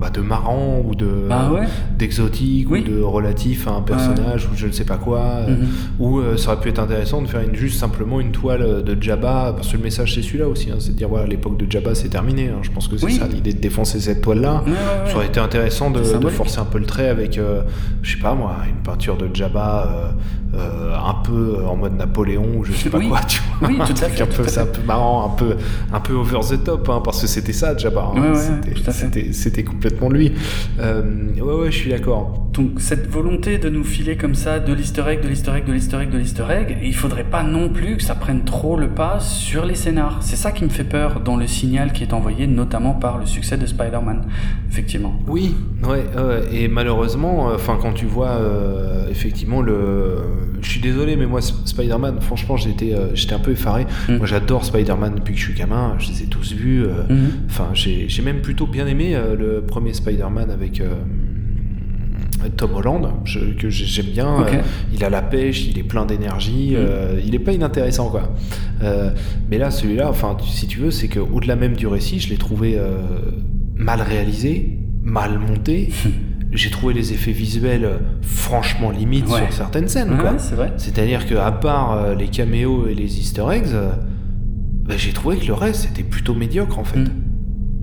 bah, 0.00 0.10
de 0.10 0.20
marrant 0.20 0.82
ou 0.86 0.94
de 0.94 1.08
Bah 1.28 1.50
ouais. 1.52 1.66
d'exotique 1.98 2.68
Oui. 2.70 2.84
ou 2.86 2.90
de 2.96 3.00
relatif 3.00 3.66
à 3.66 3.72
un 3.72 3.80
personnage 3.82 4.46
ou 4.46 4.50
je 4.56 4.66
ne 4.66 4.72
sais 4.72 4.84
pas 4.84 4.98
quoi. 4.98 5.20
euh, 5.20 5.56
Mhm. 5.56 5.66
Ou 5.98 6.18
euh, 6.20 6.36
ça 6.36 6.52
aurait 6.52 6.60
pu 6.60 6.68
être 6.68 6.78
intéressant 6.78 7.22
de 7.22 7.26
faire 7.26 7.40
une, 7.40 7.54
juste 7.56 7.80
simplement 7.80 8.20
une 8.20 8.30
toile 8.30 8.84
de 8.84 9.02
Jabba, 9.02 9.52
parce 9.56 9.68
que 9.72 9.76
le 9.78 9.82
message 9.82 10.14
c'est 10.14 10.22
celui-là 10.22 10.46
aussi, 10.48 10.70
hein, 10.70 10.76
c'est 10.78 10.92
de 10.92 10.96
dire 10.96 11.08
voilà 11.08 11.26
l'époque 11.26 11.56
de 11.56 11.70
Jabba 11.70 11.94
c'est 11.94 12.08
terminé. 12.10 12.48
hein. 12.48 12.58
Je 12.62 12.70
pense 12.70 12.86
que 12.88 12.96
c'est 12.96 13.06
Oui. 13.06 13.14
ça 13.14 13.26
l'idée 13.26 13.52
de 13.54 13.60
défoncer 13.60 13.98
cette 14.00 14.20
toile 14.20 14.40
là. 14.42 14.62
Ça 15.06 15.16
aurait 15.16 15.26
été 15.26 15.40
intéressant 15.40 15.90
de, 15.90 16.02
forcer 16.30 16.60
un 16.60 16.64
peu 16.64 16.78
le 16.78 16.86
trait 16.86 17.08
avec, 17.08 17.38
euh, 17.38 17.62
je 18.02 18.12
sais 18.14 18.20
pas 18.22 18.34
moi, 18.34 18.54
une 18.68 18.82
peinture 18.82 19.16
de 19.16 19.28
Jabba 19.34 20.14
euh, 20.54 20.94
un 20.96 21.14
peu 21.22 21.64
en 21.66 21.76
mode 21.76 21.96
Napoléon 21.96 22.46
ou 22.58 22.64
je 22.64 22.72
sais 22.72 22.90
pas 22.90 22.98
Oui. 22.98 23.08
quoi, 23.08 23.20
tu 23.28 23.40
vois. 23.60 23.68
Oui, 23.68 23.76
tout 23.76 23.82
à 24.02 24.06
Un 24.06 24.08
fait, 24.08 24.26
peu, 24.26 24.44
c'est 24.48 24.60
un 24.60 24.66
peu 24.66 24.82
marrant, 24.82 25.26
un 25.26 25.36
peu, 25.36 25.56
un 25.92 26.00
peu 26.00 26.14
over 26.14 26.38
the 26.40 26.62
top, 26.64 26.88
hein, 26.88 27.00
parce 27.04 27.20
que 27.20 27.26
c'était 27.26 27.52
ça 27.52 27.76
Jabba. 27.76 28.10
hein. 28.16 28.20
Ouais, 28.20 28.30
ouais, 28.30 29.30
C'était- 29.32 29.62
complètement 29.64 30.08
lui. 30.08 30.32
Euh, 30.80 31.02
ouais, 31.36 31.42
ouais, 31.64 31.70
je 31.70 31.76
suis 31.76 31.90
d'accord. 31.90 32.48
Donc 32.52 32.80
cette 32.80 33.06
volonté 33.08 33.58
de 33.58 33.68
nous 33.68 33.84
filer 33.84 34.16
comme 34.16 34.34
ça 34.34 34.58
de 34.58 34.72
l'easter 34.72 35.02
egg, 35.08 35.22
de 35.22 35.28
l'easter 35.28 35.52
egg, 35.52 35.64
de 35.66 35.72
l'easter 35.72 35.98
egg, 35.98 36.10
de 36.10 36.18
l'easter 36.18 36.44
egg, 36.50 36.78
il 36.82 36.94
faudrait 36.96 37.24
pas 37.24 37.42
non 37.44 37.68
plus 37.68 37.96
que 37.96 38.02
ça 38.02 38.14
prenne 38.16 38.42
trop 38.44 38.76
le 38.76 38.88
pas 38.88 39.20
sur 39.20 39.64
les 39.64 39.76
scénars. 39.76 40.18
C'est 40.20 40.36
ça 40.36 40.50
qui 40.50 40.64
me 40.64 40.68
fait 40.70 40.84
peur 40.84 41.20
dans 41.20 41.36
le 41.36 41.46
signal 41.46 41.92
qui 41.92 42.02
est 42.02 42.12
envoyé 42.12 42.46
notamment 42.48 42.92
par 42.94 43.18
le 43.18 43.26
succès 43.26 43.56
de 43.56 43.66
Spider-Man, 43.66 44.24
effectivement. 44.68 45.14
Oui, 45.28 45.54
ouais, 45.84 46.04
ouais, 46.16 46.42
et 46.52 46.66
malheureusement, 46.66 47.50
euh, 47.50 47.54
enfin 47.54 47.78
quand 47.80 47.92
tu 47.92 48.06
vois 48.06 48.30
euh, 48.30 49.08
effectivement 49.10 49.62
le, 49.62 49.99
je 50.62 50.68
suis 50.68 50.80
désolé, 50.80 51.16
mais 51.16 51.26
moi 51.26 51.40
Sp- 51.40 51.64
Spider-Man, 51.66 52.20
franchement, 52.20 52.56
j'étais, 52.56 52.92
euh, 52.94 53.14
j'étais 53.14 53.34
un 53.34 53.38
peu 53.38 53.52
effaré. 53.52 53.86
Mm. 54.08 54.16
Moi, 54.16 54.26
j'adore 54.26 54.64
Spider-Man 54.64 55.14
depuis 55.16 55.34
que 55.34 55.40
je 55.40 55.44
suis 55.46 55.54
gamin. 55.54 55.94
Je 55.98 56.10
les 56.10 56.22
ai 56.22 56.26
tous 56.26 56.52
vus. 56.52 56.84
euh, 56.84 57.02
Mhm. 57.08 57.30
Enfin, 57.48 57.68
j'ai, 57.74 58.08
j'ai 58.08 58.22
même 58.22 58.40
plutôt 58.42 58.66
bien 58.66 58.86
aimé 58.86 59.14
euh, 59.14 59.34
le 59.36 59.62
premier 59.62 59.94
Spider-Man 59.94 60.50
avec. 60.50 60.82
Tom 62.56 62.70
Holland, 62.74 63.06
je- 63.24 63.52
que 63.58 63.68
j'ai- 63.68 63.84
j'aime 63.84 64.12
bien. 64.12 64.40
Euh, 64.42 64.62
il 64.94 65.04
a 65.04 65.10
la 65.10 65.20
pêche, 65.20 65.66
il 65.66 65.78
est 65.78 65.82
plein 65.82 66.06
d'énergie, 66.06 66.70
Mm. 66.70 66.76
euh, 66.78 67.20
il 67.24 67.34
est 67.34 67.38
pas 67.38 67.52
inintéressant 67.52 68.08
quoi. 68.08 68.34
Euh, 68.82 69.10
mais 69.50 69.58
là, 69.58 69.70
celui-là, 69.70 70.08
enfin, 70.08 70.36
si 70.46 70.66
tu 70.66 70.78
veux, 70.78 70.90
c'est 70.90 71.08
que 71.08 71.20
au-delà 71.20 71.54
même 71.56 71.76
du 71.76 71.86
récit, 71.86 72.18
je 72.18 72.30
l'ai 72.30 72.38
trouvé 72.38 72.78
mal 73.76 74.00
réalisé, 74.00 74.78
mal 75.02 75.38
monté. 75.38 75.90
J'ai 76.52 76.70
trouvé 76.70 76.94
les 76.94 77.12
effets 77.12 77.30
visuels 77.32 77.84
euh, 77.84 77.98
franchement 78.22 78.90
limites 78.90 79.28
Ouais. 79.28 79.40
sur 79.46 79.52
certaines 79.52 79.86
scènes. 79.88 80.10
Ouais, 80.12 80.38
c'est 80.38 80.56
vrai. 80.56 80.72
C'est-à-dire 80.78 81.26
que 81.26 81.34
à 81.36 81.52
part 81.52 81.92
euh, 81.92 82.14
les 82.16 82.26
caméos 82.28 82.88
et 82.88 82.94
les 82.94 83.18
Easter 83.20 83.44
eggs, 83.52 83.66
euh, 83.72 83.92
bah, 84.84 84.94
j'ai 84.96 85.12
trouvé 85.12 85.36
que 85.36 85.46
le 85.46 85.54
reste 85.54 85.82
c'était 85.82 86.02
plutôt 86.02 86.34
médiocre 86.34 86.78
en 86.78 86.84
fait. 86.84 86.98
Mm. 86.98 87.10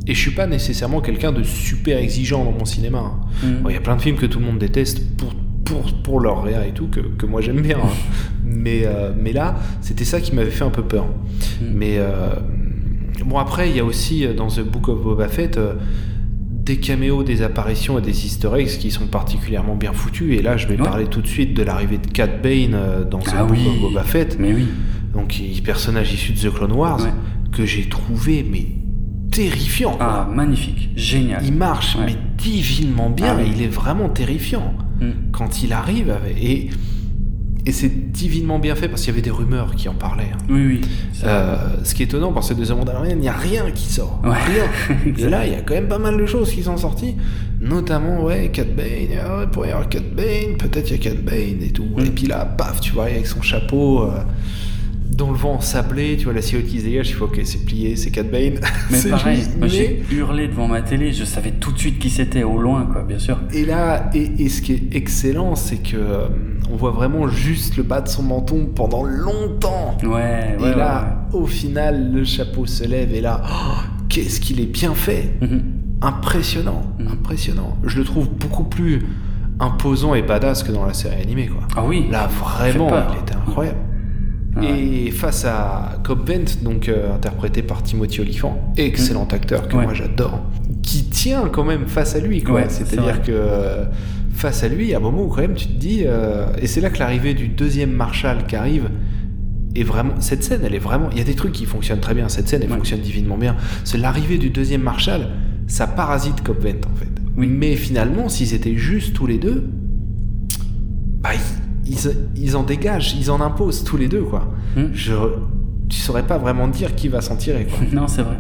Et 0.08 0.14
je 0.14 0.20
suis 0.20 0.32
pas 0.32 0.48
nécessairement 0.48 1.00
quelqu'un 1.02 1.32
de 1.32 1.44
super 1.44 1.98
exigeant 1.98 2.44
dans 2.44 2.52
mon 2.52 2.66
cinéma. 2.66 3.00
hein. 3.00 3.20
Mm. 3.44 3.62
Bon, 3.64 3.70
Il 3.70 3.74
y 3.74 3.78
a 3.78 3.82
plein 3.82 3.96
de 3.96 4.02
films 4.02 4.18
que 4.18 4.26
tout 4.26 4.40
le 4.40 4.46
monde 4.46 4.60
déteste 4.60 5.02
pour, 5.18 5.34
pour, 5.64 5.94
pour 6.04 6.20
leur 6.20 6.44
réa 6.44 6.66
et 6.68 6.72
tout, 6.72 6.88
que, 6.88 7.00
que 7.00 7.26
moi 7.26 7.40
j'aime 7.42 7.62
bien. 7.62 7.78
hein. 7.78 7.90
mais, 8.44 8.82
euh, 8.86 9.14
mais 9.18 9.32
là, 9.32 9.56
c'était 9.82 10.06
ça 10.06 10.20
qui 10.20 10.36
m'avait 10.36 10.52
fait 10.52 10.64
un 10.66 10.70
peu 10.72 10.84
peur. 10.84 11.06
Mm. 11.62 11.66
Mais 11.74 12.00
bon, 13.26 13.38
après, 13.38 13.70
il 13.70 13.76
y 13.76 13.80
a 13.80 13.86
aussi 13.86 14.26
dans 14.36 14.48
The 14.48 14.62
Book 14.62 14.90
of 14.90 15.02
Boba 15.02 15.28
Fett 15.30 15.58
des 16.68 16.78
caméos, 16.78 17.24
des 17.24 17.42
apparitions 17.42 17.98
et 17.98 18.02
des 18.02 18.26
easter 18.26 18.50
eggs 18.58 18.78
qui 18.78 18.92
sont 18.92 19.08
particulièrement 19.08 19.76
bien 19.76 19.94
foutus. 19.94 20.38
Et 20.38 20.42
là, 20.42 20.58
je 20.58 20.68
vais 20.68 20.76
Ouais. 20.78 20.84
parler 20.84 21.06
tout 21.08 21.22
de 21.22 21.28
suite 21.28 21.54
de 21.56 21.64
l'arrivée 21.64 21.98
de 21.98 22.08
Cat 22.08 22.28
Bane 22.28 22.74
euh, 22.74 23.04
dans 23.06 23.20
The 23.20 23.34
Ah 23.38 23.44
Book 23.46 23.58
oui. 23.58 23.80
Boba 23.82 24.04
Fett. 24.04 24.38
Mais 24.40 24.54
oui. 24.54 24.68
Donc, 25.14 25.40
il- 25.40 25.64
personnage 25.64 26.14
issu 26.14 26.34
de 26.34 26.38
The 26.40 26.54
Clone 26.54 26.74
Wars, 26.74 27.02
Ouais. 27.02 27.12
que 27.52 27.66
j'ai 27.66 27.88
trouvé, 27.88 28.46
mais 28.50 28.66
terrifiant. 29.32 29.94
quoi. 29.94 30.28
Ah, 30.28 30.30
magnifique, 30.34 30.90
génial. 30.96 31.42
Il 31.46 31.54
marche, 31.54 31.96
Ouais. 31.96 32.04
mais 32.08 32.16
divinement 32.38 33.10
bien. 33.10 33.36
Ah 33.38 33.42
oui. 33.42 33.52
Il 33.56 33.62
est 33.64 33.68
vraiment 33.68 34.10
terrifiant 34.10 34.74
Mm. 35.00 35.32
quand 35.32 35.64
il 35.64 35.72
arrive. 35.74 36.14
Et, 36.42 36.70
et 37.68 37.72
c'est 37.74 38.12
divinement 38.12 38.60
bien 38.60 38.76
fait 38.76 38.88
parce 38.88 39.02
qu'il 39.02 39.12
y 39.12 39.14
avait 39.14 39.22
des 39.22 39.30
rumeurs 39.30 39.76
qui 39.76 39.90
en 39.90 39.94
parlaient. 39.94 40.32
hein. 40.34 40.38
Oui, 40.50 40.66
oui. 40.66 40.82
Euh, 41.26 41.56
ce 41.84 41.94
qui 41.94 42.04
est 42.04 42.06
étonnant 42.06 42.32
parce 42.32 42.50
que 42.50 42.54
de 42.54 42.66
The 42.66 42.72
Mandalorian, 42.72 43.12
il 43.12 43.18
n'y 43.20 43.28
a 43.28 43.34
rien 43.34 43.70
qui 43.72 43.92
sort. 43.92 44.22
Ouais. 44.24 44.38
Rien. 44.48 44.96
Et 45.18 45.30
là, 45.30 45.46
il 45.46 45.52
y 45.52 45.56
a 45.56 45.62
quand 45.62 45.74
même 45.74 45.90
pas 45.90 46.00
mal 46.00 46.18
de 46.18 46.26
choses 46.26 46.52
qui 46.52 46.64
sont 46.64 46.78
sorties. 46.78 47.16
Notamment, 47.60 48.24
ouais, 48.24 48.50
Cat 48.54 48.64
Bane. 48.76 49.20
Ah 49.22 49.40
ouais, 49.40 49.48
pour 49.48 49.66
y 49.66 49.70
avoir 49.72 49.90
Cat 49.90 50.00
Bane, 50.16 50.56
peut-être 50.58 50.90
il 50.92 50.98
y 50.98 51.08
a 51.08 51.12
Cat 51.12 51.20
Bane 51.22 51.62
et 51.62 51.72
tout. 51.74 51.88
Mm. 51.98 52.06
Et 52.06 52.10
puis 52.12 52.28
là, 52.28 52.46
paf, 52.46 52.80
tu 52.80 52.94
vois, 52.94 53.06
avec 53.06 53.28
son 53.28 53.42
chapeau. 53.42 54.04
euh, 54.04 54.22
dans 55.18 55.32
le 55.32 55.36
vent 55.38 55.60
sablé, 55.60 56.16
tu 56.16 56.26
vois 56.26 56.34
la 56.34 56.44
silhouette 56.44 56.68
qui 56.68 56.80
se 56.80 56.86
dégage, 56.86 57.10
il 57.10 57.14
faut 57.16 57.26
ok, 57.26 57.42
c'est 57.44 57.66
plié, 57.66 57.96
c'est 57.96 58.12
Cat 58.12 58.24
Bane. 58.24 58.60
Mais 58.92 59.10
pareil, 59.10 59.44
mais- 59.60 59.68
j'ai 59.68 60.04
hurlé 60.12 60.48
devant 60.48 60.68
ma 60.68 60.82
télé, 60.84 61.12
je 61.12 61.24
savais 61.24 61.52
tout 61.52 61.72
de 61.72 61.80
suite 61.80 61.98
qui 61.98 62.10
c'était 62.12 62.44
au 62.44 62.60
loin, 62.60 62.86
quoi, 62.92 63.02
bien 63.02 63.18
sûr. 63.18 63.40
Et 63.52 63.66
là, 63.66 64.10
et, 64.14 64.32
et 64.44 64.48
ce 64.50 64.62
qui 64.62 64.74
est 64.74 64.96
excellent, 64.96 65.56
c'est 65.56 65.78
que 65.78 65.98
euh, 65.98 66.28
on 66.72 66.76
voit 66.76 66.92
vraiment 66.92 67.28
juste 67.28 67.78
le 67.78 67.84
bas 67.84 68.02
de 68.02 68.08
son 68.08 68.22
menton 68.22 68.68
pendant 68.76 69.04
longtemps. 69.04 69.98
Ouais, 70.04 70.56
ouais. 70.60 70.72
et 70.72 70.76
là, 70.76 71.26
au 71.34 71.48
final, 71.48 72.12
le 72.14 72.24
chapeau 72.24 72.68
se 72.68 72.84
lève 72.84 73.12
et 73.14 73.22
là, 73.22 73.42
oh, 73.44 73.82
qu'est-ce 74.10 74.40
qu'il 74.40 74.60
est 74.62 74.66
bien 74.72 74.94
fait. 74.94 75.32
Mhm. 75.42 75.64
Impressionnant, 76.02 76.84
Mhm. 77.00 77.08
impressionnant. 77.14 77.76
Je 77.84 77.98
le 77.98 78.04
trouve 78.06 78.30
beaucoup 78.30 78.66
plus 78.66 79.02
imposant 79.60 80.14
et 80.14 80.22
badass 80.22 80.62
que 80.62 80.72
dans 80.72 80.86
la 80.86 80.94
série 80.94 81.20
animée, 81.20 81.48
quoi. 81.48 81.62
Ah 81.76 81.84
oui. 81.84 82.06
Là, 82.12 82.28
vraiment, 82.28 82.90
il 83.14 83.20
était 83.24 83.34
incroyable. 83.36 83.78
Ouais. 84.60 84.80
Et 85.08 85.12
face 85.12 85.46
à 85.46 86.00
Cobb 86.04 86.26
Bent, 86.26 86.64
donc 86.64 86.90
euh, 86.90 87.14
interprété 87.16 87.62
par 87.62 87.84
Timothy 87.84 88.22
Olyphant, 88.22 88.74
excellent 88.78 89.28
acteur 89.32 89.68
que 89.68 89.76
Ouais. 89.76 89.84
moi 89.84 89.94
j'adore, 89.94 90.42
qui 90.84 91.04
tient 91.06 91.48
quand 91.50 91.64
même 91.64 91.86
face 91.88 92.16
à 92.16 92.20
lui. 92.20 92.44
Ouais, 92.48 92.66
C'est-à-dire 92.70 93.22
que 93.22 93.32
euh, 93.32 93.86
face 94.32 94.64
à 94.64 94.68
lui, 94.68 94.86
il 94.86 94.90
y 94.90 94.94
a 94.94 94.98
un 94.98 95.02
moment 95.02 95.24
où 95.24 95.28
quand 95.28 95.42
même 95.42 95.54
tu 95.56 95.68
te 95.68 95.74
dis, 95.74 96.04
euh, 96.06 96.46
et 96.62 96.68
c'est 96.68 96.82
là 96.82 96.90
que 96.90 97.00
l'arrivée 97.00 97.34
du 97.34 97.48
deuxième 97.50 97.92
Marshal 97.92 98.46
qui 98.48 98.56
arrive 98.56 98.90
est 99.76 99.84
vraiment, 99.84 100.14
cette 100.22 100.44
scène, 100.44 100.62
elle 100.64 100.74
est 100.74 100.80
vraiment, 100.80 101.10
il 101.12 101.18
y 101.18 101.22
a 101.22 101.24
des 101.24 101.36
trucs 101.36 101.52
qui 101.52 101.66
fonctionnent 101.66 102.00
très 102.00 102.14
bien. 102.16 102.30
Cette 102.30 102.48
scène, 102.48 102.62
elle 102.64 102.70
Ouais. 102.72 102.78
fonctionne 102.78 103.02
divinement 103.02 103.38
bien. 103.38 103.56
C'est 103.84 103.98
l'arrivée 104.00 104.38
du 104.40 104.50
deuxième 104.50 104.82
Marshal, 104.82 105.30
ça 105.68 105.86
parasite 105.86 106.42
Cobb 106.42 106.64
Bent 106.64 106.88
en 106.92 106.96
fait. 106.96 107.10
Oui. 107.36 107.46
Mais 107.48 107.76
finalement, 107.76 108.28
s'ils 108.30 108.54
étaient 108.56 108.76
juste 108.76 109.14
tous 109.14 109.28
les 109.28 109.38
deux, 109.38 109.70
bah, 111.22 111.30
ils, 112.36 112.56
en 112.58 112.64
dégagent, 112.64 113.16
ils 113.16 113.32
en 113.32 113.42
imposent 113.42 113.84
tous 113.84 113.98
les 113.98 114.08
deux, 114.08 114.24
quoi. 114.24 114.48
Hmm. 114.76 114.86
Je, 114.94 115.14
tu 115.90 115.98
saurais 116.00 116.24
pas 116.24 116.38
vraiment 116.38 116.68
dire 116.68 116.96
qui 116.96 117.08
va 117.08 117.22
s'en 117.22 117.36
tirer, 117.36 117.66
quoi. 117.66 117.80
Non, 117.94 118.08
c'est 118.08 118.22
vrai. 118.24 118.38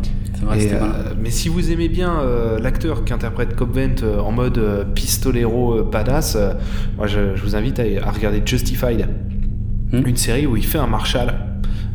Et, 0.55 0.71
euh, 0.71 0.79
mais 1.19 1.31
si 1.31 1.49
vous 1.49 1.71
aimez 1.71 1.89
bien 1.89 2.19
euh, 2.19 2.59
l'acteur 2.59 3.03
qui 3.03 3.11
interprète 3.11 3.55
Cobb 3.55 3.71
Vent 3.75 4.03
euh, 4.03 4.19
en 4.19 4.31
mode 4.31 4.61
pistolero 4.93 5.83
badass, 5.83 6.37
moi 6.95 7.07
je, 7.07 7.35
je 7.35 7.41
vous 7.41 7.55
invite 7.55 7.79
à, 7.79 7.83
à 8.03 8.11
regarder 8.11 8.41
Justified, 8.45 9.07
Hmm. 9.91 10.05
une 10.05 10.17
série 10.17 10.45
où 10.45 10.57
il 10.57 10.65
fait 10.65 10.79
un 10.79 10.85
marshal 10.87 11.33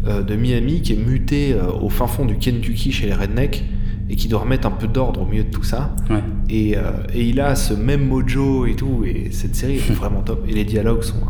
euh, 0.09 0.23
de 0.23 0.35
Miami 0.35 0.81
qui 0.81 0.95
est 0.95 0.97
muté 0.97 1.55
au 1.83 1.91
fin 1.91 2.07
fond 2.07 2.25
du 2.25 2.39
Kentucky 2.39 2.91
chez 2.91 3.05
les 3.07 3.13
rednecks 3.13 3.63
et 4.09 4.17
qui 4.17 4.29
doit 4.29 4.41
remettre 4.41 4.67
un 4.67 4.71
peu 4.71 4.87
d'ordre 4.87 5.21
au 5.21 5.27
milieu 5.27 5.45
de 5.45 5.51
tout 5.51 5.63
ça. 5.63 5.95
Ouais. 6.09 6.23
Et, 6.49 6.77
euh, 6.79 6.81
et 7.15 7.23
il 7.23 7.39
a 7.39 7.55
ce 7.55 7.75
même 7.75 8.07
mojo 8.09 8.65
et 8.65 8.75
tout, 8.77 9.05
et 9.05 9.29
cette 9.31 9.55
série 9.55 9.77
est 9.77 9.93
vraiment 9.93 10.23
top. 10.23 10.43
Et 10.49 10.53
les 10.53 10.65
dialogues 10.65 11.03
sont 11.03 11.21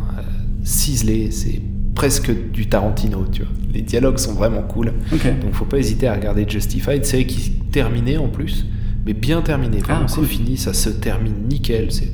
ciselés, 0.63 1.31
c'est 1.31 1.61
presque 1.95 2.33
du 2.53 2.67
Tarantino, 2.69 3.27
tu 3.31 3.43
vois. 3.43 3.51
Les 3.73 3.83
dialogues 3.83 4.19
sont 4.19 4.35
vraiment 4.35 4.63
cool. 4.63 4.93
Ok. 5.13 5.25
Donc 5.41 5.53
faut 5.55 5.65
pas 5.65 5.79
hésiter 5.79 6.07
à 6.09 6.15
regarder 6.15 6.47
Justified, 6.49 7.05
série 7.05 7.27
qui 7.27 7.53
est 7.53 7.71
terminée 7.73 8.19
en 8.19 8.29
plus, 8.29 8.67
mais 9.07 9.13
bien 9.15 9.41
terminée. 9.43 9.79
Vraiment, 9.79 10.01
Ah, 10.05 10.09
c'est 10.09 10.23
fini, 10.25 10.57
ça 10.57 10.73
se 10.75 10.91
termine 10.91 11.35
nickel, 11.49 11.91
c'est 11.93 12.13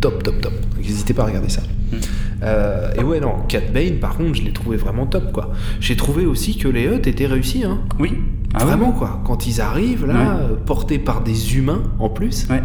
top, 0.00 0.22
top, 0.22 0.40
top. 0.40 0.52
Donc 0.52 0.84
n'hésitez 0.84 1.14
pas 1.14 1.22
à 1.22 1.26
regarder 1.26 1.48
ça. 1.48 1.62
Mm. 1.92 1.96
Euh, 2.44 2.92
et 2.98 3.04
ouais, 3.04 3.20
non, 3.20 3.34
Cat 3.48 3.60
Bane, 3.72 3.98
par 4.00 4.16
contre, 4.16 4.34
je 4.34 4.42
l'ai 4.42 4.52
trouvé 4.52 4.76
vraiment 4.76 5.06
top, 5.06 5.32
quoi. 5.32 5.52
J'ai 5.80 5.94
trouvé 5.96 6.26
aussi 6.26 6.56
que 6.56 6.66
les 6.68 6.86
Hutt 6.86 7.06
étaient 7.06 7.26
réussis, 7.26 7.62
hein. 7.64 7.78
Oui. 8.00 8.14
Ah 8.54 8.64
Vraiment, 8.64 8.92
quoi. 8.92 9.22
Quand 9.24 9.46
ils 9.46 9.60
arrivent, 9.60 10.06
là, 10.06 10.14
Ouais. 10.36 10.56
portés 10.66 10.98
par 10.98 11.22
des 11.22 11.56
humains, 11.56 11.82
en 12.00 12.08
plus, 12.08 12.46
Ouais. 12.50 12.62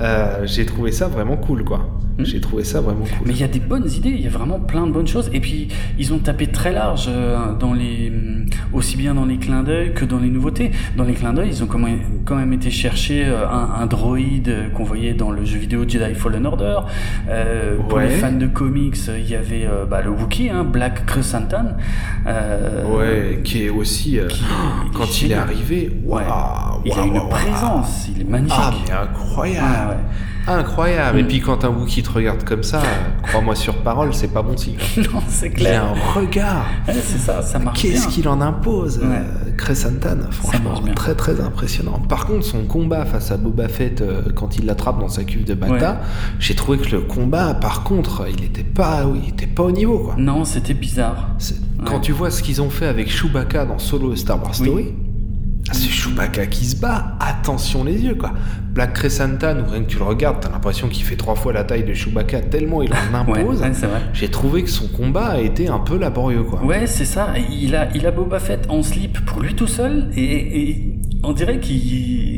Euh, 0.00 0.42
j'ai 0.46 0.66
trouvé 0.66 0.92
ça 0.92 1.08
vraiment 1.08 1.36
cool, 1.36 1.64
quoi. 1.64 1.88
Hmm. 2.18 2.24
J'ai 2.24 2.40
trouvé 2.40 2.62
ça 2.64 2.80
vraiment 2.80 3.04
cool. 3.04 3.26
Mais 3.26 3.32
il 3.32 3.40
y 3.40 3.44
a 3.44 3.48
des 3.48 3.58
bonnes 3.58 3.90
idées, 3.90 4.10
il 4.10 4.20
y 4.20 4.26
a 4.26 4.30
vraiment 4.30 4.60
plein 4.60 4.86
de 4.86 4.92
bonnes 4.92 5.06
choses. 5.08 5.28
Et 5.32 5.40
puis, 5.40 5.68
ils 5.98 6.12
ont 6.12 6.18
tapé 6.18 6.46
très 6.46 6.72
large, 6.72 7.06
euh, 7.08 7.52
dans 7.58 7.72
les, 7.74 8.10
mm, 8.10 8.46
aussi 8.72 8.96
bien 8.96 9.14
dans 9.14 9.24
les 9.24 9.36
clins 9.38 9.64
d'œil 9.64 9.94
que 9.94 10.04
dans 10.04 10.18
les 10.20 10.28
nouveautés. 10.30 10.70
Dans 10.96 11.02
les 11.04 11.14
clins 11.14 11.32
d'œil, 11.32 11.48
ils 11.50 11.62
ont 11.64 11.66
quand 11.66 11.78
même, 11.80 11.98
quand 12.24 12.36
même 12.36 12.52
été 12.52 12.70
chercher 12.70 13.24
euh, 13.26 13.48
un, 13.48 13.80
un 13.82 13.86
droïde 13.86 14.48
euh, 14.48 14.68
qu'on 14.70 14.84
voyait 14.84 15.12
dans 15.14 15.32
le 15.32 15.44
jeu 15.44 15.58
vidéo 15.58 15.84
Jedi 15.88 16.14
Fallen 16.14 16.46
Order. 16.46 16.78
Euh, 17.28 17.78
Pour 17.88 17.98
les 17.98 18.08
fans 18.10 18.30
de 18.32 18.46
comics, 18.46 18.96
il 19.08 19.28
y 19.28 19.34
avait 19.34 19.68
bah, 19.90 20.00
le 20.02 20.10
Wookiee, 20.10 20.50
hein, 20.50 20.62
Black 20.64 21.06
Chrysanthemum. 21.06 21.74
Euh, 22.28 22.84
Ouais, 22.84 23.40
qui 23.42 23.64
est 23.64 23.70
aussi. 23.70 24.18
euh, 24.20 24.28
qui- 24.28 24.44
quand 24.94 25.20
il 25.22 25.32
est 25.32 25.34
arrivé! 25.34 25.90
Il 26.84 26.92
a 26.92 27.04
une 27.04 27.28
présence, 27.28 28.08
il 28.14 28.20
est 28.22 28.24
magnifique. 28.30 28.56
Ah, 28.60 28.72
mais 28.86 28.92
incroyable! 28.92 29.66
Ouais, 29.88 29.94
ouais. 29.96 30.00
Incroyable! 30.46 31.18
Et 31.20 31.24
puis 31.24 31.40
quand 31.40 31.64
un 31.64 31.68
Wookie 31.70 32.02
te 32.02 32.10
regarde 32.10 32.44
comme 32.44 32.62
ça, 32.62 32.82
crois-moi 33.22 33.54
sur 33.54 33.76
parole, 33.82 34.12
c'est 34.14 34.28
pas 34.32 34.42
bon 34.42 34.56
signe. 34.56 34.76
non, 35.12 35.22
c'est 35.28 35.46
Il 35.46 35.52
a 35.52 35.56
clair. 35.56 35.84
un 35.84 36.18
regard! 36.20 36.66
Ouais, 36.86 36.94
c'est 36.94 37.18
ça, 37.18 37.42
ça 37.42 37.58
marche 37.58 37.80
Qu'est-ce 37.80 38.08
qu'il 38.08 38.28
en 38.28 38.40
impose, 38.40 38.98
Ouais. 38.98 39.04
euh, 39.06 39.50
Crescentan 39.56 40.18
Franchement, 40.30 40.74
très 40.94 41.14
très 41.14 41.40
impressionnant. 41.40 41.98
Par 42.08 42.26
contre, 42.26 42.44
son 42.44 42.64
combat 42.64 43.04
face 43.06 43.30
à 43.30 43.36
Boba 43.36 43.68
Fett 43.68 44.00
euh, 44.00 44.22
quand 44.34 44.56
il 44.58 44.66
l'attrape 44.66 44.98
dans 45.00 45.08
sa 45.08 45.24
cuve 45.24 45.44
de 45.44 45.54
Ouais. 45.54 45.80
j'ai 46.40 46.54
trouvé 46.54 46.76
que 46.78 46.90
le 46.90 47.00
combat, 47.00 47.54
par 47.54 47.84
contre, 47.84 48.26
il 48.28 48.44
était 48.44 48.64
pas, 48.64 49.06
oui, 49.06 49.20
il 49.24 49.28
était 49.30 49.46
pas 49.46 49.62
au 49.62 49.70
niveau, 49.70 49.98
quoi. 50.00 50.14
Non, 50.18 50.44
c'était 50.44 50.74
bizarre. 50.74 51.28
Quand 51.86 52.00
tu 52.00 52.12
vois 52.12 52.30
ce 52.30 52.42
qu'ils 52.42 52.60
ont 52.60 52.70
fait 52.70 52.86
avec 52.86 53.10
Chewbacca 53.10 53.64
dans 53.64 53.78
Solo 53.78 54.14
Star 54.16 54.42
Wars 54.42 54.52
Oui. 54.60 54.66
Story, 54.66 54.94
c'est 55.72 55.88
Chewbacca 55.88 56.46
qui 56.46 56.64
se 56.66 56.76
bat, 56.76 57.16
attention 57.20 57.84
les 57.84 58.02
yeux 58.04 58.14
quoi. 58.14 58.32
Black 58.72 58.92
Crescentan, 58.94 59.60
ou 59.60 59.70
rien 59.70 59.82
que 59.84 59.88
tu 59.90 59.98
le 59.98 60.04
regardes, 60.04 60.40
t'as 60.40 60.50
l'impression 60.50 60.88
qu'il 60.88 61.04
fait 61.04 61.16
trois 61.16 61.36
fois 61.36 61.52
la 61.52 61.64
taille 61.64 61.84
de 61.84 61.94
Chewbacca 61.94 62.40
tellement 62.40 62.82
il 62.82 62.92
en 62.92 63.14
impose. 63.14 63.60
ouais. 63.62 63.72
J'ai 64.12 64.28
trouvé 64.28 64.62
que 64.64 64.70
son 64.70 64.88
combat 64.88 65.26
a 65.26 65.40
été 65.40 65.68
un 65.68 65.78
peu 65.78 65.96
laborieux 65.96 66.42
quoi. 66.42 66.62
Ouais, 66.64 66.86
c'est 66.86 67.04
ça. 67.04 67.34
Il 67.50 67.74
a, 67.76 67.88
il 67.94 68.06
a 68.06 68.10
Boba 68.10 68.40
Fett 68.40 68.66
en 68.68 68.82
slip 68.82 69.24
pour 69.24 69.40
lui 69.42 69.54
tout 69.54 69.66
seul 69.68 70.10
et, 70.16 70.60
et 70.70 70.98
on 71.22 71.32
dirait 71.32 71.60
qu'il 71.60 72.33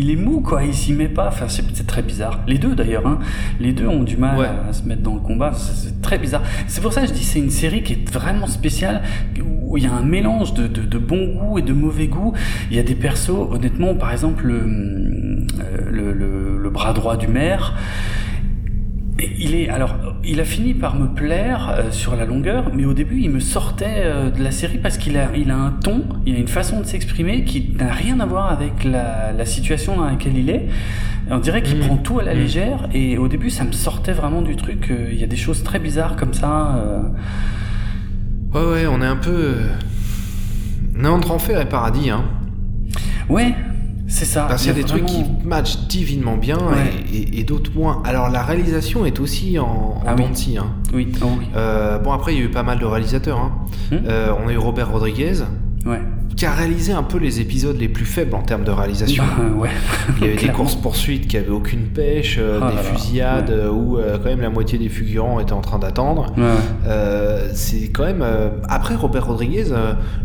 il 0.00 0.10
est 0.10 0.16
mou, 0.16 0.40
quoi. 0.40 0.64
Il 0.64 0.74
s'y 0.74 0.92
met 0.92 1.08
pas. 1.08 1.28
Enfin, 1.28 1.46
c'est 1.48 1.86
très 1.86 2.02
bizarre. 2.02 2.40
Les 2.46 2.58
deux, 2.58 2.74
d'ailleurs, 2.74 3.06
hein. 3.06 3.18
Les 3.60 3.72
deux 3.72 3.86
ont 3.86 4.02
du 4.02 4.16
mal 4.16 4.38
Ouais. 4.38 4.46
à, 4.68 4.72
se 4.72 4.82
mettre 4.84 5.02
dans 5.02 5.14
le 5.14 5.20
combat. 5.20 5.52
C'est 5.54 6.00
très 6.00 6.18
bizarre. 6.18 6.42
C'est 6.66 6.80
pour 6.80 6.92
ça 6.92 7.02
que 7.02 7.08
je 7.08 7.12
dis 7.12 7.24
c'est 7.24 7.38
une 7.38 7.50
série 7.50 7.82
qui 7.82 7.92
est 7.94 8.10
vraiment 8.10 8.46
spéciale 8.46 9.02
où 9.42 9.76
il 9.76 9.84
y 9.84 9.86
a 9.86 9.92
un 9.92 10.02
mélange 10.02 10.54
de, 10.54 10.66
de, 10.66 10.82
de 10.82 10.98
bon 10.98 11.34
goût 11.34 11.58
et 11.58 11.62
de 11.62 11.72
mauvais 11.72 12.06
goût. 12.08 12.32
Il 12.70 12.76
y 12.76 12.80
a 12.80 12.82
des 12.82 12.94
persos, 12.94 13.30
honnêtement, 13.50 13.94
par 13.94 14.10
exemple, 14.12 14.46
le, 14.46 14.54
euh, 14.54 15.90
le, 15.90 16.12
le, 16.12 16.58
le 16.58 16.70
bras 16.70 16.92
droit 16.92 17.16
du 17.16 17.28
maire. 17.28 17.74
Et 19.22 19.30
Il 19.38 19.54
est 19.54 19.68
alors, 19.68 19.96
il 20.24 20.40
a 20.40 20.44
fini 20.46 20.72
par 20.72 20.96
me 20.96 21.06
plaire 21.08 21.74
euh, 21.76 21.90
sur 21.90 22.16
la 22.16 22.24
longueur, 22.24 22.70
mais 22.74 22.86
au 22.86 22.94
début, 22.94 23.20
il 23.20 23.28
me 23.30 23.38
sortait 23.40 23.96
euh, 24.04 24.30
de 24.30 24.42
la 24.42 24.50
série 24.50 24.78
parce 24.78 24.96
qu'il 24.96 25.18
a, 25.18 25.28
il 25.36 25.50
a 25.50 25.56
un 25.56 25.70
ton, 25.72 26.04
il 26.24 26.36
a 26.36 26.38
une 26.38 26.48
façon 26.48 26.80
de 26.80 26.86
s'exprimer 26.86 27.44
qui 27.44 27.74
n'a 27.78 27.92
rien 27.92 28.18
à 28.20 28.24
voir 28.26 28.50
avec 28.50 28.82
la, 28.84 29.32
la 29.36 29.44
situation 29.44 29.96
dans 29.96 30.06
laquelle 30.06 30.36
il 30.38 30.48
est. 30.48 30.66
On 31.30 31.38
dirait 31.38 31.62
qu'il 31.62 31.76
Mhm. 31.76 31.86
prend 31.86 31.96
tout 31.98 32.18
à 32.18 32.24
la 32.24 32.32
Mhm. 32.34 32.40
légère, 32.40 32.88
et 32.94 33.18
au 33.18 33.28
début, 33.28 33.50
ça 33.50 33.64
me 33.64 33.72
sortait 33.72 34.12
vraiment 34.12 34.40
du 34.40 34.56
truc. 34.56 34.88
euh, 34.90 35.10
Il 35.12 35.18
y 35.20 35.24
a 35.24 35.26
des 35.28 35.36
choses 35.36 35.62
très 35.62 35.78
bizarres 35.78 36.16
comme 36.16 36.32
ça. 36.32 36.82
Ouais 38.54 38.64
ouais, 38.64 38.86
on 38.86 39.00
est 39.02 39.06
un 39.06 39.16
peu... 39.16 39.56
On 40.98 41.04
est 41.04 41.08
entre 41.08 41.30
enfer 41.30 41.60
et 41.60 41.66
paradis 41.68 42.10
hein. 42.10 42.24
Ouais, 43.28 43.54
c'est 44.10 44.24
ça. 44.24 44.42
Parce 44.48 44.62
qu'il 44.62 44.72
y 44.72 44.74
a 44.74 44.82
des 44.82 44.84
trucs 44.84 45.06
qui 45.06 45.24
matchent 45.44 45.78
divinement 45.88 46.36
bien 46.36 46.58
Ouais. 46.58 46.92
et, 47.12 47.16
et- 47.16 47.40
et 47.40 47.44
d'autres 47.44 47.70
moins. 47.74 48.02
Alors 48.04 48.28
la 48.28 48.42
réalisation 48.42 49.06
est 49.06 49.18
aussi 49.20 49.58
en, 49.58 49.64
en 49.64 50.02
Ah 50.06 50.14
oui. 50.18 50.56
hein. 50.58 50.66
Oui, 50.92 51.08
oh 51.22 51.26
oui. 51.38 51.46
Euh, 51.56 51.98
bon 51.98 52.12
après 52.12 52.34
il 52.34 52.38
y 52.40 52.42
a 52.42 52.44
eu 52.44 52.50
pas 52.50 52.62
mal 52.62 52.78
de 52.78 52.84
réalisateurs. 52.84 53.38
hein. 53.38 53.52
Hmm. 53.90 53.96
Euh, 54.06 54.32
on 54.44 54.48
a 54.48 54.52
eu 54.52 54.58
Robert 54.58 54.90
Rodriguez 54.90 55.34
Ouais. 55.86 56.00
Qui 56.40 56.46
a 56.46 56.52
réalisé 56.54 56.92
un 56.92 57.02
peu 57.02 57.18
les 57.18 57.38
épisodes 57.42 57.76
les 57.78 57.88
plus 57.90 58.06
faibles 58.06 58.34
en 58.34 58.40
termes 58.40 58.64
de 58.64 58.70
réalisation. 58.70 59.22
Bah, 59.36 59.44
ouais. 59.58 59.68
Il 60.16 60.22
y 60.22 60.24
avait 60.24 60.32
des 60.36 60.38
Clairement. 60.38 60.56
courses 60.60 60.74
poursuites 60.74 61.28
qui 61.28 61.36
avaient 61.36 61.50
aucune 61.50 61.82
pêche, 61.88 62.38
euh, 62.40 62.60
Ah 62.62 62.70
des 62.70 62.78
fusillades 62.78 63.50
ouais. 63.50 63.68
où 63.68 63.98
euh, 63.98 64.16
quand 64.16 64.30
même 64.30 64.40
la 64.40 64.48
moitié 64.48 64.78
des 64.78 64.88
figurants 64.88 65.38
étaient 65.38 65.52
en 65.52 65.60
train 65.60 65.78
d'attendre. 65.78 66.32
Ouais. 66.38 66.44
Euh, 66.86 67.50
c'est 67.52 67.88
quand 67.88 68.04
même 68.04 68.24
après 68.70 68.94
Robert 68.94 69.26
Rodriguez, 69.26 69.66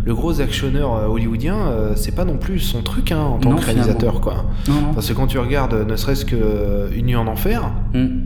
le 0.06 0.16
gros 0.16 0.40
actionneur 0.40 1.12
hollywoodien, 1.12 1.58
c'est 1.98 2.16
pas 2.16 2.24
non 2.24 2.38
plus 2.38 2.60
son 2.60 2.82
truc 2.82 3.12
hein, 3.12 3.20
en 3.20 3.38
tant 3.38 3.50
Non, 3.50 3.56
que 3.58 3.66
réalisateur 3.66 4.14
finalement. 4.16 4.20
quoi. 4.22 4.46
Non, 4.70 4.82
non. 4.88 4.94
Parce 4.94 5.10
que 5.10 5.14
quand 5.14 5.28
tu 5.28 5.38
regardes 5.38 5.74
ne 5.86 5.96
serait-ce 5.98 6.24
que 6.24 6.90
Une 6.96 7.08
nuit 7.08 7.16
en 7.18 7.28
enfer, 7.28 7.72
Hmm. 7.94 8.20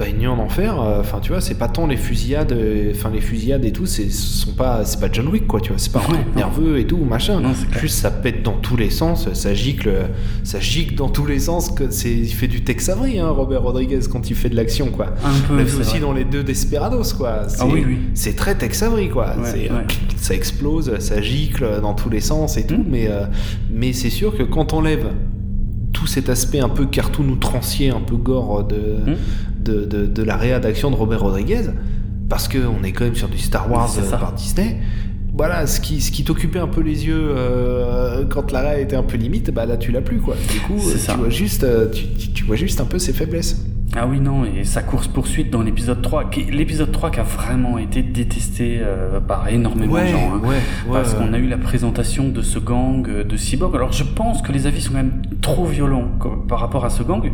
Bah, 0.00 0.08
Une 0.08 0.16
nuit 0.16 0.26
en 0.26 0.38
enfer, 0.38 0.80
euh, 0.80 1.00
enfin 1.00 1.18
tu 1.20 1.30
vois, 1.30 1.40
c'est 1.42 1.54
pas 1.58 1.68
tant 1.68 1.86
les 1.86 1.96
fusillades, 1.98 2.52
euh, 2.52 2.90
enfin 2.94 3.10
les 3.10 3.20
fusillades 3.20 3.64
et 3.66 3.70
tout, 3.72 3.84
c'est 3.86 4.08
ce 4.10 4.46
sont 4.46 4.52
pas, 4.54 4.84
c'est 4.86 4.98
pas 4.98 5.08
John 5.12 5.28
Wick 5.28 5.46
quoi, 5.46 5.60
tu 5.60 5.68
vois, 5.68 5.78
c'est 5.78 5.92
pas 5.92 6.00
un 6.08 6.12
Ouais, 6.12 6.18
nerveux 6.34 6.78
et 6.78 6.86
tout 6.86 6.96
machin. 7.04 7.38
Non. 7.40 7.50
Juste 7.80 7.98
ça 7.98 8.10
pète 8.10 8.42
dans 8.42 8.54
tous 8.56 8.76
les 8.76 8.88
sens, 8.90 9.32
ça 9.34 9.52
gicle, 9.54 9.90
ça 10.42 10.58
gicle 10.58 10.94
dans 10.94 11.08
tous 11.10 11.26
les 11.26 11.38
sens. 11.38 11.70
Que 11.70 11.90
c'est, 11.90 12.10
il 12.10 12.26
fait 12.32 12.48
du 12.48 12.62
Tex 12.64 12.88
Avery, 12.88 13.18
hein, 13.20 13.28
Robert 13.28 13.62
Rodriguez 13.62 14.00
quand 14.10 14.30
il 14.30 14.34
fait 14.36 14.48
de 14.48 14.56
l'action 14.56 14.86
quoi. 14.90 15.08
Un 15.24 15.38
peu. 15.46 15.66
c'est 15.66 15.76
aussi 15.78 15.90
vrai. 15.92 16.00
dans 16.00 16.12
les 16.14 16.24
deux 16.24 16.42
Desperados 16.42 17.12
quoi. 17.16 17.44
C'est, 17.48 17.58
Ah 17.60 17.66
oui, 17.66 17.84
oui. 17.86 17.98
c'est 18.14 18.34
très 18.34 18.54
Tex 18.54 18.82
Avery 18.82 19.10
quoi. 19.10 19.26
Ouais, 19.36 19.44
C'est, 19.44 19.70
euh, 19.70 19.74
ouais. 19.76 19.86
ça 20.16 20.34
explose, 20.34 20.98
ça 20.98 21.20
gicle 21.20 21.80
dans 21.82 21.92
tous 21.94 22.08
les 22.08 22.20
sens 22.20 22.56
et 22.56 22.66
tout, 22.66 22.76
Mm. 22.78 22.84
mais 22.88 23.06
euh, 23.08 23.26
mais 23.70 23.92
c'est 23.92 24.08
sûr 24.10 24.34
que 24.36 24.42
quand 24.42 24.72
on 24.72 24.80
lève 24.80 25.06
tout 25.92 26.06
cet 26.06 26.28
aspect 26.30 26.60
un 26.60 26.68
peu 26.68 26.86
cartoon 26.86 27.28
outrancier, 27.28 27.90
un 27.90 28.00
peu 28.00 28.16
gore 28.16 28.64
de, 28.64 28.76
Mm. 28.76 29.16
De, 29.62 29.84
de, 29.84 30.06
de 30.06 30.22
la 30.22 30.36
réadaction 30.36 30.90
de 30.90 30.96
Robert 30.96 31.20
Rodriguez, 31.22 31.62
parce 32.28 32.48
qu'on 32.48 32.82
est 32.84 32.92
quand 32.92 33.04
même 33.04 33.14
sur 33.14 33.28
du 33.28 33.38
Star 33.38 33.70
Wars 33.70 33.90
euh, 33.98 34.10
par 34.10 34.32
Disney. 34.32 34.78
Voilà, 35.32 35.66
ce 35.66 35.80
qui, 35.80 36.00
ce 36.00 36.10
qui 36.10 36.24
t'occupait 36.24 36.58
un 36.58 36.66
peu 36.66 36.80
les 36.80 37.06
yeux 37.06 37.30
euh, 37.30 38.24
quand 38.28 38.52
la 38.52 38.60
réa 38.60 38.80
était 38.80 38.96
un 38.96 39.02
peu 39.02 39.16
limite, 39.16 39.50
bah 39.52 39.64
là 39.64 39.76
tu 39.76 39.90
l'as 39.92 40.02
plus 40.02 40.18
quoi. 40.18 40.34
Du 40.52 40.60
coup, 40.60 40.76
euh, 40.76 40.94
tu 41.02 41.16
vois 41.18 41.30
juste, 41.30 41.64
euh, 41.64 41.88
tu 42.34 42.44
vois 42.44 42.56
juste 42.56 42.80
un 42.80 42.84
peu 42.84 42.98
ses 42.98 43.12
faiblesses. 43.12 43.64
Ah 43.96 44.06
oui, 44.06 44.20
non, 44.20 44.44
et 44.44 44.62
sa 44.62 44.82
course-poursuite 44.82 45.50
dans 45.50 45.62
l'épisode 45.62 46.00
3, 46.00 46.30
qui- 46.30 46.44
l'épisode 46.44 46.92
3 46.92 47.10
qui 47.10 47.18
a 47.18 47.24
vraiment 47.24 47.76
été 47.76 48.02
détesté 48.02 48.78
euh, 48.80 49.18
par 49.18 49.48
énormément 49.48 49.94
de 50.00 50.06
gens. 50.06 50.34
hein. 50.36 50.40
ouais, 50.48 50.58
parce 50.92 51.14
qu'on 51.14 51.32
a 51.32 51.38
eu 51.38 51.48
la 51.48 51.58
présentation 51.58 52.28
de 52.28 52.40
ce 52.40 52.60
gang 52.60 53.04
euh, 53.08 53.24
de 53.24 53.36
cyborg. 53.36 53.74
Alors 53.74 53.90
je 53.92 54.04
pense 54.04 54.42
que 54.42 54.52
les 54.52 54.68
avis 54.68 54.80
sont 54.80 54.90
quand 54.92 54.98
même 54.98 55.22
trop 55.40 55.64
violents 55.64 56.08
par 56.48 56.60
rapport 56.60 56.84
à 56.84 56.90
ce 56.90 57.02
gang. 57.02 57.32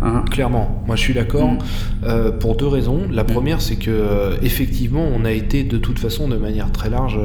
Hein. 0.00 0.24
Clairement, 0.30 0.82
moi 0.86 0.96
je 0.96 1.02
suis 1.02 1.14
d'accord 1.14 1.50
Mm. 1.52 1.58
euh, 2.04 2.32
pour 2.32 2.56
deux 2.56 2.66
raisons. 2.68 3.02
La 3.10 3.24
première, 3.24 3.60
c'est 3.60 3.76
que 3.76 3.90
euh, 3.90 4.36
effectivement, 4.42 5.04
on 5.14 5.26
a 5.26 5.32
été 5.32 5.62
de 5.62 5.76
toute 5.76 5.98
façon, 5.98 6.26
de 6.26 6.36
manière 6.38 6.72
très 6.72 6.88
large, 6.88 7.18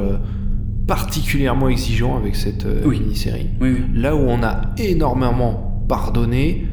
particulièrement 0.86 1.68
exigeant 1.70 2.16
avec 2.18 2.36
cette 2.36 2.66
Oui. 2.84 3.00
mini-série. 3.00 3.48
Oui, 3.62 3.70
oui. 3.78 3.84
Là 3.94 4.14
où 4.14 4.20
on 4.20 4.42
a 4.42 4.60
énormément 4.78 5.84
pardonné 5.88 6.66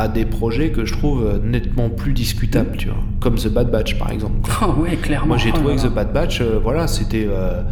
à 0.00 0.08
des 0.08 0.24
projets 0.24 0.70
que 0.70 0.84
je 0.84 0.92
trouve 0.92 1.24
euh, 1.26 1.38
nettement 1.42 1.90
plus 1.90 2.12
discutables, 2.12 2.76
tu 2.76 2.88
vois, 2.88 2.98
comme 3.20 3.34
The 3.36 3.48
Bad 3.48 3.70
Batch 3.70 3.98
par 3.98 4.10
exemple. 4.12 4.40
quoi. 4.42 4.54
Ah 4.76 4.80
ouais, 4.80 4.96
clairement. 4.96 5.28
Moi 5.28 5.36
j'ai 5.38 5.50
Oh 5.52 5.56
trouvé 5.56 5.74
là 5.76 5.82
que. 5.82 5.88
The 5.88 5.92
Bad 5.92 6.12
Batch, 6.12 6.40
euh, 6.40 6.58
voilà, 6.62 6.86
c'était 6.86 7.26
euh, 7.28 7.62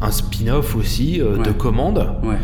un 0.00 0.10
spin-off 0.10 0.76
aussi 0.76 1.20
euh, 1.20 1.38
de 1.42 1.50
commande 1.50 1.98
Ouais. 2.24 2.36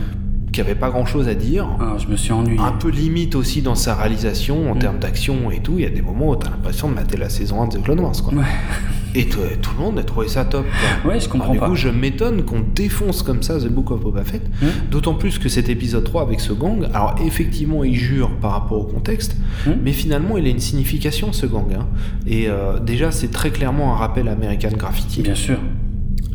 qui 0.53 0.61
avait 0.61 0.75
pas 0.75 0.91
grand-chose 0.91 1.27
à 1.29 1.35
dire. 1.35 1.66
Ah, 1.81 1.95
je 1.99 2.07
me 2.09 2.16
suis 2.16 2.33
ennuyé. 2.33 2.61
Un 2.61 2.72
peu 2.72 2.89
limite 2.91 3.35
aussi 3.35 3.62
dans 3.62 3.75
sa 3.75 3.95
réalisation 3.95 4.70
en 4.70 4.75
Mm. 4.75 4.79
termes 4.79 4.99
d'action 4.99 5.51
et 5.51 5.61
tout. 5.61 5.75
Il 5.79 5.83
y 5.83 5.87
a 5.87 5.91
des 5.91 6.03
moments 6.03 6.31
où 6.31 6.37
t'as 6.37 6.51
l'impression 6.51 6.89
de 6.89 6.95
mater 6.95 7.16
la 7.16 7.29
saison 7.29 7.62
1 7.62 7.68
de 7.68 7.77
The 7.79 7.83
Clone 7.83 8.01
Wars. 8.01 8.14
Quoi. 8.22 8.35
Ouais. 8.35 8.45
Et 9.17 9.27
t- 9.27 9.37
tout 9.62 9.71
le 9.79 9.85
monde 9.85 9.99
a 9.99 10.03
trouvé 10.03 10.27
ça 10.29 10.45
top. 10.45 10.67
quoi. 11.03 11.12
Ouais, 11.12 11.21
je 11.21 11.29
comprends 11.29 11.45
Alors, 11.51 11.55
du 11.55 11.61
pas. 11.61 11.69
coup, 11.69 11.77
je 11.77 11.89
m'étonne 11.89 12.45
qu'on 12.45 12.61
défonce 12.75 13.23
comme 13.23 13.43
ça 13.45 13.59
The 13.61 13.69
Book 13.69 13.91
of 13.93 14.01
Boba 14.01 14.25
Fett. 14.25 14.43
Mm. 14.61 14.67
D'autant 14.91 15.15
plus 15.15 15.39
que 15.39 15.49
cet 15.49 15.69
épisode 15.69 16.03
3 16.05 16.23
avec 16.23 16.41
ce 16.41 16.53
gang, 16.53 16.89
alors 16.93 17.15
effectivement, 17.25 17.85
il 17.85 17.95
jure 17.95 18.31
par 18.41 18.51
rapport 18.53 18.79
au 18.81 18.85
contexte, 18.85 19.37
Mm. 19.67 19.71
mais 19.85 19.93
finalement, 19.93 20.37
il 20.37 20.47
a 20.47 20.51
une 20.51 20.59
signification 20.59 21.33
ce 21.33 21.47
gang. 21.47 21.73
hein. 21.79 21.87
Et 22.27 22.49
euh, 22.49 22.79
déjà, 22.81 23.11
c'est 23.12 23.29
très 23.31 23.51
clairement 23.51 23.95
un 23.95 23.97
rappel 23.97 24.27
à 24.29 24.33
American 24.33 24.71
Graffiti, 24.77 25.23
Bien 25.23 25.35
sûr. 25.37 25.59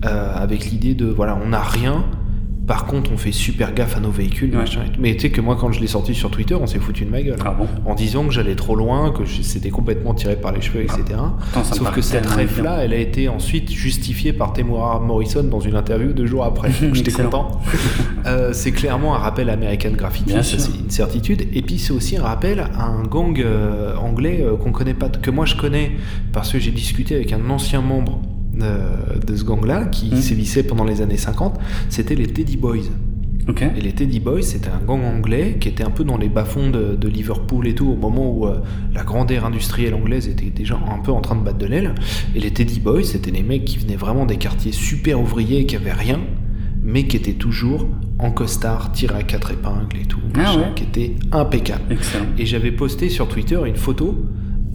euh, 0.06 0.34
avec 0.36 0.66
l'idée 0.72 0.94
de 0.96 1.06
voilà, 1.06 1.38
on 1.44 1.50
n'a 1.50 1.62
rien. 1.62 2.06
Par 2.70 2.86
contre, 2.86 3.12
on 3.12 3.18
fait 3.18 3.32
super 3.32 3.74
gaffe 3.74 3.98
à 3.98 4.00
nos 4.00 4.12
véhicules. 4.12 4.56
Ouais. 4.56 4.64
Mais 5.00 5.16
tu 5.16 5.22
sais 5.22 5.30
que 5.32 5.42
moi, 5.42 5.58
quand 5.60 5.72
je 5.72 5.80
l'ai 5.80 5.88
sorti 5.88 6.14
sur 6.14 6.30
Twitter, 6.30 6.54
on 6.54 6.68
s'est 6.68 6.78
foutu 6.78 7.04
de 7.04 7.10
ma 7.10 7.20
gueule. 7.24 7.40
Ah 7.44 7.56
bon 7.58 7.68
en 7.84 7.96
disant 7.96 8.24
que 8.26 8.32
j'allais 8.32 8.54
trop 8.54 8.76
loin, 8.76 9.10
que 9.12 9.26
je- 9.26 9.42
c'était 9.42 9.72
complètement 9.72 10.14
tiré 10.14 10.36
par 10.36 10.52
les 10.52 10.62
cheveux, 10.62 10.82
etc. 10.84 11.02
Me 11.58 11.64
Sauf 11.64 11.92
que 11.92 12.02
cette 12.02 12.28
rêve-là, 12.28 12.84
elle 12.84 12.94
a 12.94 12.98
été 12.98 13.28
ensuite 13.28 13.72
justifiée 13.72 14.34
par 14.34 14.54
Temuera 14.54 15.00
Morrison 15.00 15.44
dans 15.44 15.60
une 15.60 15.76
interview 15.76 16.14
deux 16.14 16.28
jours 16.28 16.44
après. 16.46 16.70
J'étais 16.94 17.12
content. 17.12 17.60
Euh, 18.28 18.54
c'est 18.54 18.72
clairement 18.72 19.16
un 19.16 19.18
rappel 19.18 19.50
à 19.50 19.54
American 19.54 19.92
Graffiti, 19.92 20.34
c'est 20.44 20.58
une 20.80 20.92
certitude. 20.92 21.48
Et 21.54 21.64
puis 21.64 21.80
c'est 21.80 21.92
aussi 21.94 22.18
un 22.18 22.24
rappel 22.24 22.60
à 22.60 22.84
un 22.86 23.02
gang 23.04 23.40
euh, 23.40 23.96
anglais 23.96 24.42
euh, 24.44 24.56
qu'on 24.58 24.72
connaît 24.72 24.94
pas, 24.94 25.10
que 25.10 25.32
moi 25.32 25.46
je 25.48 25.56
connais 25.56 25.94
parce 26.34 26.52
que 26.52 26.60
j'ai 26.60 26.72
discuté 26.72 27.16
avec 27.16 27.34
un 27.34 27.50
ancien 27.50 27.82
membre 27.82 28.22
de 28.60 29.36
ce 29.36 29.44
gang-là 29.44 29.86
qui 29.86 30.12
Mm. 30.14 30.18
sévissait 30.22 30.64
pendant 30.64 30.84
les 30.84 31.02
années 31.02 31.18
50. 31.18 31.60
C'était 31.90 32.16
les 32.16 32.28
Teddy 32.28 32.58
Boys. 32.58 32.90
Et 33.76 33.82
les 33.82 33.94
Teddy 33.94 34.20
Boys, 34.20 34.44
c'était 34.44 34.70
un 34.70 34.78
gang 34.86 35.02
anglais 35.04 35.58
qui 35.60 35.70
était 35.70 35.84
un 35.84 35.90
peu 35.90 36.04
dans 36.04 36.18
les 36.18 36.30
bas-fonds 36.30 36.70
de, 36.70 36.96
de 36.96 37.08
Liverpool 37.08 37.66
et 37.68 37.74
tout, 37.74 37.88
au 37.88 37.96
moment 37.96 38.30
où 38.32 38.46
euh, 38.46 38.60
la 38.94 39.04
grande 39.04 39.32
ère 39.32 39.44
industrielle 39.44 39.96
anglaise 39.96 40.28
était 40.28 40.52
déjà 40.52 40.76
un 40.76 41.00
peu 41.00 41.12
en 41.12 41.20
train 41.22 41.36
de 41.36 41.42
battre 41.44 41.58
de 41.58 41.66
l'aile. 41.66 41.96
Et 42.36 42.40
les 42.42 42.52
Teddy 42.52 42.80
Boys, 42.80 43.02
c'était 43.06 43.32
des 43.32 43.42
mecs 43.42 43.66
qui 43.66 43.80
venaient 43.80 43.96
vraiment 43.96 44.28
des 44.28 44.38
quartiers 44.38 44.72
super 44.72 45.20
ouvriers, 45.20 45.66
qui 45.66 45.76
avaient 45.76 45.94
rien, 45.94 46.20
mais 46.84 47.08
qui 47.08 47.18
étaient 47.18 47.34
toujours 47.34 47.88
en 48.20 48.30
costard, 48.30 48.92
tirés 48.92 49.16
à 49.18 49.24
quatre 49.24 49.50
épingles 49.52 49.98
et 50.00 50.06
tout, 50.06 50.20
Ah 50.36 50.56
ouais. 50.56 50.64
qui 50.76 50.84
était 50.84 51.16
impeccable. 51.32 51.82
Excellent. 51.90 52.26
Et 52.38 52.46
j'avais 52.46 52.72
posté 52.72 53.10
sur 53.10 53.28
Twitter 53.28 53.60
une 53.66 53.78
photo, 53.78 54.26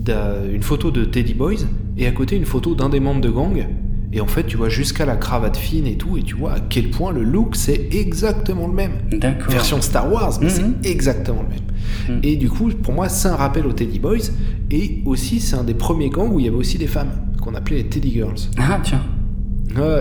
une 0.09 0.63
photo 0.63 0.91
de 0.91 1.05
Teddy 1.05 1.35
Boys, 1.35 1.65
et 1.97 2.07
à 2.07 2.11
côté 2.13 2.37
une 2.37 2.45
photo 2.45 2.75
d'un 2.75 2.89
des 2.89 3.01
membres 3.01 3.21
de 3.21 3.31
gang. 3.31 3.67
Et 4.13 4.21
en 4.21 4.27
fait, 4.29 4.45
tu 4.47 4.57
vois 4.57 4.69
jusqu'à 4.69 5.05
la 5.07 5.17
cravate 5.17 5.57
fine 5.57 5.87
et 5.89 5.97
tout, 5.97 6.17
et 6.17 6.23
tu 6.23 6.37
vois 6.37 6.53
à 6.53 6.61
quel 6.61 6.91
point 6.91 7.11
le 7.13 7.25
look 7.25 7.57
c'est 7.57 7.89
exactement 7.93 8.69
le 8.69 8.75
même. 8.75 8.93
D'accord. 9.11 9.51
Version 9.51 9.81
Star 9.83 10.13
Wars, 10.13 10.39
mais 10.41 10.47
Mhm. 10.47 10.75
c'est 10.83 10.89
exactement 10.91 11.43
le 11.43 11.49
même. 11.49 12.19
Mhm. 12.19 12.21
Et 12.23 12.37
du 12.37 12.49
coup, 12.49 12.69
pour 12.69 12.95
moi, 12.95 13.09
c'est 13.09 13.27
un 13.29 13.35
rappel 13.37 13.67
aux 13.67 13.73
Teddy 13.73 13.99
Boys, 13.99 14.31
et 14.71 15.03
aussi 15.05 15.41
c'est 15.41 15.57
un 15.57 15.65
des 15.65 15.75
premiers 15.75 16.11
gangs 16.11 16.33
où 16.33 16.39
il 16.39 16.47
y 16.47 16.49
avait 16.49 16.57
aussi 16.57 16.79
des 16.79 16.87
femmes, 16.87 17.11
qu'on 17.43 17.55
appelait 17.55 17.79
les 17.79 17.89
Teddy 17.89 18.13
Girls. 18.13 18.37
Ah, 18.57 18.79
tiens. 18.85 19.03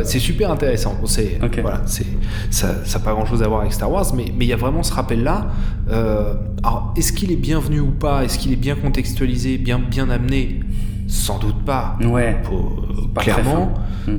C'est 0.03 0.19
super 0.19 0.51
intéressant. 0.51 0.95
C'est 1.05 1.39
voilà, 1.61 1.81
c'est 1.85 2.05
ça, 2.49 2.85
ça 2.85 2.99
n'a 2.99 3.05
pas 3.05 3.11
grand 3.13 3.25
chose 3.25 3.41
à 3.43 3.47
voir 3.47 3.61
avec 3.61 3.73
Star 3.73 3.91
Wars, 3.91 4.13
mais 4.15 4.25
mais 4.37 4.45
il 4.45 4.49
y 4.49 4.53
a 4.53 4.57
vraiment 4.57 4.83
ce 4.83 4.93
rappel-là. 4.93 5.47
Euh, 5.89 6.33
alors, 6.63 6.93
est-ce 6.95 7.11
qu'il 7.13 7.31
est 7.31 7.37
bienvenu 7.37 7.79
ou 7.79 7.91
pas? 7.91 8.23
Est-ce 8.23 8.37
qu'il 8.37 8.51
est 8.53 8.57
bien 8.57 8.75
contextualisé, 8.75 9.57
bien 9.57 9.79
bien 9.79 10.09
amené? 10.09 10.59
Sans 11.07 11.39
doute 11.39 11.63
pas. 11.65 11.97
Ouais. 12.03 12.37
Pour- 12.43 12.81
Pas 13.13 13.21
clairement. 13.21 13.73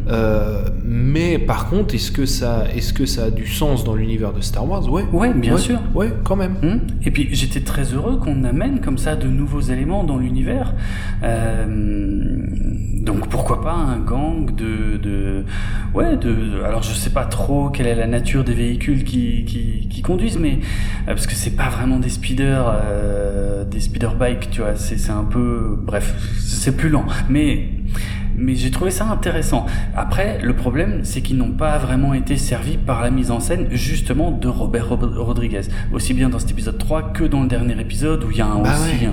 Euh, 0.08 0.64
mais 0.84 1.38
par 1.38 1.68
contre, 1.68 1.94
est-ce 1.94 2.10
que 2.10 2.24
ça, 2.26 2.64
est-ce 2.74 2.92
que 2.94 3.04
ça 3.06 3.24
a 3.24 3.30
du 3.30 3.46
sens 3.46 3.84
dans 3.84 3.94
l'univers 3.94 4.32
de 4.32 4.40
Star 4.40 4.66
Wars? 4.68 4.90
Ouais. 4.90 5.04
Ouais, 5.12 5.34
bien 5.34 5.54
Ouais, 5.54 5.58
sûr. 5.60 5.78
Ouais, 5.94 6.10
quand 6.22 6.36
même. 6.36 6.54
Hmm. 6.62 6.78
Et 7.04 7.10
puis 7.10 7.28
j'étais 7.32 7.60
très 7.60 7.92
heureux 7.92 8.16
qu'on 8.18 8.44
amène 8.44 8.80
comme 8.80 8.96
ça 8.98 9.14
de 9.16 9.26
nouveaux 9.28 9.60
éléments 9.60 10.04
dans 10.04 10.16
l'univers. 10.16 10.72
Euh, 11.22 11.66
donc 13.02 13.28
pourquoi 13.28 13.60
pas 13.62 13.72
un 13.72 13.98
gang 13.98 14.54
de, 14.54 14.96
de 14.96 15.44
ouais 15.94 16.16
de 16.16 16.62
alors 16.64 16.82
je 16.82 16.94
sais 16.94 17.10
pas 17.10 17.24
trop 17.26 17.68
quelle 17.68 17.86
est 17.86 17.94
la 17.94 18.06
nature 18.06 18.44
des 18.44 18.54
véhicules 18.54 19.04
qui, 19.04 19.44
qui, 19.44 19.88
qui 19.90 20.00
conduisent 20.02 20.38
mais 20.38 20.54
euh, 21.02 21.08
parce 21.08 21.26
que 21.26 21.34
c'est 21.34 21.54
pas 21.54 21.68
vraiment 21.68 21.98
des 21.98 22.08
speeders 22.08 22.64
euh, 22.82 23.64
des 23.64 23.80
speeder 23.80 24.14
bikes 24.14 24.48
tu 24.50 24.62
vois 24.62 24.76
c'est 24.76 24.96
c'est 24.98 25.10
un 25.12 25.24
peu 25.24 25.76
bref 25.82 26.14
c'est 26.40 26.73
plus 26.76 26.88
lent. 26.88 27.06
Mais 27.28 27.68
mais 28.36 28.54
j'ai 28.54 28.70
trouvé 28.70 28.90
ça 28.90 29.06
intéressant. 29.10 29.66
Après, 29.96 30.38
le 30.42 30.54
problème, 30.54 31.00
c'est 31.02 31.20
qu'ils 31.20 31.36
n'ont 31.36 31.52
pas 31.52 31.78
vraiment 31.78 32.14
été 32.14 32.36
servis 32.36 32.76
par 32.76 33.02
la 33.02 33.10
mise 33.10 33.30
en 33.30 33.40
scène, 33.40 33.66
justement, 33.70 34.30
de 34.30 34.48
Robert 34.48 34.88
Rob- 34.88 35.14
Rodriguez. 35.16 35.62
Aussi 35.92 36.14
bien 36.14 36.28
dans 36.28 36.38
cet 36.38 36.50
épisode 36.50 36.78
3 36.78 37.12
que 37.12 37.24
dans 37.24 37.42
le 37.42 37.48
dernier 37.48 37.78
épisode, 37.80 38.24
où 38.24 38.30
il 38.30 38.36
y 38.38 38.40
a 38.40 38.46
un- 38.46 38.60
Bah 38.62 38.70
aussi 38.72 39.04
ouais. 39.04 39.10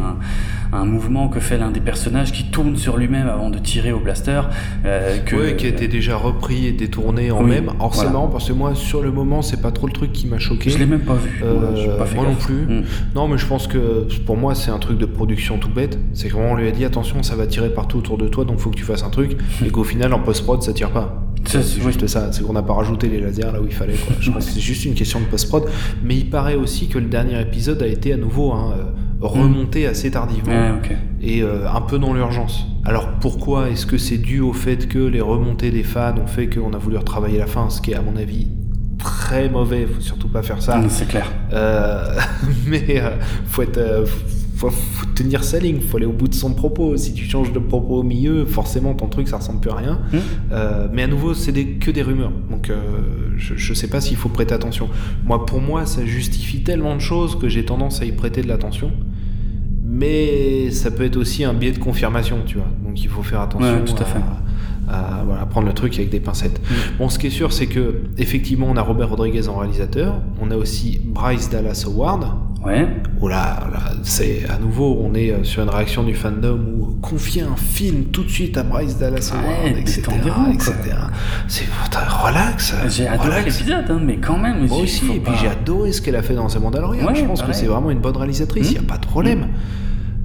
un, 0.73 0.77
un 0.77 0.85
mouvement 0.85 1.27
que 1.27 1.39
fait 1.39 1.57
l'un 1.57 1.71
des 1.71 1.79
personnages 1.81 2.31
qui 2.31 2.45
tourne 2.45 2.75
sur 2.77 2.97
lui-même 2.97 3.27
avant 3.27 3.49
de 3.49 3.57
tirer 3.59 3.91
au 3.91 3.99
blaster. 3.99 4.41
euh, 4.85 5.17
que, 5.19 5.35
Ouais, 5.35 5.55
qui 5.55 5.65
a 5.65 5.69
été 5.69 5.87
déjà 5.87 6.15
repris 6.15 6.65
et 6.67 6.71
détourné 6.71 7.31
en 7.31 7.43
Oui, 7.43 7.49
même. 7.51 7.69
Alors 7.79 7.93
c'est 7.95 8.09
marrant 8.09 8.27
parce 8.27 8.47
que 8.47 8.53
moi, 8.53 8.73
sur 8.75 9.01
le 9.01 9.11
moment, 9.11 9.41
c'est 9.41 9.61
pas 9.61 9.71
trop 9.71 9.87
le 9.87 9.93
truc 9.93 10.11
qui 10.13 10.27
m'a 10.27 10.39
choqué. 10.39 10.69
Je 10.69 10.77
l'ai 10.77 10.85
même 10.85 11.01
pas 11.01 11.15
vu. 11.15 11.41
Euh, 11.43 11.97
pas 11.97 12.05
fait 12.05 12.15
moi 12.15 12.25
non 12.25 12.35
plus. 12.35 12.55
Hmm. 12.55 12.83
Non, 13.15 13.27
mais 13.27 13.37
je 13.37 13.45
pense 13.45 13.67
que 13.67 14.07
pour 14.25 14.37
moi, 14.37 14.55
c'est 14.55 14.71
un 14.71 14.79
truc 14.79 14.97
de 14.97 15.05
production 15.05 15.57
tout 15.57 15.69
bête. 15.69 15.99
C'est 16.13 16.29
que 16.29 16.33
vraiment, 16.33 16.51
on 16.51 16.55
lui 16.55 16.67
a 16.67 16.71
dit 16.71 16.85
attention, 16.85 17.21
ça 17.23 17.35
va 17.35 17.45
tirer 17.47 17.69
partout 17.69 17.97
autour 17.99 18.17
de 18.17 18.27
toi, 18.27 18.45
donc 18.45 18.59
faut 18.59 18.69
que 18.69 18.75
tu 18.77 18.83
fasses 18.83 19.03
un 19.03 19.09
truc. 19.11 19.37
et 19.65 19.69
qu'au 19.69 19.83
final, 19.83 20.13
en 20.13 20.19
post-prod, 20.19 20.61
ça 20.61 20.73
tire 20.73 20.91
pas. 20.91 21.23
C'est 21.45 21.81
juste 21.81 22.05
ça. 22.07 22.31
C'est 22.31 22.43
qu'on 22.43 22.53
n'a 22.53 22.61
pas 22.61 22.73
rajouté 22.73 23.07
les 23.07 23.19
lasers 23.19 23.51
là 23.51 23.61
où 23.61 23.65
il 23.65 23.73
fallait. 23.73 23.95
Quoi. 23.95 24.15
Je 24.19 24.31
pense 24.31 24.45
que 24.45 24.51
c'est 24.51 24.59
juste 24.59 24.85
une 24.85 24.93
question 24.93 25.19
de 25.19 25.25
post-prod. 25.25 25.65
Mais 26.03 26.15
il 26.15 26.29
paraît 26.29 26.55
aussi 26.55 26.87
que 26.87 26.99
le 26.99 27.07
dernier 27.07 27.39
épisode 27.41 27.81
a 27.81 27.87
été 27.87 28.13
à 28.13 28.17
nouveau 28.17 28.51
hein, 28.51 28.73
euh, 28.77 28.83
remonté 29.21 29.87
assez 29.87 30.11
tardivement 30.11 30.79
et 31.21 31.41
euh, 31.43 31.69
un 31.71 31.81
peu 31.81 31.99
dans 31.99 32.13
l'urgence. 32.13 32.65
Alors 32.85 33.09
pourquoi 33.19 33.69
Est-ce 33.69 33.85
que 33.85 33.97
c'est 33.97 34.17
dû 34.17 34.39
au 34.39 34.53
fait 34.53 34.87
que 34.87 34.99
les 34.99 35.21
remontées 35.21 35.71
des 35.71 35.83
fans 35.83 36.15
ont 36.17 36.27
fait 36.27 36.47
qu'on 36.47 36.73
a 36.73 36.77
voulu 36.77 36.97
retravailler 36.97 37.37
la 37.37 37.47
fin, 37.47 37.69
ce 37.69 37.81
qui 37.81 37.91
est 37.91 37.95
à 37.95 38.01
mon 38.01 38.15
avis 38.15 38.47
très 38.97 39.49
mauvais, 39.49 39.87
faut 39.87 40.01
surtout 40.01 40.27
pas 40.27 40.41
faire 40.43 40.61
ça. 40.61 40.77
Hmm, 40.77 40.89
C'est 40.89 41.07
clair. 41.07 41.31
Euh, 41.53 42.19
mais 42.67 43.01
euh, 43.01 43.17
faut 43.45 43.61
être, 43.63 44.05
faut, 44.61 44.69
faut 44.69 45.05
tenir 45.15 45.43
sa 45.43 45.59
ligne, 45.59 45.79
faut 45.79 45.97
aller 45.97 46.05
au 46.05 46.11
bout 46.11 46.27
de 46.27 46.35
son 46.35 46.53
propos. 46.53 46.95
Si 46.97 47.13
tu 47.13 47.25
changes 47.25 47.51
de 47.51 47.59
propos 47.59 47.97
au 47.97 48.03
milieu, 48.03 48.45
forcément 48.45 48.93
ton 48.93 49.07
truc 49.07 49.27
ça 49.27 49.37
ressemble 49.37 49.59
plus 49.59 49.71
à 49.71 49.75
rien. 49.75 49.99
Hmm. 50.13 50.17
Euh, 50.51 50.87
mais 50.91 51.03
à 51.03 51.07
nouveau, 51.07 51.33
c'est 51.33 51.51
des, 51.51 51.65
que 51.73 51.91
des 51.91 52.01
rumeurs, 52.01 52.31
donc 52.49 52.69
euh, 52.69 52.81
je, 53.37 53.55
je 53.55 53.73
sais 53.73 53.87
pas 53.87 54.01
s'il 54.01 54.17
faut 54.17 54.29
prêter 54.29 54.53
attention. 54.53 54.89
Moi, 55.25 55.45
pour 55.45 55.61
moi, 55.61 55.85
ça 55.85 56.05
justifie 56.05 56.63
tellement 56.63 56.95
de 56.95 57.01
choses 57.01 57.37
que 57.37 57.49
j'ai 57.49 57.65
tendance 57.65 58.01
à 58.01 58.05
y 58.05 58.11
prêter 58.11 58.41
de 58.41 58.47
l'attention. 58.47 58.91
Mais 59.83 60.71
ça 60.71 60.89
peut 60.89 61.03
être 61.03 61.17
aussi 61.17 61.43
un 61.43 61.53
biais 61.53 61.71
de 61.73 61.77
confirmation, 61.77 62.37
tu 62.45 62.57
vois. 62.57 62.67
Donc 62.83 63.03
il 63.03 63.09
faut 63.09 63.23
faire 63.23 63.41
attention 63.41 63.73
Ouais, 63.73 63.83
tout 63.83 64.01
à 64.01 64.05
fait. 64.05 64.19
À, 64.91 65.23
voilà, 65.25 65.45
prendre 65.45 65.67
le 65.67 65.73
truc 65.73 65.93
avec 65.95 66.09
des 66.09 66.19
pincettes. 66.19 66.59
Mm. 66.61 66.73
Bon, 66.99 67.09
ce 67.09 67.17
qui 67.17 67.27
est 67.27 67.31
sûr, 67.31 67.53
c'est 67.53 67.67
que 67.67 68.01
effectivement, 68.17 68.67
on 68.69 68.75
a 68.75 68.81
Robert 68.81 69.09
Rodriguez 69.09 69.47
en 69.47 69.57
réalisateur, 69.57 70.15
on 70.41 70.51
a 70.51 70.55
aussi 70.55 70.99
Bryce 71.03 71.49
Dallas 71.49 71.83
Howard. 71.87 72.25
Ouais. 72.65 72.87
Oh 73.19 73.27
là, 73.27 73.67
là, 73.73 73.79
c'est 74.03 74.41
à 74.47 74.59
nouveau, 74.59 74.99
on 75.01 75.15
est 75.15 75.31
euh, 75.31 75.43
sur 75.43 75.63
une 75.63 75.69
réaction 75.69 76.03
du 76.03 76.13
fandom 76.13 76.59
où 76.77 76.85
confier 77.01 77.41
un 77.41 77.55
film 77.55 78.05
tout 78.11 78.23
de 78.23 78.29
suite 78.29 78.55
à 78.55 78.61
Bryce 78.61 78.99
Dallas 78.99 79.31
Ouais, 79.33 79.69
Howard, 79.71 79.77
etc., 79.79 80.01
détendez-vous, 80.13 80.53
etc. 80.53 80.73
C'est 81.47 81.65
relax. 82.23 82.75
J'ai 82.89 83.07
adoré 83.07 83.43
l'épisode, 83.45 83.85
hein, 83.89 83.99
mais 84.05 84.17
quand 84.17 84.37
même. 84.37 84.67
Moi 84.67 84.77
aussi, 84.77 85.05
et 85.07 85.09
puis 85.09 85.19
pas- 85.21 85.33
j'ai 85.41 85.47
adoré 85.47 85.91
ce 85.91 86.01
qu'elle 86.03 86.15
a 86.15 86.21
fait 86.21 86.35
dans 86.35 86.47
The 86.47 86.59
Mandalorian. 86.59 87.07
Ouais, 87.07 87.15
je 87.15 87.25
pense 87.25 87.41
que 87.41 87.47
pareil. 87.47 87.59
c'est 87.59 87.67
vraiment 87.67 87.89
une 87.89 87.99
bonne 87.99 88.17
réalisatrice, 88.17 88.71
il 88.71 88.77
Mm. 88.77 88.79
n'y 88.81 88.85
a 88.85 88.89
pas 88.89 88.97
de 88.99 89.05
problème. 89.07 89.47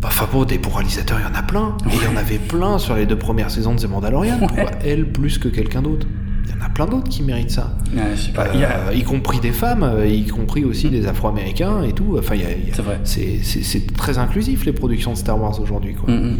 Enfin 0.04 0.28
bon, 0.30 0.44
des 0.44 0.58
bons 0.58 0.70
réalisateurs, 0.70 1.18
il 1.20 1.28
y 1.30 1.36
en 1.36 1.38
a 1.38 1.42
plein. 1.42 1.76
Et 1.90 1.94
il 1.96 2.02
y 2.04 2.06
en 2.14 2.16
avait 2.16 2.38
plein 2.38 2.78
sur 2.78 2.94
les 2.94 3.06
deux 3.06 3.16
premières 3.18 3.50
saisons 3.50 3.74
de 3.74 3.80
The 3.80 3.88
Mandalorian. 3.88 4.38
Pourquoi 4.38 4.70
elle 4.84 5.10
plus 5.10 5.38
que 5.38 5.48
quelqu'un 5.48 5.82
d'autre? 5.82 6.06
Il 6.44 6.50
y 6.52 6.62
en 6.62 6.64
a 6.64 6.68
plein 6.68 6.86
d'autres 6.86 7.08
qui 7.08 7.22
méritent 7.24 7.50
ça. 7.50 7.76
Ouais, 7.94 8.02
pas. 8.32 8.44
Euh, 8.46 8.50
Il 8.54 8.60
y 8.60 8.64
a- 8.64 8.92
Y 8.94 9.02
compris 9.02 9.40
des 9.40 9.50
femmes, 9.50 9.82
euh, 9.82 10.06
y 10.06 10.26
compris 10.26 10.64
aussi 10.64 10.90
des 10.90 11.06
Afro-Américains 11.08 11.82
et 11.82 11.92
tout. 11.92 12.16
Enfin, 12.18 12.34
il 12.36 12.42
il 12.68 12.74
C'est 13.04 13.92
très 13.94 14.18
inclusif 14.18 14.64
les 14.64 14.72
productions 14.72 15.12
de 15.12 15.16
Star 15.18 15.40
Wars 15.40 15.58
aujourd'hui. 15.60 15.94
quoi. 15.94 16.12
Mm, 16.14 16.18
mm. 16.30 16.36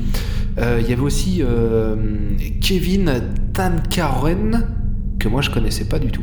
Euh, 0.59 0.79
Il 0.83 0.89
y 0.89 0.93
avait 0.93 1.03
aussi 1.03 1.43
euh, 1.43 1.97
Kevin 2.61 3.21
Tankaren, 3.53 4.65
que 5.19 5.29
moi 5.29 5.43
je 5.43 5.51
connaissais 5.51 5.85
pas 5.87 5.99
du 5.99 6.11
tout, 6.13 6.23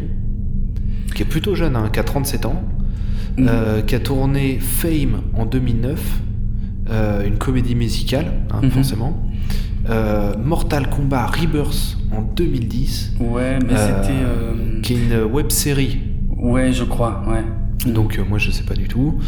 qui 1.13 1.23
est 1.23 1.25
plutôt 1.25 1.55
jeune, 1.55 1.75
hein, 1.75 1.89
qui 1.91 1.99
a 1.99 2.03
37 2.03 2.45
ans, 2.45 2.63
Mm. 3.37 3.47
qui 3.87 3.95
a 3.95 3.99
tourné 3.99 4.59
Fame 4.61 5.21
en 5.33 5.45
2009, 5.45 5.99
euh, 6.89 7.25
une 7.27 7.37
comédie 7.37 7.75
musicale, 7.75 8.31
hein, 8.51 8.59
Mhm. 8.63 8.71
forcément. 8.71 9.17
Euh, 9.89 10.33
Mortal 10.37 10.89
Kombat 10.89 11.25
Rebirth 11.27 11.97
en 12.15 12.21
2010, 12.21 13.13
Ouais, 13.19 13.59
mais 13.65 13.73
euh, 13.73 14.03
c'était. 14.03 14.81
qui 14.81 14.93
est 14.93 14.97
une 14.97 15.23
web 15.31 15.49
série. 15.51 15.99
Ouais, 16.37 16.71
je 16.71 16.83
crois, 16.83 17.23
ouais. 17.27 17.43
Donc 17.91 18.17
euh, 18.17 18.23
moi 18.23 18.37
je 18.37 18.49
sais 18.49 18.63
pas 18.63 18.75
du 18.75 18.87
tout. 18.87 19.19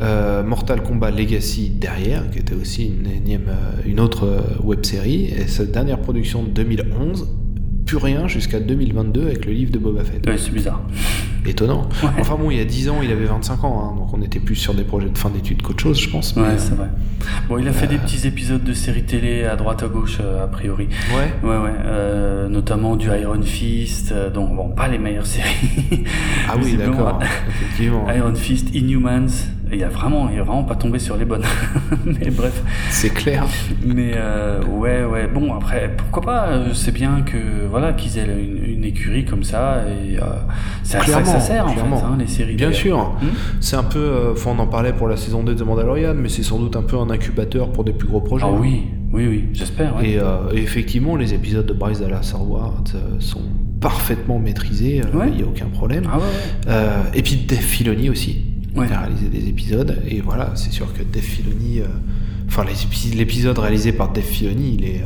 Euh, 0.00 0.44
Mortal 0.44 0.82
Kombat 0.84 1.10
Legacy 1.10 1.68
derrière, 1.70 2.30
qui 2.30 2.38
était 2.38 2.54
aussi 2.54 2.86
une 2.86 3.08
énième, 3.10 3.48
euh, 3.48 3.82
une 3.86 3.98
autre 3.98 4.24
euh, 4.26 4.40
web 4.62 4.84
série, 4.84 5.24
et 5.24 5.48
sa 5.48 5.64
dernière 5.64 5.98
production 6.00 6.44
de 6.44 6.48
2011, 6.50 7.26
plus 7.86 7.96
rien 7.98 8.26
jusqu'à 8.28 8.60
2022 8.60 9.22
avec 9.22 9.46
le 9.46 9.52
livre 9.52 9.70
de 9.72 9.78
Boba 9.78 10.04
Fett. 10.04 10.26
Ouais, 10.26 10.38
c'est 10.38 10.52
bizarre. 10.52 10.80
Étonnant. 11.46 11.82
Ouais. 12.02 12.08
Enfin 12.18 12.36
bon, 12.40 12.50
il 12.50 12.56
y 12.56 12.60
a 12.60 12.64
10 12.64 12.88
ans, 12.88 13.00
il 13.02 13.10
avait 13.12 13.26
25 13.26 13.64
ans, 13.64 13.90
hein, 13.92 13.96
donc 13.98 14.14
on 14.14 14.22
était 14.22 14.40
plus 14.40 14.54
sur 14.54 14.72
des 14.72 14.82
projets 14.84 15.10
de 15.10 15.18
fin 15.18 15.28
d'études 15.28 15.60
qu'autre 15.60 15.82
chose, 15.82 16.00
je 16.00 16.08
pense. 16.08 16.34
Ouais, 16.36 16.42
euh, 16.44 16.54
c'est 16.58 16.74
vrai. 16.74 16.88
Bon, 17.48 17.58
il 17.58 17.68
a 17.68 17.72
fait 17.74 17.86
des 17.86 17.98
petits 17.98 18.26
épisodes 18.26 18.64
de 18.64 18.72
séries 18.72 19.02
télé 19.04 19.44
à 19.44 19.54
droite 19.56 19.82
à 19.82 19.88
gauche, 19.88 20.18
euh, 20.22 20.42
a 20.44 20.46
priori. 20.46 20.88
ouais. 21.14 21.48
Ouais, 21.48 21.56
ouais. 21.58 21.70
euh, 21.84 22.48
notamment 22.48 22.96
du 22.96 23.08
Iron 23.08 23.42
Fist, 23.42 24.12
euh, 24.12 24.30
donc 24.30 24.56
bon, 24.56 24.70
pas 24.70 24.88
les 24.88 24.98
meilleures 24.98 25.26
séries. 25.36 26.04
Ah 26.48 26.54
oui, 26.62 26.76
d'accord. 26.78 27.20
Effectivement. 27.48 28.06
Iron 28.10 28.34
Fist, 28.34 28.74
Inhumans, 28.74 29.26
il 29.72 29.82
a 29.82 29.88
vraiment, 29.88 30.28
il 30.30 30.38
vraiment 30.40 30.62
pas 30.64 30.74
tombé 30.76 30.98
sur 30.98 31.16
les 31.16 31.24
bonnes. 31.24 31.42
mais 32.04 32.30
bref. 32.30 32.62
C'est 32.90 33.10
clair. 33.10 33.44
Mais 33.84 34.12
euh, 34.14 34.62
ouais, 34.64 35.04
ouais. 35.04 35.26
Bon, 35.26 35.52
après, 35.54 35.90
pourquoi 35.96 36.22
pas? 36.22 36.46
Euh, 36.48 36.68
C'est 36.74 36.92
bien 36.92 37.22
que 37.22 37.36
voilà 37.70 37.92
qu'ils 37.92 38.18
aient 38.18 38.24
une, 38.26 38.76
une 38.76 38.84
écurie 38.84 39.24
comme 39.24 39.42
ça 39.44 39.82
et 39.88 40.16
euh, 40.18 40.22
c'est 40.82 40.98
à 40.98 41.02
ça 41.02 41.20
que 41.22 41.26
ça 41.28 41.40
sert 41.40 41.66
en 41.66 41.68
fait, 41.70 41.80
hein, 41.80 42.16
les 42.18 42.26
séries. 42.26 42.54
Bien 42.54 42.72
sûr. 42.72 42.98
Hmm? 43.20 43.26
C'est 43.60 43.76
un 43.76 43.82
peu, 43.82 43.98
euh, 43.98 44.32
enfin, 44.32 44.52
on 44.56 44.60
en 44.60 44.66
parlait 44.66 44.92
pour 44.92 45.08
la 45.08 45.16
saison 45.16 45.42
2 45.42 45.54
de 45.54 45.64
Mandalorian, 45.64 46.14
mais 46.14 46.28
c'est 46.28 46.42
sans 46.42 46.58
doute 46.58 46.76
un 46.76 46.82
peu 46.82 46.96
un 46.98 47.10
incubateur 47.10 47.70
pour 47.72 47.84
des 47.84 47.92
plus 47.92 48.06
gros 48.08 48.20
projets. 48.20 48.46
Ah 48.48 48.52
oui, 48.52 48.84
oui, 49.12 49.26
oui. 49.26 49.44
J'espère. 49.52 49.96
Ouais. 49.96 50.10
Et, 50.10 50.18
euh, 50.18 50.50
effectivement, 50.52 51.16
les 51.16 51.34
épisodes 51.34 51.66
de 51.66 51.72
Bryce 51.72 52.00
Dallas 52.00 52.32
Howard 52.34 52.90
euh, 52.94 53.16
sont 53.20 53.42
parfaitement 53.80 54.38
maîtrisés, 54.38 55.02
il 55.12 55.16
Ouais. 55.18 55.30
n'y 55.30 55.42
a 55.42 55.46
aucun 55.46 55.66
problème. 55.66 56.04
Ah 56.10 56.16
ouais. 56.18 56.22
Euh, 56.68 57.02
et 57.14 57.22
puis 57.22 57.36
Dave 57.46 57.58
Filoni 57.58 58.08
aussi, 58.08 58.42
Ouais. 58.74 58.90
a 58.90 59.00
réalisé 59.00 59.28
des 59.28 59.48
épisodes, 59.48 60.02
et 60.08 60.20
voilà, 60.20 60.52
c'est 60.56 60.72
sûr 60.72 60.92
que 60.92 61.02
Dave 61.02 61.22
Filoni, 61.22 61.80
euh, 61.80 61.86
enfin 62.48 62.64
l'épisode 63.14 63.58
réalisé 63.58 63.92
par 63.92 64.12
Dave 64.12 64.24
Filoni, 64.24 64.74
il 64.78 64.84
est... 64.84 65.04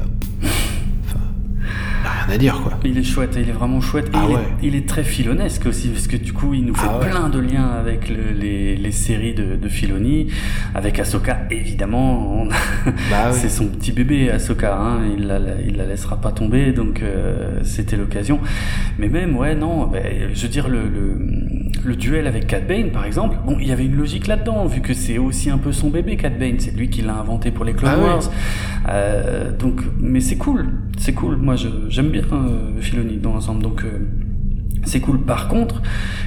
enfin, 2.02 2.26
rien 2.26 2.34
à 2.34 2.38
dire, 2.38 2.60
quoi. 2.62 2.72
Il 2.84 2.96
est 2.98 3.02
chouette, 3.02 3.36
il 3.40 3.48
est 3.48 3.52
vraiment 3.52 3.80
chouette. 3.80 4.06
Et 4.08 4.10
Ah 4.14 4.24
il, 4.28 4.34
ouais. 4.34 4.40
est, 4.40 4.66
il 4.68 4.74
est 4.76 4.88
très 4.88 5.04
filonesque 5.04 5.66
aussi, 5.66 5.88
parce 5.88 6.06
que 6.06 6.16
du 6.16 6.32
coup, 6.32 6.54
il 6.54 6.64
nous 6.64 6.74
fait 6.74 6.86
Ah 6.90 6.98
ouais. 6.98 7.10
plein 7.10 7.28
de 7.28 7.38
liens 7.38 7.66
avec 7.78 8.08
le- 8.08 8.32
les, 8.38 8.76
les 8.76 8.92
séries 8.92 9.34
de, 9.34 9.56
de 9.56 9.68
Filoni, 9.68 10.28
avec 10.74 10.98
Ahsoka, 10.98 11.38
évidemment. 11.50 12.42
on- 12.42 12.48
Bah 12.48 12.54
oui. 13.30 13.38
C'est 13.40 13.48
son 13.48 13.66
petit 13.66 13.92
bébé, 13.92 14.30
Ahsoka, 14.30 14.76
hein, 14.76 14.98
il, 15.16 15.26
la, 15.26 15.38
il 15.66 15.76
la 15.76 15.86
laissera 15.86 16.16
pas 16.20 16.32
tomber, 16.32 16.72
donc 16.72 17.02
euh, 17.02 17.60
c'était 17.64 17.96
l'occasion. 17.96 18.40
Mais 18.98 19.08
même, 19.08 19.36
ouais, 19.36 19.54
non, 19.54 19.86
ben, 19.86 20.02
je 20.34 20.42
veux 20.42 20.48
dire, 20.48 20.68
le, 20.68 20.82
le, 20.88 21.18
le 21.84 21.96
duel 21.96 22.26
avec 22.26 22.46
Cat 22.46 22.60
Bane, 22.60 22.90
par 22.90 23.04
exemple, 23.04 23.36
bon, 23.46 23.56
il 23.60 23.68
y 23.68 23.72
avait 23.72 23.84
une 23.86 23.96
logique 23.96 24.26
là-dedans, 24.26 24.66
vu 24.66 24.80
que 24.80 24.94
c'est 24.94 25.18
aussi 25.18 25.50
un 25.50 25.58
peu 25.58 25.72
son 25.72 25.90
bébé, 25.90 26.16
Cat 26.16 26.30
Bane, 26.30 26.56
c'est 26.58 26.74
lui 26.76 26.88
qui 26.90 27.02
l'a 27.02 27.14
inventé 27.14 27.50
pour 27.50 27.64
les 27.64 27.72
Clone 27.72 27.92
Ah 27.94 27.98
ouais. 27.98 28.04
Wars. 28.04 28.30
Euh, 28.88 29.52
donc, 29.56 29.80
mais 30.00 30.20
c'est 30.20 30.36
cool, 30.36 30.66
c'est 30.96 31.12
cool. 31.12 31.36
Moi, 31.36 31.56
j'aime 31.88 32.10
bien 32.10 32.22
euh, 32.32 33.16
dans 33.22 33.32
l'ensemble, 33.32 33.62
donc 33.62 33.84
euh, 33.84 33.98
c'est 34.84 35.00
cool. 35.00 35.20
Par 35.20 35.48
contre, 35.48 35.82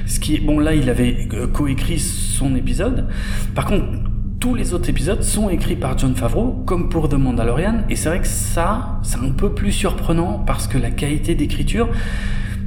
ce 0.06 0.20
qui 0.20 0.36
est 0.36 0.40
bon, 0.40 0.58
là, 0.58 0.74
il 0.74 0.88
avait 0.88 1.28
euh, 1.32 1.46
coécrit 1.46 1.98
son 1.98 2.54
épisode. 2.54 3.08
Par 3.54 3.66
contre, 3.66 3.86
tous 4.40 4.54
les 4.54 4.74
autres 4.74 4.88
épisodes 4.88 5.22
sont 5.22 5.50
écrits 5.50 5.76
par 5.76 5.96
John 5.98 6.14
Favreau, 6.14 6.62
comme 6.66 6.88
pour 6.88 7.08
The 7.08 7.14
Mandalorian, 7.14 7.84
et 7.88 7.96
c'est 7.96 8.08
vrai 8.08 8.20
que 8.20 8.26
ça, 8.26 9.00
c'est 9.02 9.18
un 9.18 9.30
peu 9.30 9.54
plus 9.54 9.72
surprenant 9.72 10.42
parce 10.46 10.66
que 10.66 10.78
la 10.78 10.90
qualité 10.90 11.34
d'écriture 11.34 11.88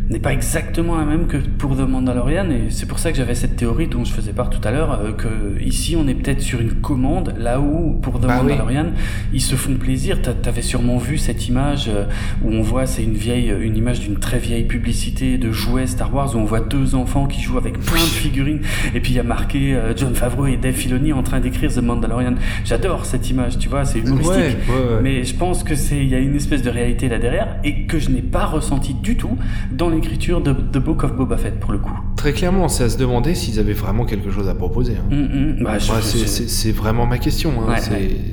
n'est 0.10 0.20
pas 0.20 0.34
exactement 0.34 0.96
la 0.98 1.04
même 1.06 1.26
que 1.26 1.38
pour 1.38 1.76
The 1.76 1.82
Mandalorian 1.88 2.50
et 2.52 2.70
c'est 2.70 2.86
pour 2.86 3.00
ça 3.00 3.12
que 3.12 3.18
j'avais 3.18 3.34
cette 3.34 3.56
théorie 3.56 3.88
dont 3.88 4.04
je 4.04 4.12
faisais 4.14 4.34
part 4.34 4.52
tout 4.52 4.60
à 4.64 4.72
l'heure 4.72 5.00
euh, 5.02 5.12
que 5.14 5.60
ici 5.64 5.96
on 5.98 6.08
est 6.08 6.14
peut-être 6.14 6.42
sur 6.42 6.62
une 6.62 6.74
commande 6.74 7.34
là 7.40 7.60
où 7.60 7.94
pour 8.02 8.20
The 8.20 8.28
Bah 8.28 8.42
oui. 8.44 8.52
Mandalorian 8.52 8.92
ils 9.34 9.42
se 9.42 9.56
font 9.56 9.74
plaisir 9.74 10.22
T'a- 10.22 10.34
t'avais 10.34 10.62
sûrement 10.62 10.98
vu 10.98 11.18
cette 11.18 11.48
image 11.48 11.86
euh, 11.90 12.06
où 12.44 12.52
on 12.52 12.62
voit 12.62 12.86
c'est 12.86 13.04
une 13.04 13.16
vieille 13.16 13.52
une 13.60 13.76
image 13.78 14.00
d'une 14.02 14.18
très 14.18 14.38
vieille 14.38 14.66
publicité 14.66 15.40
de 15.40 15.52
jouets 15.52 15.88
Star 15.88 16.14
Wars 16.14 16.36
où 16.36 16.38
on 16.38 16.46
voit 16.46 16.60
deux 16.60 16.94
enfants 16.94 17.26
qui 17.26 17.42
jouent 17.42 17.58
avec 17.58 17.80
plein 17.80 17.96
de 18.02 18.06
figurines 18.06 18.62
et 18.94 19.00
puis 19.00 19.14
il 19.14 19.16
y 19.16 19.20
a 19.20 19.24
marqué 19.24 19.74
euh, 19.74 19.94
John 19.96 20.14
Favreau 20.14 20.46
et 20.46 20.58
Dave 20.58 20.74
Filoni 20.76 21.14
en 21.14 21.24
train 21.24 21.40
d'écrire 21.40 21.74
The 21.74 21.82
Mandalorian 21.82 22.36
j'adore 22.64 23.06
cette 23.08 23.28
image 23.32 23.58
tu 23.58 23.70
vois 23.70 23.86
c'est 23.86 24.00
humoristique 24.00 24.36
Ouais, 24.36 24.76
ouais, 24.76 24.96
ouais. 24.96 25.02
mais 25.02 25.24
je 25.24 25.34
pense 25.36 25.64
que 25.64 25.74
c'est 25.74 25.98
il 25.98 26.10
y 26.10 26.16
a 26.16 26.20
une 26.20 26.36
espèce 26.36 26.62
de 26.62 26.70
réalité 26.70 27.10
là 27.10 27.18
derrière 27.18 27.58
et 27.64 27.86
que 27.86 27.98
je 27.98 28.10
n'ai 28.12 28.22
pas 28.22 28.46
ressenti 28.46 28.94
du 28.94 29.16
tout 29.18 29.38
dans 29.72 29.90
l'écriture 29.96 30.42
de 30.42 30.54
The 30.54 30.78
Book 30.78 31.04
of 31.04 31.16
Boba 31.16 31.38
Fett 31.38 31.60
pour 31.60 31.72
le 31.72 31.80
coup. 31.80 31.92
Très 32.16 32.34
clairement, 32.34 32.68
c'est 32.68 32.84
à 32.84 32.90
se 32.90 32.98
demander 32.98 33.36
s'ils 33.36 33.60
avaient 33.60 33.74
vraiment 33.74 34.06
quelque 34.06 34.30
chose 34.32 34.48
à 34.48 34.56
proposer. 34.56 34.94
hein. 34.98 35.06
Hum, 35.12 35.30
hum, 35.60 35.64
bah, 35.64 35.80
c'est- 35.80 36.72
vraiment 36.72 37.06
ma 37.06 37.18
question, 37.18 37.52
hein, 37.62 37.72
Ouais, 37.72 37.80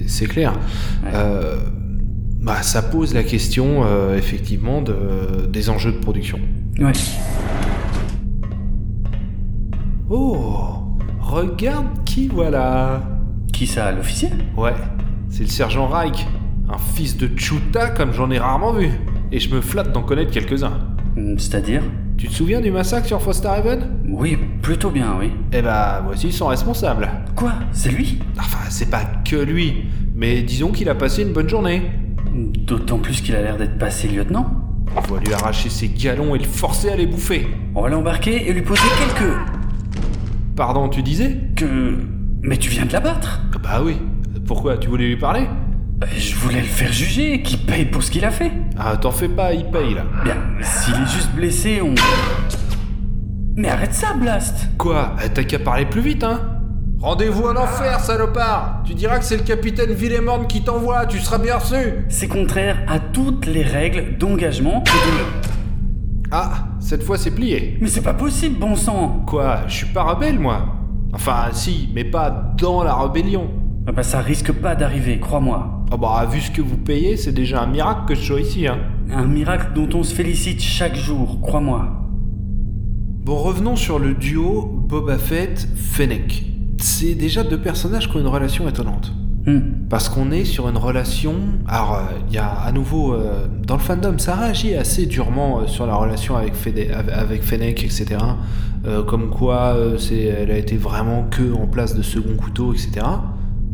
c'est 0.07 0.25
ouais. 0.25 0.29
clair. 0.29 0.53
Ouais. 1.05 1.11
Euh, 1.15 1.57
bah, 2.41 2.63
ça 2.63 2.83
pose 2.83 3.15
la 3.15 3.23
question, 3.23 3.83
euh, 3.85 4.17
effectivement, 4.17 4.83
de, 4.83 5.47
des 5.51 5.71
enjeux 5.71 5.93
de 5.93 5.99
production. 5.99 6.39
Ouais. 6.79 6.93
Oh, 10.11 10.47
regarde 11.21 11.87
qui 12.05 12.29
voilà 12.29 13.03
Qui 13.53 13.67
ça, 13.67 13.93
l'officier 13.93 14.29
Ouais, 14.57 14.75
c'est 15.31 15.45
le 15.45 15.49
sergent 15.49 15.87
Reich, 15.87 16.27
un 16.69 16.79
fils 16.79 17.17
de 17.17 17.29
Chuta 17.37 17.89
comme 17.91 18.13
j'en 18.13 18.31
ai 18.31 18.39
rarement 18.39 18.73
vu. 18.73 18.91
Et 19.31 19.39
je 19.41 19.55
me 19.55 19.61
flatte 19.63 19.93
d'en 19.93 20.03
connaître 20.03 20.31
quelques-uns. 20.31 20.73
Hum, 21.17 21.39
C'est-à-dire 21.39 21.83
Tu 22.17 22.29
te 22.29 22.33
souviens 22.33 22.61
du 22.61 22.71
massacre 22.71 23.07
sur 23.07 23.21
Foster 23.21 23.49
Haven 23.49 23.81
Oui, 24.09 24.39
plutôt 24.63 24.91
bien, 24.91 25.17
oui. 25.19 25.33
Eh 25.53 25.63
bah, 25.63 26.03
voici 26.05 26.33
son 26.33 26.47
responsable. 26.47 27.09
Quoi? 27.37 27.53
C'est 27.73 27.91
lui? 27.91 28.19
Enfin, 28.39 28.69
c'est 28.71 28.91
pas 28.91 29.05
que 29.29 29.37
lui, 29.37 29.85
mais 30.15 30.43
disons 30.43 30.71
qu'il 30.73 30.89
a 30.89 30.95
passé 30.95 31.23
une 31.23 31.33
bonne 31.33 31.49
journée. 31.49 31.83
D'autant 32.35 32.99
plus 32.99 33.21
qu'il 33.21 33.35
a 33.35 33.43
l'air 33.43 33.57
d'être 33.59 33.79
passé 33.79 34.09
lieutenant. 34.09 34.47
On 34.97 35.01
va 35.15 35.21
lui 35.21 35.33
arracher 35.33 35.69
ses 35.69 35.89
galons 35.89 36.35
et 36.35 36.39
le 36.39 36.45
forcer 36.45 36.91
à 36.91 36.97
les 36.97 37.07
bouffer. 37.07 37.47
On 37.75 37.83
va 37.83 37.89
l'embarquer 37.89 38.49
et 38.49 38.53
lui 38.53 38.63
poser 38.63 38.83
quelques... 38.99 39.33
Pardon, 40.57 40.89
tu 40.89 41.03
disais? 41.03 41.39
Que... 41.57 41.99
Mais 42.43 42.57
tu 42.57 42.71
viens 42.71 42.85
de 42.85 42.93
l'abattre? 42.93 43.41
Bah 43.63 43.81
oui. 43.85 43.97
Pourquoi? 44.47 44.77
Tu 44.77 44.89
voulais 44.89 45.07
lui 45.07 45.17
parler? 45.17 45.47
Bah, 46.03 46.09
Je 46.17 46.35
voulais 46.35 46.63
le 46.63 46.67
faire 46.67 46.93
juger, 46.93 47.43
qu'il 47.43 47.61
paye 47.61 47.85
pour 47.85 48.03
ce 48.03 48.11
qu'il 48.11 48.25
a 48.25 48.33
fait. 48.33 48.51
Ah, 48.77 48.97
t'en 48.97 49.13
fais 49.13 49.29
pas, 49.29 49.55
il 49.55 49.67
paye 49.67 49.95
là. 49.95 50.03
Bien, 50.25 50.35
s'il 50.61 50.95
est 50.95 51.07
juste 51.07 51.31
blessé, 51.33 51.81
on... 51.81 51.95
Mais 53.55 53.69
arrête 53.69 53.95
ça, 53.95 54.13
Blast 54.15 54.69
Quoi 54.79 55.15
Eh, 55.25 55.29
T'as 55.29 55.45
qu'à 55.45 55.61
parler 55.61 55.87
plus 55.87 56.01
vite, 56.01 56.25
hein 56.25 56.41
Rendez-vous 56.99 57.45
en 57.45 57.55
enfer, 57.55 58.01
salopard 58.01 58.83
Tu 58.85 58.95
diras 58.95 59.21
que 59.21 59.25
c'est 59.25 59.37
le 59.37 59.45
capitaine 59.45 59.93
Villemorne 59.93 60.49
qui 60.49 60.65
t'envoie, 60.65 61.07
tu 61.07 61.21
seras 61.21 61.39
bien 61.39 61.59
reçu 61.59 62.05
C'est 62.09 62.27
contraire 62.27 62.79
à 62.89 62.99
toutes 62.99 63.47
les 63.47 63.63
règles 63.63 64.19
d'engagement 64.19 64.83
et 64.85 64.91
de... 64.91 65.49
Ah, 66.33 66.65
cette 66.81 67.05
fois 67.05 67.17
c'est 67.17 67.31
plié. 67.31 67.79
Mais 67.81 67.87
c'est 67.87 68.03
pas 68.03 68.15
possible, 68.15 68.59
bon 68.59 68.75
sang 68.75 69.23
Quoi 69.25 69.61
Je 69.69 69.75
suis 69.75 69.87
pas 69.87 70.03
rebelle, 70.03 70.41
moi 70.41 70.67
Enfin, 71.13 71.51
si, 71.53 71.91
mais 71.95 72.03
pas 72.03 72.31
dans 72.59 72.83
la 72.83 72.97
rébellion. 72.97 73.49
Ah 73.87 73.93
Bah 73.93 74.03
ça 74.03 74.19
risque 74.21 74.51
pas 74.51 74.75
d'arriver, 74.75 75.21
crois-moi. 75.21 75.82
Ah 75.93 75.97
bah, 75.99 76.27
vu 76.31 76.41
ce 76.41 76.51
que 76.51 76.63
vous 76.63 76.79
payez, 76.79 77.17
c'est 77.19 77.33
déjà 77.33 77.63
un 77.63 77.67
miracle 77.67 78.07
que 78.09 78.15
je 78.15 78.23
sois 78.23 78.41
ici, 78.41 78.67
hein. 78.67 78.79
Un 79.13 79.27
miracle 79.27 79.73
dont 79.75 79.89
on 79.99 80.03
se 80.03 80.15
félicite 80.15 80.61
chaque 80.61 80.97
jour, 80.97 81.39
crois-moi. 81.43 81.87
Bon, 83.25 83.37
revenons 83.37 83.77
sur 83.77 83.99
le 83.99 84.15
duo 84.15 84.63
Boba 84.89 85.19
Fett-Fennec. 85.19 86.47
C'est 86.79 87.15
déjà 87.15 87.43
deux 87.45 87.59
personnages 87.61 88.09
qui 88.11 88.17
ont 88.17 88.21
une 88.21 88.27
relation 88.27 88.67
étonnante. 88.69 89.13
Hmm. 89.47 89.87
Parce 89.91 90.09
qu'on 90.09 90.31
est 90.31 90.45
sur 90.45 90.69
une 90.69 90.77
relation. 90.79 91.35
Alors, 91.69 91.95
euh, 91.95 92.19
il 92.29 92.35
y 92.35 92.39
a 92.39 92.49
à 92.49 92.73
nouveau. 92.73 93.13
euh, 93.13 93.47
dans 93.67 93.75
le 93.75 93.81
fandom, 93.81 94.17
ça 94.19 94.35
réagit 94.37 94.75
assez 94.75 95.05
durement 95.07 95.61
euh, 95.61 95.67
sur 95.67 95.85
la 95.87 95.95
relation 95.97 96.37
avec, 96.37 96.55
Fede- 96.55 96.91
avec- 97.13 97.43
Fennec, 97.43 97.85
etc. 97.85 98.07
Comme 99.07 99.31
quoi, 99.31 99.77
c'est, 99.99 100.23
elle 100.25 100.51
a 100.51 100.59
été 100.59 100.77
vraiment 100.77 101.23
que 101.31 101.55
en 101.55 101.69
place 101.69 101.95
de 101.95 102.03
second 102.03 102.35
couteau, 102.37 102.73
etc. 102.73 103.07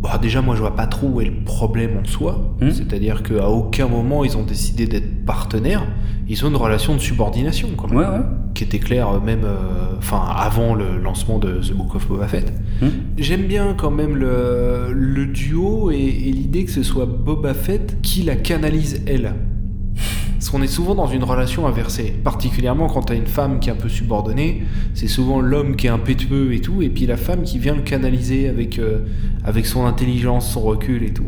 Bon, 0.00 0.08
déjà, 0.22 0.40
moi, 0.42 0.54
je 0.54 0.60
vois 0.60 0.76
pas 0.76 0.86
trop 0.86 1.08
où 1.08 1.20
est 1.20 1.24
le 1.24 1.44
problème 1.44 1.98
en 2.00 2.04
soi. 2.06 2.54
Hmm. 2.60 2.70
C'est-à-dire 2.70 3.22
qu'à 3.24 3.48
aucun 3.48 3.88
moment, 3.88 4.24
ils 4.24 4.36
ont 4.36 4.44
décidé 4.44 4.86
d'être 4.86 5.24
partenaires. 5.26 5.84
Ils 6.28 6.44
ont 6.44 6.48
une 6.50 6.56
relation 6.56 6.94
de 6.94 7.00
subordination, 7.00 7.68
quand 7.76 7.88
même 7.88 7.98
Ouais, 7.98 8.04
ouais. 8.06 8.24
qui 8.54 8.62
était 8.64 8.78
clair 8.78 9.08
euh, 9.08 9.20
même 9.20 9.42
euh, 9.44 9.96
avant 10.36 10.74
le 10.74 10.98
lancement 11.02 11.38
de 11.38 11.58
The 11.60 11.72
Book 11.72 11.94
of 11.96 12.06
Boba 12.06 12.28
Fett. 12.28 12.52
Hmm. 12.80 12.86
J'aime 13.16 13.42
bien 13.46 13.74
quand 13.76 13.90
même 13.90 14.14
le, 14.14 14.92
le 14.92 15.26
duo 15.26 15.90
et, 15.90 15.96
et 15.96 16.30
l'idée 16.32 16.64
que 16.64 16.70
ce 16.70 16.82
soit 16.84 17.06
Boba 17.06 17.54
Fett 17.54 18.00
qui 18.02 18.22
la 18.22 18.36
canalise 18.36 19.02
elle. 19.06 19.34
Parce 20.38 20.50
qu'on 20.50 20.62
est 20.62 20.68
souvent 20.68 20.94
dans 20.94 21.08
une 21.08 21.24
relation 21.24 21.66
inversée, 21.66 22.14
particulièrement 22.22 22.86
quand 22.86 23.02
t'as 23.02 23.16
une 23.16 23.26
femme 23.26 23.58
qui 23.58 23.70
est 23.70 23.72
un 23.72 23.76
peu 23.76 23.88
subordonnée, 23.88 24.62
c'est 24.94 25.08
souvent 25.08 25.40
l'homme 25.40 25.74
qui 25.74 25.88
est 25.88 25.90
impétueux 25.90 26.52
et 26.52 26.60
tout, 26.60 26.80
et 26.80 26.90
puis 26.90 27.06
la 27.06 27.16
femme 27.16 27.42
qui 27.42 27.58
vient 27.58 27.74
le 27.74 27.82
canaliser 27.82 28.48
avec, 28.48 28.78
euh, 28.78 29.00
avec 29.44 29.66
son 29.66 29.84
intelligence, 29.84 30.48
son 30.48 30.60
recul 30.60 31.02
et 31.02 31.12
tout. 31.12 31.26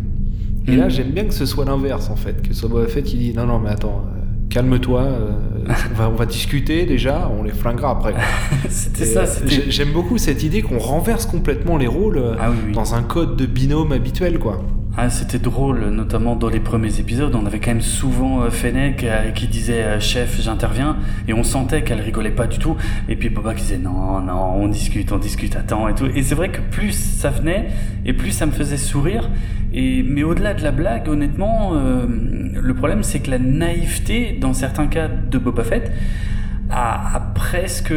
Et 0.69 0.77
là, 0.77 0.89
j'aime 0.89 1.11
bien 1.11 1.24
que 1.24 1.35
ce 1.35 1.45
soit 1.45 1.65
l'inverse 1.65 2.09
en 2.09 2.15
fait, 2.15 2.41
que 2.41 2.55
ce 2.55 2.61
soit 2.61 2.69
Boba 2.69 2.87
Fett 2.87 3.05
qui 3.05 3.16
dit 3.16 3.32
non, 3.35 3.47
non, 3.47 3.59
mais 3.59 3.70
attends, 3.70 4.05
euh, 4.07 4.20
calme-toi, 4.49 5.01
euh, 5.01 5.31
on, 5.66 5.95
va, 5.97 6.09
on 6.09 6.15
va 6.15 6.27
discuter 6.27 6.87
déjà, 6.87 7.28
on 7.37 7.43
les 7.43 7.51
flinguera 7.51 7.91
après. 7.91 8.15
c'était 8.69 9.07
ça, 9.07 9.24
J'aime 9.69 9.91
beaucoup 9.91 10.19
cette 10.19 10.45
idée 10.45 10.62
qu'on 10.62 10.78
renverse 10.78 11.27
complètement 11.27 11.77
les 11.77 11.89
rôles 11.89 12.23
Ah 12.39 12.53
oui, 12.53 12.57
oui. 12.69 12.73
dans 12.73 12.95
un 12.95 13.03
code 13.03 13.37
de 13.37 13.47
binôme 13.47 13.91
habituel, 13.91 14.39
quoi. 14.39 14.62
Ah, 14.97 15.09
c'était 15.09 15.39
drôle, 15.39 15.89
notamment 15.91 16.35
dans 16.35 16.49
les 16.49 16.59
premiers 16.59 16.99
épisodes. 16.99 17.33
On 17.37 17.47
avait 17.47 17.61
quand 17.61 17.71
même 17.71 17.81
souvent 17.81 18.43
euh, 18.43 18.51
Fennec 18.51 19.05
euh, 19.05 19.31
qui 19.31 19.47
disait 19.47 19.85
euh, 19.85 20.01
Chef, 20.01 20.41
j'interviens. 20.41 20.97
Et 21.29 21.33
on 21.33 21.45
sentait 21.45 21.83
qu'elle 21.83 22.01
rigolait 22.01 22.33
pas 22.33 22.49
du 22.49 22.59
tout. 22.59 22.77
Et 23.09 23.15
puis 23.15 23.29
Boba 23.29 23.55
qui 23.55 23.62
disait 23.62 23.79
Non, 23.79 24.21
non, 24.21 24.55
on 24.57 24.67
discute, 24.67 25.12
on 25.12 25.19
discute, 25.19 25.55
attends 25.55 25.87
et 25.89 25.95
tout. 25.95 26.07
Et 26.07 26.25
c'est 26.25 26.35
vrai 26.35 26.49
que 26.49 26.61
plus 26.61 26.93
ça 26.93 27.31
venait, 27.31 27.69
et 28.05 28.12
plus 28.12 28.33
ça 28.33 28.47
me 28.47 28.51
faisait 28.51 28.77
sourire. 28.77 29.31
Mais 29.73 30.25
au-delà 30.25 30.55
de 30.55 30.62
la 30.65 30.73
blague, 30.73 31.09
honnêtement, 31.09 31.75
le 31.75 32.75
problème 32.75 33.05
c'est 33.05 33.21
que 33.21 33.31
la 33.31 33.39
naïveté, 33.39 34.37
dans 34.41 34.53
certains 34.53 34.89
cas 34.89 35.07
de 35.07 35.39
Boba 35.39 35.62
Fett, 35.62 35.93
a, 36.71 37.17
a 37.17 37.21
presque 37.21 37.93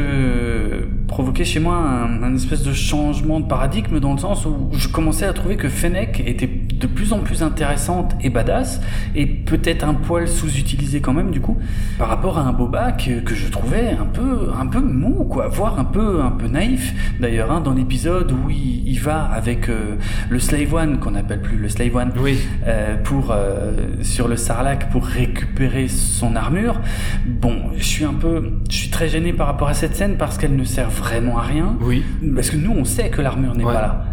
provoqué 1.07 1.45
chez 1.45 1.59
moi 1.59 1.75
un, 1.75 2.23
un 2.23 2.35
espèce 2.35 2.63
de 2.63 2.73
changement 2.73 3.39
de 3.39 3.45
paradigme 3.45 3.99
dans 3.99 4.13
le 4.13 4.19
sens 4.19 4.45
où 4.45 4.69
je 4.73 4.87
commençais 4.87 5.25
à 5.25 5.33
trouver 5.33 5.57
que 5.57 5.69
Fennec 5.69 6.23
était 6.25 6.47
de 6.83 6.87
plus 6.87 7.13
en 7.13 7.19
plus 7.19 7.43
intéressante 7.43 8.13
et 8.21 8.29
badass 8.29 8.81
et 9.15 9.25
peut-être 9.25 9.85
un 9.85 9.93
poil 9.93 10.27
sous-utilisé 10.27 10.99
quand 10.99 11.13
même 11.13 11.31
du 11.31 11.39
coup 11.39 11.57
par 11.97 12.09
rapport 12.09 12.37
à 12.37 12.41
un 12.41 12.51
Boba 12.51 12.91
que, 12.91 13.21
que 13.21 13.33
je 13.33 13.47
trouvais 13.49 13.91
un 13.99 14.05
peu 14.05 14.49
un 14.59 14.67
peu 14.67 14.81
mou 14.81 15.23
quoi 15.29 15.47
voire 15.47 15.79
un 15.79 15.85
peu 15.85 16.21
un 16.21 16.31
peu 16.31 16.47
naïf 16.47 16.93
d'ailleurs 17.21 17.51
hein, 17.53 17.61
dans 17.61 17.73
l'épisode 17.73 18.31
où 18.33 18.49
il, 18.49 18.85
il 18.87 18.99
va 18.99 19.23
avec 19.23 19.69
euh, 19.69 19.95
le 20.29 20.39
Slave 20.39 20.73
One 20.73 20.99
qu'on 20.99 21.15
appelle 21.15 21.41
plus 21.41 21.57
le 21.57 21.69
Slave 21.69 21.95
One 21.95 22.11
Oui. 22.21 22.37
euh, 22.67 22.97
pour 23.01 23.31
euh, 23.31 23.71
sur 24.01 24.27
le 24.27 24.35
Sarlacc 24.35 24.89
pour 24.91 25.05
récupérer 25.05 25.87
son 25.87 26.35
armure. 26.35 26.81
Bon, 27.25 27.55
je 27.77 27.83
suis 27.83 28.03
un 28.05 28.13
peu, 28.13 28.51
je 28.69 28.75
suis 28.75 28.89
très 28.89 29.07
gêné 29.07 29.31
par 29.31 29.47
rapport 29.47 29.69
à 29.69 29.73
cette 29.73 29.95
scène 29.95 30.17
parce 30.17 30.37
qu'elle 30.37 30.55
ne 30.55 30.63
sert 30.65 30.89
vraiment 30.89 31.37
à 31.37 31.41
rien. 31.43 31.77
Oui. 31.81 32.03
Parce 32.35 32.49
que 32.49 32.57
nous, 32.57 32.71
on 32.75 32.83
sait 32.85 33.09
que 33.09 33.21
l'armure 33.21 33.55
n'est 33.55 33.63
Ouais. 33.63 33.73
pas 33.73 33.81
là. 33.81 34.05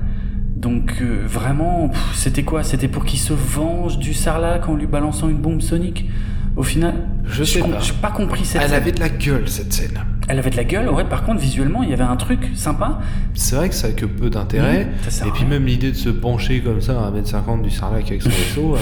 Donc 0.60 0.98
euh, 1.00 1.22
vraiment, 1.26 1.90
c'était 2.14 2.42
quoi? 2.42 2.62
C'était 2.62 2.88
pour 2.88 3.04
qu'il 3.04 3.18
se 3.18 3.32
venge 3.32 3.98
du 3.98 4.12
Sarlacc 4.12 4.68
en 4.68 4.74
lui 4.74 4.86
balançant 4.86 5.28
une 5.28 5.38
bombe 5.38 5.62
sonique? 5.62 6.08
Au 6.56 6.62
final 6.62 6.94
Je 7.24 7.44
sais 7.44 7.60
pas. 7.60 7.78
J'ai 7.80 7.92
pas 7.94 8.10
compris 8.10 8.44
cette 8.44 8.60
Elle 8.62 8.68
scène. 8.68 8.76
avait 8.76 8.92
de 8.92 9.00
la 9.00 9.08
gueule 9.08 9.48
cette 9.48 9.72
scène. 9.72 9.98
Elle 10.28 10.38
avait 10.38 10.50
de 10.50 10.56
la 10.56 10.64
gueule, 10.64 10.88
ouais, 10.90 11.04
par 11.04 11.24
contre, 11.24 11.40
visuellement, 11.40 11.82
il 11.82 11.90
y 11.90 11.92
avait 11.92 12.02
un 12.04 12.16
truc 12.16 12.50
sympa. 12.54 13.00
C'est 13.34 13.56
vrai 13.56 13.68
que 13.68 13.74
ça 13.74 13.86
a 13.88 13.90
que 13.92 14.04
peu 14.06 14.30
d'intérêt. 14.30 14.84
Mmh, 14.84 15.26
et 15.28 15.30
puis 15.32 15.44
même 15.44 15.64
l'idée 15.64 15.90
de 15.92 15.96
se 15.96 16.08
pencher 16.08 16.60
comme 16.60 16.80
ça 16.80 17.00
à 17.00 17.10
1m50 17.10 17.62
du 17.62 17.70
sarlac 17.70 18.06
avec 18.08 18.22
son 18.22 18.28
vaisseau, 18.30 18.74
euh, 18.76 18.78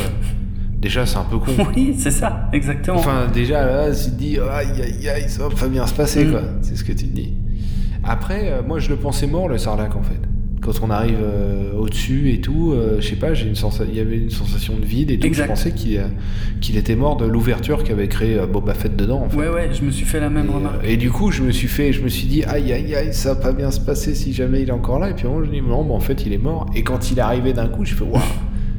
déjà 0.79 1.07
c'est 1.07 1.17
un 1.19 1.25
peu 1.25 1.39
con. 1.39 1.53
Oui, 1.77 1.95
c'est 1.99 2.11
ça, 2.11 2.49
exactement. 2.53 2.99
Enfin, 2.99 3.27
déjà 3.33 3.65
là, 3.65 3.95
tu 3.95 4.11
te 4.11 4.17
dis, 4.17 4.39
aïe 4.39 4.83
aïe 4.83 5.09
aïe, 5.09 5.29
ça 5.29 5.47
va 5.49 5.55
pas 5.55 5.69
bien 5.69 5.87
se 5.87 5.95
passer, 5.95 6.25
Mm. 6.25 6.31
quoi. 6.33 6.41
C'est 6.63 6.77
ce 6.77 6.85
que 6.85 6.93
tu 6.93 7.07
te 7.09 7.15
dis. 7.15 7.35
Après, 8.05 8.51
euh, 8.51 8.63
moi 8.67 8.79
je 8.79 8.89
le 8.91 8.97
pensais 8.97 9.27
mort, 9.27 9.49
le 9.49 9.57
sarlac, 9.59 9.95
en 9.95 10.03
fait. 10.03 10.21
Quand 10.69 10.87
on 10.87 10.91
arrive 10.91 11.17
euh, 11.23 11.73
au-dessus 11.73 12.31
et 12.31 12.41
tout, 12.43 12.73
euh, 12.75 12.99
je 13.01 13.09
sais 13.09 13.17
pas, 13.17 13.33
j'ai 13.33 13.47
une 13.49 13.55
sensa- 13.55 13.85
il 13.89 13.97
y 13.97 14.01
avait 14.01 14.19
une 14.19 14.29
sensation 14.31 14.77
de 14.77 14.85
vide 14.85 15.11
et 15.11 15.19
tout. 15.19 15.27
Exact. 15.27 15.45
Je 15.45 15.49
pensais 15.49 15.73
qu'il 15.73 15.97
euh, 15.97 16.09
qu'il 16.61 16.77
était 16.77 16.95
mort 16.95 17.17
de 17.17 17.25
l'ouverture 17.27 17.85
qu'avait 17.85 18.09
créé 18.09 18.39
Boba 18.53 18.75
Fett 18.75 18.95
dedans, 18.95 19.23
en 19.23 19.29
fait. 19.31 19.37
Ouais, 19.39 19.49
ouais, 19.49 19.71
je 19.73 19.83
me 19.83 19.91
suis 19.91 20.05
fait 20.05 20.21
la 20.21 20.29
même 20.29 20.47
Et, 20.51 20.55
remarque. 20.55 20.85
et 20.85 20.97
du 20.99 21.11
coup, 21.11 21.31
je 21.31 21.43
me 21.43 21.51
suis 21.53 21.69
fait, 21.69 21.93
je 21.95 22.03
me 22.03 22.09
suis 22.09 22.27
dit, 22.27 22.45
aïe 22.45 22.71
aïe 22.73 22.95
aïe, 22.95 23.15
ça 23.15 23.33
va 23.35 23.41
pas 23.41 23.53
bien 23.53 23.71
se 23.71 23.81
passer 23.81 24.15
si 24.15 24.33
jamais 24.35 24.61
il 24.63 24.69
est 24.69 24.73
encore 24.73 24.99
là. 24.99 25.09
Et 25.11 25.15
puis 25.15 25.27
moi, 25.27 25.43
je 25.45 25.51
dis, 25.51 25.63
non, 25.63 25.85
mais 25.85 25.95
en 25.95 26.01
fait, 26.01 26.27
il 26.27 26.33
est 26.35 26.39
mort. 26.39 26.67
Et 26.75 26.83
quand 26.83 27.11
il 27.11 27.19
est 27.19 27.23
arrivé 27.23 27.53
d'un 27.55 27.69
coup, 27.69 27.85
je 27.87 27.95
fais, 27.95 28.05
waouh, 28.05 28.21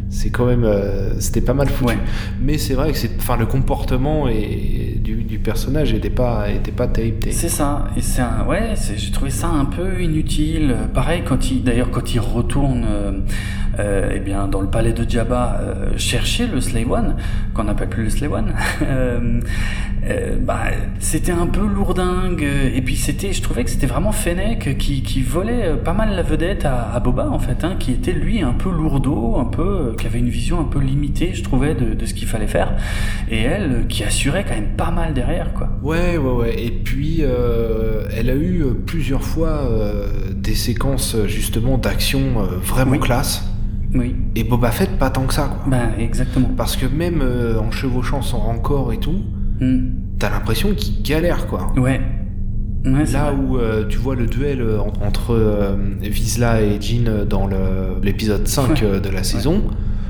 c'est 0.09 0.29
quand 0.31 0.45
même, 0.45 0.63
euh, 0.63 1.19
c'était 1.19 1.41
pas 1.41 1.53
mal 1.53 1.67
foutu. 1.67 1.93
Ouais. 1.93 1.99
Mais 2.41 2.57
c'est 2.57 2.73
vrai 2.73 2.91
que 2.91 2.97
c'est, 2.97 3.11
enfin, 3.17 3.37
le 3.37 3.45
comportement 3.45 4.27
et 4.27 4.99
du, 4.99 5.23
du 5.23 5.39
personnage 5.39 5.93
était 5.93 6.09
pas, 6.09 6.49
était 6.49 6.71
pas 6.71 6.87
terrible. 6.87 7.19
terrible. 7.19 7.39
C'est 7.39 7.49
ça, 7.49 7.87
et 7.95 8.01
c'est 8.01 8.21
un, 8.21 8.45
ouais, 8.47 8.73
j'ai 8.95 9.11
trouvé 9.11 9.31
ça 9.31 9.47
un 9.47 9.65
peu 9.65 10.01
inutile. 10.01 10.75
Pareil 10.93 11.23
quand 11.25 11.51
il, 11.51 11.63
d'ailleurs 11.63 11.91
quand 11.91 12.13
il 12.13 12.19
retourne, 12.19 12.85
euh, 12.89 13.11
euh, 13.79 14.11
eh 14.15 14.19
bien 14.19 14.47
dans 14.47 14.61
le 14.61 14.67
palais 14.67 14.93
de 14.93 15.09
Jabba 15.09 15.59
euh, 15.61 15.97
chercher 15.97 16.47
le 16.47 16.59
Slave 16.61 16.91
One, 16.91 17.15
qu'on 17.53 17.65
n'appelle 17.65 17.89
plus 17.89 18.03
le 18.03 18.09
Slave 18.09 18.33
One, 18.33 18.53
bah 20.41 20.63
c'était 20.99 21.31
un 21.31 21.47
peu 21.47 21.65
lourdingue. 21.65 22.45
Et 22.75 22.81
puis 22.81 22.95
c'était, 22.95 23.31
je 23.33 23.41
trouvais 23.41 23.63
que 23.63 23.69
c'était 23.69 23.87
vraiment 23.87 24.11
Fennec 24.11 24.77
qui, 24.77 25.03
qui 25.03 25.21
volait 25.21 25.75
pas 25.83 25.93
mal 25.93 26.15
la 26.15 26.23
vedette 26.23 26.65
à, 26.65 26.91
à 26.93 26.99
Boba 26.99 27.29
en 27.29 27.39
fait, 27.39 27.63
hein, 27.63 27.75
qui 27.79 27.91
était 27.91 28.13
lui 28.13 28.41
un 28.41 28.53
peu 28.53 28.69
lourdeau, 28.71 29.37
un 29.37 29.45
peu, 29.45 29.95
qui 29.99 30.07
avait 30.07 30.19
une 30.19 30.29
vision 30.29 30.59
un 30.59 30.63
peu 30.63 30.79
limitée, 30.79 31.31
je 31.33 31.43
trouvais, 31.43 31.75
de, 31.75 31.93
de 31.93 32.05
ce 32.05 32.13
qu'il 32.13 32.27
fallait 32.27 32.47
faire. 32.47 32.75
Et 33.29 33.41
elle, 33.41 33.71
euh, 33.71 33.83
qui 33.83 34.03
assurait 34.03 34.43
quand 34.47 34.55
même 34.55 34.75
pas 34.77 34.91
mal 34.91 35.13
derrière, 35.13 35.53
quoi. 35.53 35.69
Ouais, 35.83 36.17
ouais, 36.17 36.31
ouais. 36.31 36.55
Et 36.63 36.71
puis, 36.71 37.17
euh, 37.21 38.05
elle 38.15 38.29
a 38.29 38.35
eu 38.35 38.63
euh, 38.63 38.73
plusieurs 38.85 39.23
fois 39.23 39.49
euh, 39.69 40.07
des 40.35 40.55
séquences 40.55 41.15
justement 41.27 41.77
d'action 41.77 42.19
vraiment 42.63 42.91
Oui. 42.93 42.99
classe. 42.99 43.43
Oui. 43.93 44.15
Et 44.35 44.43
Boba 44.43 44.71
Fett, 44.71 44.97
pas 44.99 45.09
tant 45.09 45.23
que 45.25 45.33
ça, 45.33 45.43
quoi. 45.51 45.63
Ben 45.69 45.89
exactement. 45.99 46.49
Parce 46.55 46.75
que 46.75 46.85
même 46.85 47.21
euh, 47.23 47.59
en 47.59 47.71
chevauchant 47.71 48.21
son 48.21 48.37
rancor 48.39 48.93
et 48.93 48.97
tout, 48.97 49.19
Hmm. 49.61 49.89
t'as 50.19 50.29
l'impression 50.29 50.69
qu'il 50.73 51.01
galère, 51.03 51.45
quoi. 51.47 51.73
Ouais. 51.75 51.99
Là 52.85 53.33
où 53.33 53.57
euh, 53.57 53.85
tu 53.89 53.97
vois 53.97 54.15
le 54.15 54.25
duel 54.25 54.63
en- 54.79 55.05
entre 55.05 55.31
euh, 55.33 55.75
Vizsla 56.01 56.61
et 56.61 56.79
Jean 56.79 57.25
dans 57.29 57.49
l'épisode 58.01 58.47
5 58.47 58.69
Ouais. 58.69 58.75
euh, 58.83 58.99
de 59.01 59.09
la 59.09 59.23
saison, 59.23 59.63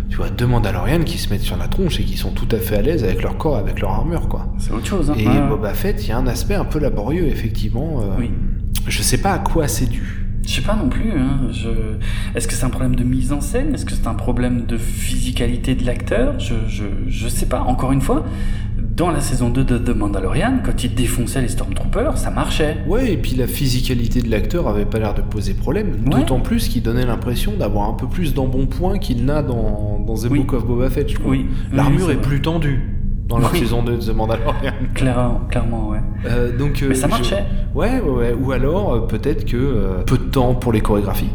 tu 0.09 0.17
vois 0.17 0.29
deux 0.29 0.47
Mandalorians 0.47 1.03
qui 1.03 1.17
se 1.17 1.29
mettent 1.29 1.41
sur 1.41 1.57
la 1.57 1.67
tronche 1.67 1.99
et 1.99 2.03
qui 2.03 2.17
sont 2.17 2.31
tout 2.31 2.47
à 2.51 2.57
fait 2.57 2.77
à 2.77 2.81
l'aise 2.81 3.03
avec 3.03 3.21
leur 3.21 3.37
corps, 3.37 3.57
avec 3.57 3.79
leur 3.79 3.91
armure, 3.91 4.27
quoi. 4.27 4.51
C'est 4.57 4.71
autre 4.71 4.85
chose. 4.87 5.09
Hein. 5.09 5.15
Et 5.17 5.27
Ouais. 5.27 5.47
Boba 5.47 5.73
Fett, 5.73 6.03
il 6.05 6.09
y 6.09 6.11
a 6.11 6.17
un 6.17 6.27
aspect 6.27 6.55
un 6.55 6.65
peu 6.65 6.79
laborieux, 6.79 7.27
effectivement. 7.27 8.01
euh, 8.01 8.05
Oui. 8.17 8.31
Je 8.87 9.01
sais 9.03 9.17
pas 9.19 9.33
à 9.33 9.39
quoi 9.39 9.67
c'est 9.67 9.85
dû. 9.85 10.25
Je 10.47 10.55
sais 10.55 10.61
pas 10.61 10.75
non 10.75 10.89
plus. 10.89 11.11
Hein. 11.11 11.41
Je... 11.51 11.69
Est-ce 12.35 12.47
que 12.47 12.53
c'est 12.55 12.65
un 12.65 12.69
problème 12.71 12.95
de 12.95 13.03
mise 13.03 13.31
en 13.33 13.39
scène? 13.41 13.75
Est-ce 13.75 13.85
que 13.85 13.91
c'est 13.93 14.07
un 14.07 14.15
problème 14.15 14.65
de 14.65 14.77
physicalité 14.77 15.75
de 15.75 15.85
l'acteur? 15.85 16.39
Je, 16.39 16.55
je, 16.67 16.85
je 17.07 17.27
sais 17.27 17.45
pas. 17.45 17.61
Encore 17.61 17.91
une 17.91 18.01
fois, 18.01 18.25
dans 18.99 19.11
la 19.11 19.21
saison 19.21 19.49
2 19.49 19.63
de 19.63 19.77
The 19.77 19.95
Mandalorian, 19.95 20.59
quand 20.65 20.83
il 20.83 20.93
défonçait 20.93 21.41
les 21.41 21.47
Stormtroopers, 21.47 22.17
ça 22.17 22.31
marchait. 22.31 22.77
Ouais, 22.85 23.13
et 23.13 23.17
puis 23.17 23.31
la 23.33 23.47
physicalité 23.47 24.21
de 24.21 24.29
l'acteur 24.29 24.67
avait 24.67 24.83
pas 24.85 24.99
l'air 24.99 25.13
de 25.13 25.21
poser 25.21 25.53
problème. 25.53 25.91
Ouais. 26.05 26.19
D'autant 26.19 26.41
plus 26.41 26.67
qu'il 26.67 26.83
donnait 26.83 27.05
l'impression 27.05 27.53
d'avoir 27.57 27.87
un 27.89 27.93
peu 27.93 28.07
plus 28.07 28.33
d'embonpoint 28.33 28.97
qu'il 28.99 29.23
n'a 29.23 29.41
dans, 29.41 30.03
dans 30.05 30.15
The 30.15 30.27
Oui. 30.29 30.39
Book 30.39 30.51
of 30.51 30.65
Boba 30.67 30.89
Fett, 30.89 31.07
je 31.09 31.17
crois. 31.17 31.31
Oui. 31.31 31.45
L'armure 31.71 32.07
Oui, 32.07 32.13
est, 32.13 32.17
plus 32.17 32.41
tendue 32.41 32.81
dans 33.29 33.37
la 33.37 33.49
Oui. 33.49 33.59
saison 33.59 33.83
2 33.83 33.93
de 33.95 34.01
The 34.01 34.13
Mandalorian. 34.13 34.73
Clairement, 34.93 35.41
clairement, 35.49 35.87
ouais. 35.91 35.99
Euh, 36.25 36.57
donc, 36.57 36.83
euh, 36.83 36.87
Mais 36.89 36.95
ça 36.95 37.07
je- 37.07 37.11
marchait. 37.11 37.45
Ouais, 37.73 38.01
ouais, 38.01 38.09
ouais. 38.09 38.33
Ou 38.33 38.51
alors, 38.51 38.93
euh, 38.93 38.99
peut-être 39.07 39.45
que 39.45 40.03
peu 40.05 40.17
de 40.17 40.23
temps 40.23 40.55
pour 40.55 40.73
les 40.73 40.81
chorégraphies. 40.81 41.29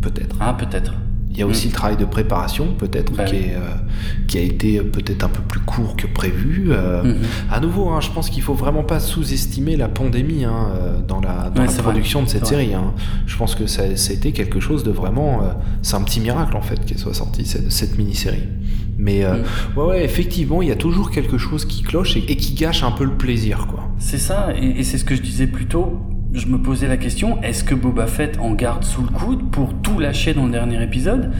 Peut-être. 0.00 0.36
Ah, 0.38 0.54
peut-être. 0.56 0.94
Il 1.32 1.38
y 1.38 1.42
a 1.42 1.46
aussi 1.46 1.68
Mm. 1.68 1.70
le 1.70 1.74
travail 1.76 1.96
de 1.96 2.04
préparation, 2.04 2.74
peut-être, 2.76 3.12
Bah 3.12 3.24
qui, 3.24 3.36
euh, 3.36 3.60
qui 4.26 4.36
a 4.38 4.40
été 4.42 4.78
euh, 4.78 4.82
peut-être 4.82 5.22
un 5.24 5.28
peu 5.28 5.42
plus 5.42 5.60
court 5.60 5.94
que 5.96 6.06
prévu. 6.08 6.66
Euh, 6.70 7.04
Mhm. 7.04 7.16
À 7.50 7.60
nouveau, 7.60 7.88
hein, 7.90 8.00
je 8.00 8.10
pense 8.10 8.30
qu'il 8.30 8.42
faut 8.42 8.54
vraiment 8.54 8.82
pas 8.82 8.98
sous-estimer 8.98 9.76
la 9.76 9.88
pandémie 9.88 10.44
hein, 10.44 10.68
euh, 10.74 11.00
dans 11.06 11.20
la, 11.20 11.50
dans 11.54 11.60
Ouais, 11.60 11.66
la 11.66 11.72
c'est 11.72 11.82
vrai. 11.82 11.92
production 11.92 12.22
de 12.24 12.28
cette 12.28 12.46
série. 12.46 12.74
hein. 12.74 12.92
Je 13.26 13.36
pense 13.36 13.54
que 13.54 13.66
ça, 13.66 13.96
ça 13.96 14.10
a 14.12 14.14
été 14.14 14.32
quelque 14.32 14.58
chose 14.60 14.82
de 14.82 14.90
vraiment. 14.90 15.42
euh, 15.42 15.52
c'est 15.82 15.94
un 15.94 16.02
petit 16.02 16.20
miracle 16.20 16.56
en 16.56 16.62
fait 16.62 16.84
qu'elle 16.84 16.98
soit 16.98 17.14
sortie 17.14 17.44
cette, 17.46 17.70
cette 17.70 17.96
mini-série. 17.96 18.48
Mais 18.98 19.24
Mm. 19.24 19.78
ouais, 19.78 19.84
ouais, 19.86 20.04
effectivement, 20.04 20.60
il 20.62 20.68
y 20.68 20.72
a 20.72 20.76
toujours 20.76 21.10
quelque 21.10 21.38
chose 21.38 21.64
qui 21.64 21.82
cloche 21.82 22.16
et, 22.16 22.24
et 22.30 22.36
qui 22.36 22.54
gâche 22.54 22.82
un 22.82 22.90
peu 22.90 23.04
le 23.04 23.12
plaisir, 23.16 23.66
quoi. 23.68 23.88
C'est 23.98 24.18
ça, 24.18 24.48
et, 24.60 24.80
et 24.80 24.82
c'est 24.82 24.98
ce 24.98 25.04
que 25.04 25.14
je 25.14 25.22
disais 25.22 25.46
plus 25.46 25.66
tôt. 25.66 25.98
Je 26.32 26.46
me 26.46 26.58
posais 26.58 26.86
la 26.86 26.96
question, 26.96 27.42
est-ce 27.42 27.64
que 27.64 27.74
Boba 27.74 28.06
Fett 28.06 28.38
en 28.40 28.52
garde 28.54 28.84
sous 28.84 29.02
le 29.02 29.08
coude 29.08 29.50
pour 29.50 29.74
tout 29.74 29.98
lâcher 29.98 30.32
dans 30.32 30.46
le 30.46 30.52
dernier 30.52 30.82
épisode? 30.82 31.32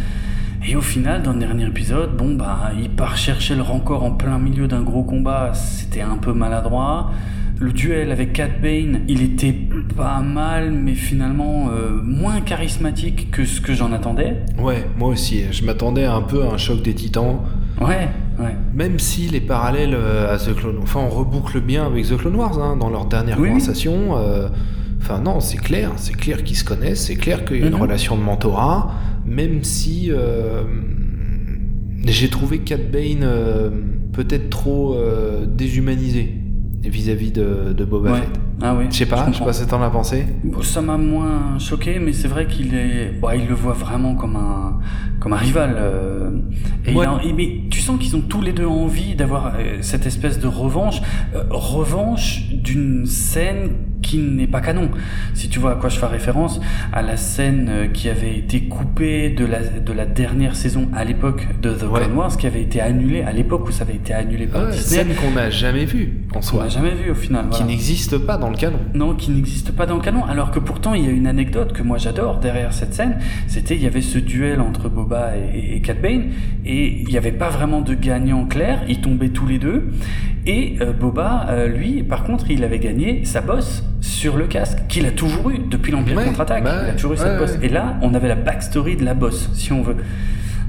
Et 0.69 0.77
au 0.77 0.81
final, 0.81 1.23
dans 1.23 1.33
le 1.33 1.39
dernier 1.39 1.67
épisode, 1.67 2.17
bon 2.17 2.35
bah, 2.35 2.73
il 2.79 2.91
part 2.91 3.17
chercher 3.17 3.55
le 3.55 3.63
rancor 3.63 4.03
en 4.05 4.11
plein 4.11 4.39
milieu 4.39 4.67
d'un 4.69 4.83
gros 4.83 5.05
combat, 5.05 5.53
c'était 5.55 6.01
un 6.03 6.17
peu 6.17 6.33
maladroit. 6.33 7.13
Le 7.59 7.73
duel 7.73 8.11
avec 8.11 8.33
Cat 8.33 8.49
Bane, 8.63 9.03
il 9.07 9.23
était 9.23 9.55
pas 9.97 10.21
mal, 10.21 10.73
mais 10.73 10.95
finalement 10.95 11.69
euh, 11.71 12.01
moins 12.03 12.41
charismatique 12.41 13.31
que 13.31 13.45
ce 13.45 13.61
que 13.61 13.75
j'en 13.75 13.93
attendais. 13.93 14.39
Ouais, 14.59 14.87
moi 14.99 15.11
aussi. 15.11 15.45
Je 15.53 15.65
m'attendais 15.65 16.05
un 16.07 16.23
peu 16.23 16.43
à 16.43 16.47
un 16.53 16.59
choc 16.59 16.83
des 16.83 16.95
titans. 16.95 17.41
Ouais, 17.81 18.09
ouais. 18.39 18.57
Même 18.75 18.99
si 18.99 19.29
les 19.29 19.41
parallèles 19.41 19.95
euh, 19.95 20.35
à 20.35 20.39
The 20.39 20.55
Clone 20.55 20.77
Enfin, 20.83 21.01
on 21.01 21.11
reboucle 21.11 21.61
bien 21.61 21.87
avec 21.87 22.07
The 22.07 22.17
Clone 22.17 22.37
Wars 22.37 22.59
hein, 22.59 22.77
dans 22.77 22.89
leur 22.91 23.05
dernière 23.07 23.37
Oui, 23.39 23.45
oui. 23.45 23.49
conversation. 23.51 24.17
euh, 24.19 24.49
Enfin, 25.11 25.21
non, 25.23 25.41
c'est 25.41 25.57
clair. 25.59 25.93
C'est 25.97 26.17
clair 26.17 26.45
qu'ils 26.45 26.57
se 26.57 26.65
connaissent. 26.65 27.07
C'est 27.07 27.17
clair 27.17 27.45
qu'il 27.45 27.59
y 27.59 27.63
a 27.63 27.67
une 27.67 27.75
Mhm. 27.75 27.81
relation 27.81 28.17
de 28.17 28.23
mentorat. 28.23 28.93
Même 29.27 29.65
si 29.65 30.09
euh, 30.11 30.63
j'ai 32.07 32.29
trouvé 32.29 32.59
Cat 32.61 32.77
Bane 32.93 33.23
euh, 33.23 33.71
peut-être 34.13 34.51
trop 34.51 34.95
euh, 34.95 35.47
déshumanisé 35.47 36.35
vis-à-vis 36.83 37.31
de, 37.33 37.73
de 37.77 37.85
Boba 37.85 38.13
Ouais. 38.13 38.19
Fett. 38.21 38.41
Ah 38.63 38.75
oui. 38.79 38.85
Je 38.91 38.97
sais 38.97 39.07
pas, 39.07 39.27
je 39.33 39.39
sais 39.39 39.45
pas 39.45 39.53
que 39.53 39.71
t'en 39.71 39.83
as 39.83 39.91
pensé. 39.91 40.25
Ça 40.63 40.81
m'a 40.83 40.97
moins 40.99 41.59
choqué, 41.59 41.99
mais 41.99 42.13
c'est 42.13 42.29
vrai 42.29 42.47
qu'il 42.47 42.75
est, 42.75 43.13
bah, 43.21 43.35
il 43.37 43.47
le 43.47 43.55
voit 43.55 43.73
vraiment 43.75 44.15
comme 44.15 44.37
un, 44.37 44.79
comme 45.19 45.33
un 45.33 45.37
rival. 45.37 45.75
euh, 45.77 46.31
et 46.87 46.95
Ouais. 46.95 47.05
il 47.23 47.27
a- 47.27 47.29
et- 47.29 47.33
mais 47.33 47.61
tu 47.71 47.81
sens 47.81 47.99
qu'ils 47.99 48.17
ont 48.17 48.21
tous 48.23 48.41
les 48.43 48.53
deux 48.53 48.67
envie 48.67 49.15
d'avoir 49.15 49.55
cette 49.83 50.07
espèce 50.07 50.39
de 50.41 50.47
revanche, 50.47 51.01
euh, 51.35 51.43
revanche 51.51 52.49
d'une 52.53 53.07
scène 53.07 53.71
qui 54.03 54.19
n'est 54.19 54.47
pas 54.47 54.61
canon. 54.61 54.91
Si 55.35 55.49
tu 55.49 55.59
vois 55.59 55.73
à 55.73 55.75
quoi 55.77 55.89
je 55.89 55.99
fais 55.99 56.07
référence, 56.07 56.61
à 56.93 57.03
la 57.03 57.17
scène 57.17 57.69
euh, 57.71 57.87
qui 57.87 58.09
avait 58.09 58.37
été 58.37 58.63
coupée 58.63 59.31
de 59.31 59.45
la, 59.45 59.61
de 59.63 59.93
la 59.93 60.07
dernière 60.07 60.57
saison 60.57 60.89
à 60.95 61.05
l'époque 61.05 61.47
de 61.63 61.73
The 61.75 61.83
Ouais. 61.91 62.01
Clone 62.03 62.17
Wars, 62.17 62.37
qui 62.37 62.47
avait 62.47 62.63
été 62.63 62.81
annulée 62.81 63.23
à 63.23 63.33
l'époque 63.33 63.69
où 63.69 63.73
ça 63.73 63.83
avait 63.85 63.95
été 63.97 64.13
annulé 64.15 64.47
par 64.47 64.63
Ouais, 64.65 64.71
Disney, 64.73 65.05
scène 65.05 65.15
qu'on 65.17 65.33
n'a 65.33 65.51
jamais 65.51 65.85
vue 65.85 66.21
en 66.35 66.41
soi. 66.43 66.63
n'a 66.65 66.69
jamais 66.69 66.95
vu 66.95 67.11
au 67.11 67.15
final. 67.15 67.45
Qui 67.51 67.59
voilà. 67.59 67.67
n'existe 67.67 68.19
pas 68.19 68.37
dans 68.39 68.49
le 68.51 68.57
canon. 68.57 68.79
Non, 68.95 69.15
qui 69.15 69.31
n'existe 69.33 69.73
pas 69.73 69.87
dans 69.87 69.97
le 69.97 70.03
canon. 70.03 70.25
Alors 70.25 70.51
que 70.51 70.59
pourtant, 70.61 70.95
il 70.95 71.05
y 71.05 71.09
a 71.09 71.11
une 71.11 71.27
anecdote 71.27 71.73
que 71.73 71.83
moi 71.83 71.99
j'adore 71.99 72.39
derrière 72.39 72.73
cette 72.73 72.95
scène. 72.95 73.19
C'était, 73.49 73.75
il 73.77 73.83
y 73.83 73.87
avait 73.87 74.01
ce 74.03 74.19
duel 74.19 74.61
entre 74.61 74.89
Boba 74.89 75.33
et, 75.55 75.77
et 75.77 75.81
Cat 75.81 75.95
Bane, 75.95 76.27
et 76.65 77.01
il 77.03 77.09
n'y 77.09 77.17
avait 77.17 77.33
pas 77.33 77.49
vraiment 77.49 77.81
de 77.81 77.95
gagnant 77.95 78.47
clair. 78.47 78.81
Ils 78.89 79.01
tombaient 79.01 79.29
tous 79.31 79.47
les 79.47 79.59
deux. 79.59 79.91
Et 80.47 80.77
euh, 80.81 80.93
Boba, 80.93 81.47
euh, 81.51 81.67
lui, 81.69 82.03
par 82.03 82.25
contre, 82.25 82.51
il 82.51 82.65
avait 82.65 82.79
gagné 82.79 83.25
sa 83.25 83.41
bosse 83.41 83.85
sur 84.01 84.37
le 84.37 84.47
casque, 84.47 84.79
qu'il 84.89 85.07
a 85.07 85.11
toujours 85.11 85.51
eu 85.51 85.59
depuis 85.59 85.93
l'Empire 85.93 86.17
Ouais, 86.17 86.25
contre-attaque. 86.25 86.65
bah 86.65 86.83
il 86.87 86.91
a 86.91 86.93
toujours 86.93 87.13
eu 87.13 87.17
ouais, 87.17 87.23
cette 87.23 87.39
bosse. 87.39 87.59
Et 87.63 87.69
là, 87.69 87.97
on 88.03 88.15
avait 88.15 88.29
la 88.29 88.35
backstory 88.37 88.97
de 88.97 89.05
la 89.05 89.15
bosse, 89.15 89.51
si 89.55 89.73
on 89.73 89.83
veut. 89.83 89.97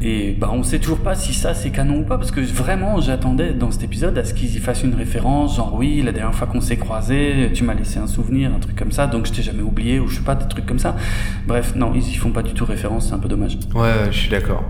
Et 0.03 0.35
bah 0.39 0.49
on 0.51 0.63
sait 0.63 0.79
toujours 0.79 0.97
pas 0.97 1.13
si 1.13 1.31
ça 1.31 1.53
c'est 1.53 1.69
canon 1.69 1.99
ou 1.99 2.03
pas 2.03 2.17
parce 2.17 2.31
que 2.31 2.41
vraiment 2.41 2.99
j'attendais 2.99 3.53
dans 3.53 3.69
cet 3.69 3.83
épisode 3.83 4.17
à 4.17 4.23
ce 4.23 4.33
qu'ils 4.33 4.55
y 4.55 4.57
fassent 4.57 4.81
une 4.81 4.95
référence 4.95 5.57
genre 5.57 5.75
oui 5.75 6.01
la 6.03 6.11
dernière 6.11 6.33
fois 6.33 6.47
qu'on 6.47 6.59
s'est 6.59 6.77
croisés 6.77 7.51
tu 7.53 7.63
m'as 7.63 7.75
laissé 7.75 7.99
un 7.99 8.07
souvenir 8.07 8.51
un 8.51 8.57
truc 8.57 8.75
comme 8.75 8.91
ça 8.91 9.05
donc 9.05 9.27
je 9.27 9.31
t'ai 9.31 9.43
jamais 9.43 9.61
oublié 9.61 9.99
ou 9.99 10.07
je 10.07 10.15
sais 10.15 10.23
pas 10.23 10.33
des 10.33 10.47
trucs 10.47 10.65
comme 10.65 10.79
ça 10.79 10.95
bref 11.45 11.75
non 11.75 11.91
ils 11.93 12.01
y 12.09 12.15
font 12.15 12.31
pas 12.31 12.41
du 12.41 12.53
tout 12.55 12.65
référence 12.65 13.09
c'est 13.09 13.13
un 13.13 13.19
peu 13.19 13.29
dommage 13.29 13.59
Ouais, 13.75 13.81
ouais, 13.81 14.07
je 14.11 14.17
suis 14.17 14.29
d'accord. 14.31 14.63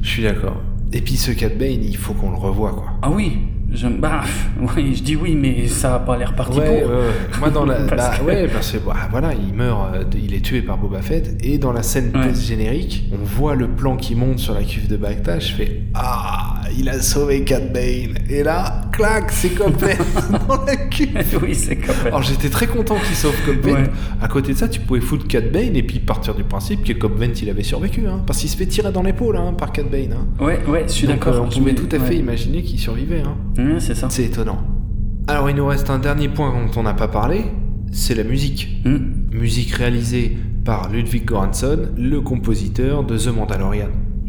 Je 0.00 0.08
suis 0.08 0.22
d'accord. 0.22 0.56
Et 0.94 1.02
puis 1.02 1.16
ce 1.18 1.32
Cat 1.32 1.50
Bane, 1.50 1.84
il 1.84 1.96
faut 1.98 2.14
qu'on 2.14 2.30
le 2.30 2.36
revoie, 2.38 2.70
quoi. 2.72 2.86
ah 3.02 3.10
oui 3.10 3.40
je 3.74 3.86
bah 3.88 4.22
oui 4.76 4.94
je 4.94 5.02
dis 5.02 5.16
oui 5.16 5.34
mais 5.34 5.66
ça 5.66 5.96
a 5.96 5.98
pas 5.98 6.16
l'air 6.16 6.34
parti 6.34 6.58
Ouais, 6.58 6.80
pour 6.82 6.90
ouais, 6.90 6.96
ouais. 6.96 7.12
Moi, 7.40 7.50
dans 7.50 7.64
la. 7.64 7.74
Parce 7.88 8.10
bah, 8.10 8.16
que- 8.18 8.24
Ouais, 8.24 8.48
parce 8.48 8.70
que 8.72 8.78
bah, 8.78 8.94
voilà, 9.10 9.32
il 9.34 9.54
meurt, 9.54 9.94
euh, 9.94 10.04
il 10.22 10.34
est 10.34 10.40
tué 10.40 10.62
par 10.62 10.76
Boba 10.78 11.00
Fett. 11.02 11.36
Et 11.42 11.58
dans 11.58 11.72
la 11.72 11.82
scène 11.82 12.10
Ouais. 12.14 12.28
post-générique, 12.28 13.10
on 13.12 13.24
voit 13.24 13.54
le 13.54 13.68
plan 13.68 13.96
qui 13.96 14.14
monte 14.14 14.38
sur 14.38 14.54
la 14.54 14.62
cuve 14.62 14.86
de 14.88 14.96
Bacta. 14.96 15.38
Je 15.38 15.52
fais 15.54 15.80
Ah, 15.94 16.54
il 16.76 16.88
a 16.88 17.00
sauvé 17.00 17.42
Cat 17.44 17.60
Bane. 17.72 18.14
Et 18.30 18.42
là, 18.42 18.82
clac, 18.92 19.30
c'est 19.30 19.50
Cophead 19.50 19.98
dans 20.48 20.64
la 20.64 20.76
cul. 20.76 21.08
oui, 21.42 21.54
c'est. 21.54 21.78
Alors 22.06 22.22
j'étais 22.22 22.48
très 22.50 22.66
content 22.66 22.96
qu'il 22.96 23.16
sauve. 23.16 23.34
Ouais. 23.64 23.84
À 24.20 24.28
côté 24.28 24.52
de 24.52 24.58
ça, 24.58 24.68
tu 24.68 24.80
pouvais 24.80 25.00
foutre 25.00 25.26
Cat 25.26 25.40
Bane 25.52 25.74
et 25.76 25.82
puis 25.82 25.98
partir 25.98 26.34
du 26.34 26.44
principe 26.44 26.84
que 26.84 26.92
Cophead 26.92 27.38
il 27.40 27.50
avait 27.50 27.62
survécu. 27.62 28.02
Hein, 28.06 28.20
parce 28.26 28.40
qu'il 28.40 28.50
se 28.50 28.56
fait 28.56 28.66
tirer 28.66 28.92
dans 28.92 29.02
l'épaule 29.02 29.36
hein, 29.36 29.54
par 29.56 29.72
Cat 29.72 29.84
Bane. 29.84 30.12
Hein. 30.14 30.44
Ouais, 30.44 30.60
ouais, 30.68 30.84
je 30.86 30.92
suis 30.92 31.06
d'accord. 31.06 31.34
euh, 31.34 31.40
on 31.40 31.48
pouvait 31.48 31.74
tout 31.74 31.88
à 31.94 31.98
fait 31.98 32.10
ouais. 32.14 32.16
imaginer 32.16 32.62
qu'il 32.62 32.78
survivait. 32.78 33.22
Hein. 33.22 33.36
C'est 33.78 33.94
ça. 33.94 34.08
C'est 34.10 34.24
étonnant. 34.24 34.58
Alors 35.28 35.48
il 35.48 35.56
nous 35.56 35.66
reste 35.66 35.90
un 35.90 35.98
dernier 35.98 36.28
point 36.28 36.52
dont 36.52 36.80
on 36.80 36.82
n'a 36.82 36.94
pas 36.94 37.08
parlé, 37.08 37.44
c'est 37.92 38.14
la 38.14 38.24
musique. 38.24 38.82
Hmm. 38.84 38.98
Musique 39.30 39.72
réalisée 39.72 40.36
par 40.64 40.90
Ludwig 40.90 41.24
Göransson, 41.24 41.90
le 41.96 42.20
compositeur 42.20 43.04
de 43.04 43.16
The 43.16 43.28
Mandalorian. 43.28 43.88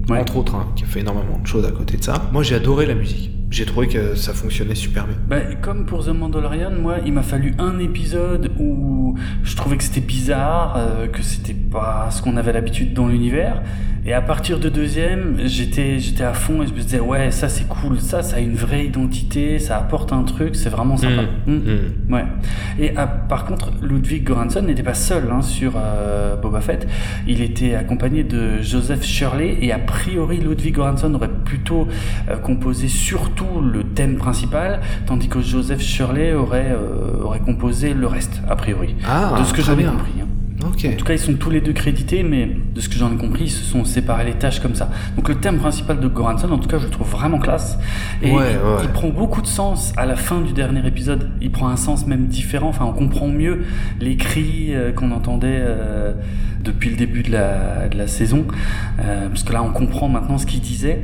Ouais. 0.09 0.19
Entre 0.19 0.37
autres, 0.37 0.55
hein, 0.55 0.67
qui 0.75 0.83
a 0.83 0.87
fait 0.87 0.99
énormément 0.99 1.39
de 1.39 1.47
choses 1.47 1.65
à 1.65 1.71
côté 1.71 1.97
de 1.97 2.03
ça. 2.03 2.29
Moi 2.31 2.43
j'ai 2.43 2.55
adoré 2.55 2.85
la 2.85 2.95
musique. 2.95 3.31
J'ai 3.53 3.65
trouvé 3.65 3.87
que 3.87 4.15
ça 4.15 4.33
fonctionnait 4.33 4.73
super 4.73 5.05
bien. 5.05 5.15
Bah, 5.29 5.37
comme 5.61 5.85
pour 5.85 6.03
The 6.03 6.09
Mandalorian, 6.09 6.71
moi, 6.71 6.95
il 7.05 7.13
m'a 7.13 7.21
fallu 7.21 7.53
un 7.59 7.77
épisode 7.77 8.51
où 8.59 9.15
je 9.43 9.55
trouvais 9.55 9.77
que 9.77 9.83
c'était 9.83 10.01
bizarre, 10.01 10.73
euh, 10.75 11.07
que 11.07 11.21
c'était 11.21 11.53
pas 11.53 12.09
ce 12.09 12.23
qu'on 12.23 12.35
avait 12.35 12.51
l'habitude 12.51 12.95
dans 12.95 13.07
l'univers. 13.07 13.61
Et 14.05 14.13
à 14.13 14.21
partir 14.21 14.59
de 14.59 14.67
deuxième, 14.67 15.37
j'étais, 15.45 15.97
j'étais 15.99 16.25
à 16.25 16.33
fond 16.33 16.61
et 16.61 16.67
je 16.67 16.73
me 16.73 16.79
disais, 16.79 16.99
ouais, 16.99 17.31
ça 17.31 17.47
c'est 17.47 17.67
cool, 17.67 18.01
ça, 18.01 18.21
ça 18.21 18.35
a 18.35 18.39
une 18.39 18.55
vraie 18.55 18.85
identité, 18.85 19.59
ça 19.59 19.77
apporte 19.77 20.11
un 20.11 20.23
truc, 20.23 20.55
c'est 20.55 20.69
vraiment 20.69 20.97
sympa. 20.97 21.21
Mm. 21.47 21.51
Mm. 21.53 21.61
Mm. 22.09 22.13
Ouais. 22.13 22.25
Et 22.79 22.91
ah, 22.97 23.07
par 23.07 23.45
contre, 23.45 23.71
Ludwig 23.81 24.25
Göransson 24.25 24.63
n'était 24.63 24.83
pas 24.83 24.93
seul 24.93 25.29
hein, 25.31 25.41
sur 25.41 25.73
euh, 25.77 26.35
Boba 26.35 26.59
Fett. 26.59 26.85
Il 27.27 27.41
était 27.41 27.75
accompagné 27.75 28.23
de 28.25 28.61
Joseph 28.61 29.03
Shirley 29.03 29.57
et 29.61 29.71
a 29.71 29.79
priori 29.79 30.37
Ludwig 30.37 30.75
Göransson 30.75 31.13
aurait 31.15 31.29
plutôt 31.45 31.87
euh, 32.29 32.35
composé 32.37 32.89
surtout 32.89 33.61
le 33.61 33.83
thème 33.83 34.17
principal, 34.17 34.81
tandis 35.05 35.29
que 35.29 35.39
Joseph 35.39 35.81
Shirley 35.81 36.33
aurait 36.33 36.71
euh, 36.71 37.23
aurait 37.23 37.39
composé 37.39 37.93
le 37.93 38.07
reste 38.07 38.41
a 38.49 38.55
priori. 38.57 38.95
Ah, 39.07 39.35
de 39.39 39.45
ce 39.45 39.53
que 39.53 39.61
bien. 39.75 39.91
compris. 39.91 40.11
hein. 40.21 40.27
En 40.65 40.95
tout 40.97 41.05
cas, 41.05 41.13
ils 41.13 41.19
sont 41.19 41.33
tous 41.33 41.49
les 41.49 41.61
deux 41.61 41.73
crédités, 41.73 42.23
mais 42.23 42.49
de 42.73 42.81
ce 42.81 42.89
que 42.89 42.95
j'en 42.95 43.11
ai 43.13 43.17
compris, 43.17 43.45
ils 43.45 43.51
se 43.51 43.63
sont 43.63 43.85
séparés 43.85 44.25
les 44.25 44.33
tâches 44.33 44.59
comme 44.59 44.75
ça. 44.75 44.89
Donc 45.15 45.29
le 45.29 45.35
thème 45.35 45.57
principal 45.57 45.99
de 45.99 46.07
Goranson, 46.07 46.51
en 46.51 46.57
tout 46.57 46.67
cas, 46.67 46.77
je 46.77 46.85
le 46.85 46.89
trouve 46.91 47.09
vraiment 47.09 47.39
classe. 47.39 47.77
Et 48.21 48.31
Ouais, 48.31 48.53
il, 48.53 48.57
ouais. 48.57 48.77
il 48.83 48.89
prend 48.89 49.09
beaucoup 49.09 49.41
de 49.41 49.47
sens 49.47 49.93
à 49.97 50.05
la 50.05 50.15
fin 50.15 50.41
du 50.41 50.53
dernier 50.53 50.85
épisode. 50.87 51.29
Il 51.41 51.51
prend 51.51 51.67
un 51.67 51.75
sens 51.77 52.07
même 52.07 52.27
différent. 52.27 52.69
Enfin, 52.69 52.85
on 52.85 52.93
comprend 52.93 53.27
mieux 53.27 53.65
les 53.99 54.15
cris 54.15 54.67
euh, 54.73 54.91
qu'on 54.91 55.11
entendait 55.11 55.59
euh, 55.61 56.13
depuis 56.63 56.89
le 56.89 56.95
début 56.95 57.23
de 57.23 57.31
la, 57.31 57.87
de 57.89 57.97
la 57.97 58.07
saison. 58.07 58.45
Euh, 58.99 59.27
parce 59.29 59.43
que 59.43 59.53
là, 59.53 59.63
on 59.63 59.71
comprend 59.71 60.07
maintenant 60.09 60.37
ce 60.37 60.45
qu'il 60.45 60.61
disait. 60.61 61.03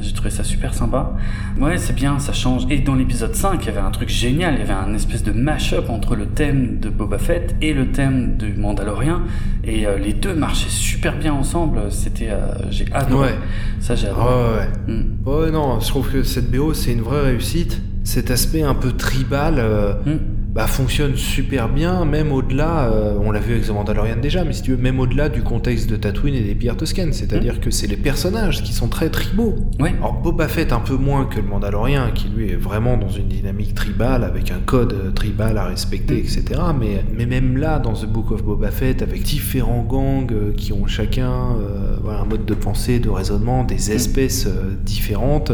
J'ai 0.00 0.12
trouvé 0.12 0.30
ça 0.30 0.44
super 0.44 0.74
sympa. 0.74 1.12
Ouais, 1.58 1.78
c'est 1.78 1.94
bien, 1.94 2.18
ça 2.18 2.32
change. 2.32 2.66
Et 2.70 2.78
dans 2.78 2.94
l'épisode 2.94 3.34
5, 3.34 3.62
il 3.62 3.66
y 3.66 3.68
avait 3.70 3.80
un 3.80 3.90
truc 3.90 4.08
génial. 4.08 4.54
Il 4.54 4.60
y 4.60 4.62
avait 4.62 4.72
un 4.72 4.94
espèce 4.94 5.22
de 5.22 5.32
mash-up 5.32 5.90
entre 5.90 6.16
le 6.16 6.26
thème 6.26 6.78
de 6.80 6.88
Boba 6.88 7.18
Fett 7.18 7.54
et 7.60 7.72
le 7.72 7.90
thème 7.92 8.36
du 8.36 8.54
Mandalorien. 8.54 9.22
Et 9.64 9.86
euh, 9.86 9.98
les 9.98 10.12
deux 10.12 10.34
marchaient 10.34 10.70
super 10.70 11.16
bien 11.18 11.32
ensemble. 11.32 11.80
C'était, 11.90 12.30
euh, 12.30 12.38
j'ai 12.70 12.86
adoré. 12.92 13.28
Ouais. 13.30 13.34
Ça, 13.80 13.94
j'ai 13.94 14.08
Ouais, 14.08 14.14
ouais. 14.16 14.94
Mm. 14.94 15.28
Ouais, 15.28 15.50
non, 15.50 15.80
je 15.80 15.88
trouve 15.88 16.10
que 16.10 16.22
cette 16.22 16.50
BO, 16.50 16.74
c'est 16.74 16.92
une 16.92 17.02
vraie 17.02 17.22
réussite. 17.22 17.80
Cet 18.04 18.30
aspect 18.30 18.62
un 18.62 18.74
peu 18.74 18.92
tribal 18.92 19.54
euh, 19.58 19.92
Mm. 20.06 20.16
Bah, 20.52 20.66
fonctionne 20.66 21.16
super 21.16 21.68
bien, 21.68 22.04
même 22.04 22.32
au-delà, 22.32 22.90
euh, 22.90 23.16
on 23.22 23.30
l'a 23.30 23.38
vu 23.38 23.52
avec 23.52 23.66
The 23.66 23.70
Mandalorian 23.70 24.16
déjà, 24.20 24.44
mais 24.44 24.52
si 24.52 24.62
tu 24.62 24.72
veux, 24.72 24.76
même 24.76 24.98
au-delà 24.98 25.28
du 25.28 25.42
contexte 25.42 25.88
de 25.88 25.96
Tatooine 25.96 26.34
et 26.34 26.40
des 26.40 26.54
pierres 26.56 26.76
toscanes. 26.76 27.12
C'est-à-dire 27.12 27.60
que 27.60 27.70
c'est 27.70 27.86
les 27.86 27.96
personnages 27.96 28.62
qui 28.62 28.72
sont 28.72 28.88
très 28.88 29.10
tribaux. 29.10 29.54
Ouais. 29.78 29.94
Alors 29.98 30.14
Boba 30.14 30.48
Fett 30.48 30.72
un 30.72 30.80
peu 30.80 30.96
moins 30.96 31.24
que 31.26 31.36
le 31.36 31.46
Mandalorien, 31.46 32.10
qui 32.12 32.28
lui 32.28 32.50
est 32.50 32.56
vraiment 32.56 32.96
dans 32.96 33.08
une 33.08 33.28
dynamique 33.28 33.74
tribale, 33.74 34.24
avec 34.24 34.50
un 34.50 34.58
code 34.64 34.92
euh, 34.92 35.10
tribal 35.12 35.56
à 35.56 35.66
respecter, 35.66 36.14
Mm. 36.14 36.18
etc. 36.18 36.60
Mais, 36.78 37.04
mais 37.16 37.26
même 37.26 37.56
là, 37.56 37.78
dans 37.78 37.92
The 37.92 38.06
Book 38.06 38.32
of 38.32 38.42
Boba 38.42 38.70
Fett, 38.70 39.02
avec 39.02 39.22
différents 39.22 39.82
gangs 39.82 40.32
euh, 40.32 40.52
qui 40.56 40.72
ont 40.72 40.86
chacun 40.86 41.30
euh, 41.60 41.96
voilà, 42.02 42.20
un 42.20 42.24
mode 42.24 42.44
de 42.44 42.54
pensée, 42.54 42.98
de 42.98 43.08
raisonnement, 43.08 43.64
des 43.64 43.92
espèces 43.92 44.46
euh, 44.46 44.74
différentes, 44.84 45.52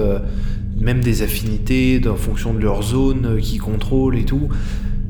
même 0.81 1.01
des 1.01 1.23
affinités 1.23 2.01
en 2.09 2.17
fonction 2.17 2.53
de 2.55 2.61
leur 2.61 2.83
zone 2.83 3.39
qu'ils 3.41 3.61
contrôlent 3.61 4.17
et 4.19 4.25
tout. 4.25 4.49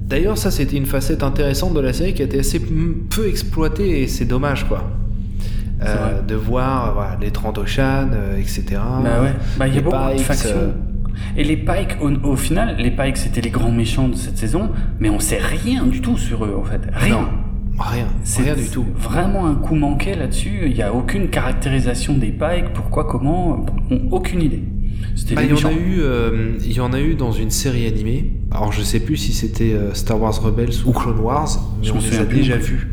D'ailleurs, 0.06 0.38
ça 0.38 0.50
c'était 0.50 0.76
une 0.76 0.86
facette 0.86 1.22
intéressante 1.22 1.74
de 1.74 1.80
la 1.80 1.92
série 1.92 2.14
qui 2.14 2.22
a 2.22 2.26
été 2.26 2.38
assez 2.38 2.60
peu 2.60 3.28
exploitée 3.28 4.02
et 4.02 4.06
c'est 4.06 4.24
dommage 4.24 4.64
quoi. 4.68 4.84
Euh, 5.82 6.22
de 6.22 6.34
voir 6.34 6.94
voilà, 6.94 7.18
les 7.20 7.30
Trandoshan, 7.30 8.08
euh, 8.12 8.38
etc. 8.38 8.64
Bah 8.70 9.22
ouais, 9.22 9.34
bah 9.58 9.68
il 9.68 9.74
y 9.74 9.78
a 9.78 9.82
beaucoup 9.82 9.96
de 10.14 10.18
factions. 10.20 10.56
euh, 10.56 10.70
Et 11.36 11.44
les 11.44 11.56
Pikes, 11.56 11.96
au, 12.00 12.10
au 12.30 12.36
final, 12.36 12.76
les 12.78 12.90
Pikes 12.90 13.16
c'était 13.18 13.40
les 13.42 13.50
grands 13.50 13.70
méchants 13.72 14.08
de 14.08 14.14
cette 14.14 14.38
saison, 14.38 14.70
mais 15.00 15.10
on 15.10 15.18
sait 15.20 15.38
rien 15.38 15.84
du 15.84 16.00
tout 16.00 16.16
sur 16.16 16.44
eux 16.46 16.56
en 16.58 16.64
fait. 16.64 16.80
Rien. 16.94 17.14
Non, 17.20 17.28
rien, 17.78 18.06
C'est 18.24 18.42
rien 18.42 18.54
du 18.54 18.68
tout. 18.70 18.86
Vraiment 18.96 19.46
un 19.46 19.54
coup 19.54 19.74
manqué 19.74 20.14
là-dessus. 20.14 20.60
Il 20.66 20.72
n'y 20.74 20.82
a 20.82 20.94
aucune 20.94 21.28
caractérisation 21.28 22.14
des 22.14 22.30
Pikes, 22.30 22.72
pourquoi, 22.72 23.04
comment, 23.04 23.66
on- 23.90 24.08
aucune 24.12 24.40
idée. 24.40 24.62
Bah, 25.34 25.42
il 25.42 25.50
y 25.50 25.52
en 25.52 25.68
a 25.68 25.72
eu, 25.72 25.96
euh, 26.00 26.52
il 26.64 26.72
y 26.72 26.80
en 26.80 26.92
a 26.92 27.00
eu 27.00 27.14
dans 27.14 27.32
une 27.32 27.50
série 27.50 27.86
animée. 27.86 28.32
Alors 28.50 28.72
je 28.72 28.82
sais 28.82 29.00
plus 29.00 29.16
si 29.16 29.32
c'était 29.32 29.72
euh, 29.72 29.92
Star 29.94 30.20
Wars 30.20 30.40
Rebels 30.42 30.70
ou 30.86 30.92
Clone 30.92 31.18
Wars, 31.20 31.48
mais 31.80 31.86
Je 31.86 31.92
on 31.92 31.96
les 31.98 32.18
a 32.18 32.24
déjà 32.24 32.56
vus. 32.56 32.88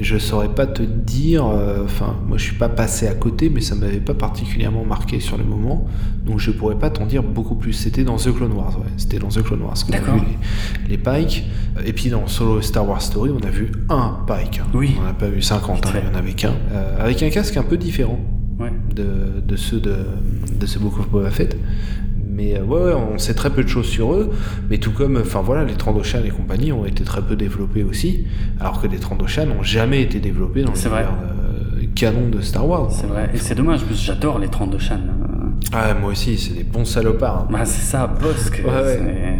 Je 0.00 0.16
saurais 0.18 0.54
pas 0.54 0.66
te 0.66 0.82
dire. 0.82 1.44
euh, 1.46 1.82
Enfin, 1.84 2.16
moi 2.28 2.38
je 2.38 2.44
suis 2.44 2.54
pas 2.54 2.68
passé 2.68 3.08
à 3.08 3.14
côté, 3.14 3.50
mais 3.50 3.60
ça 3.60 3.74
m'avait 3.74 3.98
pas 3.98 4.14
particulièrement 4.14 4.84
marqué 4.84 5.18
sur 5.18 5.36
le 5.36 5.42
moment, 5.42 5.86
donc 6.24 6.38
je 6.38 6.52
pourrais 6.52 6.78
pas 6.78 6.90
t'en 6.90 7.04
dire 7.06 7.24
beaucoup 7.24 7.56
plus. 7.56 7.72
C'était 7.72 8.04
dans 8.04 8.16
The 8.16 8.32
Clone 8.32 8.52
Wars, 8.52 8.78
ouais. 8.78 8.86
C'était 8.96 9.18
dans 9.18 9.28
The 9.28 9.42
Clone 9.42 9.62
Wars 9.62 9.74
qu'on 9.84 9.94
a 9.94 9.98
vu 9.98 10.20
les, 10.88 10.96
les 10.96 10.98
Pikes. 10.98 11.44
Et 11.84 11.92
puis 11.92 12.10
dans 12.10 12.26
Solo 12.28 12.60
Star 12.60 12.88
Wars 12.88 13.02
Story, 13.02 13.30
on 13.30 13.44
a 13.44 13.50
vu 13.50 13.72
un 13.88 14.18
Pike. 14.28 14.60
hein. 14.62 14.68
Oui. 14.74 14.94
On 15.00 15.04
n'a 15.04 15.14
pas 15.14 15.28
vu 15.28 15.42
50, 15.42 15.86
hein, 15.86 15.90
il 16.04 16.08
y 16.12 16.14
en 16.14 16.18
avait 16.18 16.32
qu'un. 16.34 16.54
Avec 17.00 17.22
un 17.24 17.30
casque 17.30 17.56
un 17.56 17.62
peu 17.64 17.76
différent 17.76 18.20
Ouais. 18.58 18.72
de, 18.94 19.40
de 19.46 19.56
ceux 19.56 19.78
de, 19.80 19.94
de 20.58 20.66
ce 20.66 20.78
Book 20.78 20.98
of 20.98 21.08
Boba 21.10 21.30
Fett. 21.30 21.56
Mais 22.30 22.56
euh, 22.56 22.62
ouais, 22.64 22.80
ouais, 22.82 22.94
on 22.94 23.18
sait 23.18 23.34
très 23.34 23.50
peu 23.50 23.62
de 23.64 23.68
choses 23.68 23.86
sur 23.86 24.12
eux, 24.14 24.30
mais 24.70 24.78
tout 24.78 24.92
comme, 24.92 25.16
enfin 25.20 25.40
voilà, 25.42 25.64
les 25.64 25.74
Trandoshan 25.74 26.20
et 26.24 26.28
compagnie 26.30 26.70
ont 26.72 26.84
été 26.86 27.02
très 27.04 27.20
peu 27.22 27.34
développés 27.36 27.82
aussi, 27.82 28.26
alors 28.60 28.80
que 28.80 28.86
les 28.86 28.98
Trandoshan 28.98 29.46
n'ont 29.46 29.62
jamais 29.62 30.02
été 30.02 30.20
développés 30.20 30.62
dans 30.62 30.72
l'univers 30.72 31.12
euh, 31.22 31.82
canon 31.96 32.28
de 32.28 32.40
Star 32.40 32.68
Wars. 32.68 32.92
C'est 32.92 33.06
vrai. 33.08 33.30
Et 33.34 33.38
c'est 33.38 33.54
dommage, 33.56 33.80
parce 33.84 33.90
que 34.00 34.06
j'adore 34.06 34.38
les 34.38 34.48
32 34.48 34.78
Shan. 34.78 34.98
Ah, 35.72 35.94
moi 36.00 36.10
aussi, 36.12 36.38
c'est 36.38 36.54
des 36.54 36.62
bons 36.64 36.84
salopards. 36.84 37.40
hein. 37.42 37.48
Bah, 37.50 37.64
c'est 37.64 37.82
ça, 37.82 38.06
Bosque. 38.06 38.62
Ouais, 38.64 38.70
ouais. 38.72 39.36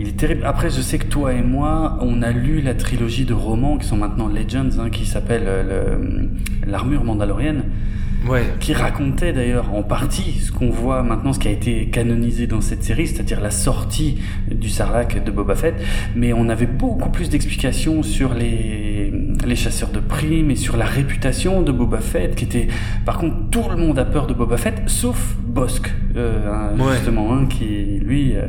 Il 0.00 0.08
est 0.08 0.16
terrible. 0.16 0.42
Après, 0.46 0.70
je 0.70 0.80
sais 0.80 0.98
que 0.98 1.06
toi 1.06 1.32
et 1.34 1.42
moi, 1.42 1.98
on 2.00 2.22
a 2.22 2.32
lu 2.32 2.60
la 2.62 2.74
trilogie 2.74 3.24
de 3.26 3.34
romans 3.34 3.76
qui 3.76 3.86
sont 3.86 3.96
maintenant 3.98 4.28
Legends, 4.28 4.78
hein, 4.80 4.88
qui 4.90 5.04
s'appelle 5.06 5.44
euh, 5.46 5.98
le- 5.98 6.70
l'armure 6.70 7.04
mandalorienne. 7.04 7.64
Ouais, 8.26 8.44
qui 8.58 8.72
racontait 8.72 9.34
d'ailleurs 9.34 9.74
en 9.74 9.82
partie 9.82 10.40
ce 10.40 10.50
qu'on 10.50 10.70
voit 10.70 11.02
maintenant, 11.02 11.34
ce 11.34 11.38
qui 11.38 11.48
a 11.48 11.50
été 11.50 11.90
canonisé 11.90 12.46
dans 12.46 12.62
cette 12.62 12.82
série, 12.82 13.06
c'est-à-dire 13.06 13.38
la 13.40 13.50
sortie 13.50 14.18
du 14.50 14.70
Sarlacc 14.70 15.22
de 15.22 15.30
Boba 15.30 15.54
Fett, 15.54 15.74
mais 16.16 16.32
on 16.32 16.48
avait 16.48 16.66
beaucoup 16.66 17.10
plus 17.10 17.28
d'explications 17.28 18.02
sur 18.02 18.32
les, 18.32 19.12
les 19.44 19.56
chasseurs 19.56 19.90
de 19.90 20.00
primes 20.00 20.50
et 20.50 20.56
sur 20.56 20.78
la 20.78 20.86
réputation 20.86 21.60
de 21.60 21.70
Boba 21.70 22.00
Fett, 22.00 22.34
qui 22.34 22.44
était... 22.44 22.68
Par 23.04 23.18
contre, 23.18 23.50
tout 23.50 23.68
le 23.68 23.76
monde 23.76 23.98
a 23.98 24.06
peur 24.06 24.26
de 24.26 24.32
Boba 24.32 24.56
Fett, 24.56 24.82
sauf 24.86 25.36
Bosque, 25.54 25.92
euh, 26.16 26.74
Ouais. 26.76 26.94
justement, 26.96 27.32
hein, 27.32 27.46
qui, 27.46 28.00
lui... 28.04 28.34
euh, 28.36 28.46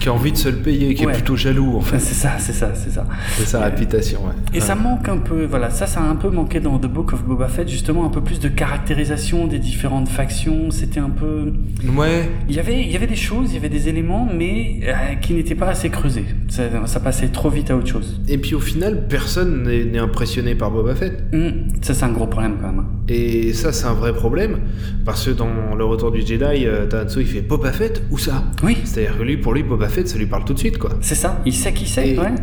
qui 0.00 0.08
a 0.08 0.12
envie 0.14 0.32
de 0.32 0.36
se 0.36 0.48
le 0.48 0.56
payer, 0.56 0.94
qui 0.94 1.04
Ouais. 1.04 1.12
est 1.12 1.16
plutôt 1.16 1.36
jaloux 1.36 1.76
en 1.76 1.80
fait. 1.80 1.98
c'est 1.98 2.14
ça, 2.14 2.32
c'est 2.38 2.52
ça, 2.52 2.70
c'est 2.74 2.90
ça. 2.90 3.04
C'est 3.36 3.46
sa 3.46 3.60
réputation, 3.64 4.20
ouais. 4.24 4.32
Et 4.52 4.56
Ouais. 4.56 4.60
ça 4.60 4.74
manque 4.74 5.08
un 5.08 5.18
peu, 5.18 5.44
voilà, 5.44 5.70
ça, 5.70 5.86
ça 5.86 6.00
a 6.00 6.04
un 6.04 6.16
peu 6.16 6.30
manqué 6.30 6.60
dans 6.60 6.78
The 6.78 6.86
Book 6.86 7.12
of 7.12 7.24
Boba 7.24 7.48
Fett, 7.48 7.68
justement, 7.68 8.04
un 8.06 8.08
peu 8.10 8.20
plus 8.22 8.40
de 8.40 8.48
caractérisation 8.48 9.46
des 9.46 9.58
différentes 9.58 10.08
factions. 10.08 10.70
C'était 10.70 11.00
un 11.00 11.10
peu. 11.10 11.52
Ouais, 11.94 12.28
Il 12.48 12.54
y 12.54 12.58
avait, 12.58 12.80
il 12.82 12.90
y 12.90 12.96
avait 12.96 13.06
des 13.06 13.16
choses, 13.16 13.50
il 13.50 13.54
y 13.54 13.58
avait 13.58 13.68
des 13.68 13.88
éléments, 13.88 14.26
mais 14.34 14.80
euh, 14.84 15.14
qui 15.20 15.34
n'étaient 15.34 15.54
pas 15.54 15.68
assez 15.68 15.90
creusés. 15.90 16.24
Ça, 16.48 16.62
ça 16.86 17.00
passait 17.00 17.28
trop 17.28 17.50
vite 17.50 17.70
à 17.70 17.76
autre 17.76 17.88
chose. 17.88 18.20
et 18.28 18.38
puis 18.38 18.54
au 18.54 18.60
final, 18.60 19.06
personne 19.08 19.62
n'est 19.64 19.84
n'est 19.84 19.98
impressionné 19.98 20.54
par 20.54 20.70
Boba 20.70 20.94
Fett. 20.94 21.22
Hum, 21.34 21.52
ça, 21.82 21.92
c'est 21.94 22.04
un 22.04 22.12
gros 22.12 22.26
problème 22.26 22.56
quand 22.60 22.72
même. 22.72 22.84
Et 23.08 23.52
ça, 23.52 23.72
c'est 23.72 23.86
un 23.86 23.92
vrai 23.94 24.12
problème, 24.12 24.58
parce 25.04 25.24
que 25.26 25.30
dans 25.30 25.74
Le 25.76 25.84
Retour 25.84 26.10
du 26.10 26.22
Jedi, 26.22 26.44
euh, 26.54 26.86
Tanso, 26.86 27.20
il 27.20 27.26
fait 27.26 27.40
Boba 27.40 27.72
Fett, 27.72 28.02
où 28.10 28.18
ça? 28.18 28.44
Oui, 28.62 28.76
C'est-à-dire 28.84 29.18
que 29.18 29.22
lui, 29.22 29.36
pour 29.36 29.54
lui, 29.54 29.62
Boba 29.62 29.88
Fett, 29.88 30.08
ça 30.08 30.18
lui 30.18 30.26
parle 30.26 30.44
tout 30.44 30.54
de 30.54 30.58
suite, 30.58 30.78
quoi. 30.78 30.90
c'est 31.00 31.14
ça. 31.14 31.40
Il 31.46 31.52
sait 31.54 31.72
qui 31.72 31.86
c'est, 31.88 32.10
Et, 32.10 32.18
ouais. 32.18 32.34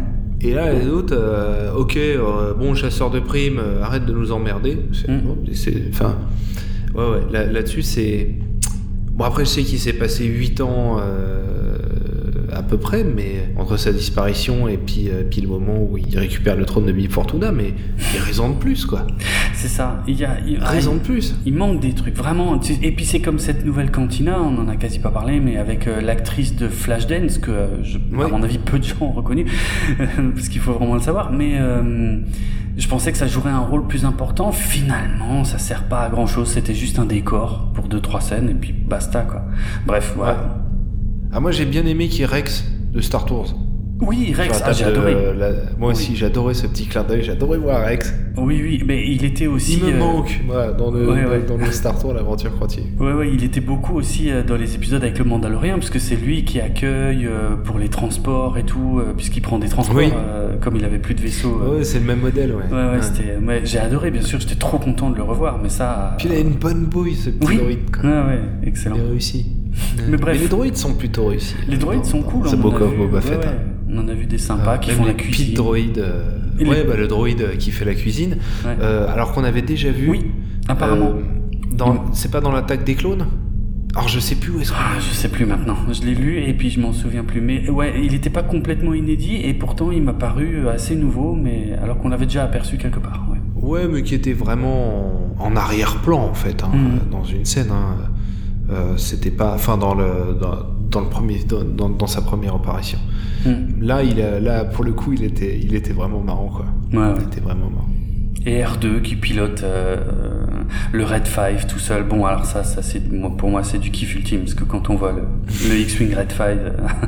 et 0.42 0.54
là, 0.54 0.74
les 0.74 0.88
autres, 0.88 1.16
euh, 1.18 1.74
ok, 1.74 1.96
euh, 1.98 2.54
bon, 2.54 2.74
chasseur 2.76 3.10
de 3.12 3.20
primes, 3.20 3.60
euh, 3.60 3.82
arrête 3.84 4.06
de 4.06 4.14
nous 4.14 4.32
emmerder. 4.32 4.78
C'est, 4.94 5.10
Mm. 5.10 5.90
enfin, 5.92 6.18
ouais, 6.96 7.04
ouais, 7.04 7.22
là- 7.32 7.46
là-dessus, 7.46 7.82
c'est. 7.82 8.30
Bon, 9.14 9.26
après, 9.26 9.46
je 9.46 9.50
sais 9.50 9.62
qu'il 9.64 9.80
s'est 9.80 9.94
passé 9.94 10.26
8 10.26 10.60
ans 10.62 10.98
à 12.56 12.64
peu 12.64 12.78
près, 12.78 13.04
mais 13.04 13.50
entre 13.58 13.78
sa 13.78 13.92
disparition 13.92 14.68
et 14.68 14.78
puis, 14.78 15.10
euh, 15.10 15.24
puis 15.30 15.42
le 15.42 15.48
moment 15.48 15.78
où 15.78 15.98
il 15.98 16.18
récupère 16.18 16.56
le 16.56 16.66
trône 16.66 16.86
de 16.86 16.92
Bib 16.92 17.12
Fortuna, 17.12 17.52
mais 17.52 17.74
il 17.98 18.16
y 18.16 18.20
a 18.20 18.24
raison 18.24 18.50
de 18.50 18.56
plus, 18.56 18.86
quoi. 18.86 19.06
C'est 19.54 19.68
ça. 19.68 20.04
Il 20.08 20.20
y 20.20 20.26
a, 20.26 20.38
il, 20.46 20.60
Raison 20.60 20.96
de 20.96 21.00
plus. 21.00 21.36
Il 21.46 21.54
manque 21.54 21.80
des 21.80 21.94
trucs, 21.94 22.16
vraiment. 22.16 22.60
Et 22.82 22.92
puis 22.92 23.06
c'est 23.06 23.20
comme 23.20 23.40
cette 23.40 23.66
nouvelle 23.66 23.92
cantina, 23.92 24.42
on 24.42 24.58
en 24.58 24.68
a 24.68 24.76
quasi 24.76 25.00
pas 25.00 25.12
parlé, 25.12 25.40
mais 25.40 25.58
avec 25.58 25.88
euh, 25.88 26.02
l'actrice 26.02 26.56
de 26.56 26.68
Flashdance, 26.68 27.38
que 27.38 27.52
euh, 27.52 28.24
à 28.24 28.28
mon 28.28 28.44
avis 28.44 28.58
peu 28.58 28.80
de 28.80 28.84
gens 28.84 28.96
ont 29.02 29.12
reconnu, 29.12 29.46
parce 30.36 30.50
qu'il 30.50 30.62
faut 30.62 30.74
vraiment 30.74 30.96
le 30.96 31.02
savoir. 31.02 31.32
Mais 31.32 31.60
je 32.76 32.88
pensais 32.88 33.12
que 33.12 33.18
ça 33.18 33.28
jouerait 33.28 33.52
un 33.52 33.60
rôle 33.60 33.88
plus 33.88 34.06
important. 34.06 34.52
Finalement, 34.52 35.44
ça 35.44 35.58
sert 35.58 35.84
pas 35.84 36.02
à 36.02 36.10
grand 36.10 36.26
chose. 36.26 36.50
C'était 36.50 36.74
juste 36.74 37.00
un 37.00 37.06
décor 37.06 37.72
pour 37.74 37.88
deux 37.88 38.02
trois 38.02 38.22
scènes 38.22 38.50
et 38.50 38.56
puis 38.56 38.74
basta 38.74 39.22
quoi. 39.22 39.44
Bref, 39.86 40.14
voilà. 40.16 40.63
Ah 41.36 41.40
moi 41.40 41.52
j'ai 41.52 41.66
bien 41.66 41.86
aimé 41.88 42.10
qui 42.10 42.26
Rex 42.26 42.64
de 42.94 43.02
Star 43.02 43.26
Tours. 43.26 43.56
Oui, 44.02 44.34
Rex, 44.36 44.62
ah, 44.66 44.74
j'ai 44.74 44.86
adoré. 44.86 45.16
Moi 45.80 45.92
aussi, 45.92 46.16
j'adorais 46.16 46.54
ce 46.54 46.68
petit 46.68 46.86
clin 46.86 47.04
d'œil, 47.04 47.24
j'adorais 47.24 47.58
voir 47.58 47.86
Rex. 47.86 48.14
Oui, 48.38 48.60
oui, 48.62 48.84
mais 48.86 49.08
il 49.08 49.24
était 49.24 49.48
aussi. 49.48 49.78
Il 49.78 49.86
me 49.86 49.94
euh, 49.94 50.00
manque, 50.00 50.42
dans, 50.78 50.92
le, 50.92 51.06
dans, 51.48 51.58
le 51.58 51.72
Star 51.72 51.98
Tour, 51.98 52.14
l'aventure 52.14 52.54
croitier. 52.54 52.84
Ouais, 53.00 53.14
ouais, 53.14 53.32
il 53.34 53.44
était 53.44 53.62
beaucoup 53.62 53.96
aussi 53.96 54.30
euh, 54.30 54.44
dans 54.44 54.56
les 54.56 54.76
épisodes 54.76 55.02
avec 55.02 55.18
le 55.20 55.26
Mandalorien, 55.26 55.78
puisque 55.78 56.00
c'est 56.00 56.16
lui 56.16 56.44
qui 56.44 56.60
accueille 56.60 57.26
euh, 57.26 57.56
pour 57.56 57.80
les 57.80 57.90
transports 57.90 58.58
et 58.58 58.64
tout, 58.64 59.02
puisqu'il 59.18 59.42
prend 59.42 59.58
des 59.60 59.70
transports, 59.70 60.02
comme 60.62 60.76
il 60.76 60.86
avait 60.86 61.00
plus 61.00 61.16
de 61.16 61.22
vaisseaux. 61.22 61.60
Ouais, 61.60 61.84
c'est 61.84 62.00
le 62.00 62.06
même 62.06 62.20
modèle, 62.20 62.54
ouais. 62.54 62.64
Ouais, 62.72 62.96
ouais, 62.96 63.02
c'était. 63.02 63.40
j'ai 63.64 63.80
adoré, 63.80 64.12
bien 64.12 64.22
sûr, 64.22 64.40
j'étais 64.40 64.56
trop 64.56 64.78
content 64.78 65.10
de 65.10 65.16
le 65.16 65.24
revoir, 65.24 65.60
mais 65.62 65.70
ça. 65.70 66.16
Puis 66.18 66.28
il 66.30 66.36
a 66.36 66.40
une 66.40 66.54
bonne 66.54 66.86
bouille, 66.86 67.16
ce 67.16 67.30
petit 67.30 67.58
droïde. 67.58 67.80
Ouais, 68.04 68.10
ouais, 68.10 68.40
excellent. 68.66 68.98
Il 68.98 69.02
a 69.02 69.10
réussi. 69.10 69.63
Mais, 70.10 70.18
bref. 70.18 70.40
les 70.40 70.48
droïdes 70.48 70.78
sont 70.78 70.94
plutôt 70.94 71.28
réussis. 71.28 71.56
Les 71.68 71.78
droïdes 71.78 72.06
sont 72.06 72.22
cool. 72.22 72.48
C'est 72.48 72.56
of 72.56 72.98
Boba 72.98 73.22
Fett. 73.22 73.46
Hein. 73.46 73.54
On 73.90 74.00
en 74.00 74.08
a 74.08 74.14
vu 74.14 74.26
des 74.26 74.38
sympas 74.38 74.78
qui 74.78 74.92
font 74.92 75.06
la 75.06 75.14
cuisine. 75.14 75.54
droïde. 75.54 76.00
Euh, 76.00 76.66
ouais, 76.66 76.84
bah, 76.84 76.96
le 76.98 77.08
droïde 77.08 77.58
qui 77.58 77.72
fait 77.72 77.86
la 77.86 77.94
cuisine. 77.94 78.38
Euh, 78.66 79.08
alors 79.12 79.34
qu'on 79.34 79.44
avait 79.44 79.62
déjà 79.62 79.92
vu. 79.92 80.10
Oui, 80.10 80.26
apparemment. 80.68 81.14
Euh, 81.16 81.22
dans... 81.72 82.14
C'est 82.14 82.32
pas 82.32 82.42
dans 82.42 82.52
l'attaque 82.52 82.84
des 82.84 82.96
clones? 82.96 83.28
Alors 83.96 84.08
je 84.08 84.20
sais 84.20 84.36
plus 84.36 84.52
où 84.52 84.60
est-ce 84.60 84.72
que. 84.72 84.78
Ah, 84.80 85.00
je 85.00 85.14
sais 85.14 85.30
plus 85.30 85.46
maintenant. 85.46 85.76
Je 85.92 86.02
l'ai 86.02 86.16
lu 86.16 86.40
et 86.40 86.54
puis 86.54 86.72
je 86.72 86.80
m'en 86.80 86.94
souviens 86.94 87.24
plus. 87.24 87.42
Mais 87.42 87.70
ouais, 87.70 87.94
il 88.04 88.12
n'était 88.12 88.32
pas 88.32 88.42
complètement 88.42 88.96
inédit 88.96 89.36
et 89.36 89.54
pourtant 89.54 89.92
il 89.92 90.02
m'a 90.02 90.14
paru 90.14 90.68
assez 90.68 90.96
nouveau, 90.96 91.36
mais 91.36 91.74
alors 91.82 92.00
qu'on 92.00 92.10
l'avait 92.10 92.26
déjà 92.26 92.44
aperçu 92.44 92.78
quelque 92.78 92.98
part. 92.98 93.28
Ouais, 93.30 93.82
ouais 93.84 93.88
mais 93.88 94.02
qui 94.02 94.16
était 94.16 94.34
vraiment 94.34 95.32
en, 95.38 95.56
arrière-plan 95.56 96.22
en 96.22 96.34
fait, 96.34 96.64
hein, 96.64 96.72
mm. 96.74 97.12
dans 97.12 97.24
une 97.24 97.46
scène. 97.46 97.70
Hein. 97.70 97.96
C'était 98.98 99.32
pas, 99.32 99.54
enfin 99.54 99.78
dans 99.78 99.94
le 99.94 100.38
dans, 100.90 101.02
le 101.02 101.08
premier, 101.08 101.40
dans, 101.44 101.90
dans 101.90 102.08
sa 102.08 102.22
première 102.22 102.56
apparition. 102.56 103.00
Hmm. 103.46 103.82
Là, 103.82 104.04
il 104.04 104.22
a, 104.22 104.40
là, 104.40 104.64
pour 104.64 104.84
le 104.84 104.94
coup, 104.94 105.14
il 105.14 105.24
était, 105.24 105.60
il 105.60 105.76
était 105.76 105.94
vraiment 105.94 106.20
marrant, 106.20 106.50
quoi. 106.50 106.66
Ouais, 106.94 107.14
il 107.18 107.24
était 107.24 107.42
vraiment 107.42 107.70
marrant. 107.70 107.90
Et 108.46 108.62
R2 108.62 109.02
qui 109.02 109.16
pilote 109.16 109.64
euh, 109.64 110.04
le 110.92 111.04
Red 111.04 111.28
5 111.28 111.68
tout 111.68 111.80
seul. 111.80 112.04
Bon, 112.04 112.26
alors 112.26 112.46
ça, 112.46 112.64
ça 112.64 112.82
c'est 112.82 113.02
pour 113.38 113.50
moi, 113.50 113.64
c'est 113.64 113.80
du 113.80 113.92
kiff 113.92 114.16
ultime 114.16 114.42
parce 114.42 114.54
que 114.54 114.64
quand 114.64 114.90
on 114.90 114.96
voit 114.96 115.12
le, 115.12 115.24
le 115.70 115.76
X-wing 115.80 116.16
Red 116.16 116.32
5, 116.32 116.58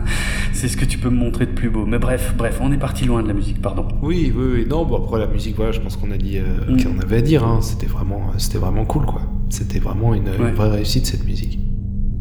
c'est 0.53 0.67
ce 0.67 0.77
que 0.77 0.85
tu 0.85 0.97
peux 0.97 1.09
me 1.09 1.17
montrer 1.17 1.45
de 1.45 1.51
plus 1.51 1.69
beau. 1.69 1.85
Mais 1.85 1.99
bref, 1.99 2.33
bref, 2.37 2.59
on 2.61 2.71
est 2.71 2.77
parti 2.77 3.05
loin 3.05 3.23
de 3.23 3.27
la 3.27 3.33
musique, 3.33 3.61
pardon. 3.61 3.87
Oui, 4.01 4.33
oui, 4.35 4.45
oui. 4.53 4.65
Non, 4.69 4.85
bon 4.85 5.03
après 5.03 5.19
la 5.19 5.27
musique, 5.27 5.55
voilà, 5.55 5.71
je 5.71 5.79
pense 5.79 5.97
qu'on 5.97 6.11
a 6.11 6.17
dit, 6.17 6.37
euh, 6.37 6.71
hmm. 6.71 6.83
qu'on 6.83 6.99
avait 6.99 7.17
à 7.17 7.21
dire. 7.21 7.43
Hein. 7.43 7.59
C'était 7.61 7.87
vraiment, 7.87 8.31
c'était 8.37 8.57
vraiment 8.57 8.85
cool, 8.85 9.05
quoi. 9.05 9.21
C'était 9.49 9.79
vraiment 9.79 10.13
une, 10.13 10.27
une, 10.27 10.51
vraie 10.53 10.69
réussite 10.69 11.05
cette 11.05 11.25
musique. 11.25 11.59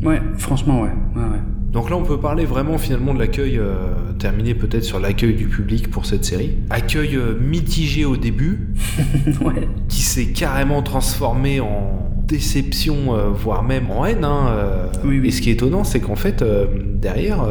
Ouais, 0.02 0.20
franchement, 0.36 0.82
ouais, 0.82 0.92
ouais, 1.16 1.22
ouais. 1.22 1.40
Donc 1.74 1.90
là, 1.90 1.96
on 1.96 2.04
peut 2.04 2.18
parler 2.20 2.44
vraiment 2.44 2.78
finalement 2.78 3.12
de 3.12 3.18
l'accueil, 3.18 3.58
euh, 3.58 3.74
terminer 4.20 4.54
peut-être 4.54 4.84
sur 4.84 5.00
l'accueil 5.00 5.34
du 5.34 5.48
public 5.48 5.90
pour 5.90 6.06
cette 6.06 6.24
série. 6.24 6.52
Accueil 6.70 7.16
euh, 7.16 7.34
mitigé 7.36 8.04
au 8.04 8.16
début, 8.16 8.68
ouais. 9.40 9.68
qui 9.88 10.02
s'est 10.02 10.26
carrément 10.26 10.82
transformé 10.82 11.58
en 11.58 12.12
déception, 12.28 13.16
euh, 13.16 13.30
voire 13.30 13.64
même 13.64 13.90
en 13.90 14.06
haine. 14.06 14.24
Hein, 14.24 14.54
oui, 15.04 15.18
oui. 15.18 15.28
Et 15.28 15.30
ce 15.32 15.42
qui 15.42 15.50
est 15.50 15.54
étonnant, 15.54 15.82
c'est 15.82 15.98
qu'en 15.98 16.14
fait, 16.14 16.44
derrière, 16.94 17.44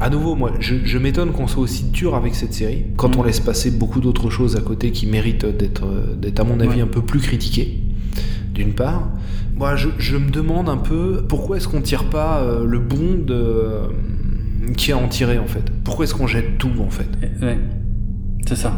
à 0.00 0.08
nouveau, 0.08 0.34
moi, 0.34 0.52
je, 0.60 0.96
m'étonne 0.96 1.32
qu'on 1.32 1.46
soit 1.46 1.62
aussi 1.62 1.84
dur 1.84 2.14
avec 2.14 2.34
cette 2.34 2.54
série, 2.54 2.86
quand 2.96 3.16
mm. 3.16 3.20
on 3.20 3.22
laisse 3.22 3.40
passer 3.40 3.70
beaucoup 3.70 4.00
d'autres 4.00 4.30
choses 4.30 4.56
à 4.56 4.62
côté 4.62 4.92
qui 4.92 5.06
méritent 5.06 5.44
d'être, 5.44 6.16
d'être 6.16 6.40
à 6.40 6.44
mon 6.44 6.58
avis, 6.60 6.80
un 6.80 6.86
peu 6.86 7.02
plus 7.02 7.20
critiquées, 7.20 7.80
d'une 8.54 8.72
part. 8.72 9.10
Moi, 9.58 9.74
je, 9.74 10.16
me 10.16 10.30
demande 10.30 10.68
un 10.68 10.76
peu 10.76 11.24
pourquoi 11.28 11.56
est-ce 11.56 11.66
qu'on 11.66 11.80
tire 11.80 12.04
pas 12.04 12.42
euh, 12.42 12.64
le 12.64 12.78
bon 12.78 13.14
de 13.18 13.34
euh, 13.34 13.88
qui 14.76 14.92
a 14.92 14.96
en 14.96 15.08
tiré 15.08 15.38
en 15.38 15.46
fait. 15.46 15.64
Pourquoi 15.82 16.04
est-ce 16.04 16.14
qu'on 16.14 16.28
jette 16.28 16.58
tout 16.58 16.70
en 16.80 16.90
fait? 16.90 17.08
Eh, 17.22 17.44
Ouais, 17.44 17.58
c'est 18.46 18.56
ça. 18.56 18.72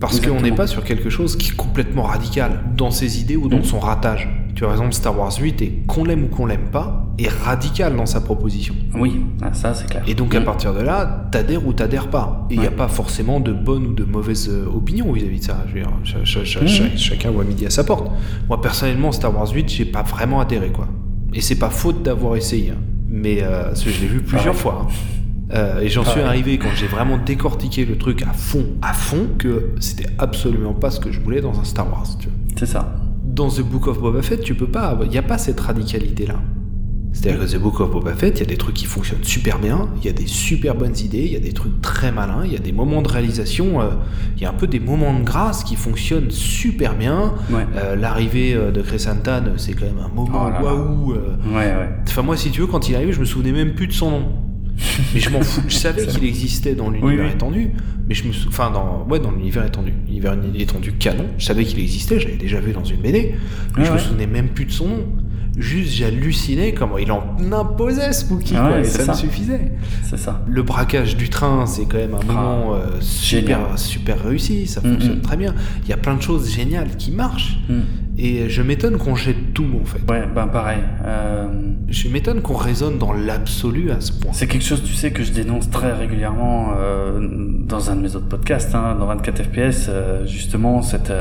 Parce 0.00 0.18
qu'on 0.20 0.40
n'est 0.40 0.52
pas 0.52 0.66
sur 0.66 0.84
quelque 0.84 1.10
chose 1.10 1.36
qui 1.36 1.50
est 1.50 1.54
complètement 1.54 2.04
radical 2.04 2.62
dans 2.78 2.90
ses 2.90 3.20
idées 3.20 3.36
ou 3.36 3.48
dans 3.48 3.58
mm. 3.58 3.64
son 3.64 3.78
ratage. 3.78 4.26
Par 4.60 4.72
exemple, 4.72 4.92
Star 4.92 5.18
Wars 5.18 5.32
8, 5.38 5.62
et 5.62 5.82
qu'on 5.86 6.04
l'aime 6.04 6.24
ou 6.24 6.28
qu'on 6.28 6.46
l'aime 6.46 6.68
pas, 6.70 7.06
est 7.18 7.28
radical 7.28 7.96
dans 7.96 8.06
sa 8.06 8.20
proposition. 8.20 8.74
Oui, 8.94 9.20
ah, 9.42 9.52
ça 9.52 9.74
c'est 9.74 9.88
clair. 9.88 10.02
Et 10.06 10.14
donc 10.14 10.34
à 10.34 10.40
mm. 10.40 10.44
partir 10.44 10.74
de 10.74 10.80
là, 10.80 11.28
t'adhères 11.30 11.66
ou 11.66 11.72
t'adhères 11.72 12.08
pas. 12.08 12.46
Et 12.50 12.54
il 12.54 12.60
n'y 12.60 12.66
a 12.66 12.70
pas 12.70 12.88
forcément 12.88 13.40
de 13.40 13.52
bonnes 13.52 13.86
ou 13.86 13.94
de 13.94 14.04
mauvaises 14.04 14.48
euh, 14.48 14.66
opinions 14.66 15.12
vis-à-vis 15.12 15.40
de 15.40 15.44
ça. 15.44 15.64
Je 15.68 15.74
veux 15.74 15.80
dire, 15.80 15.90
mm. 16.62 16.96
chacun 16.96 17.30
voit 17.30 17.44
midi 17.44 17.66
à 17.66 17.70
sa 17.70 17.84
porte. 17.84 18.10
Moi 18.48 18.60
personnellement, 18.60 19.12
Star 19.12 19.34
Wars 19.34 19.50
8, 19.50 19.68
j'ai 19.68 19.84
pas 19.84 20.02
vraiment 20.02 20.40
adhéré 20.40 20.70
quoi. 20.70 20.88
Et 21.32 21.40
c'est 21.40 21.58
pas 21.58 21.70
faute 21.70 22.02
d'avoir 22.02 22.36
essayé. 22.36 22.70
Hein. 22.70 22.80
Mais 23.08 23.42
euh, 23.42 23.74
je 23.74 24.00
l'ai 24.00 24.06
vu 24.06 24.22
plusieurs 24.22 24.54
fois. 24.54 24.86
Hein. 24.86 24.92
Euh, 25.52 25.80
et 25.80 25.88
j'en 25.88 26.04
suis 26.04 26.20
arrivé 26.20 26.58
quand 26.58 26.70
j'ai 26.76 26.86
vraiment 26.86 27.18
décortiqué 27.18 27.84
le 27.84 27.98
truc 27.98 28.22
à 28.22 28.32
fond, 28.32 28.66
à 28.82 28.92
fond, 28.92 29.26
que 29.38 29.70
c'était 29.80 30.08
absolument 30.18 30.74
pas 30.74 30.90
ce 30.90 31.00
que 31.00 31.10
je 31.10 31.20
voulais 31.20 31.40
dans 31.40 31.58
un 31.58 31.64
Star 31.64 31.90
Wars. 31.90 32.06
C'est 32.56 32.66
ça. 32.66 32.94
Dans 33.40 33.48
The 33.48 33.62
Book 33.62 33.86
of 33.86 33.98
Boba 33.98 34.20
Fett, 34.20 34.42
tu 34.42 34.54
peux 34.54 34.66
pas, 34.66 34.98
il 35.02 35.08
n'y 35.08 35.16
a 35.16 35.22
pas 35.22 35.38
cette 35.38 35.58
radicalité 35.60 36.26
là. 36.26 36.42
C'est-à-dire 37.14 37.40
que 37.40 37.50
The 37.50 37.56
Book 37.56 37.80
of 37.80 37.90
Boba 37.90 38.12
Fett, 38.12 38.36
il 38.36 38.40
y 38.40 38.42
a 38.42 38.46
des 38.46 38.58
trucs 38.58 38.74
qui 38.74 38.84
fonctionnent 38.84 39.24
super 39.24 39.58
bien, 39.58 39.88
il 39.96 40.04
y 40.04 40.10
a 40.10 40.12
des 40.12 40.26
super 40.26 40.74
bonnes 40.74 40.98
idées, 40.98 41.24
il 41.24 41.32
y 41.32 41.36
a 41.36 41.40
des 41.40 41.54
trucs 41.54 41.80
très 41.80 42.12
malins, 42.12 42.42
il 42.44 42.52
y 42.52 42.56
a 42.56 42.58
des 42.58 42.72
moments 42.72 43.00
de 43.00 43.08
réalisation, 43.08 43.80
euh, 43.80 43.92
il 44.36 44.42
y 44.42 44.44
a 44.44 44.50
un 44.50 44.52
peu 44.52 44.66
des 44.66 44.78
moments 44.78 45.18
de 45.18 45.24
grâce 45.24 45.64
qui 45.64 45.76
fonctionnent 45.76 46.30
super 46.30 46.94
bien. 46.98 47.32
Euh, 47.76 47.96
l'arrivée 47.96 48.52
euh, 48.52 48.72
de 48.72 48.82
Crescentan, 48.82 49.44
c'est 49.56 49.72
quand 49.72 49.86
même 49.86 50.04
un 50.04 50.14
moment 50.14 50.50
oh 50.60 50.62
waouh. 50.62 51.12
ouais, 51.14 51.54
ouais. 51.54 51.88
Enfin, 52.06 52.20
moi, 52.20 52.36
si 52.36 52.50
tu 52.50 52.60
veux, 52.60 52.66
quand 52.66 52.90
il 52.90 52.94
arrive, 52.94 53.12
je 53.14 53.20
me 53.20 53.24
souvenais 53.24 53.52
même 53.52 53.72
plus 53.72 53.86
de 53.86 53.94
son 53.94 54.10
nom. 54.10 54.28
mais 55.14 55.20
je 55.20 55.30
m'en 55.30 55.42
fous. 55.42 55.62
Je 55.68 55.74
savais 55.74 56.06
qu'il 56.06 56.24
existait 56.24 56.74
dans 56.74 56.90
l'univers 56.90 57.30
étendu, 57.30 57.70
mais 58.08 58.14
je 58.14 58.26
me 58.26 58.32
enfin 58.48 58.70
dans 58.70 59.06
ouais 59.08 59.18
dans 59.18 59.30
l'univers 59.30 59.64
étendu, 59.64 59.92
l'univers 60.06 60.36
étendu 60.54 60.92
canon. 60.92 61.26
Je 61.38 61.44
savais 61.46 61.64
qu'il 61.64 61.80
existait, 61.80 62.20
j'avais 62.20 62.36
déjà 62.36 62.60
vu 62.60 62.72
dans 62.72 62.84
une 62.84 63.00
BD, 63.00 63.34
mais 63.76 63.84
je 63.84 63.92
me 63.92 63.98
souvenais 63.98 64.26
même 64.26 64.48
plus 64.48 64.64
de 64.64 64.72
son 64.72 64.88
nom 64.88 65.06
juste 65.58 65.92
j'hallucinais 65.92 66.72
comment 66.72 66.98
il 66.98 67.10
en 67.12 67.36
imposait 67.52 68.12
Spooky 68.12 68.54
ah 68.56 68.68
quoi, 68.68 68.80
et 68.80 68.84
ça, 68.84 69.12
me 69.12 69.16
suffisait. 69.16 69.72
C'est 70.08 70.16
ça. 70.16 70.42
Le 70.48 70.62
braquage 70.62 71.16
du 71.16 71.28
train, 71.28 71.66
c'est 71.66 71.86
quand 71.86 71.98
même 71.98 72.14
un 72.14 72.20
ah, 72.22 72.32
moment 72.32 72.74
euh, 72.74 73.00
super 73.00 73.58
super 73.76 74.22
réussi, 74.22 74.66
ça 74.66 74.80
mm, 74.80 74.84
fonctionne 74.84 75.18
mm. 75.18 75.22
très 75.22 75.36
bien. 75.36 75.54
Il 75.84 75.90
y 75.90 75.92
a 75.92 75.96
plein 75.96 76.14
de 76.14 76.22
choses 76.22 76.50
géniales 76.50 76.96
qui 76.96 77.10
marchent. 77.10 77.58
Mm. 77.68 77.80
Et 78.22 78.50
je 78.50 78.60
m'étonne 78.60 78.98
qu'on 78.98 79.14
jette 79.14 79.54
tout 79.54 79.66
en 79.80 79.84
fait. 79.86 80.00
Ouais, 80.10 80.26
ben 80.26 80.46
pareil. 80.46 80.80
Euh, 81.06 81.48
je 81.88 82.08
m'étonne 82.08 82.42
qu'on 82.42 82.54
raisonne 82.54 82.98
dans 82.98 83.14
l'absolu 83.14 83.90
à 83.90 84.00
ce 84.00 84.12
point. 84.12 84.32
C'est 84.34 84.46
quelque 84.46 84.64
chose, 84.64 84.82
tu 84.84 84.92
sais, 84.92 85.10
que 85.10 85.22
je 85.22 85.32
dénonce 85.32 85.70
très 85.70 85.94
régulièrement 85.94 86.74
euh, 86.76 87.18
dans 87.22 87.90
un 87.90 87.96
de 87.96 88.02
mes 88.02 88.14
autres 88.16 88.28
podcasts, 88.28 88.74
hein, 88.74 88.94
dans 89.00 89.06
24 89.06 89.42
FPS, 89.44 89.90
justement, 90.26 90.82
cette 90.82 91.12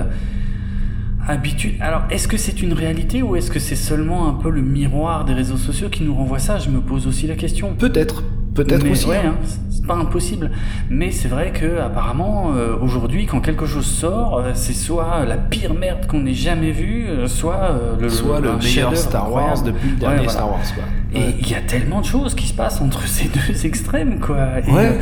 habitude. 1.26 1.76
Alors, 1.80 2.04
est-ce 2.10 2.28
que 2.28 2.38
c'est 2.38 2.62
une 2.62 2.74
réalité 2.74 3.22
ou 3.22 3.36
est-ce 3.36 3.50
que 3.50 3.60
c'est 3.60 3.76
seulement 3.76 4.28
un 4.28 4.34
peu 4.34 4.50
le 4.50 4.62
miroir 4.62 5.24
des 5.24 5.34
réseaux 5.34 5.58
sociaux 5.58 5.90
qui 5.90 6.04
nous 6.04 6.14
renvoie 6.14 6.40
ça? 6.40 6.58
Je 6.58 6.70
me 6.70 6.82
pose 6.82 7.08
aussi 7.08 7.28
la 7.28 7.36
question. 7.36 7.76
Peut-être. 7.76 8.24
Peut-être 8.64 8.90
aussi. 8.90 9.08
Ouais, 9.08 9.18
hein, 9.26 9.36
c'est 9.70 9.86
pas 9.86 9.96
impossible. 9.96 10.52
Mais 10.90 11.12
c'est 11.12 11.30
vrai 11.30 11.52
que 11.52 11.80
apparemment 11.80 12.52
euh, 12.54 12.76
aujourd'hui, 12.82 13.26
quand 13.26 13.40
quelque 13.40 13.66
chose 13.66 13.86
sort, 13.86 14.40
euh, 14.40 14.52
c'est 14.54 14.74
soit 14.74 15.26
la 15.26 15.38
pire 15.38 15.74
merde 15.74 16.06
qu'on 16.08 16.26
ait 16.26 16.34
jamais 16.34 16.72
vue, 16.72 17.08
euh, 17.08 17.28
soit 17.28 17.80
le, 18.00 18.10
soit 18.10 18.42
le 18.42 18.58
meilleur 18.58 18.96
Star 18.98 19.32
Wars 19.32 19.62
depuis 19.62 19.92
le 19.92 19.96
dernier 19.96 20.28
Star 20.28 20.50
Wars. 20.50 20.60
Quoi. 20.76 20.84
Et 21.14 21.36
il 21.40 21.50
y 21.50 21.56
a 21.56 21.62
tellement 21.62 22.02
de 22.02 22.06
choses 22.06 22.36
qui 22.36 22.48
se 22.48 22.54
passent 22.54 22.82
entre 22.82 23.08
ces 23.08 23.28
deux 23.30 23.66
extrêmes, 23.66 24.20
quoi. 24.20 24.60
Et, 24.68 24.72
ouais, 24.72 24.98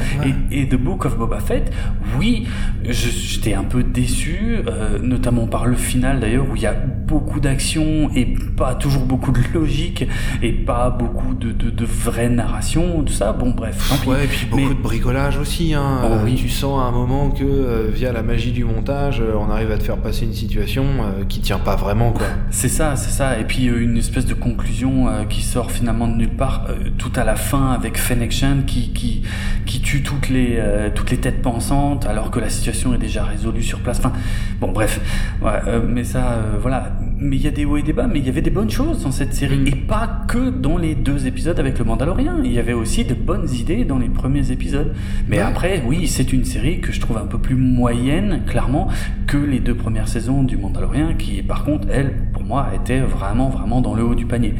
et, 0.52 0.62
et, 0.62 0.68
The 0.70 0.76
Book 0.76 1.06
of 1.06 1.18
Boba 1.18 1.40
Fett, 1.40 1.72
oui, 2.18 2.48
j'étais 2.84 3.54
un 3.54 3.64
peu 3.64 3.84
déçu, 3.84 4.60
notamment 5.04 5.48
par 5.48 5.66
le 5.66 5.76
final 5.76 6.20
d'ailleurs, 6.20 6.46
où 6.52 6.56
il 6.56 6.62
y 6.62 6.66
a 6.68 6.74
beaucoup 6.74 7.40
d'action 7.40 8.10
et 8.16 8.26
pas 8.56 8.76
toujours 8.76 9.04
beaucoup 9.04 9.32
de 9.32 9.40
logique 9.54 10.06
et 10.42 10.52
pas 10.52 10.90
beaucoup 10.90 11.34
de, 11.34 11.52
de, 11.52 11.70
de 11.70 11.86
vraie 11.86 12.30
narration, 12.30 13.04
tout 13.04 13.14
ça. 13.14 13.34
Bon, 13.34 13.52
bref. 13.52 13.88
tant 13.90 13.98
pis. 13.98 14.10
Ouais, 14.10 14.24
et 14.26 14.28
puis 14.28 14.46
beaucoup 14.50 14.64
Mais- 14.64 14.70
de 14.76 14.82
bricolage 14.82 15.38
aussi. 15.38 15.74
Hein. 15.74 16.00
Oh 16.04 16.08
Euh, 16.08 16.22
oui. 16.26 16.36
Tu 16.36 16.50
sens 16.50 16.80
à 16.82 16.86
un 16.86 16.92
moment 16.92 17.30
que 17.32 17.44
euh, 17.44 17.90
via 17.94 18.12
la 18.12 18.24
magie 18.24 18.52
du 18.52 18.64
montage, 18.64 19.20
euh, 19.22 19.34
on 19.38 19.50
arrive 19.52 19.72
à 19.72 19.78
te 19.78 19.84
faire 19.84 19.98
passer 19.98 20.26
une 20.26 20.34
situation 20.34 20.84
euh, 20.84 21.24
qui 21.28 21.42
tient 21.42 21.60
pas 21.60 21.76
vraiment. 21.76 22.12
quoi. 22.12 22.28
C'est 22.50 22.70
ça, 22.70 22.96
c'est 22.96 23.12
ça. 23.12 23.40
Et 23.40 23.44
puis 23.44 23.68
euh, 23.68 23.82
une 23.82 23.98
espèce 23.98 24.26
de 24.26 24.34
conclusion 24.34 25.08
euh, 25.08 25.24
qui 25.26 25.42
sort 25.42 25.72
finalement 25.72 25.97
de 26.06 26.14
nulle 26.15 26.30
part, 26.30 26.65
euh, 26.69 26.90
tout 26.98 27.11
à 27.15 27.24
la 27.24 27.36
fin 27.36 27.72
avec 27.72 27.98
Fennec 27.98 28.32
Shand 28.32 28.65
qui, 28.65 28.90
qui, 28.94 29.24
qui 29.65 29.82
tue 29.82 30.03
toutes 30.03 30.30
les, 30.30 30.57
euh, 30.60 30.90
toutes 30.94 31.10
les 31.10 31.18
têtes 31.18 31.41
pensantes 31.41 32.06
alors 32.06 32.30
que 32.30 32.40
la 32.40 32.49
situation 32.49 32.94
est 32.94 32.99
déjà 32.99 33.24
résolue 33.24 33.64
sur 33.64 33.80
place. 33.80 33.98
Enfin, 33.99 34.11
bon, 34.60 34.72
bref. 34.72 34.99
Ouais, 35.41 35.52
euh, 35.68 35.82
mais 35.88 36.03
ça, 36.03 36.38
voilà. 36.61 36.91
Mais 37.19 37.38
il 37.38 37.41
y 37.41 37.48
a 37.48 37.52
des 37.52 37.65
hauts 37.65 37.78
et 37.78 37.82
des 37.84 37.94
bas, 37.94 38.06
mais 38.06 38.19
il 38.19 38.26
y 38.26 38.30
avait 38.30 38.41
des 38.44 38.52
bonnes 38.52 38.69
choses 38.69 39.02
dans 39.03 39.11
cette 39.11 39.34
série. 39.34 39.57
Mm. 39.57 39.68
Et 39.68 39.76
pas 39.76 40.26
que 40.28 40.49
dans 40.49 40.78
les 40.78 40.94
deux 40.94 41.26
épisodes 41.26 41.60
avec 41.60 41.80
le 41.80 41.86
Mandalorien. 41.86 42.36
Il 42.44 42.52
y 42.52 42.60
avait 42.60 42.74
aussi 42.74 43.06
de 43.06 43.14
bonnes 43.15 43.49
idées 43.49 43.86
dans 43.86 43.98
les 43.98 44.10
premiers 44.10 44.52
épisodes. 44.52 44.94
Mais 45.30 45.38
Ouais. 45.38 45.44
après, 45.44 45.84
oui, 45.88 46.07
c'est 46.07 46.34
une 46.34 46.44
série 46.45 46.82
que 46.82 46.91
je 46.91 46.99
trouve 46.99 47.18
un 47.18 47.26
peu 47.26 47.38
plus 47.38 47.56
moyenne, 47.56 48.41
clairement, 48.45 48.90
que 49.26 49.38
les 49.38 49.60
deux 49.60 49.76
premières 49.76 50.07
saisons 50.10 50.44
du 50.44 50.57
Mandalorien, 50.57 51.14
qui, 51.14 51.41
par 51.41 51.64
contre, 51.64 51.88
elle, 51.91 52.14
pour 52.34 52.44
moi, 52.44 52.68
était 52.76 52.99
vraiment, 52.99 53.49
vraiment 53.49 53.80
dans 53.82 53.94
le 53.94 54.03
haut 54.03 54.15
du 54.15 54.26
panier. 54.26 54.53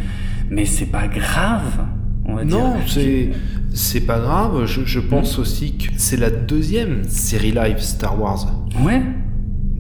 Mais 0.50 0.66
c'est 0.66 0.86
pas 0.86 1.08
grave, 1.08 1.86
on 2.26 2.36
va 2.36 2.46
dire. 2.46 2.58
Non, 2.58 2.76
c'est 2.88 3.32
c'est 3.74 4.02
pas 4.02 4.20
grave. 4.20 4.66
Je, 4.66 4.86
je 4.86 5.00
pense 5.00 5.40
aussi 5.40 5.78
que 5.78 5.86
c'est 5.98 6.18
la 6.18 6.30
deuxième 6.30 7.04
série 7.08 7.52
live 7.52 7.80
Star 7.80 8.20
Wars 8.20 8.48
Ouais, 8.84 9.02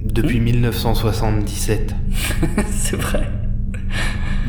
depuis 0.05 0.39
1977. 0.39 1.95
c'est 2.71 2.95
vrai. 2.97 3.29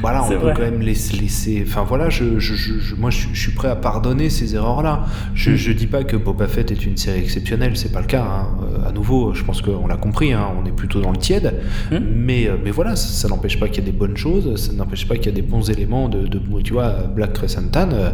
Voilà, 0.00 0.22
on 0.24 0.28
C'est 0.28 0.34
peut 0.34 0.40
vrai. 0.40 0.54
quand 0.56 0.62
même 0.62 0.80
laisser. 0.80 1.16
laisser- 1.16 1.64
Enfin 1.66 1.84
voilà, 1.86 2.08
je, 2.08 2.38
je, 2.38 2.54
je- 2.54 2.78
je- 2.78 2.94
moi 2.94 3.10
je, 3.10 3.16
suis- 3.18 3.28
je 3.32 3.40
suis 3.40 3.52
prêt 3.52 3.68
à 3.68 3.76
pardonner 3.76 4.30
ces 4.30 4.54
erreurs-là. 4.54 5.06
Je, 5.34 5.50
Mm. 5.50 5.54
je 5.56 5.72
dis 5.72 5.86
pas 5.86 6.04
que 6.04 6.16
Boba 6.16 6.46
Fett 6.46 6.70
est 6.70 6.86
une 6.86 6.96
série 6.96 7.20
exceptionnelle, 7.20 7.76
c'est 7.76 7.92
pas 7.92 8.00
le 8.00 8.06
cas. 8.06 8.22
hein. 8.24 8.46
Euh, 8.62 8.88
à 8.88 8.92
nouveau, 8.92 9.34
je 9.34 9.42
pense 9.44 9.60
qu'on 9.62 9.86
l'a 9.86 9.96
compris, 9.96 10.32
hein, 10.32 10.48
on 10.62 10.66
est 10.66 10.72
plutôt 10.72 11.00
dans 11.00 11.10
le 11.10 11.16
tiède. 11.18 11.54
Mm. 11.90 11.96
Mais, 12.14 12.46
euh, 12.48 12.56
mais 12.62 12.70
voilà, 12.70 12.96
ça, 12.96 13.08
ça 13.08 13.28
n'empêche 13.28 13.58
pas 13.58 13.68
qu'il 13.68 13.84
y 13.84 13.88
a 13.88 13.90
des 13.90 13.96
bonnes 13.96 14.16
choses, 14.16 14.54
ça 14.56 14.72
n'empêche 14.72 15.06
pas 15.08 15.16
qu'il 15.16 15.26
y 15.26 15.28
a 15.30 15.32
des 15.32 15.42
bons 15.42 15.68
éléments 15.70 16.08
de, 16.08 16.26
de 16.26 16.40
tu 16.62 16.72
vois, 16.72 16.90
Black 17.14 17.32
Crescentan. 17.34 17.88
euh, 17.92 18.10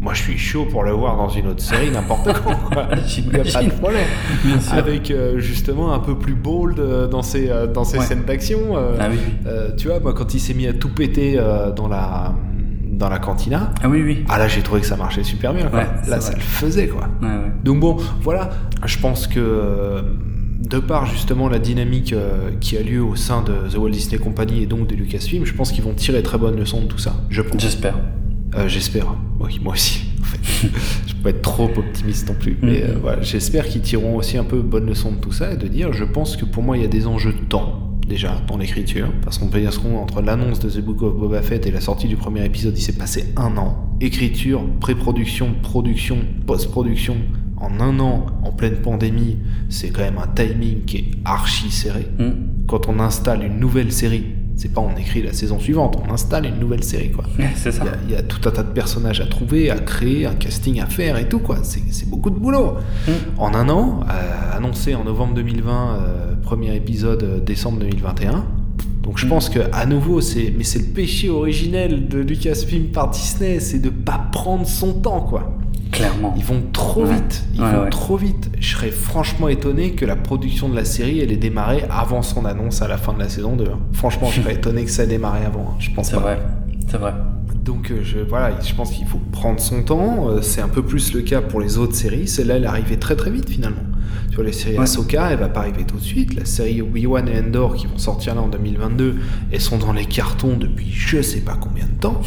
moi 0.00 0.14
je 0.14 0.22
suis 0.22 0.38
chaud 0.38 0.66
pour 0.70 0.82
le 0.82 0.92
voir 0.92 1.16
dans 1.16 1.28
une 1.28 1.46
autre 1.48 1.60
série, 1.62 1.90
n'importe 1.90 2.32
quand. 2.42 2.54
quoi. 2.72 2.88
Il 3.18 3.28
n'y 3.28 3.36
a 3.40 3.52
pas 3.52 3.62
de 3.62 3.70
problème. 3.70 4.06
Avec 4.72 5.10
euh, 5.10 5.38
justement 5.38 5.92
un 5.92 5.98
peu 5.98 6.16
plus 6.18 6.34
bold 6.34 6.78
euh, 6.78 7.06
dans 7.06 7.22
ses, 7.22 7.50
euh, 7.50 7.66
dans 7.66 7.84
ses 7.84 7.98
Ouais. 7.98 8.04
scènes 8.06 8.24
d'action. 8.24 8.58
Ah 8.98 9.08
oui, 9.10 9.18
oui. 9.44 9.50
tu 9.76 9.88
vois, 9.88 10.00
moi, 10.00 10.14
quand 10.14 10.32
il 10.34 10.40
s'est 10.40 10.54
mis 10.54 10.66
à 10.66 10.72
tout 10.72 10.88
péter 10.88 11.38
dans 11.76 11.88
la 11.88 12.34
dans 12.92 13.08
la 13.08 13.18
cantina, 13.18 13.72
Ah 13.82 13.88
oui, 13.88 14.02
oui. 14.02 14.24
ah 14.28 14.38
là, 14.38 14.46
j'ai 14.46 14.60
trouvé 14.60 14.82
que 14.82 14.86
ça 14.86 14.96
marchait 14.96 15.22
super 15.22 15.54
bien. 15.54 15.68
quoi. 15.68 15.78
Ouais, 15.80 15.86
là, 16.08 16.20
ça 16.20 16.34
le 16.34 16.40
faisait, 16.40 16.86
quoi. 16.88 17.08
Ouais, 17.22 17.28
ouais. 17.28 17.52
Donc 17.64 17.80
bon, 17.80 17.96
voilà. 18.20 18.50
Je 18.84 18.98
pense 18.98 19.26
que 19.26 20.02
de 20.60 20.78
par 20.78 21.06
justement 21.06 21.48
la 21.48 21.58
dynamique 21.58 22.14
qui 22.60 22.76
a 22.76 22.82
lieu 22.82 23.02
au 23.02 23.16
sein 23.16 23.42
de 23.42 23.52
The 23.72 23.78
Walt 23.78 23.90
Disney 23.90 24.18
Company 24.18 24.62
et 24.62 24.66
donc 24.66 24.86
de 24.86 24.94
Lucasfilm, 24.94 25.46
je 25.46 25.54
pense 25.54 25.72
qu'ils 25.72 25.82
vont 25.84 25.94
tirer 25.94 26.22
très 26.22 26.36
bonne 26.36 26.56
leçon 26.56 26.82
de 26.82 26.86
tout 26.86 26.98
ça. 26.98 27.14
Je 27.30 27.40
pense. 27.42 27.60
J'espère. 27.60 27.94
Euh, 28.56 28.68
J'espère. 28.68 29.14
Oui, 29.38 29.58
moi 29.62 29.74
aussi. 29.74 30.02
En 30.20 30.24
fait. 30.24 30.68
je 31.06 31.14
peux 31.14 31.22
pas 31.22 31.30
être 31.30 31.42
trop 31.42 31.70
optimiste 31.76 32.28
non 32.28 32.34
plus. 32.34 32.56
Mais 32.62 32.82
euh, 32.82 32.94
Mhm. 32.94 33.00
voilà, 33.00 33.22
j'espère 33.22 33.66
qu'ils 33.66 33.80
tireront 33.82 34.16
aussi 34.16 34.36
un 34.36 34.44
peu 34.44 34.60
bonne 34.60 34.86
leçon 34.86 35.12
de 35.12 35.16
tout 35.16 35.32
ça 35.32 35.52
et 35.52 35.56
de 35.56 35.68
dire, 35.68 35.92
je 35.92 36.04
pense 36.04 36.36
que 36.36 36.44
pour 36.44 36.62
moi, 36.62 36.76
il 36.76 36.82
y 36.82 36.86
a 36.86 36.88
des 36.88 37.06
enjeux 37.06 37.32
de 37.32 37.44
temps 37.48 37.86
déjà 38.06 38.40
dans 38.48 38.56
l'écriture. 38.58 39.08
Parce 39.22 39.38
qu'on 39.38 39.46
peut 39.48 39.60
dire 39.60 39.72
ce 39.72 39.78
qu'on 39.78 39.96
entre 39.96 40.20
l'annonce 40.20 40.58
de 40.60 40.68
The 40.68 40.80
Book 40.84 41.02
of 41.02 41.16
Boba 41.16 41.42
Fett 41.42 41.66
et 41.66 41.70
la 41.70 41.80
sortie 41.80 42.08
du 42.08 42.16
premier 42.16 42.44
épisode, 42.44 42.76
il 42.76 42.82
s'est 42.82 42.94
passé 42.98 43.32
un 43.36 43.56
an. 43.56 43.96
Écriture, 44.00 44.62
pré-production, 44.80 45.54
production, 45.62 46.18
post-production. 46.46 47.16
En 47.56 47.78
un 47.78 48.00
an, 48.00 48.26
en 48.42 48.52
pleine 48.52 48.76
pandémie, 48.76 49.36
c'est 49.68 49.90
quand 49.90 50.00
même 50.00 50.16
un 50.18 50.26
timing 50.26 50.84
qui 50.86 50.96
est 50.96 51.04
archi 51.26 51.70
serré 51.70 52.06
Hmm. 52.18 52.30
quand 52.66 52.88
on 52.88 52.98
installe 53.00 53.44
une 53.44 53.58
nouvelle 53.60 53.92
série, 53.92 54.24
c'est 54.60 54.72
pas 54.74 54.82
on 54.82 54.94
écrit 54.96 55.22
la 55.22 55.32
saison 55.32 55.58
suivante, 55.58 55.96
on 56.06 56.12
installe 56.12 56.44
une 56.46 56.58
nouvelle 56.58 56.84
série 56.84 57.10
quoi. 57.12 57.24
C'est 57.56 57.72
ça. 57.72 57.82
Il 57.82 57.86
y 57.86 57.88
a- 57.88 57.98
il 58.08 58.10
y, 58.12 58.14
a 58.16 58.22
tout 58.22 58.46
un 58.46 58.52
tas 58.52 58.62
de 58.62 58.72
personnages 58.72 59.20
à 59.20 59.26
trouver, 59.26 59.70
à 59.70 59.78
créer, 59.78 60.26
un 60.26 60.34
casting 60.34 60.80
à 60.80 60.86
faire 60.86 61.16
et 61.16 61.28
tout 61.28 61.38
quoi. 61.38 61.58
C'est 61.62 61.80
c'est 61.90 62.08
beaucoup 62.08 62.28
de 62.30 62.38
boulot. 62.38 62.74
Mm. 63.08 63.10
En 63.38 63.54
un 63.54 63.68
an, 63.70 64.00
euh, 64.08 64.56
annoncé 64.56 64.94
en 64.94 65.04
novembre 65.04 65.34
2020, 65.34 65.94
euh, 65.94 66.34
premier 66.42 66.74
épisode 66.76 67.22
euh, 67.22 67.40
décembre 67.40 67.78
2021. 67.80 68.44
Donc 69.02 69.16
je 69.18 69.24
Mm. 69.26 69.28
pense 69.30 69.48
que 69.48 69.60
à 69.72 69.86
nouveau 69.86 70.20
c'est 70.20 70.52
mais 70.56 70.64
c'est 70.64 70.78
le 70.80 70.92
péché 70.92 71.30
originel 71.30 72.06
de 72.08 72.18
Lucasfilm 72.18 72.88
par 72.88 73.08
Disney, 73.10 73.60
c'est 73.60 73.78
de 73.78 73.88
pas 73.90 74.20
prendre 74.30 74.66
son 74.66 74.92
temps 74.92 75.22
quoi. 75.22 75.56
Clairement. 75.92 76.34
Ils 76.36 76.44
vont 76.44 76.62
trop 76.72 77.04
Ouais. 77.04 77.14
vite. 77.14 77.44
Ils 77.54 77.60
Ouais, 77.62 77.72
vont 77.72 77.82
ouais. 77.82 77.90
trop 77.90 78.16
vite. 78.16 78.50
Je 78.60 78.74
serais 78.76 78.90
franchement 78.90 79.48
étonné 79.48 79.92
que 79.92 80.04
la 80.04 80.16
production 80.16 80.68
de 80.68 80.76
la 80.76 80.84
série 80.84 81.20
elle 81.20 81.32
ait 81.32 81.36
démarré 81.36 81.84
avant 81.90 82.22
son 82.22 82.44
annonce 82.44 82.80
à 82.82 82.88
la 82.88 82.96
fin 82.96 83.12
de 83.12 83.18
la 83.18 83.28
saison 83.28 83.56
2. 83.56 83.64
hein. 83.64 83.78
Franchement, 83.92 84.28
je 84.30 84.40
serais 84.40 84.54
étonné 84.60 84.84
que 84.84 84.90
ça 84.90 85.04
ait 85.04 85.08
démarré 85.08 85.44
avant. 85.44 85.70
hein. 85.72 85.76
Je 85.78 85.90
pense 85.90 86.08
C'est 86.08 86.14
pas. 86.16 86.20
vrai. 86.22 86.38
C'est 86.88 86.96
vrai. 86.98 87.14
Donc 87.64 87.90
euh, 87.90 88.00
je, 88.02 88.18
voilà, 88.20 88.52
je 88.62 88.72
pense 88.74 88.90
qu'il 88.90 89.06
faut 89.06 89.20
prendre 89.32 89.60
son 89.60 89.82
temps. 89.82 90.28
Euh, 90.30 90.42
C'est 90.42 90.60
un 90.62 90.68
peu 90.68 90.82
plus 90.82 91.12
le 91.12 91.20
cas 91.22 91.40
pour 91.42 91.60
les 91.60 91.76
autres 91.78 91.94
séries. 91.94 92.26
Celle-là, 92.26 92.56
elle 92.56 92.64
est 92.64 92.66
arrivée 92.66 92.96
très 92.98 93.16
très 93.16 93.30
vite 93.30 93.50
finalement. 93.50 93.82
Tu 94.30 94.36
vois, 94.36 94.44
les 94.44 94.52
séries 94.52 94.76
Ouais. 94.76 94.82
Ahsoka, 94.84 95.30
elle 95.30 95.38
va 95.38 95.48
pas 95.48 95.60
arriver 95.60 95.84
tout 95.84 95.96
de 95.96 96.02
suite. 96.02 96.34
La 96.34 96.44
série 96.44 96.80
Obi-Wan 96.82 97.28
et 97.28 97.38
Endor 97.38 97.74
qui 97.74 97.86
vont 97.86 97.98
sortir 97.98 98.34
là 98.34 98.40
en 98.42 98.48
2022, 98.48 99.16
elles 99.52 99.60
sont 99.60 99.76
dans 99.76 99.92
les 99.92 100.06
cartons 100.06 100.56
depuis 100.56 100.90
je 100.90 101.20
sais 101.20 101.40
pas 101.40 101.56
combien 101.60 101.84
de 101.84 102.00
temps. 102.00 102.20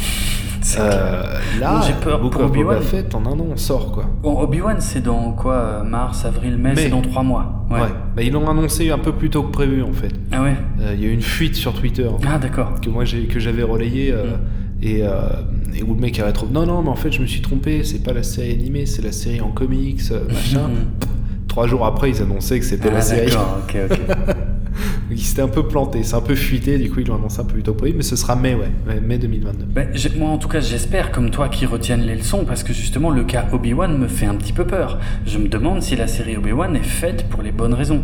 Euh, 0.78 1.38
là, 1.60 1.80
j'ai 1.86 1.92
peur 1.94 2.20
Book 2.20 2.32
pour 2.32 2.44
Obi-Wan. 2.44 2.80
Fett, 2.82 3.14
en 3.14 3.20
un 3.26 3.32
an, 3.38 3.46
on 3.52 3.56
sort 3.56 3.92
quoi. 3.92 4.04
Bon, 4.22 4.40
Obi-Wan, 4.40 4.76
c'est 4.80 5.02
dans 5.02 5.32
quoi 5.32 5.54
euh, 5.54 5.82
Mars, 5.84 6.24
avril, 6.24 6.56
mai, 6.56 6.70
Mai. 6.70 6.74
C'est 6.76 6.88
dans 6.88 7.02
trois 7.02 7.22
mois. 7.22 7.66
Ouais. 7.70 7.80
Ouais. 7.80 7.88
Bah, 8.16 8.22
ils 8.22 8.32
l'ont 8.32 8.48
annoncé 8.48 8.90
un 8.90 8.98
peu 8.98 9.12
plus 9.12 9.28
tôt 9.30 9.42
que 9.42 9.52
prévu 9.52 9.82
en 9.82 9.92
fait. 9.92 10.12
Ah 10.32 10.42
ouais 10.42 10.54
Euh, 10.80 10.94
Il 10.94 11.02
y 11.02 11.06
a 11.06 11.08
eu 11.08 11.12
une 11.12 11.20
fuite 11.22 11.54
sur 11.54 11.74
Twitter 11.74 12.08
Ah 12.26 12.38
d'accord. 12.38 12.80
que 12.80 12.88
moi 12.88 13.04
j'ai 13.04 13.26
que 13.26 13.38
j'avais 13.40 13.62
relayé 13.62 14.10
euh, 14.12 14.24
Mm. 14.24 14.86
et, 14.86 15.02
euh, 15.02 15.10
et 15.74 15.82
où 15.82 15.94
le 15.94 16.00
mec 16.00 16.18
avait 16.18 16.32
trouvé 16.32 16.52
non 16.52 16.66
non 16.66 16.82
mais 16.82 16.88
en 16.90 16.96
fait 16.96 17.10
je 17.12 17.20
me 17.22 17.26
suis 17.26 17.40
trompé 17.40 17.84
c'est 17.84 18.02
pas 18.02 18.12
la 18.12 18.22
série 18.22 18.52
animée 18.52 18.84
c'est 18.86 19.02
la 19.02 19.12
série 19.12 19.40
en 19.40 19.48
comics 19.50 20.00
machin. 20.28 20.68
Trois 21.48 21.66
jours 21.68 21.86
après 21.86 22.10
ils 22.10 22.20
annonçaient 22.20 22.58
que 22.58 22.64
c'était 22.64 22.88
Ah 22.90 22.94
la 22.94 23.00
série. 23.00 23.26
d'accord, 23.30 23.58
ok, 23.68 23.76
ok. 23.90 23.98
Ils 25.10 25.20
s'étaient 25.20 25.42
un 25.42 25.48
peu 25.48 25.66
planté, 25.68 26.02
c'est 26.02 26.14
un 26.16 26.20
peu 26.20 26.34
fuité 26.34 26.78
du 26.78 26.90
coup 26.90 27.00
ils 27.00 27.06
l'ont 27.06 27.16
annoncé 27.16 27.40
un 27.40 27.44
peu 27.44 27.54
plus 27.54 27.62
tôt 27.62 27.72
que 27.74 27.78
prévu 27.78 27.94
mais 27.96 28.02
ce 28.02 28.16
sera 28.16 28.34
mai 28.36 28.54
ouais, 28.54 28.70
ouais, 28.86 29.00
mai 29.00 29.18
2022. 29.18 29.64
Ben, 29.66 29.88
j'ai- 29.94 30.10
moi, 30.10 30.30
en 30.30 30.38
tout 30.38 30.48
cas, 30.48 30.60
j'espère, 30.60 31.10
comme 31.12 31.30
toi, 31.30 31.48
qu'ils 31.48 31.66
retiennent 31.68 32.02
les 32.02 32.14
leçons, 32.16 32.44
parce 32.44 32.62
que 32.62 32.72
justement, 32.72 33.10
le 33.10 33.24
cas 33.24 33.46
Obi-Wan 33.52 33.96
me 33.98 34.06
fait 34.08 34.26
un 34.26 34.34
petit 34.34 34.52
peu 34.52 34.64
peur. 34.66 34.98
Je 35.26 35.38
me 35.38 35.48
demande 35.48 35.82
si 35.82 35.96
la 35.96 36.06
série 36.06 36.36
Obi-Wan 36.36 36.74
est 36.76 36.82
faite 36.82 37.28
pour 37.28 37.42
les 37.42 37.52
bonnes 37.52 37.74
raisons. 37.74 38.02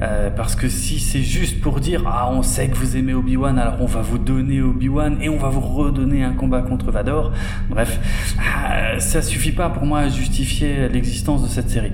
Euh, 0.00 0.30
parce 0.30 0.54
que 0.56 0.68
si 0.68 0.98
c'est 0.98 1.22
juste 1.22 1.60
pour 1.60 1.80
dire, 1.80 2.02
ah, 2.06 2.30
on 2.32 2.42
sait 2.42 2.68
que 2.68 2.76
vous 2.76 2.96
aimez 2.96 3.14
Obi-Wan, 3.14 3.58
alors 3.58 3.76
on 3.80 3.86
va 3.86 4.00
vous 4.02 4.18
donner 4.18 4.60
Obi-Wan 4.62 5.18
et 5.20 5.28
on 5.28 5.38
va 5.38 5.48
vous 5.48 5.60
redonner 5.60 6.22
un 6.24 6.32
combat 6.32 6.62
contre 6.62 6.90
Vador. 6.90 7.32
Bref, 7.70 7.98
ah, 8.38 8.98
ça 8.98 9.22
suffit 9.22 9.52
pas 9.52 9.68
pour 9.70 9.84
moi 9.86 10.00
à 10.00 10.08
justifier 10.08 10.88
l'existence 10.88 11.42
de 11.42 11.48
cette 11.48 11.70
série. 11.70 11.92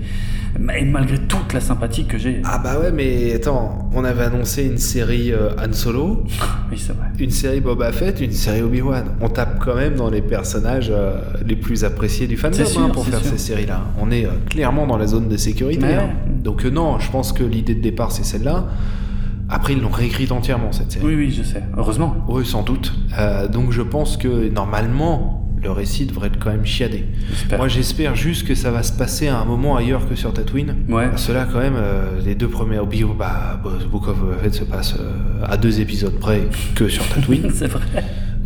Et 0.77 0.85
malgré 0.85 1.19
toute 1.19 1.53
la 1.53 1.61
sympathie 1.61 2.07
que 2.07 2.19
j'ai. 2.19 2.41
Ah 2.45 2.59
bah 2.59 2.81
ouais 2.81 2.91
mais 2.91 3.35
attends 3.35 3.91
on 3.95 4.03
avait 4.03 4.18
annoncé 4.27 4.65
une 4.65 4.79
série 4.79 5.33
euh, 5.33 5.51
Han 5.59 5.73
Solo, 5.73 6.25
Oui, 6.71 6.79
c'est 6.79 6.93
vrai. 6.97 7.07
une 7.19 7.31
série 7.31 7.61
Boba 7.61 7.93
Fett, 7.93 8.21
une 8.21 8.33
série 8.33 8.63
Obi-Wan. 8.63 9.05
On 9.21 9.29
tape 9.29 9.59
quand 9.65 9.75
même 9.75 9.95
dans 9.97 10.11
les 10.11 10.23
personnages 10.23 10.89
euh, 10.91 11.21
les 11.47 11.57
plus 11.57 11.85
appréciés 11.85 12.27
du 12.27 12.37
fandom 12.37 12.65
sûr, 12.65 12.81
hein, 12.81 12.91
pour 12.93 13.07
faire 13.07 13.21
sûr. 13.21 13.31
ces 13.33 13.39
séries-là. 13.39 13.83
On 14.01 14.11
est 14.11 14.25
euh, 14.27 14.31
clairement 14.49 14.87
dans 14.87 14.97
la 14.97 15.07
zone 15.07 15.29
de 15.29 15.37
sécurité. 15.37 15.87
Hein. 15.95 16.11
Donc 16.43 16.65
euh, 16.65 16.71
non, 16.71 16.99
je 16.99 17.11
pense 17.11 17.33
que 17.33 17.43
l'idée 17.45 17.75
de 17.75 17.81
départ 17.83 18.13
c'est 18.13 18.25
celle-là. 18.25 18.67
Après 19.49 19.73
ils 19.73 19.81
l'ont 19.81 19.89
réécrite 19.89 20.31
entièrement 20.33 20.73
cette 20.73 20.93
série. 20.93 21.07
Oui, 21.07 21.15
oui, 21.15 21.31
je 21.31 21.43
sais. 21.43 21.63
Heureusement. 21.77 22.17
Oui, 22.29 22.45
sans 22.45 22.63
doute. 22.63 22.93
Donc 23.51 23.73
je 23.73 23.81
pense 23.83 24.17
que 24.19 24.49
normalement 24.51 25.38
le 25.63 25.71
récit 25.71 26.07
devrait 26.07 26.29
être 26.29 26.39
quand 26.39 26.51
même 26.51 26.65
chiadé. 26.65 27.05
Moi 27.57 27.69
j'espère 27.69 28.15
juste 28.15 28.47
que 28.47 28.55
ça 28.55 28.71
va 28.71 28.83
se 28.83 28.93
passer 28.93 29.29
à 29.29 29.39
un 29.39 29.45
moment 29.45 29.77
ailleurs 29.77 30.09
que 30.09 30.15
sur 30.15 30.33
Tatooine. 30.33 30.75
Ouais. 30.89 31.09
Parce 31.09 31.27
que 31.27 31.33
là, 31.33 31.47
quand 31.51 31.59
même, 31.61 31.77
euh, 31.77 32.21
les 32.25 32.35
deux 32.35 32.49
premiers 32.49 32.79
Obi, 32.79 33.05
bah, 33.19 33.61
The 33.65 33.87
Book 33.89 34.09
of 34.09 34.17
Fett 34.43 34.55
se 34.55 34.65
passe 34.65 34.95
euh, 34.99 35.45
à 35.47 35.57
deux 35.57 35.81
épisodes 35.81 36.19
près 36.19 36.43
que 36.75 36.89
sur 36.89 37.07
Tatooine. 37.09 37.51
c'est 37.55 37.67
vrai. 37.69 37.83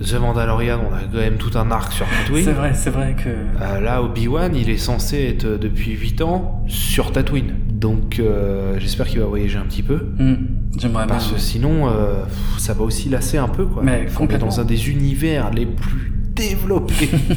The 0.02 0.14
Mandalorian, 0.14 0.80
on 0.90 0.94
a 0.94 1.00
quand 1.12 1.18
même 1.18 1.36
tout 1.36 1.56
un 1.56 1.70
arc 1.70 1.92
sur 1.92 2.06
Tatooine. 2.06 2.44
C'est 2.44 2.52
vrai, 2.52 2.72
c'est 2.74 2.90
vrai 2.90 3.14
que. 3.22 3.28
Euh, 3.28 3.80
là, 3.80 4.02
Obi-Wan, 4.02 4.52
il 4.56 4.68
est 4.68 4.76
censé 4.78 5.18
être 5.28 5.46
depuis 5.60 5.92
8 5.92 6.22
ans 6.22 6.64
sur 6.66 7.12
Tatooine. 7.12 7.52
Donc, 7.70 8.18
euh, 8.18 8.78
j'espère 8.78 9.06
qu'il 9.06 9.20
va 9.20 9.26
voyager 9.26 9.58
un 9.58 9.64
petit 9.64 9.82
peu. 9.82 9.96
Hmm, 10.18 10.34
J'aimerais 10.78 11.04
bien. 11.06 11.14
Parce 11.14 11.30
que 11.30 11.38
sinon, 11.38 11.88
euh, 11.88 12.24
ça 12.58 12.74
va 12.74 12.82
aussi 12.82 13.10
lasser 13.10 13.38
un 13.38 13.48
peu, 13.48 13.64
quoi. 13.66 13.82
Mais 13.84 14.04
On 14.06 14.08
est 14.10 14.14
complètement. 14.14 14.46
dans 14.48 14.60
un 14.60 14.64
des 14.64 14.90
univers 14.90 15.50
les 15.50 15.66
plus 15.66 16.12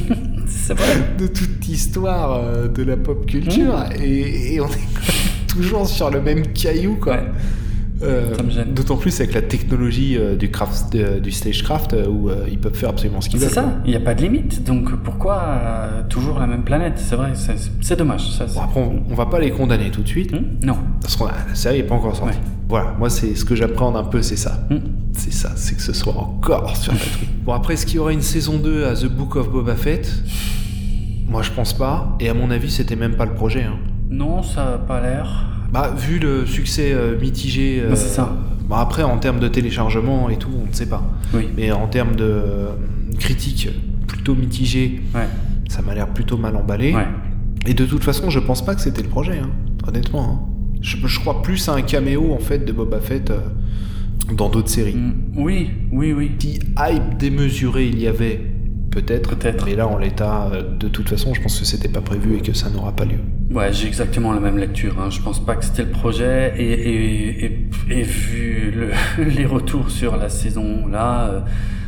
vrai. 0.74 1.16
de 1.18 1.28
toute 1.28 1.66
l'histoire 1.66 2.34
euh, 2.34 2.68
de 2.68 2.84
la 2.84 2.98
pop 2.98 3.26
culture. 3.26 3.78
Mmh. 3.78 4.02
Et, 4.04 4.56
et 4.56 4.62
on 4.62 4.68
est 4.68 5.48
toujours 5.48 5.88
sur 5.88 6.10
le 6.10 6.22
même 6.22 6.54
caillou, 6.54 6.96
quoi. 6.96 7.14
Ouais. 7.16 7.24
Euh. 8.04 8.36
D'autant 8.76 8.98
plus 8.98 9.20
avec 9.22 9.34
la 9.34 9.42
technologie 9.42 10.18
euh, 10.18 10.36
du, 10.36 10.52
craft, 10.52 10.92
de- 10.94 11.20
du 11.20 11.32
stagecraft 11.32 11.94
euh, 11.94 12.08
où 12.08 12.30
ils 12.50 12.58
peuvent 12.60 12.74
faire 12.76 12.90
absolument 12.90 13.22
ce 13.22 13.30
qu'ils 13.30 13.40
C'est 13.40 13.46
veulent. 13.46 13.54
ça, 13.54 13.78
il 13.86 13.92
n'y 13.92 13.96
a 13.96 14.02
pas 14.02 14.14
de 14.14 14.22
limite. 14.22 14.64
Donc 14.66 14.94
pourquoi 14.98 15.60
toujours 16.10 16.40
la 16.40 16.48
même 16.48 16.64
planète? 16.64 16.94
C'est 16.98 17.16
vrai, 17.16 17.32
c'est 17.36 17.56
c'est 17.82 17.96
dommage. 17.98 18.30
Ça, 18.32 18.48
c'est- 18.48 18.56
Bon, 18.56 18.62
après, 18.62 18.80
on, 18.82 19.04
on 19.10 19.16
va 19.16 19.26
pas 19.28 19.40
les 19.40 19.52
condamner 19.52 19.92
tout 19.92 20.02
de 20.02 20.08
suite, 20.08 20.32
Hmm? 20.34 20.44
Non. 20.66 20.78
parce 21.02 21.16
que 21.16 21.24
la 21.24 21.56
série 21.56 21.78
n'est 21.78 21.84
pas 21.84 21.96
encore 21.96 22.16
sortie. 22.16 22.36
Ouais. 22.38 22.44
Voilà, 22.68 22.96
moi, 23.00 23.10
c'est 23.10 23.36
ce 23.36 23.46
que 23.46 23.56
j'appréhende 23.56 23.96
un 23.96 24.04
peu, 24.04 24.22
c'est 24.22 24.36
ça. 24.38 24.66
Hmm. 24.70 24.78
C'est 25.14 25.32
ça, 25.34 25.54
c'est 25.56 25.76
que 25.76 25.82
ce 25.82 25.94
soit 25.94 26.16
encore 26.18 26.76
sur 26.76 26.92
Netflix. 26.94 27.32
bon, 27.46 27.54
après, 27.54 27.76
est-ce 27.76 27.86
qu'il 27.86 27.96
y 27.96 28.00
aura 28.00 28.12
une 28.12 28.22
saison 28.22 28.58
2 28.58 28.86
à 28.86 28.94
The 28.96 29.06
Book 29.06 29.36
of 29.38 29.50
Boba 29.52 29.76
Fett? 29.76 30.12
Moi, 31.30 31.42
je 31.44 31.52
pense 31.52 31.74
pas. 31.74 32.16
Et 32.20 32.28
à 32.30 32.34
mon 32.34 32.52
avis, 32.52 32.70
c'était 32.72 32.96
même 32.96 33.16
pas 33.16 33.26
le 33.26 33.34
projet. 33.34 33.64
hein. 33.64 33.78
Non, 34.10 34.44
ça 34.44 34.66
n'a 34.72 34.78
pas 34.78 35.02
l'air. 35.02 35.46
Bah, 35.72 35.94
vu 35.98 36.20
le 36.20 36.46
succès 36.46 36.92
euh, 36.94 37.20
mitigé. 37.20 37.82
euh, 37.82 37.90
Bah, 37.90 37.96
c'est 37.96 38.10
ça. 38.10 38.36
bah, 38.70 38.78
après, 38.80 39.04
en 39.04 39.18
termes 39.18 39.40
de 39.40 39.48
téléchargement 39.48 40.30
et 40.30 40.38
tout, 40.38 40.50
on 40.64 40.68
ne 40.70 40.74
sait 40.74 40.88
pas. 40.90 41.04
Oui. 41.34 41.48
Mais 41.58 41.72
en 41.72 41.88
termes 41.88 42.16
de 42.16 42.24
euh, 42.24 42.68
critique 43.20 43.70
plutôt 44.08 44.36
mitigée, 44.36 45.02
Ouais. 45.14 45.28
ça 45.70 45.82
m'a 45.82 45.94
l'air 45.96 46.08
plutôt 46.10 46.38
mal 46.38 46.56
emballé. 46.56 46.94
Ouais. 46.94 47.08
Et 47.68 47.74
de 47.74 47.86
toute 47.86 48.04
façon, 48.04 48.30
je 48.30 48.40
pense 48.40 48.64
pas 48.64 48.76
que 48.76 48.82
c'était 48.82 49.02
le 49.02 49.10
projet, 49.10 49.40
hein, 49.40 49.50
honnêtement. 49.88 50.24
hein. 50.24 50.52
Je, 50.82 50.98
je 51.08 51.20
crois 51.20 51.42
plus 51.42 51.68
à 51.68 51.74
un 51.74 51.82
caméo 51.82 52.32
en 52.34 52.38
fait 52.38 52.60
de 52.64 52.72
Boba 52.72 53.00
Fett 53.00 53.32
euh, 53.32 53.40
dans 54.38 54.50
d'autres 54.50 54.70
séries. 54.70 54.94
Hmm. 54.96 55.14
Oui, 55.36 55.72
oui, 55.92 56.14
oui. 56.14 56.32
Si 56.40 56.60
hype 56.78 57.18
démesuré 57.18 57.88
il 57.88 58.00
y 58.00 58.08
avait, 58.08 58.40
peut-être. 58.96 59.36
Peut-être. 59.36 59.66
Mais 59.66 59.76
là, 59.76 59.88
en 59.88 59.98
l'état, 60.00 60.50
euh, 60.52 60.64
de 60.80 60.88
toute 60.88 61.08
façon, 61.10 61.34
je 61.34 61.42
pense 61.42 61.60
que 61.60 61.66
c'était 61.66 61.88
pas 61.90 62.02
prévu 62.02 62.38
et 62.38 62.42
que 62.42 62.54
ça 62.54 62.70
n'aura 62.70 62.92
pas 62.96 63.06
lieu. 63.06 63.20
Ouais, 63.52 63.72
j'ai 63.72 63.88
exactement 63.88 64.34
la 64.34 64.40
même 64.40 64.58
lecture. 64.58 64.96
Hein. 65.00 65.10
Je 65.12 65.22
pense 65.22 65.44
pas 65.46 65.56
que 65.56 65.64
c'était 65.66 65.84
le 65.84 65.92
projet. 65.92 66.54
Et, 66.58 66.64
et, 66.74 67.46
et, 67.46 67.60
et 68.00 68.02
vu 68.04 68.72
le- 68.76 69.24
les 69.24 69.46
retours 69.46 69.92
sur 69.92 70.18
la 70.18 70.30
saison 70.30 70.88
là, 70.88 71.26
euh, 71.30 71.40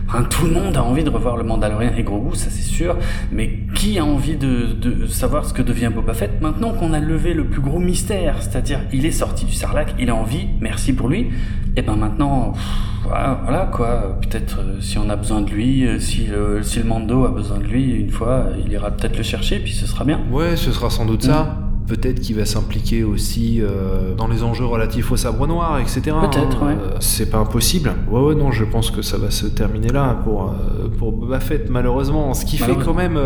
enfin, 0.08 0.24
tout 0.24 0.46
le 0.46 0.52
monde 0.52 0.76
a 0.78 0.84
envie 0.84 1.04
de 1.04 1.10
revoir 1.10 1.38
le 1.38 1.44
Mandalorien 1.44 1.92
et 1.98 2.04
Grogu, 2.04 2.36
ça 2.36 2.50
c'est 2.50 2.62
sûr. 2.62 2.98
Mais 3.32 3.60
qui 3.76 4.00
a 4.00 4.06
envie 4.06 4.36
de, 4.36 4.74
de 4.74 5.06
savoir 5.08 5.46
ce 5.46 5.54
que 5.54 5.62
devient 5.62 5.92
Boba 5.94 6.14
Fett 6.14 6.42
maintenant 6.42 6.74
qu'on 6.74 6.94
a 6.94 7.00
levé 7.00 7.34
le 7.34 7.46
plus 7.46 7.62
gros 7.62 7.80
mystère? 7.80 8.42
C'est-à-dire, 8.42 8.82
il 8.94 9.06
est 9.06 9.12
sorti 9.12 9.46
du 9.46 9.54
Sarlacc, 9.54 9.94
il 10.00 10.10
a 10.10 10.16
envie, 10.16 10.48
merci 10.62 10.94
pour 10.94 11.10
lui. 11.10 11.30
Et 11.76 11.84
ben 11.84 11.96
maintenant, 11.96 12.54
pff, 12.54 12.64
voilà, 13.04 13.40
voilà, 13.44 13.70
quoi. 13.72 14.20
Peut-être 14.22 14.60
euh, 14.60 14.82
si 14.82 14.98
on 14.98 15.10
a 15.10 15.16
besoin 15.16 15.42
de 15.42 15.52
lui, 15.52 15.86
euh, 15.86 16.00
si 16.00 16.26
le, 16.26 16.64
si 16.64 16.80
le 16.80 16.86
Mando 16.86 17.26
a 17.26 17.30
besoin 17.30 17.60
de 17.60 17.66
lui 17.66 17.92
une 17.92 18.10
fois, 18.10 18.48
il 18.66 18.72
ira 18.72 18.90
peut-être 18.92 19.16
le 19.16 19.24
chercher, 19.24 19.60
puis 19.60 19.74
ce 19.74 19.86
sera 19.86 20.04
bien. 20.04 20.22
Ouais, 20.32 20.56
ce 20.56 20.72
sera 20.72 20.90
sans 20.90 21.06
doute 21.06 21.24
ça. 21.24 21.60
Peut-être 21.88 22.20
qu'il 22.20 22.36
va 22.36 22.46
s'impliquer 22.46 23.04
aussi 23.06 23.60
euh, 23.62 24.14
dans 24.14 24.28
les 24.28 24.44
enjeux 24.44 24.66
relatifs 24.66 25.12
au 25.12 25.16
sabre 25.18 25.48
noir, 25.48 25.80
etc. 25.80 26.02
Peut-être, 26.04 26.62
hein. 26.64 26.68
ouais. 26.68 26.74
Euh, 26.74 26.98
c'est 27.00 27.30
pas 27.30 27.38
impossible. 27.38 27.94
Ouais, 28.12 28.20
ouais, 28.20 28.36
non, 28.36 28.52
je 28.52 28.66
pense 28.66 28.92
que 28.92 29.02
ça 29.02 29.18
va 29.18 29.32
se 29.32 29.46
terminer 29.48 29.90
là 29.90 30.14
pour, 30.24 30.50
euh, 30.52 30.90
pour 30.90 31.14
Boba 31.14 31.40
Fett, 31.40 31.70
malheureusement. 31.70 32.34
Ce 32.34 32.44
qui 32.46 32.58
fait 32.58 32.76
quand 32.84 32.94
même. 32.94 33.18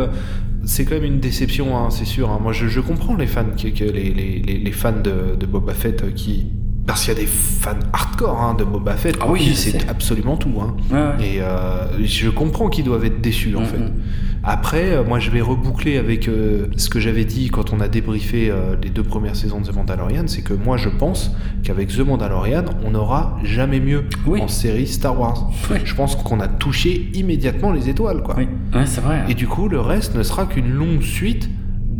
c'est 0.64 0.86
quand 0.86 0.94
même 0.96 1.06
une 1.06 1.20
déception, 1.20 1.76
hein, 1.76 1.90
c'est 1.90 2.06
sûr. 2.06 2.30
hein. 2.30 2.40
Moi, 2.42 2.54
je, 2.54 2.68
je 2.68 2.80
comprends 2.82 3.16
les 3.16 3.26
fans, 3.26 3.46
qui, 3.58 3.74
que 3.74 3.84
les, 3.84 4.14
les, 4.14 4.40
les, 4.46 4.58
les 4.60 4.72
fans 4.72 4.92
de, 5.04 5.36
de 5.40 5.46
Boba 5.48 5.74
Fett 5.74 6.14
qui. 6.14 6.46
Parce 6.86 7.06
qu'il 7.06 7.14
y 7.14 7.18
a 7.18 7.20
des 7.20 7.28
fans 7.28 7.72
hardcore 7.94 8.40
hein, 8.42 8.56
de 8.58 8.64
Boba 8.64 8.94
Fett. 8.94 9.16
Ah 9.22 9.26
oui, 9.30 9.54
c'est 9.56 9.88
absolument 9.90 10.36
tout. 10.38 10.52
Hein. 10.62 10.76
Ouais, 10.92 10.98
ouais. 10.98 11.36
Et 11.36 11.42
euh, 11.42 12.04
je 12.04 12.30
comprends 12.30 12.70
qu'ils 12.70 12.86
doivent 12.86 13.06
être 13.06 13.22
déçus, 13.22 13.56
en 13.56 13.62
Mm, 13.62 13.66
fait. 13.66 13.78
Après, 14.43 14.91
euh, 14.93 15.03
moi, 15.03 15.19
je 15.19 15.30
vais 15.30 15.41
reboucler 15.41 15.97
avec 15.97 16.27
euh, 16.27 16.65
ce 16.76 16.89
que 16.89 16.99
j'avais 16.99 17.26
dit 17.26 17.49
quand 17.49 17.73
on 17.73 17.80
a 17.80 17.88
débriefé 17.88 18.49
euh, 18.49 18.76
les 18.81 18.89
deux 18.89 19.03
premières 19.03 19.35
saisons 19.35 19.61
de 19.61 19.68
The 19.68 19.76
Mandalorian, 19.76 20.23
c'est 20.27 20.41
que 20.41 20.53
moi, 20.53 20.77
je 20.77 20.89
pense 20.89 21.31
qu'avec 21.63 21.89
The 21.89 21.99
Mandalorian, 21.99 22.65
on 22.84 22.91
n'aura 22.91 23.38
jamais 23.43 23.80
mieux 23.80 24.05
Oui. 24.26 24.41
en 24.41 24.47
série 24.47 24.88
Star 24.88 25.19
Wars. 25.19 25.51
Oui. 25.69 25.77
Je 25.84 25.93
pense 25.93 26.15
qu'on 26.15 26.39
a 26.39 26.47
touché 26.47 27.11
immédiatement 27.13 27.72
les 27.72 27.88
étoiles, 27.88 28.23
quoi. 28.23 28.35
Oui, 28.35 28.47
ouais, 28.73 28.85
c'est 28.88 29.01
vrai. 29.01 29.26
Et 29.30 29.35
du 29.35 29.47
coup, 29.47 29.68
le 29.69 29.80
reste 29.80 30.15
ne 30.15 30.23
sera 30.23 30.47
qu'une 30.47 30.72
longue 30.72 31.03
suite 31.03 31.47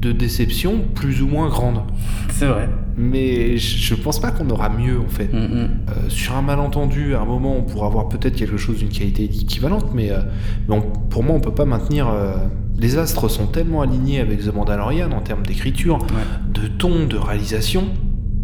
de 0.02 0.11
déceptions 0.11 0.80
plus 0.95 1.22
ou 1.22 1.28
moins 1.28 1.48
grandes. 1.49 1.82
C'est 2.30 2.48
vrai. 2.48 2.69
Mais 2.98 3.57
je 3.57 3.78
je 3.78 3.95
pense 3.95 4.19
pas 4.19 4.32
qu'on 4.32 4.49
aura 4.49 4.69
mieux, 4.69 4.99
en 4.99 5.07
fait. 5.07 5.32
Mm, 5.32 5.38
mm. 5.38 5.48
Euh, 5.90 6.10
sur 6.10 6.36
un 6.36 6.41
malentendu, 6.41 7.15
à 7.15 7.22
un 7.22 7.26
moment, 7.26 7.56
on 7.57 7.64
pourra 7.64 7.88
avoir 7.88 8.10
peut-être 8.10 8.36
quelque 8.36 8.57
chose 8.57 8.80
d'une 8.80 8.90
qualité 8.90 9.23
équivalente, 9.26 9.94
mais, 9.94 10.10
euh, 10.11 10.19
mais 10.68 10.76
on- 10.76 10.82
pour 10.82 11.23
moi, 11.23 11.36
on 11.36 11.40
peut 11.40 11.53
pas 11.53 11.65
maintenir. 11.65 12.10
euh, 12.10 12.34
les 12.78 12.98
astres 12.98 13.30
sont 13.30 13.45
tellement 13.45 13.82
alignés 13.82 14.19
avec 14.22 14.40
The 14.44 14.53
Mandalorian 14.56 15.11
en 15.11 15.22
termes 15.22 15.45
d'écriture, 15.45 15.99
Ouais. 15.99 16.61
de 16.61 16.68
ton, 16.68 17.06
de 17.06 17.15
réalisation. 17.18 17.84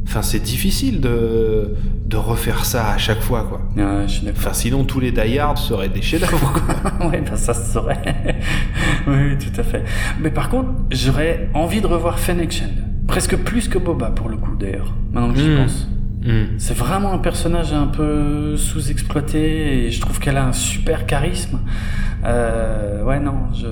Enfin, 0.08 0.22
c'est 0.22 0.40
difficile 0.40 1.02
de, 1.02 1.76
de 2.06 2.16
refaire 2.18 2.64
ça 2.64 2.92
à 2.92 2.98
chaque 2.98 3.20
fois, 3.20 3.44
quoi. 3.44 3.62
Ouais, 3.76 4.04
je 4.08 4.14
suis 4.14 4.26
d'accord. 4.26 4.40
Enfin, 4.40 4.54
sinon, 4.54 4.86
tous 4.86 5.02
les 5.02 5.12
Die 5.12 5.38
Hard 5.38 5.58
seraient 5.58 5.90
des 5.90 6.02
chefs-d'œuvre, 6.02 6.54
quoi. 6.54 7.08
ouais, 7.10 7.22
ben 7.22 7.36
ça 7.36 7.54
se 7.54 7.74
saurait. 7.74 8.02
oui, 9.08 9.16
oui, 9.32 9.38
tout 9.38 9.60
à 9.60 9.64
fait. 9.64 9.84
Mais 10.22 10.32
par 10.32 10.48
contre, 10.50 10.70
j'aurais 10.92 11.50
envie 11.54 11.82
de 11.82 11.88
revoir 11.88 12.20
Fennec 12.20 12.64
Presque 13.06 13.36
plus 13.38 13.68
que 13.68 13.78
Boba, 13.78 14.12
pour 14.12 14.30
le 14.30 14.38
coup, 14.38 14.56
d'ailleurs. 14.58 14.94
Maintenant 15.12 15.34
que 15.34 15.40
j'y 15.40 15.50
Mm. 15.50 15.58
pense. 15.58 15.88
Hmm. 16.26 16.44
C'est 16.58 16.76
vraiment 16.76 17.14
un 17.14 17.20
personnage 17.20 17.74
un 17.74 17.88
peu 17.88 18.58
sous-exploité 18.58 19.86
et 19.86 19.92
je 19.92 20.02
trouve 20.02 20.20
qu'elle 20.20 20.38
a 20.38 20.46
un 20.46 20.52
super 20.54 21.06
charisme. 21.06 21.60
Euh, 22.26 23.04
ouais, 23.04 23.20
non, 23.20 23.54
je... 23.54 23.68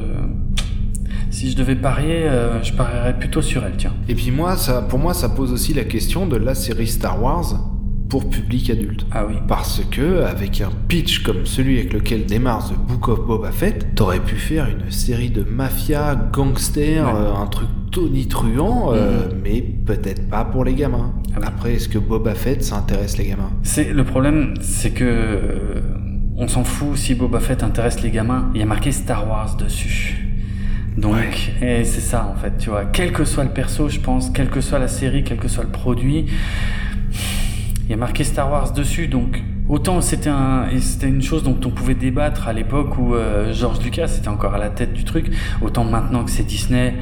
Si 1.36 1.52
je 1.52 1.57
devais 1.57 1.76
parier, 1.76 2.30
euh, 2.30 2.64
je 2.64 2.72
parierais 2.72 3.14
plutôt 3.20 3.41
sur 3.41 3.66
elle, 3.66 3.76
tiens. 3.76 3.91
Et 4.07 4.16
puis 4.16 4.32
moi, 4.32 4.56
ça, 4.56 4.82
pour 4.82 4.99
moi, 4.99 5.14
ça 5.14 5.28
pose 5.28 5.52
aussi 5.52 5.74
la 5.74 5.84
question 5.84 6.28
de 6.28 6.38
la 6.38 6.56
série 6.56 6.88
Star 6.88 7.22
Wars 7.22 7.60
pour 8.07 8.30
public 8.30 8.70
adulte. 8.70 9.06
Ah 9.12 9.26
oui. 9.28 9.36
Parce 9.45 9.82
que, 9.91 10.22
avec 10.24 10.62
un 10.62 10.70
pitch 10.88 11.24
comme 11.24 11.45
celui 11.45 11.78
avec 11.78 11.91
lequel 11.91 12.26
démarre 12.26 12.70
The 12.70 12.78
Book 12.78 13.10
of 13.10 13.28
Boba 13.28 13.52
Fett, 13.52 13.95
t'aurais 13.95 14.22
pu 14.22 14.36
faire 14.38 14.68
une 14.70 14.90
série 14.91 15.30
de 15.30 15.44
mafia, 15.44 16.16
gangsters, 16.32 17.06
Ouais. 17.06 17.12
euh, 17.14 17.36
un 17.36 17.48
truc 17.48 17.68
tonitruant, 17.91 18.94
euh, 18.94 19.28
mais 19.44 19.62
peut-être 19.62 20.30
pas 20.30 20.45
pour 20.45 20.64
les 20.64 20.74
gamins. 20.74 21.16
Ah. 21.36 21.40
Après, 21.48 21.74
est-ce 21.74 21.90
que 21.90 21.98
Boba 21.98 22.34
Fett, 22.34 22.64
ça 22.64 22.78
intéresse 22.78 23.18
les 23.18 23.26
gamins? 23.26 23.52
C'est 23.62 23.91
le 23.91 24.06
problème, 24.06 24.53
c'est 24.62 24.91
que 24.91 25.03
euh, 25.03 25.82
on 26.38 26.48
s'en 26.48 26.64
fout 26.64 26.95
si 26.95 27.14
Boba 27.14 27.41
Fett 27.41 27.62
intéresse 27.62 28.02
les 28.02 28.12
gamins. 28.12 28.49
Il 28.53 28.62
y 28.62 28.64
a 28.64 28.66
marqué 28.66 28.94
Star 28.94 29.28
Wars 29.30 29.57
dessus. 29.57 30.24
Donc, 30.98 31.52
et 31.62 31.84
c'est 31.84 32.02
ça 32.02 32.32
en 32.34 32.40
fait, 32.40 32.58
tu 32.58 32.70
vois. 32.70 32.86
Quel 32.86 33.12
que 33.12 33.26
soit 33.26 33.44
le 33.44 33.50
perso, 33.50 33.90
je 33.90 34.00
pense, 34.00 34.30
quelle 34.30 34.50
que 34.50 34.62
soit 34.62 34.80
la 34.80 34.88
série, 34.88 35.24
quel 35.24 35.38
que 35.38 35.48
soit 35.48 35.64
le 35.64 35.70
produit, 35.70 36.26
il 37.84 37.90
y 37.92 37.94
a 37.94 37.98
marqué 37.98 38.24
Star 38.24 38.50
Wars 38.50 38.72
dessus. 38.72 39.08
Donc, 39.08 39.44
autant 39.68 40.00
c'était 40.02 40.30
un, 40.30 40.68
c'était 40.80 41.08
une 41.10 41.22
chose 41.22 41.44
dont 41.44 41.60
on 41.66 41.70
pouvait 41.70 41.96
débattre 41.96 42.48
à 42.48 42.54
l'époque 42.54 42.98
où 42.98 43.14
euh, 43.14 43.54
George 43.54 43.84
Lucas 43.84 44.16
était 44.18 44.30
encore 44.30 44.54
à 44.56 44.58
la 44.58 44.70
tête 44.70 44.94
du 44.94 45.04
truc. 45.04 45.32
Autant 45.62 45.84
maintenant 45.84 46.24
que 46.24 46.32
c'est 46.32 46.44
Disney. 46.44 46.96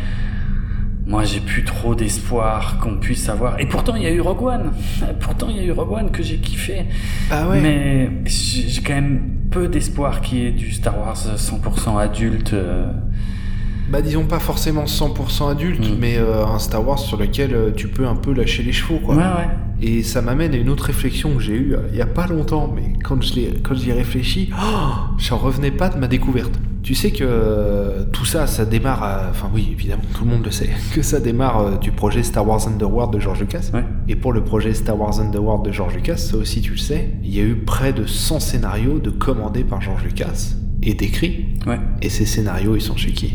Moi, 1.05 1.25
j'ai 1.25 1.41
plus 1.41 1.65
trop 1.65 1.95
d'espoir 1.95 2.77
qu'on 2.79 2.95
puisse 2.95 3.27
avoir. 3.27 3.59
Et 3.59 3.65
pourtant, 3.65 3.95
il 3.95 4.03
y 4.03 4.05
a 4.05 4.11
eu 4.11 4.21
Rogue 4.21 4.41
One. 4.43 4.71
Pourtant, 5.19 5.47
il 5.49 5.57
y 5.57 5.59
a 5.59 5.63
eu 5.63 5.71
Rogue 5.71 5.91
One 5.91 6.11
que 6.11 6.23
j'ai 6.23 6.37
kiffé. 6.37 6.85
Ah 7.29 7.45
Mais 7.61 8.09
j'ai 8.23 8.69
j'ai 8.69 8.81
quand 8.81 8.93
même 8.93 9.21
peu 9.51 9.67
d'espoir 9.67 10.21
qu'il 10.21 10.37
y 10.37 10.45
ait 10.47 10.51
du 10.51 10.71
Star 10.71 10.97
Wars 10.97 11.17
100% 11.17 11.99
adulte. 11.99 12.53
euh. 12.53 12.85
Bah 13.93 14.01
disons 14.01 14.25
pas 14.25 14.39
forcément 14.39 14.85
100% 14.85 15.49
adulte, 15.51 15.87
Mm. 15.87 15.97
mais 15.99 16.17
euh, 16.17 16.45
un 16.47 16.57
Star 16.57 16.85
Wars 16.85 16.97
sur 16.99 17.15
lequel 17.17 17.53
euh, 17.53 17.69
tu 17.75 17.87
peux 17.87 18.07
un 18.07 18.15
peu 18.15 18.33
lâcher 18.33 18.63
les 18.63 18.71
chevaux, 18.73 18.97
quoi. 18.97 19.13
Ouais, 19.15 19.21
ouais. 19.21 19.49
Et 19.81 20.01
ça 20.01 20.21
m'amène 20.23 20.53
à 20.53 20.57
une 20.57 20.69
autre 20.69 20.85
réflexion 20.85 21.35
que 21.35 21.39
j'ai 21.41 21.53
eue 21.53 21.75
euh, 21.75 21.87
il 21.91 21.97
y 21.97 22.01
a 22.01 22.07
pas 22.07 22.25
longtemps, 22.25 22.73
mais 22.75 22.93
quand 23.03 23.21
je 23.21 23.35
l'ai, 23.35 23.53
quand 23.61 23.75
j'y 23.75 23.91
ai 23.91 23.93
réfléchi, 23.93 24.49
oh, 24.53 25.13
j'en 25.19 25.37
revenais 25.37 25.69
pas 25.71 25.89
de 25.89 25.99
ma 25.99 26.07
découverte. 26.07 26.53
Tu 26.81 26.95
sais 26.95 27.11
que 27.11 27.23
euh, 27.23 28.03
tout 28.11 28.25
ça, 28.25 28.45
ça 28.47 28.65
démarre, 28.65 29.03
à- 29.03 29.27
enfin 29.29 29.47
oui, 29.53 29.69
évidemment, 29.71 30.01
tout 30.15 30.25
le 30.25 30.31
monde 30.31 30.43
le 30.43 30.51
sait, 30.51 30.69
que 30.95 31.01
ça 31.03 31.19
démarre 31.19 31.59
euh, 31.59 31.77
du 31.77 31.91
projet 31.91 32.23
Star 32.23 32.47
Wars 32.47 32.67
Underworld 32.67 33.13
de 33.13 33.19
George 33.19 33.39
Lucas. 33.41 33.69
Ouais. 33.75 33.85
Et 34.07 34.15
pour 34.15 34.33
le 34.33 34.43
projet 34.43 34.73
Star 34.73 34.99
Wars 34.99 35.19
Underworld 35.19 35.63
de 35.65 35.71
George 35.71 35.93
Lucas, 35.95 36.17
ça 36.17 36.35
aussi 36.35 36.61
tu 36.61 36.71
le 36.71 36.77
sais, 36.77 37.11
il 37.23 37.33
y 37.35 37.39
a 37.39 37.43
eu 37.43 37.55
près 37.57 37.93
de 37.93 38.05
100 38.07 38.39
scénarios 38.39 38.97
de 38.99 39.11
commandés 39.11 39.63
par 39.63 39.81
George 39.81 40.03
Lucas 40.03 40.55
et 40.85 40.93
d'écrits. 40.93 41.45
Ouais. 41.65 41.79
Et 42.01 42.09
ces 42.09 42.25
scénarios, 42.25 42.75
ils 42.75 42.81
sont 42.81 42.95
chez 42.97 43.11
qui? 43.11 43.33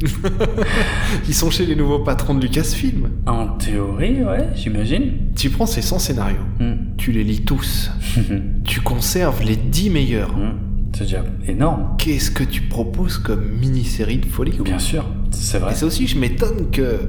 Ils 1.28 1.34
sont 1.34 1.50
chez 1.50 1.66
les 1.66 1.76
nouveaux 1.76 1.98
patrons 1.98 2.34
de 2.34 2.40
Lucasfilm. 2.40 3.08
En 3.26 3.48
théorie, 3.48 4.24
ouais, 4.24 4.48
j'imagine. 4.54 5.12
Tu 5.36 5.50
prends 5.50 5.66
ces 5.66 5.82
100 5.82 5.98
scénarios, 5.98 6.38
Hmm. 6.58 6.74
tu 6.96 7.12
les 7.12 7.22
lis 7.24 7.42
tous, 7.42 7.90
tu 8.64 8.80
conserves 8.80 9.42
les 9.42 9.56
10 9.56 9.90
meilleurs. 9.90 10.34
Hmm. 10.36 10.52
C'est 10.94 11.04
déjà 11.04 11.22
énorme. 11.46 11.96
Qu'est-ce 11.98 12.30
que 12.30 12.42
tu 12.44 12.62
proposes 12.62 13.18
comme 13.18 13.44
mini-série 13.60 14.18
de 14.18 14.26
folie 14.26 14.58
Bien 14.64 14.78
sûr, 14.78 15.04
c'est 15.30 15.58
vrai. 15.58 15.72
Et 15.72 15.76
ça 15.76 15.86
aussi, 15.86 16.06
je 16.06 16.18
m'étonne 16.18 16.70
que. 16.70 17.00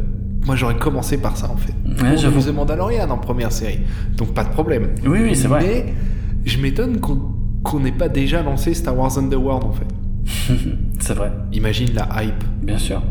Moi, 0.46 0.56
j'aurais 0.56 0.76
commencé 0.78 1.18
par 1.20 1.38
ça 1.38 1.50
en 1.52 1.56
fait. 1.58 1.74
Ouais, 1.86 2.10
Pour 2.14 2.18
j'avoue. 2.18 2.42
The 2.42 2.54
Mandalorian 2.54 3.10
en 3.12 3.18
première 3.20 3.52
série. 3.52 3.80
Donc, 4.18 4.34
pas 4.34 4.44
de 4.44 4.50
problème. 4.50 4.90
Oui, 5.06 5.20
oui, 5.22 5.36
c'est 5.36 5.48
vrai. 5.48 5.62
Mais 5.64 5.94
je 6.46 6.58
m'étonne 6.60 7.00
qu'on 7.00 7.31
qu'on 7.64 7.80
n'ait 7.80 7.92
pas 7.92 8.10
déjà 8.10 8.42
lancé 8.42 8.74
Star 8.74 8.98
Wars 8.98 9.18
Underworld 9.18 9.64
en 9.64 9.72
fait. 9.74 9.88
c'est 11.00 11.14
vrai, 11.14 11.32
Imagine 11.54 11.90
la 11.94 12.24
hype. 12.24 12.44
bien 12.62 12.78
sûr. 12.78 13.02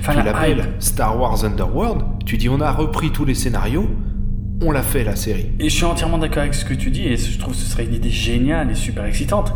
Enfin, 0.00 0.12
tu 0.12 0.18
la 0.18 0.24
l'appelles 0.32 0.58
hype. 0.58 0.66
Star 0.82 1.18
Wars 1.20 1.44
Underworld, 1.44 2.02
tu 2.24 2.36
dis 2.38 2.48
on 2.48 2.60
a 2.60 2.70
repris 2.72 3.10
tous 3.10 3.24
les 3.24 3.34
scénarios, 3.34 3.88
on 4.62 4.70
l'a 4.70 4.82
fait 4.82 5.04
la 5.04 5.16
série. 5.16 5.50
Et 5.58 5.68
je 5.68 5.74
suis 5.74 5.84
entièrement 5.84 6.18
d'accord 6.18 6.42
avec 6.42 6.54
ce 6.54 6.64
que 6.64 6.74
tu 6.74 6.90
dis 6.90 7.06
et 7.06 7.16
je 7.16 7.38
trouve 7.38 7.54
que 7.54 7.58
ce 7.60 7.66
serait 7.70 7.84
une 7.84 7.94
idée 7.94 8.10
géniale 8.10 8.70
et 8.70 8.74
super 8.74 9.04
excitante. 9.04 9.52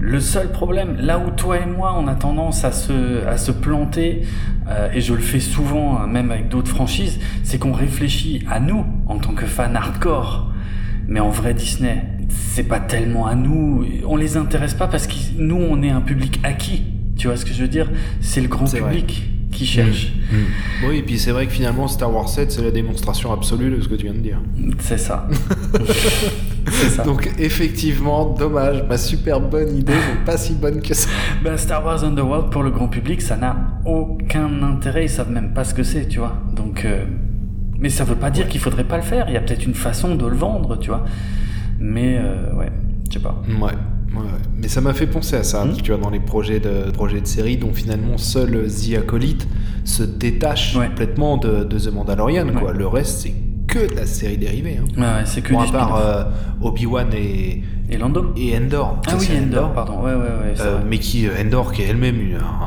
Le 0.00 0.20
seul 0.20 0.52
problème, 0.52 0.96
là 1.00 1.18
où 1.18 1.30
toi 1.30 1.58
et 1.58 1.66
moi 1.66 1.96
on 1.98 2.06
a 2.06 2.14
tendance 2.14 2.64
à 2.64 2.70
se, 2.70 3.26
à 3.26 3.36
se 3.36 3.50
planter, 3.50 4.22
euh, 4.68 4.90
et 4.92 5.00
je 5.00 5.12
le 5.12 5.20
fais 5.20 5.40
souvent, 5.40 5.98
hein, 5.98 6.06
même 6.06 6.30
avec 6.30 6.48
d'autres 6.48 6.70
franchises, 6.70 7.18
c'est 7.42 7.58
qu'on 7.58 7.72
réfléchit 7.72 8.44
à 8.48 8.60
nous 8.60 8.84
en 9.06 9.18
tant 9.18 9.32
que 9.32 9.44
fans 9.46 9.74
hardcore. 9.74 10.52
Mais 11.08 11.18
en 11.20 11.30
vrai 11.30 11.52
Disney, 11.54 12.04
c'est 12.28 12.64
pas 12.64 12.80
tellement 12.80 13.26
à 13.26 13.34
nous, 13.34 13.84
on 14.06 14.16
les 14.16 14.36
intéresse 14.36 14.74
pas 14.74 14.86
parce 14.86 15.06
que 15.06 15.14
nous 15.36 15.56
on 15.56 15.82
est 15.82 15.90
un 15.90 16.00
public 16.00 16.40
acquis. 16.42 16.82
Tu 17.16 17.26
vois 17.26 17.36
ce 17.36 17.44
que 17.44 17.52
je 17.52 17.62
veux 17.62 17.68
dire? 17.68 17.90
C'est 18.20 18.40
le 18.40 18.48
grand 18.48 18.66
vrai. 18.66 18.80
public 18.80 19.24
qui 19.50 19.66
cherche. 19.66 20.12
Mm. 20.30 20.86
Oui, 20.86 20.98
et 20.98 21.02
puis 21.02 21.18
c'est 21.18 21.32
vrai 21.32 21.46
que 21.46 21.52
finalement 21.52 21.88
Star 21.88 22.14
Wars 22.14 22.28
7, 22.28 22.52
c'est 22.52 22.62
la 22.62 22.70
démonstration 22.70 23.32
absolue 23.32 23.70
de 23.74 23.80
ce 23.80 23.88
que 23.88 23.94
tu 23.94 24.04
viens 24.04 24.14
de 24.14 24.20
dire. 24.20 24.40
C'est 24.78 24.98
ça. 24.98 25.26
ça. 26.90 27.02
Donc 27.02 27.30
effectivement, 27.38 28.34
dommage, 28.38 28.84
ma 28.88 28.98
super 28.98 29.40
bonne 29.40 29.76
idée 29.76 29.94
n'est 29.94 30.24
pas 30.24 30.36
si 30.36 30.54
bonne 30.54 30.80
que 30.80 30.94
ça. 30.94 31.08
Ben, 31.42 31.56
Star 31.56 31.84
Wars 31.84 32.04
Underworld 32.04 32.50
pour 32.50 32.62
le 32.62 32.70
grand 32.70 32.88
public, 32.88 33.22
ça 33.22 33.36
n'a 33.36 33.56
aucun 33.84 34.62
intérêt, 34.62 35.04
ils 35.04 35.10
savent 35.10 35.30
même 35.30 35.54
pas 35.54 35.64
ce 35.64 35.74
que 35.74 35.82
c'est, 35.82 36.06
tu 36.08 36.18
vois. 36.18 36.36
Donc, 36.54 36.84
euh, 36.84 37.04
mais 37.78 37.88
ça 37.88 38.04
veut 38.04 38.16
pas 38.16 38.30
dire 38.30 38.48
qu'il 38.48 38.60
faudrait 38.60 38.84
pas 38.84 38.96
le 38.96 39.02
faire. 39.02 39.26
Il 39.28 39.34
y 39.34 39.36
a 39.36 39.40
peut-être 39.40 39.64
une 39.64 39.74
façon 39.74 40.14
de 40.14 40.26
le 40.26 40.36
vendre, 40.36 40.76
tu 40.78 40.90
vois. 40.90 41.04
Mais 41.78 42.18
euh, 42.20 42.54
ouais, 42.54 42.70
je 43.08 43.14
sais 43.14 43.20
pas. 43.22 43.40
Ouais. 43.48 43.72
Ouais, 44.16 44.24
mais 44.56 44.68
ça 44.68 44.80
m'a 44.80 44.94
fait 44.94 45.06
penser 45.06 45.36
à 45.36 45.42
ça, 45.44 45.64
Mm. 45.66 45.76
tu 45.82 45.92
vois, 45.92 46.00
dans 46.00 46.08
les 46.10 46.18
projets 46.20 46.60
de, 46.60 46.90
projets 46.90 47.20
de 47.20 47.26
série 47.26 47.56
dont 47.58 47.72
finalement 47.74 48.16
seul 48.16 48.66
The 48.68 48.96
Acolyte 48.98 49.46
se 49.84 50.02
détache 50.02 50.74
Ouais. 50.76 50.86
complètement 50.88 51.36
de, 51.36 51.62
de 51.64 51.78
The 51.78 51.92
Mandalorian, 51.92 52.46
quoi. 52.58 52.72
Le 52.72 52.86
reste, 52.86 53.20
c'est 53.20 53.34
que 53.66 53.90
de 53.90 53.94
la 53.94 54.06
série 54.06 54.38
dérivée. 54.38 54.78
Hein. 54.98 55.22
C'est 55.26 55.42
que 55.42 55.50
du 55.50 55.56
à 55.56 55.66
part 55.70 55.96
euh, 55.96 56.24
Obi-Wan 56.62 57.08
et, 57.12 57.62
Et 57.90 57.96
Lando 57.96 58.34
et 58.36 58.54
Endor. 58.54 59.00
Ah 59.06 59.14
oui, 59.18 59.28
Endor, 59.42 59.72
pardon. 59.72 60.02
Ouais, 60.02 60.12
ouais, 60.12 60.18
ouais. 60.18 60.54
Euh, 60.60 60.80
mais 60.86 60.98
qui, 60.98 61.26
euh, 61.26 61.30
Endor, 61.42 61.72
qui 61.72 61.80
est 61.82 61.86
elle-même 61.86 62.16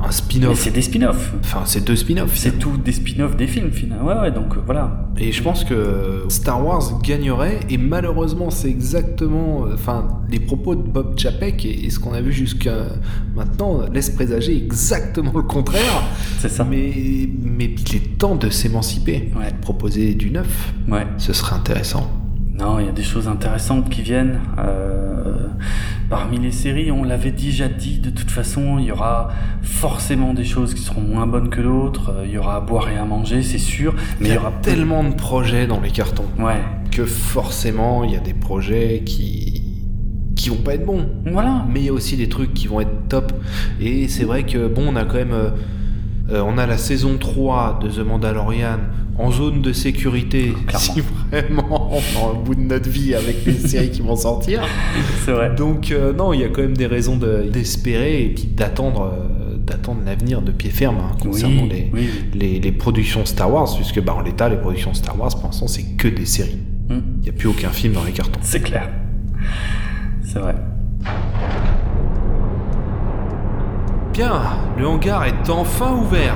un, 0.03 0.09
spin-off. 0.09 0.59
c'est 0.59 0.71
des 0.71 0.81
spin-offs. 0.81 1.33
Enfin, 1.43 1.61
c'est 1.65 1.83
deux 1.85 1.95
spin-offs. 1.95 2.35
C'est 2.35 2.57
tout 2.57 2.75
des 2.77 2.91
spin-offs 2.91 3.35
des 3.37 3.45
films, 3.45 3.71
finalement. 3.71 4.05
Ouais, 4.07 4.19
ouais, 4.19 4.31
donc 4.31 4.55
euh, 4.57 4.61
voilà. 4.65 5.05
Et 5.19 5.31
je 5.31 5.43
pense 5.43 5.63
que 5.63 6.25
Star 6.29 6.65
Wars 6.65 6.99
gagnerait, 7.03 7.59
et 7.69 7.77
malheureusement, 7.77 8.49
c'est 8.49 8.69
exactement. 8.69 9.65
Enfin, 9.71 10.21
les 10.27 10.39
propos 10.39 10.73
de 10.73 10.81
Bob 10.81 11.17
Chapek 11.19 11.65
et, 11.65 11.85
et 11.85 11.89
ce 11.91 11.99
qu'on 11.99 12.13
a 12.13 12.21
vu 12.21 12.31
jusqu'à 12.33 12.77
maintenant 13.35 13.81
laissent 13.93 14.09
présager 14.09 14.57
exactement 14.57 15.33
le 15.35 15.43
contraire. 15.43 16.03
C'est 16.39 16.49
ça. 16.49 16.63
Mais, 16.63 16.91
mais 17.43 17.65
il 17.65 17.95
est 17.95 18.17
temps 18.17 18.35
de 18.35 18.49
s'émanciper. 18.49 19.29
Ouais. 19.37 19.51
Proposer 19.61 20.15
du 20.15 20.31
neuf, 20.31 20.73
Ouais. 20.89 21.05
ce 21.17 21.31
serait 21.33 21.55
intéressant. 21.55 22.09
Non, 22.53 22.79
il 22.79 22.85
y 22.85 22.89
a 22.89 22.91
des 22.91 23.03
choses 23.03 23.27
intéressantes 23.27 23.89
qui 23.89 24.01
viennent. 24.01 24.39
Euh, 24.59 25.47
parmi 26.09 26.37
les 26.37 26.51
séries, 26.51 26.91
on 26.91 27.03
l'avait 27.03 27.31
déjà 27.31 27.67
dit, 27.67 27.99
de 27.99 28.09
toute 28.09 28.29
façon, 28.29 28.77
il 28.77 28.85
y 28.85 28.91
aura 28.91 29.29
forcément 29.61 30.33
des 30.33 30.43
choses 30.43 30.73
qui 30.73 30.81
seront 30.81 31.01
moins 31.01 31.25
bonnes 31.27 31.49
que 31.49 31.61
d'autres. 31.61 32.11
Euh, 32.11 32.25
Il 32.25 32.31
y 32.33 32.37
aura 32.37 32.57
à 32.57 32.59
boire 32.59 32.89
et 32.89 32.97
à 32.97 33.05
manger, 33.05 33.41
c'est 33.41 33.57
sûr. 33.57 33.95
Mais 34.19 34.29
Il 34.29 34.33
y, 34.35 34.37
aura 34.37 34.51
tellement 34.61 35.03
de 35.03 35.13
projets 35.13 35.65
dans 35.65 35.79
les 35.79 35.89
cartons 35.91 36.25
Ouais. 36.39 36.59
que 36.91 37.05
forcément, 37.05 38.03
il 38.03 38.11
y 38.11 38.15
a 38.15 38.19
des 38.19 38.33
projets 38.33 39.03
qui 39.05 39.57
qui 40.35 40.49
vont 40.49 40.55
pas 40.63 40.73
être 40.73 40.85
bons. 40.87 41.07
Voilà. 41.31 41.65
mais 41.71 41.81
il 41.81 41.85
y 41.85 41.89
a 41.89 41.93
aussi 41.93 42.17
des 42.17 42.27
trucs 42.27 42.51
qui 42.55 42.65
vont 42.67 42.81
être 42.81 43.07
top. 43.09 43.31
Et 43.79 44.07
c'est 44.07 44.23
vrai 44.23 44.43
que, 44.43 44.67
bon, 44.67 44.87
on 44.91 44.95
a 44.95 45.05
quand 45.05 45.17
même. 45.17 45.33
euh, 45.33 45.51
euh, 46.31 46.41
on 46.45 46.57
a 46.57 46.65
la 46.65 46.77
saison 46.77 47.17
3 47.19 47.79
de 47.81 47.89
The 47.89 47.99
Mandalorian 47.99 48.79
en 49.17 49.31
zone 49.31 49.61
de 49.61 49.73
sécurité, 49.73 50.53
Clairement. 50.67 50.79
si 50.79 51.01
vraiment 51.31 51.91
on 51.91 51.97
est 51.99 52.31
au 52.31 52.41
bout 52.41 52.55
de 52.55 52.61
notre 52.61 52.89
vie 52.89 53.13
avec 53.13 53.45
les 53.45 53.53
séries 53.67 53.91
qui 53.91 54.01
vont 54.01 54.15
sortir. 54.15 54.61
C'est 55.25 55.31
vrai. 55.31 55.53
Donc, 55.55 55.91
euh, 55.91 56.13
non, 56.13 56.33
il 56.33 56.41
y 56.41 56.43
a 56.43 56.49
quand 56.49 56.61
même 56.61 56.77
des 56.77 56.87
raisons 56.87 57.17
de- 57.17 57.49
d'espérer 57.51 58.23
et 58.23 58.29
puis 58.29 58.45
d'attendre 58.45 59.11
euh, 59.13 59.57
d'attendre 59.57 60.01
l'avenir 60.05 60.41
de 60.41 60.51
pied 60.51 60.69
ferme 60.71 60.97
hein, 60.97 61.15
concernant 61.21 61.63
Oui, 61.63 61.69
les, 61.69 61.91
oui. 61.93 62.09
les, 62.33 62.59
les 62.59 62.71
productions 62.71 63.25
Star 63.25 63.51
Wars, 63.53 63.73
puisque 63.75 64.01
bah, 64.01 64.15
en 64.17 64.21
l'état, 64.21 64.49
les 64.49 64.57
productions 64.57 64.93
Star 64.93 65.19
Wars, 65.19 65.29
pour 65.35 65.45
l'instant, 65.45 65.67
c'est 65.67 65.95
que 65.97 66.07
des 66.07 66.25
séries. 66.25 66.57
Hmm, 66.89 66.99
Il 67.19 67.23
n'y 67.23 67.29
a 67.29 67.33
plus 67.33 67.47
aucun 67.47 67.69
film 67.69 67.93
dans 67.93 68.03
les 68.03 68.11
cartons. 68.11 68.39
C'est 68.41 68.61
clair. 68.61 68.89
C'est 70.23 70.39
vrai. 70.39 70.55
Bien, 74.13 74.41
le 74.77 74.87
hangar 74.87 75.23
est 75.25 75.49
enfin 75.49 75.93
ouvert. 75.93 76.35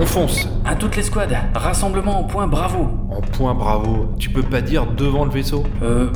On 0.00 0.06
fonce. 0.06 0.48
À 0.64 0.76
toutes 0.76 0.96
les 0.96 1.02
squads, 1.02 1.26
rassemblement 1.54 2.20
au 2.20 2.24
point 2.24 2.46
bravo. 2.46 2.88
En 3.10 3.20
point 3.20 3.54
bravo, 3.54 4.14
tu 4.18 4.30
peux 4.30 4.42
pas 4.42 4.60
dire 4.60 4.86
devant 4.86 5.24
le 5.24 5.30
vaisseau 5.30 5.64
Euh, 5.82 6.10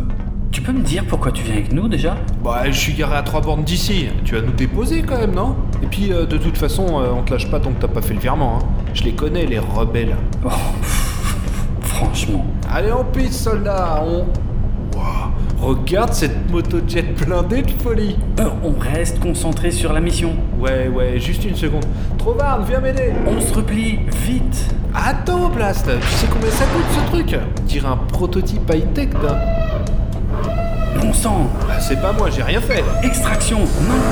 tu 0.52 0.60
peux 0.62 0.70
me 0.72 0.82
dire 0.82 1.04
pourquoi 1.08 1.32
tu 1.32 1.42
viens 1.42 1.54
avec 1.54 1.72
nous 1.72 1.88
déjà? 1.88 2.16
Bah, 2.44 2.64
je 2.66 2.78
suis 2.78 2.92
garé 2.92 3.16
à 3.16 3.22
trois 3.22 3.40
bornes 3.40 3.64
d'ici. 3.64 4.08
Tu 4.24 4.34
vas 4.36 4.42
nous 4.42 4.52
déposer 4.52 5.02
quand 5.02 5.18
même, 5.18 5.34
non? 5.34 5.56
Et 5.82 5.86
puis, 5.86 6.12
euh, 6.12 6.24
de 6.26 6.36
toute 6.36 6.56
façon, 6.56 7.00
euh, 7.00 7.08
on 7.16 7.22
te 7.22 7.32
lâche 7.32 7.50
pas 7.50 7.58
tant 7.58 7.70
que 7.72 7.80
t'as 7.80 7.88
pas 7.88 8.02
fait 8.02 8.14
le 8.14 8.20
virement. 8.20 8.58
Hein. 8.60 8.66
Je 8.94 9.02
les 9.02 9.12
connais, 9.12 9.46
les 9.46 9.58
rebelles. 9.58 10.16
Oh, 10.44 10.50
pff, 10.80 11.36
Franchement. 11.82 12.44
Allez 12.72 12.92
en 12.92 13.04
piste, 13.04 13.32
soldats 13.34 14.04
On. 14.06 14.26
Wouah, 14.96 15.30
Regarde 15.62 16.12
cette 16.12 16.50
motojet 16.50 17.02
blindée 17.02 17.62
de 17.62 17.70
folie 17.70 18.16
Euh, 18.40 18.48
on 18.64 18.72
reste 18.78 19.20
concentré 19.20 19.70
sur 19.70 19.92
la 19.92 20.00
mission. 20.00 20.34
Ouais, 20.58 20.88
ouais, 20.88 21.20
juste 21.20 21.44
une 21.44 21.54
seconde. 21.54 21.84
Trovarne, 22.18 22.64
viens 22.68 22.80
m'aider 22.80 23.12
On 23.28 23.40
se 23.40 23.54
replie 23.54 24.00
vite. 24.26 24.74
Attends, 24.92 25.48
Blast 25.50 25.86
Tu 25.86 26.08
sais 26.16 26.26
combien 26.32 26.50
ça 26.50 26.64
coûte 26.64 26.84
ce 26.92 27.10
truc? 27.12 27.36
Dirait 27.66 27.86
un 27.86 27.96
prototype 27.96 28.68
high-tech 28.74 29.10
d'un. 29.10 29.38
Bon 31.00 31.12
sang. 31.12 31.48
Bah, 31.68 31.78
c'est 31.78 32.00
pas 32.00 32.12
moi, 32.12 32.28
j'ai 32.28 32.42
rien 32.42 32.60
fait 32.60 32.82
Extraction. 33.04 33.60
Non. 33.60 34.02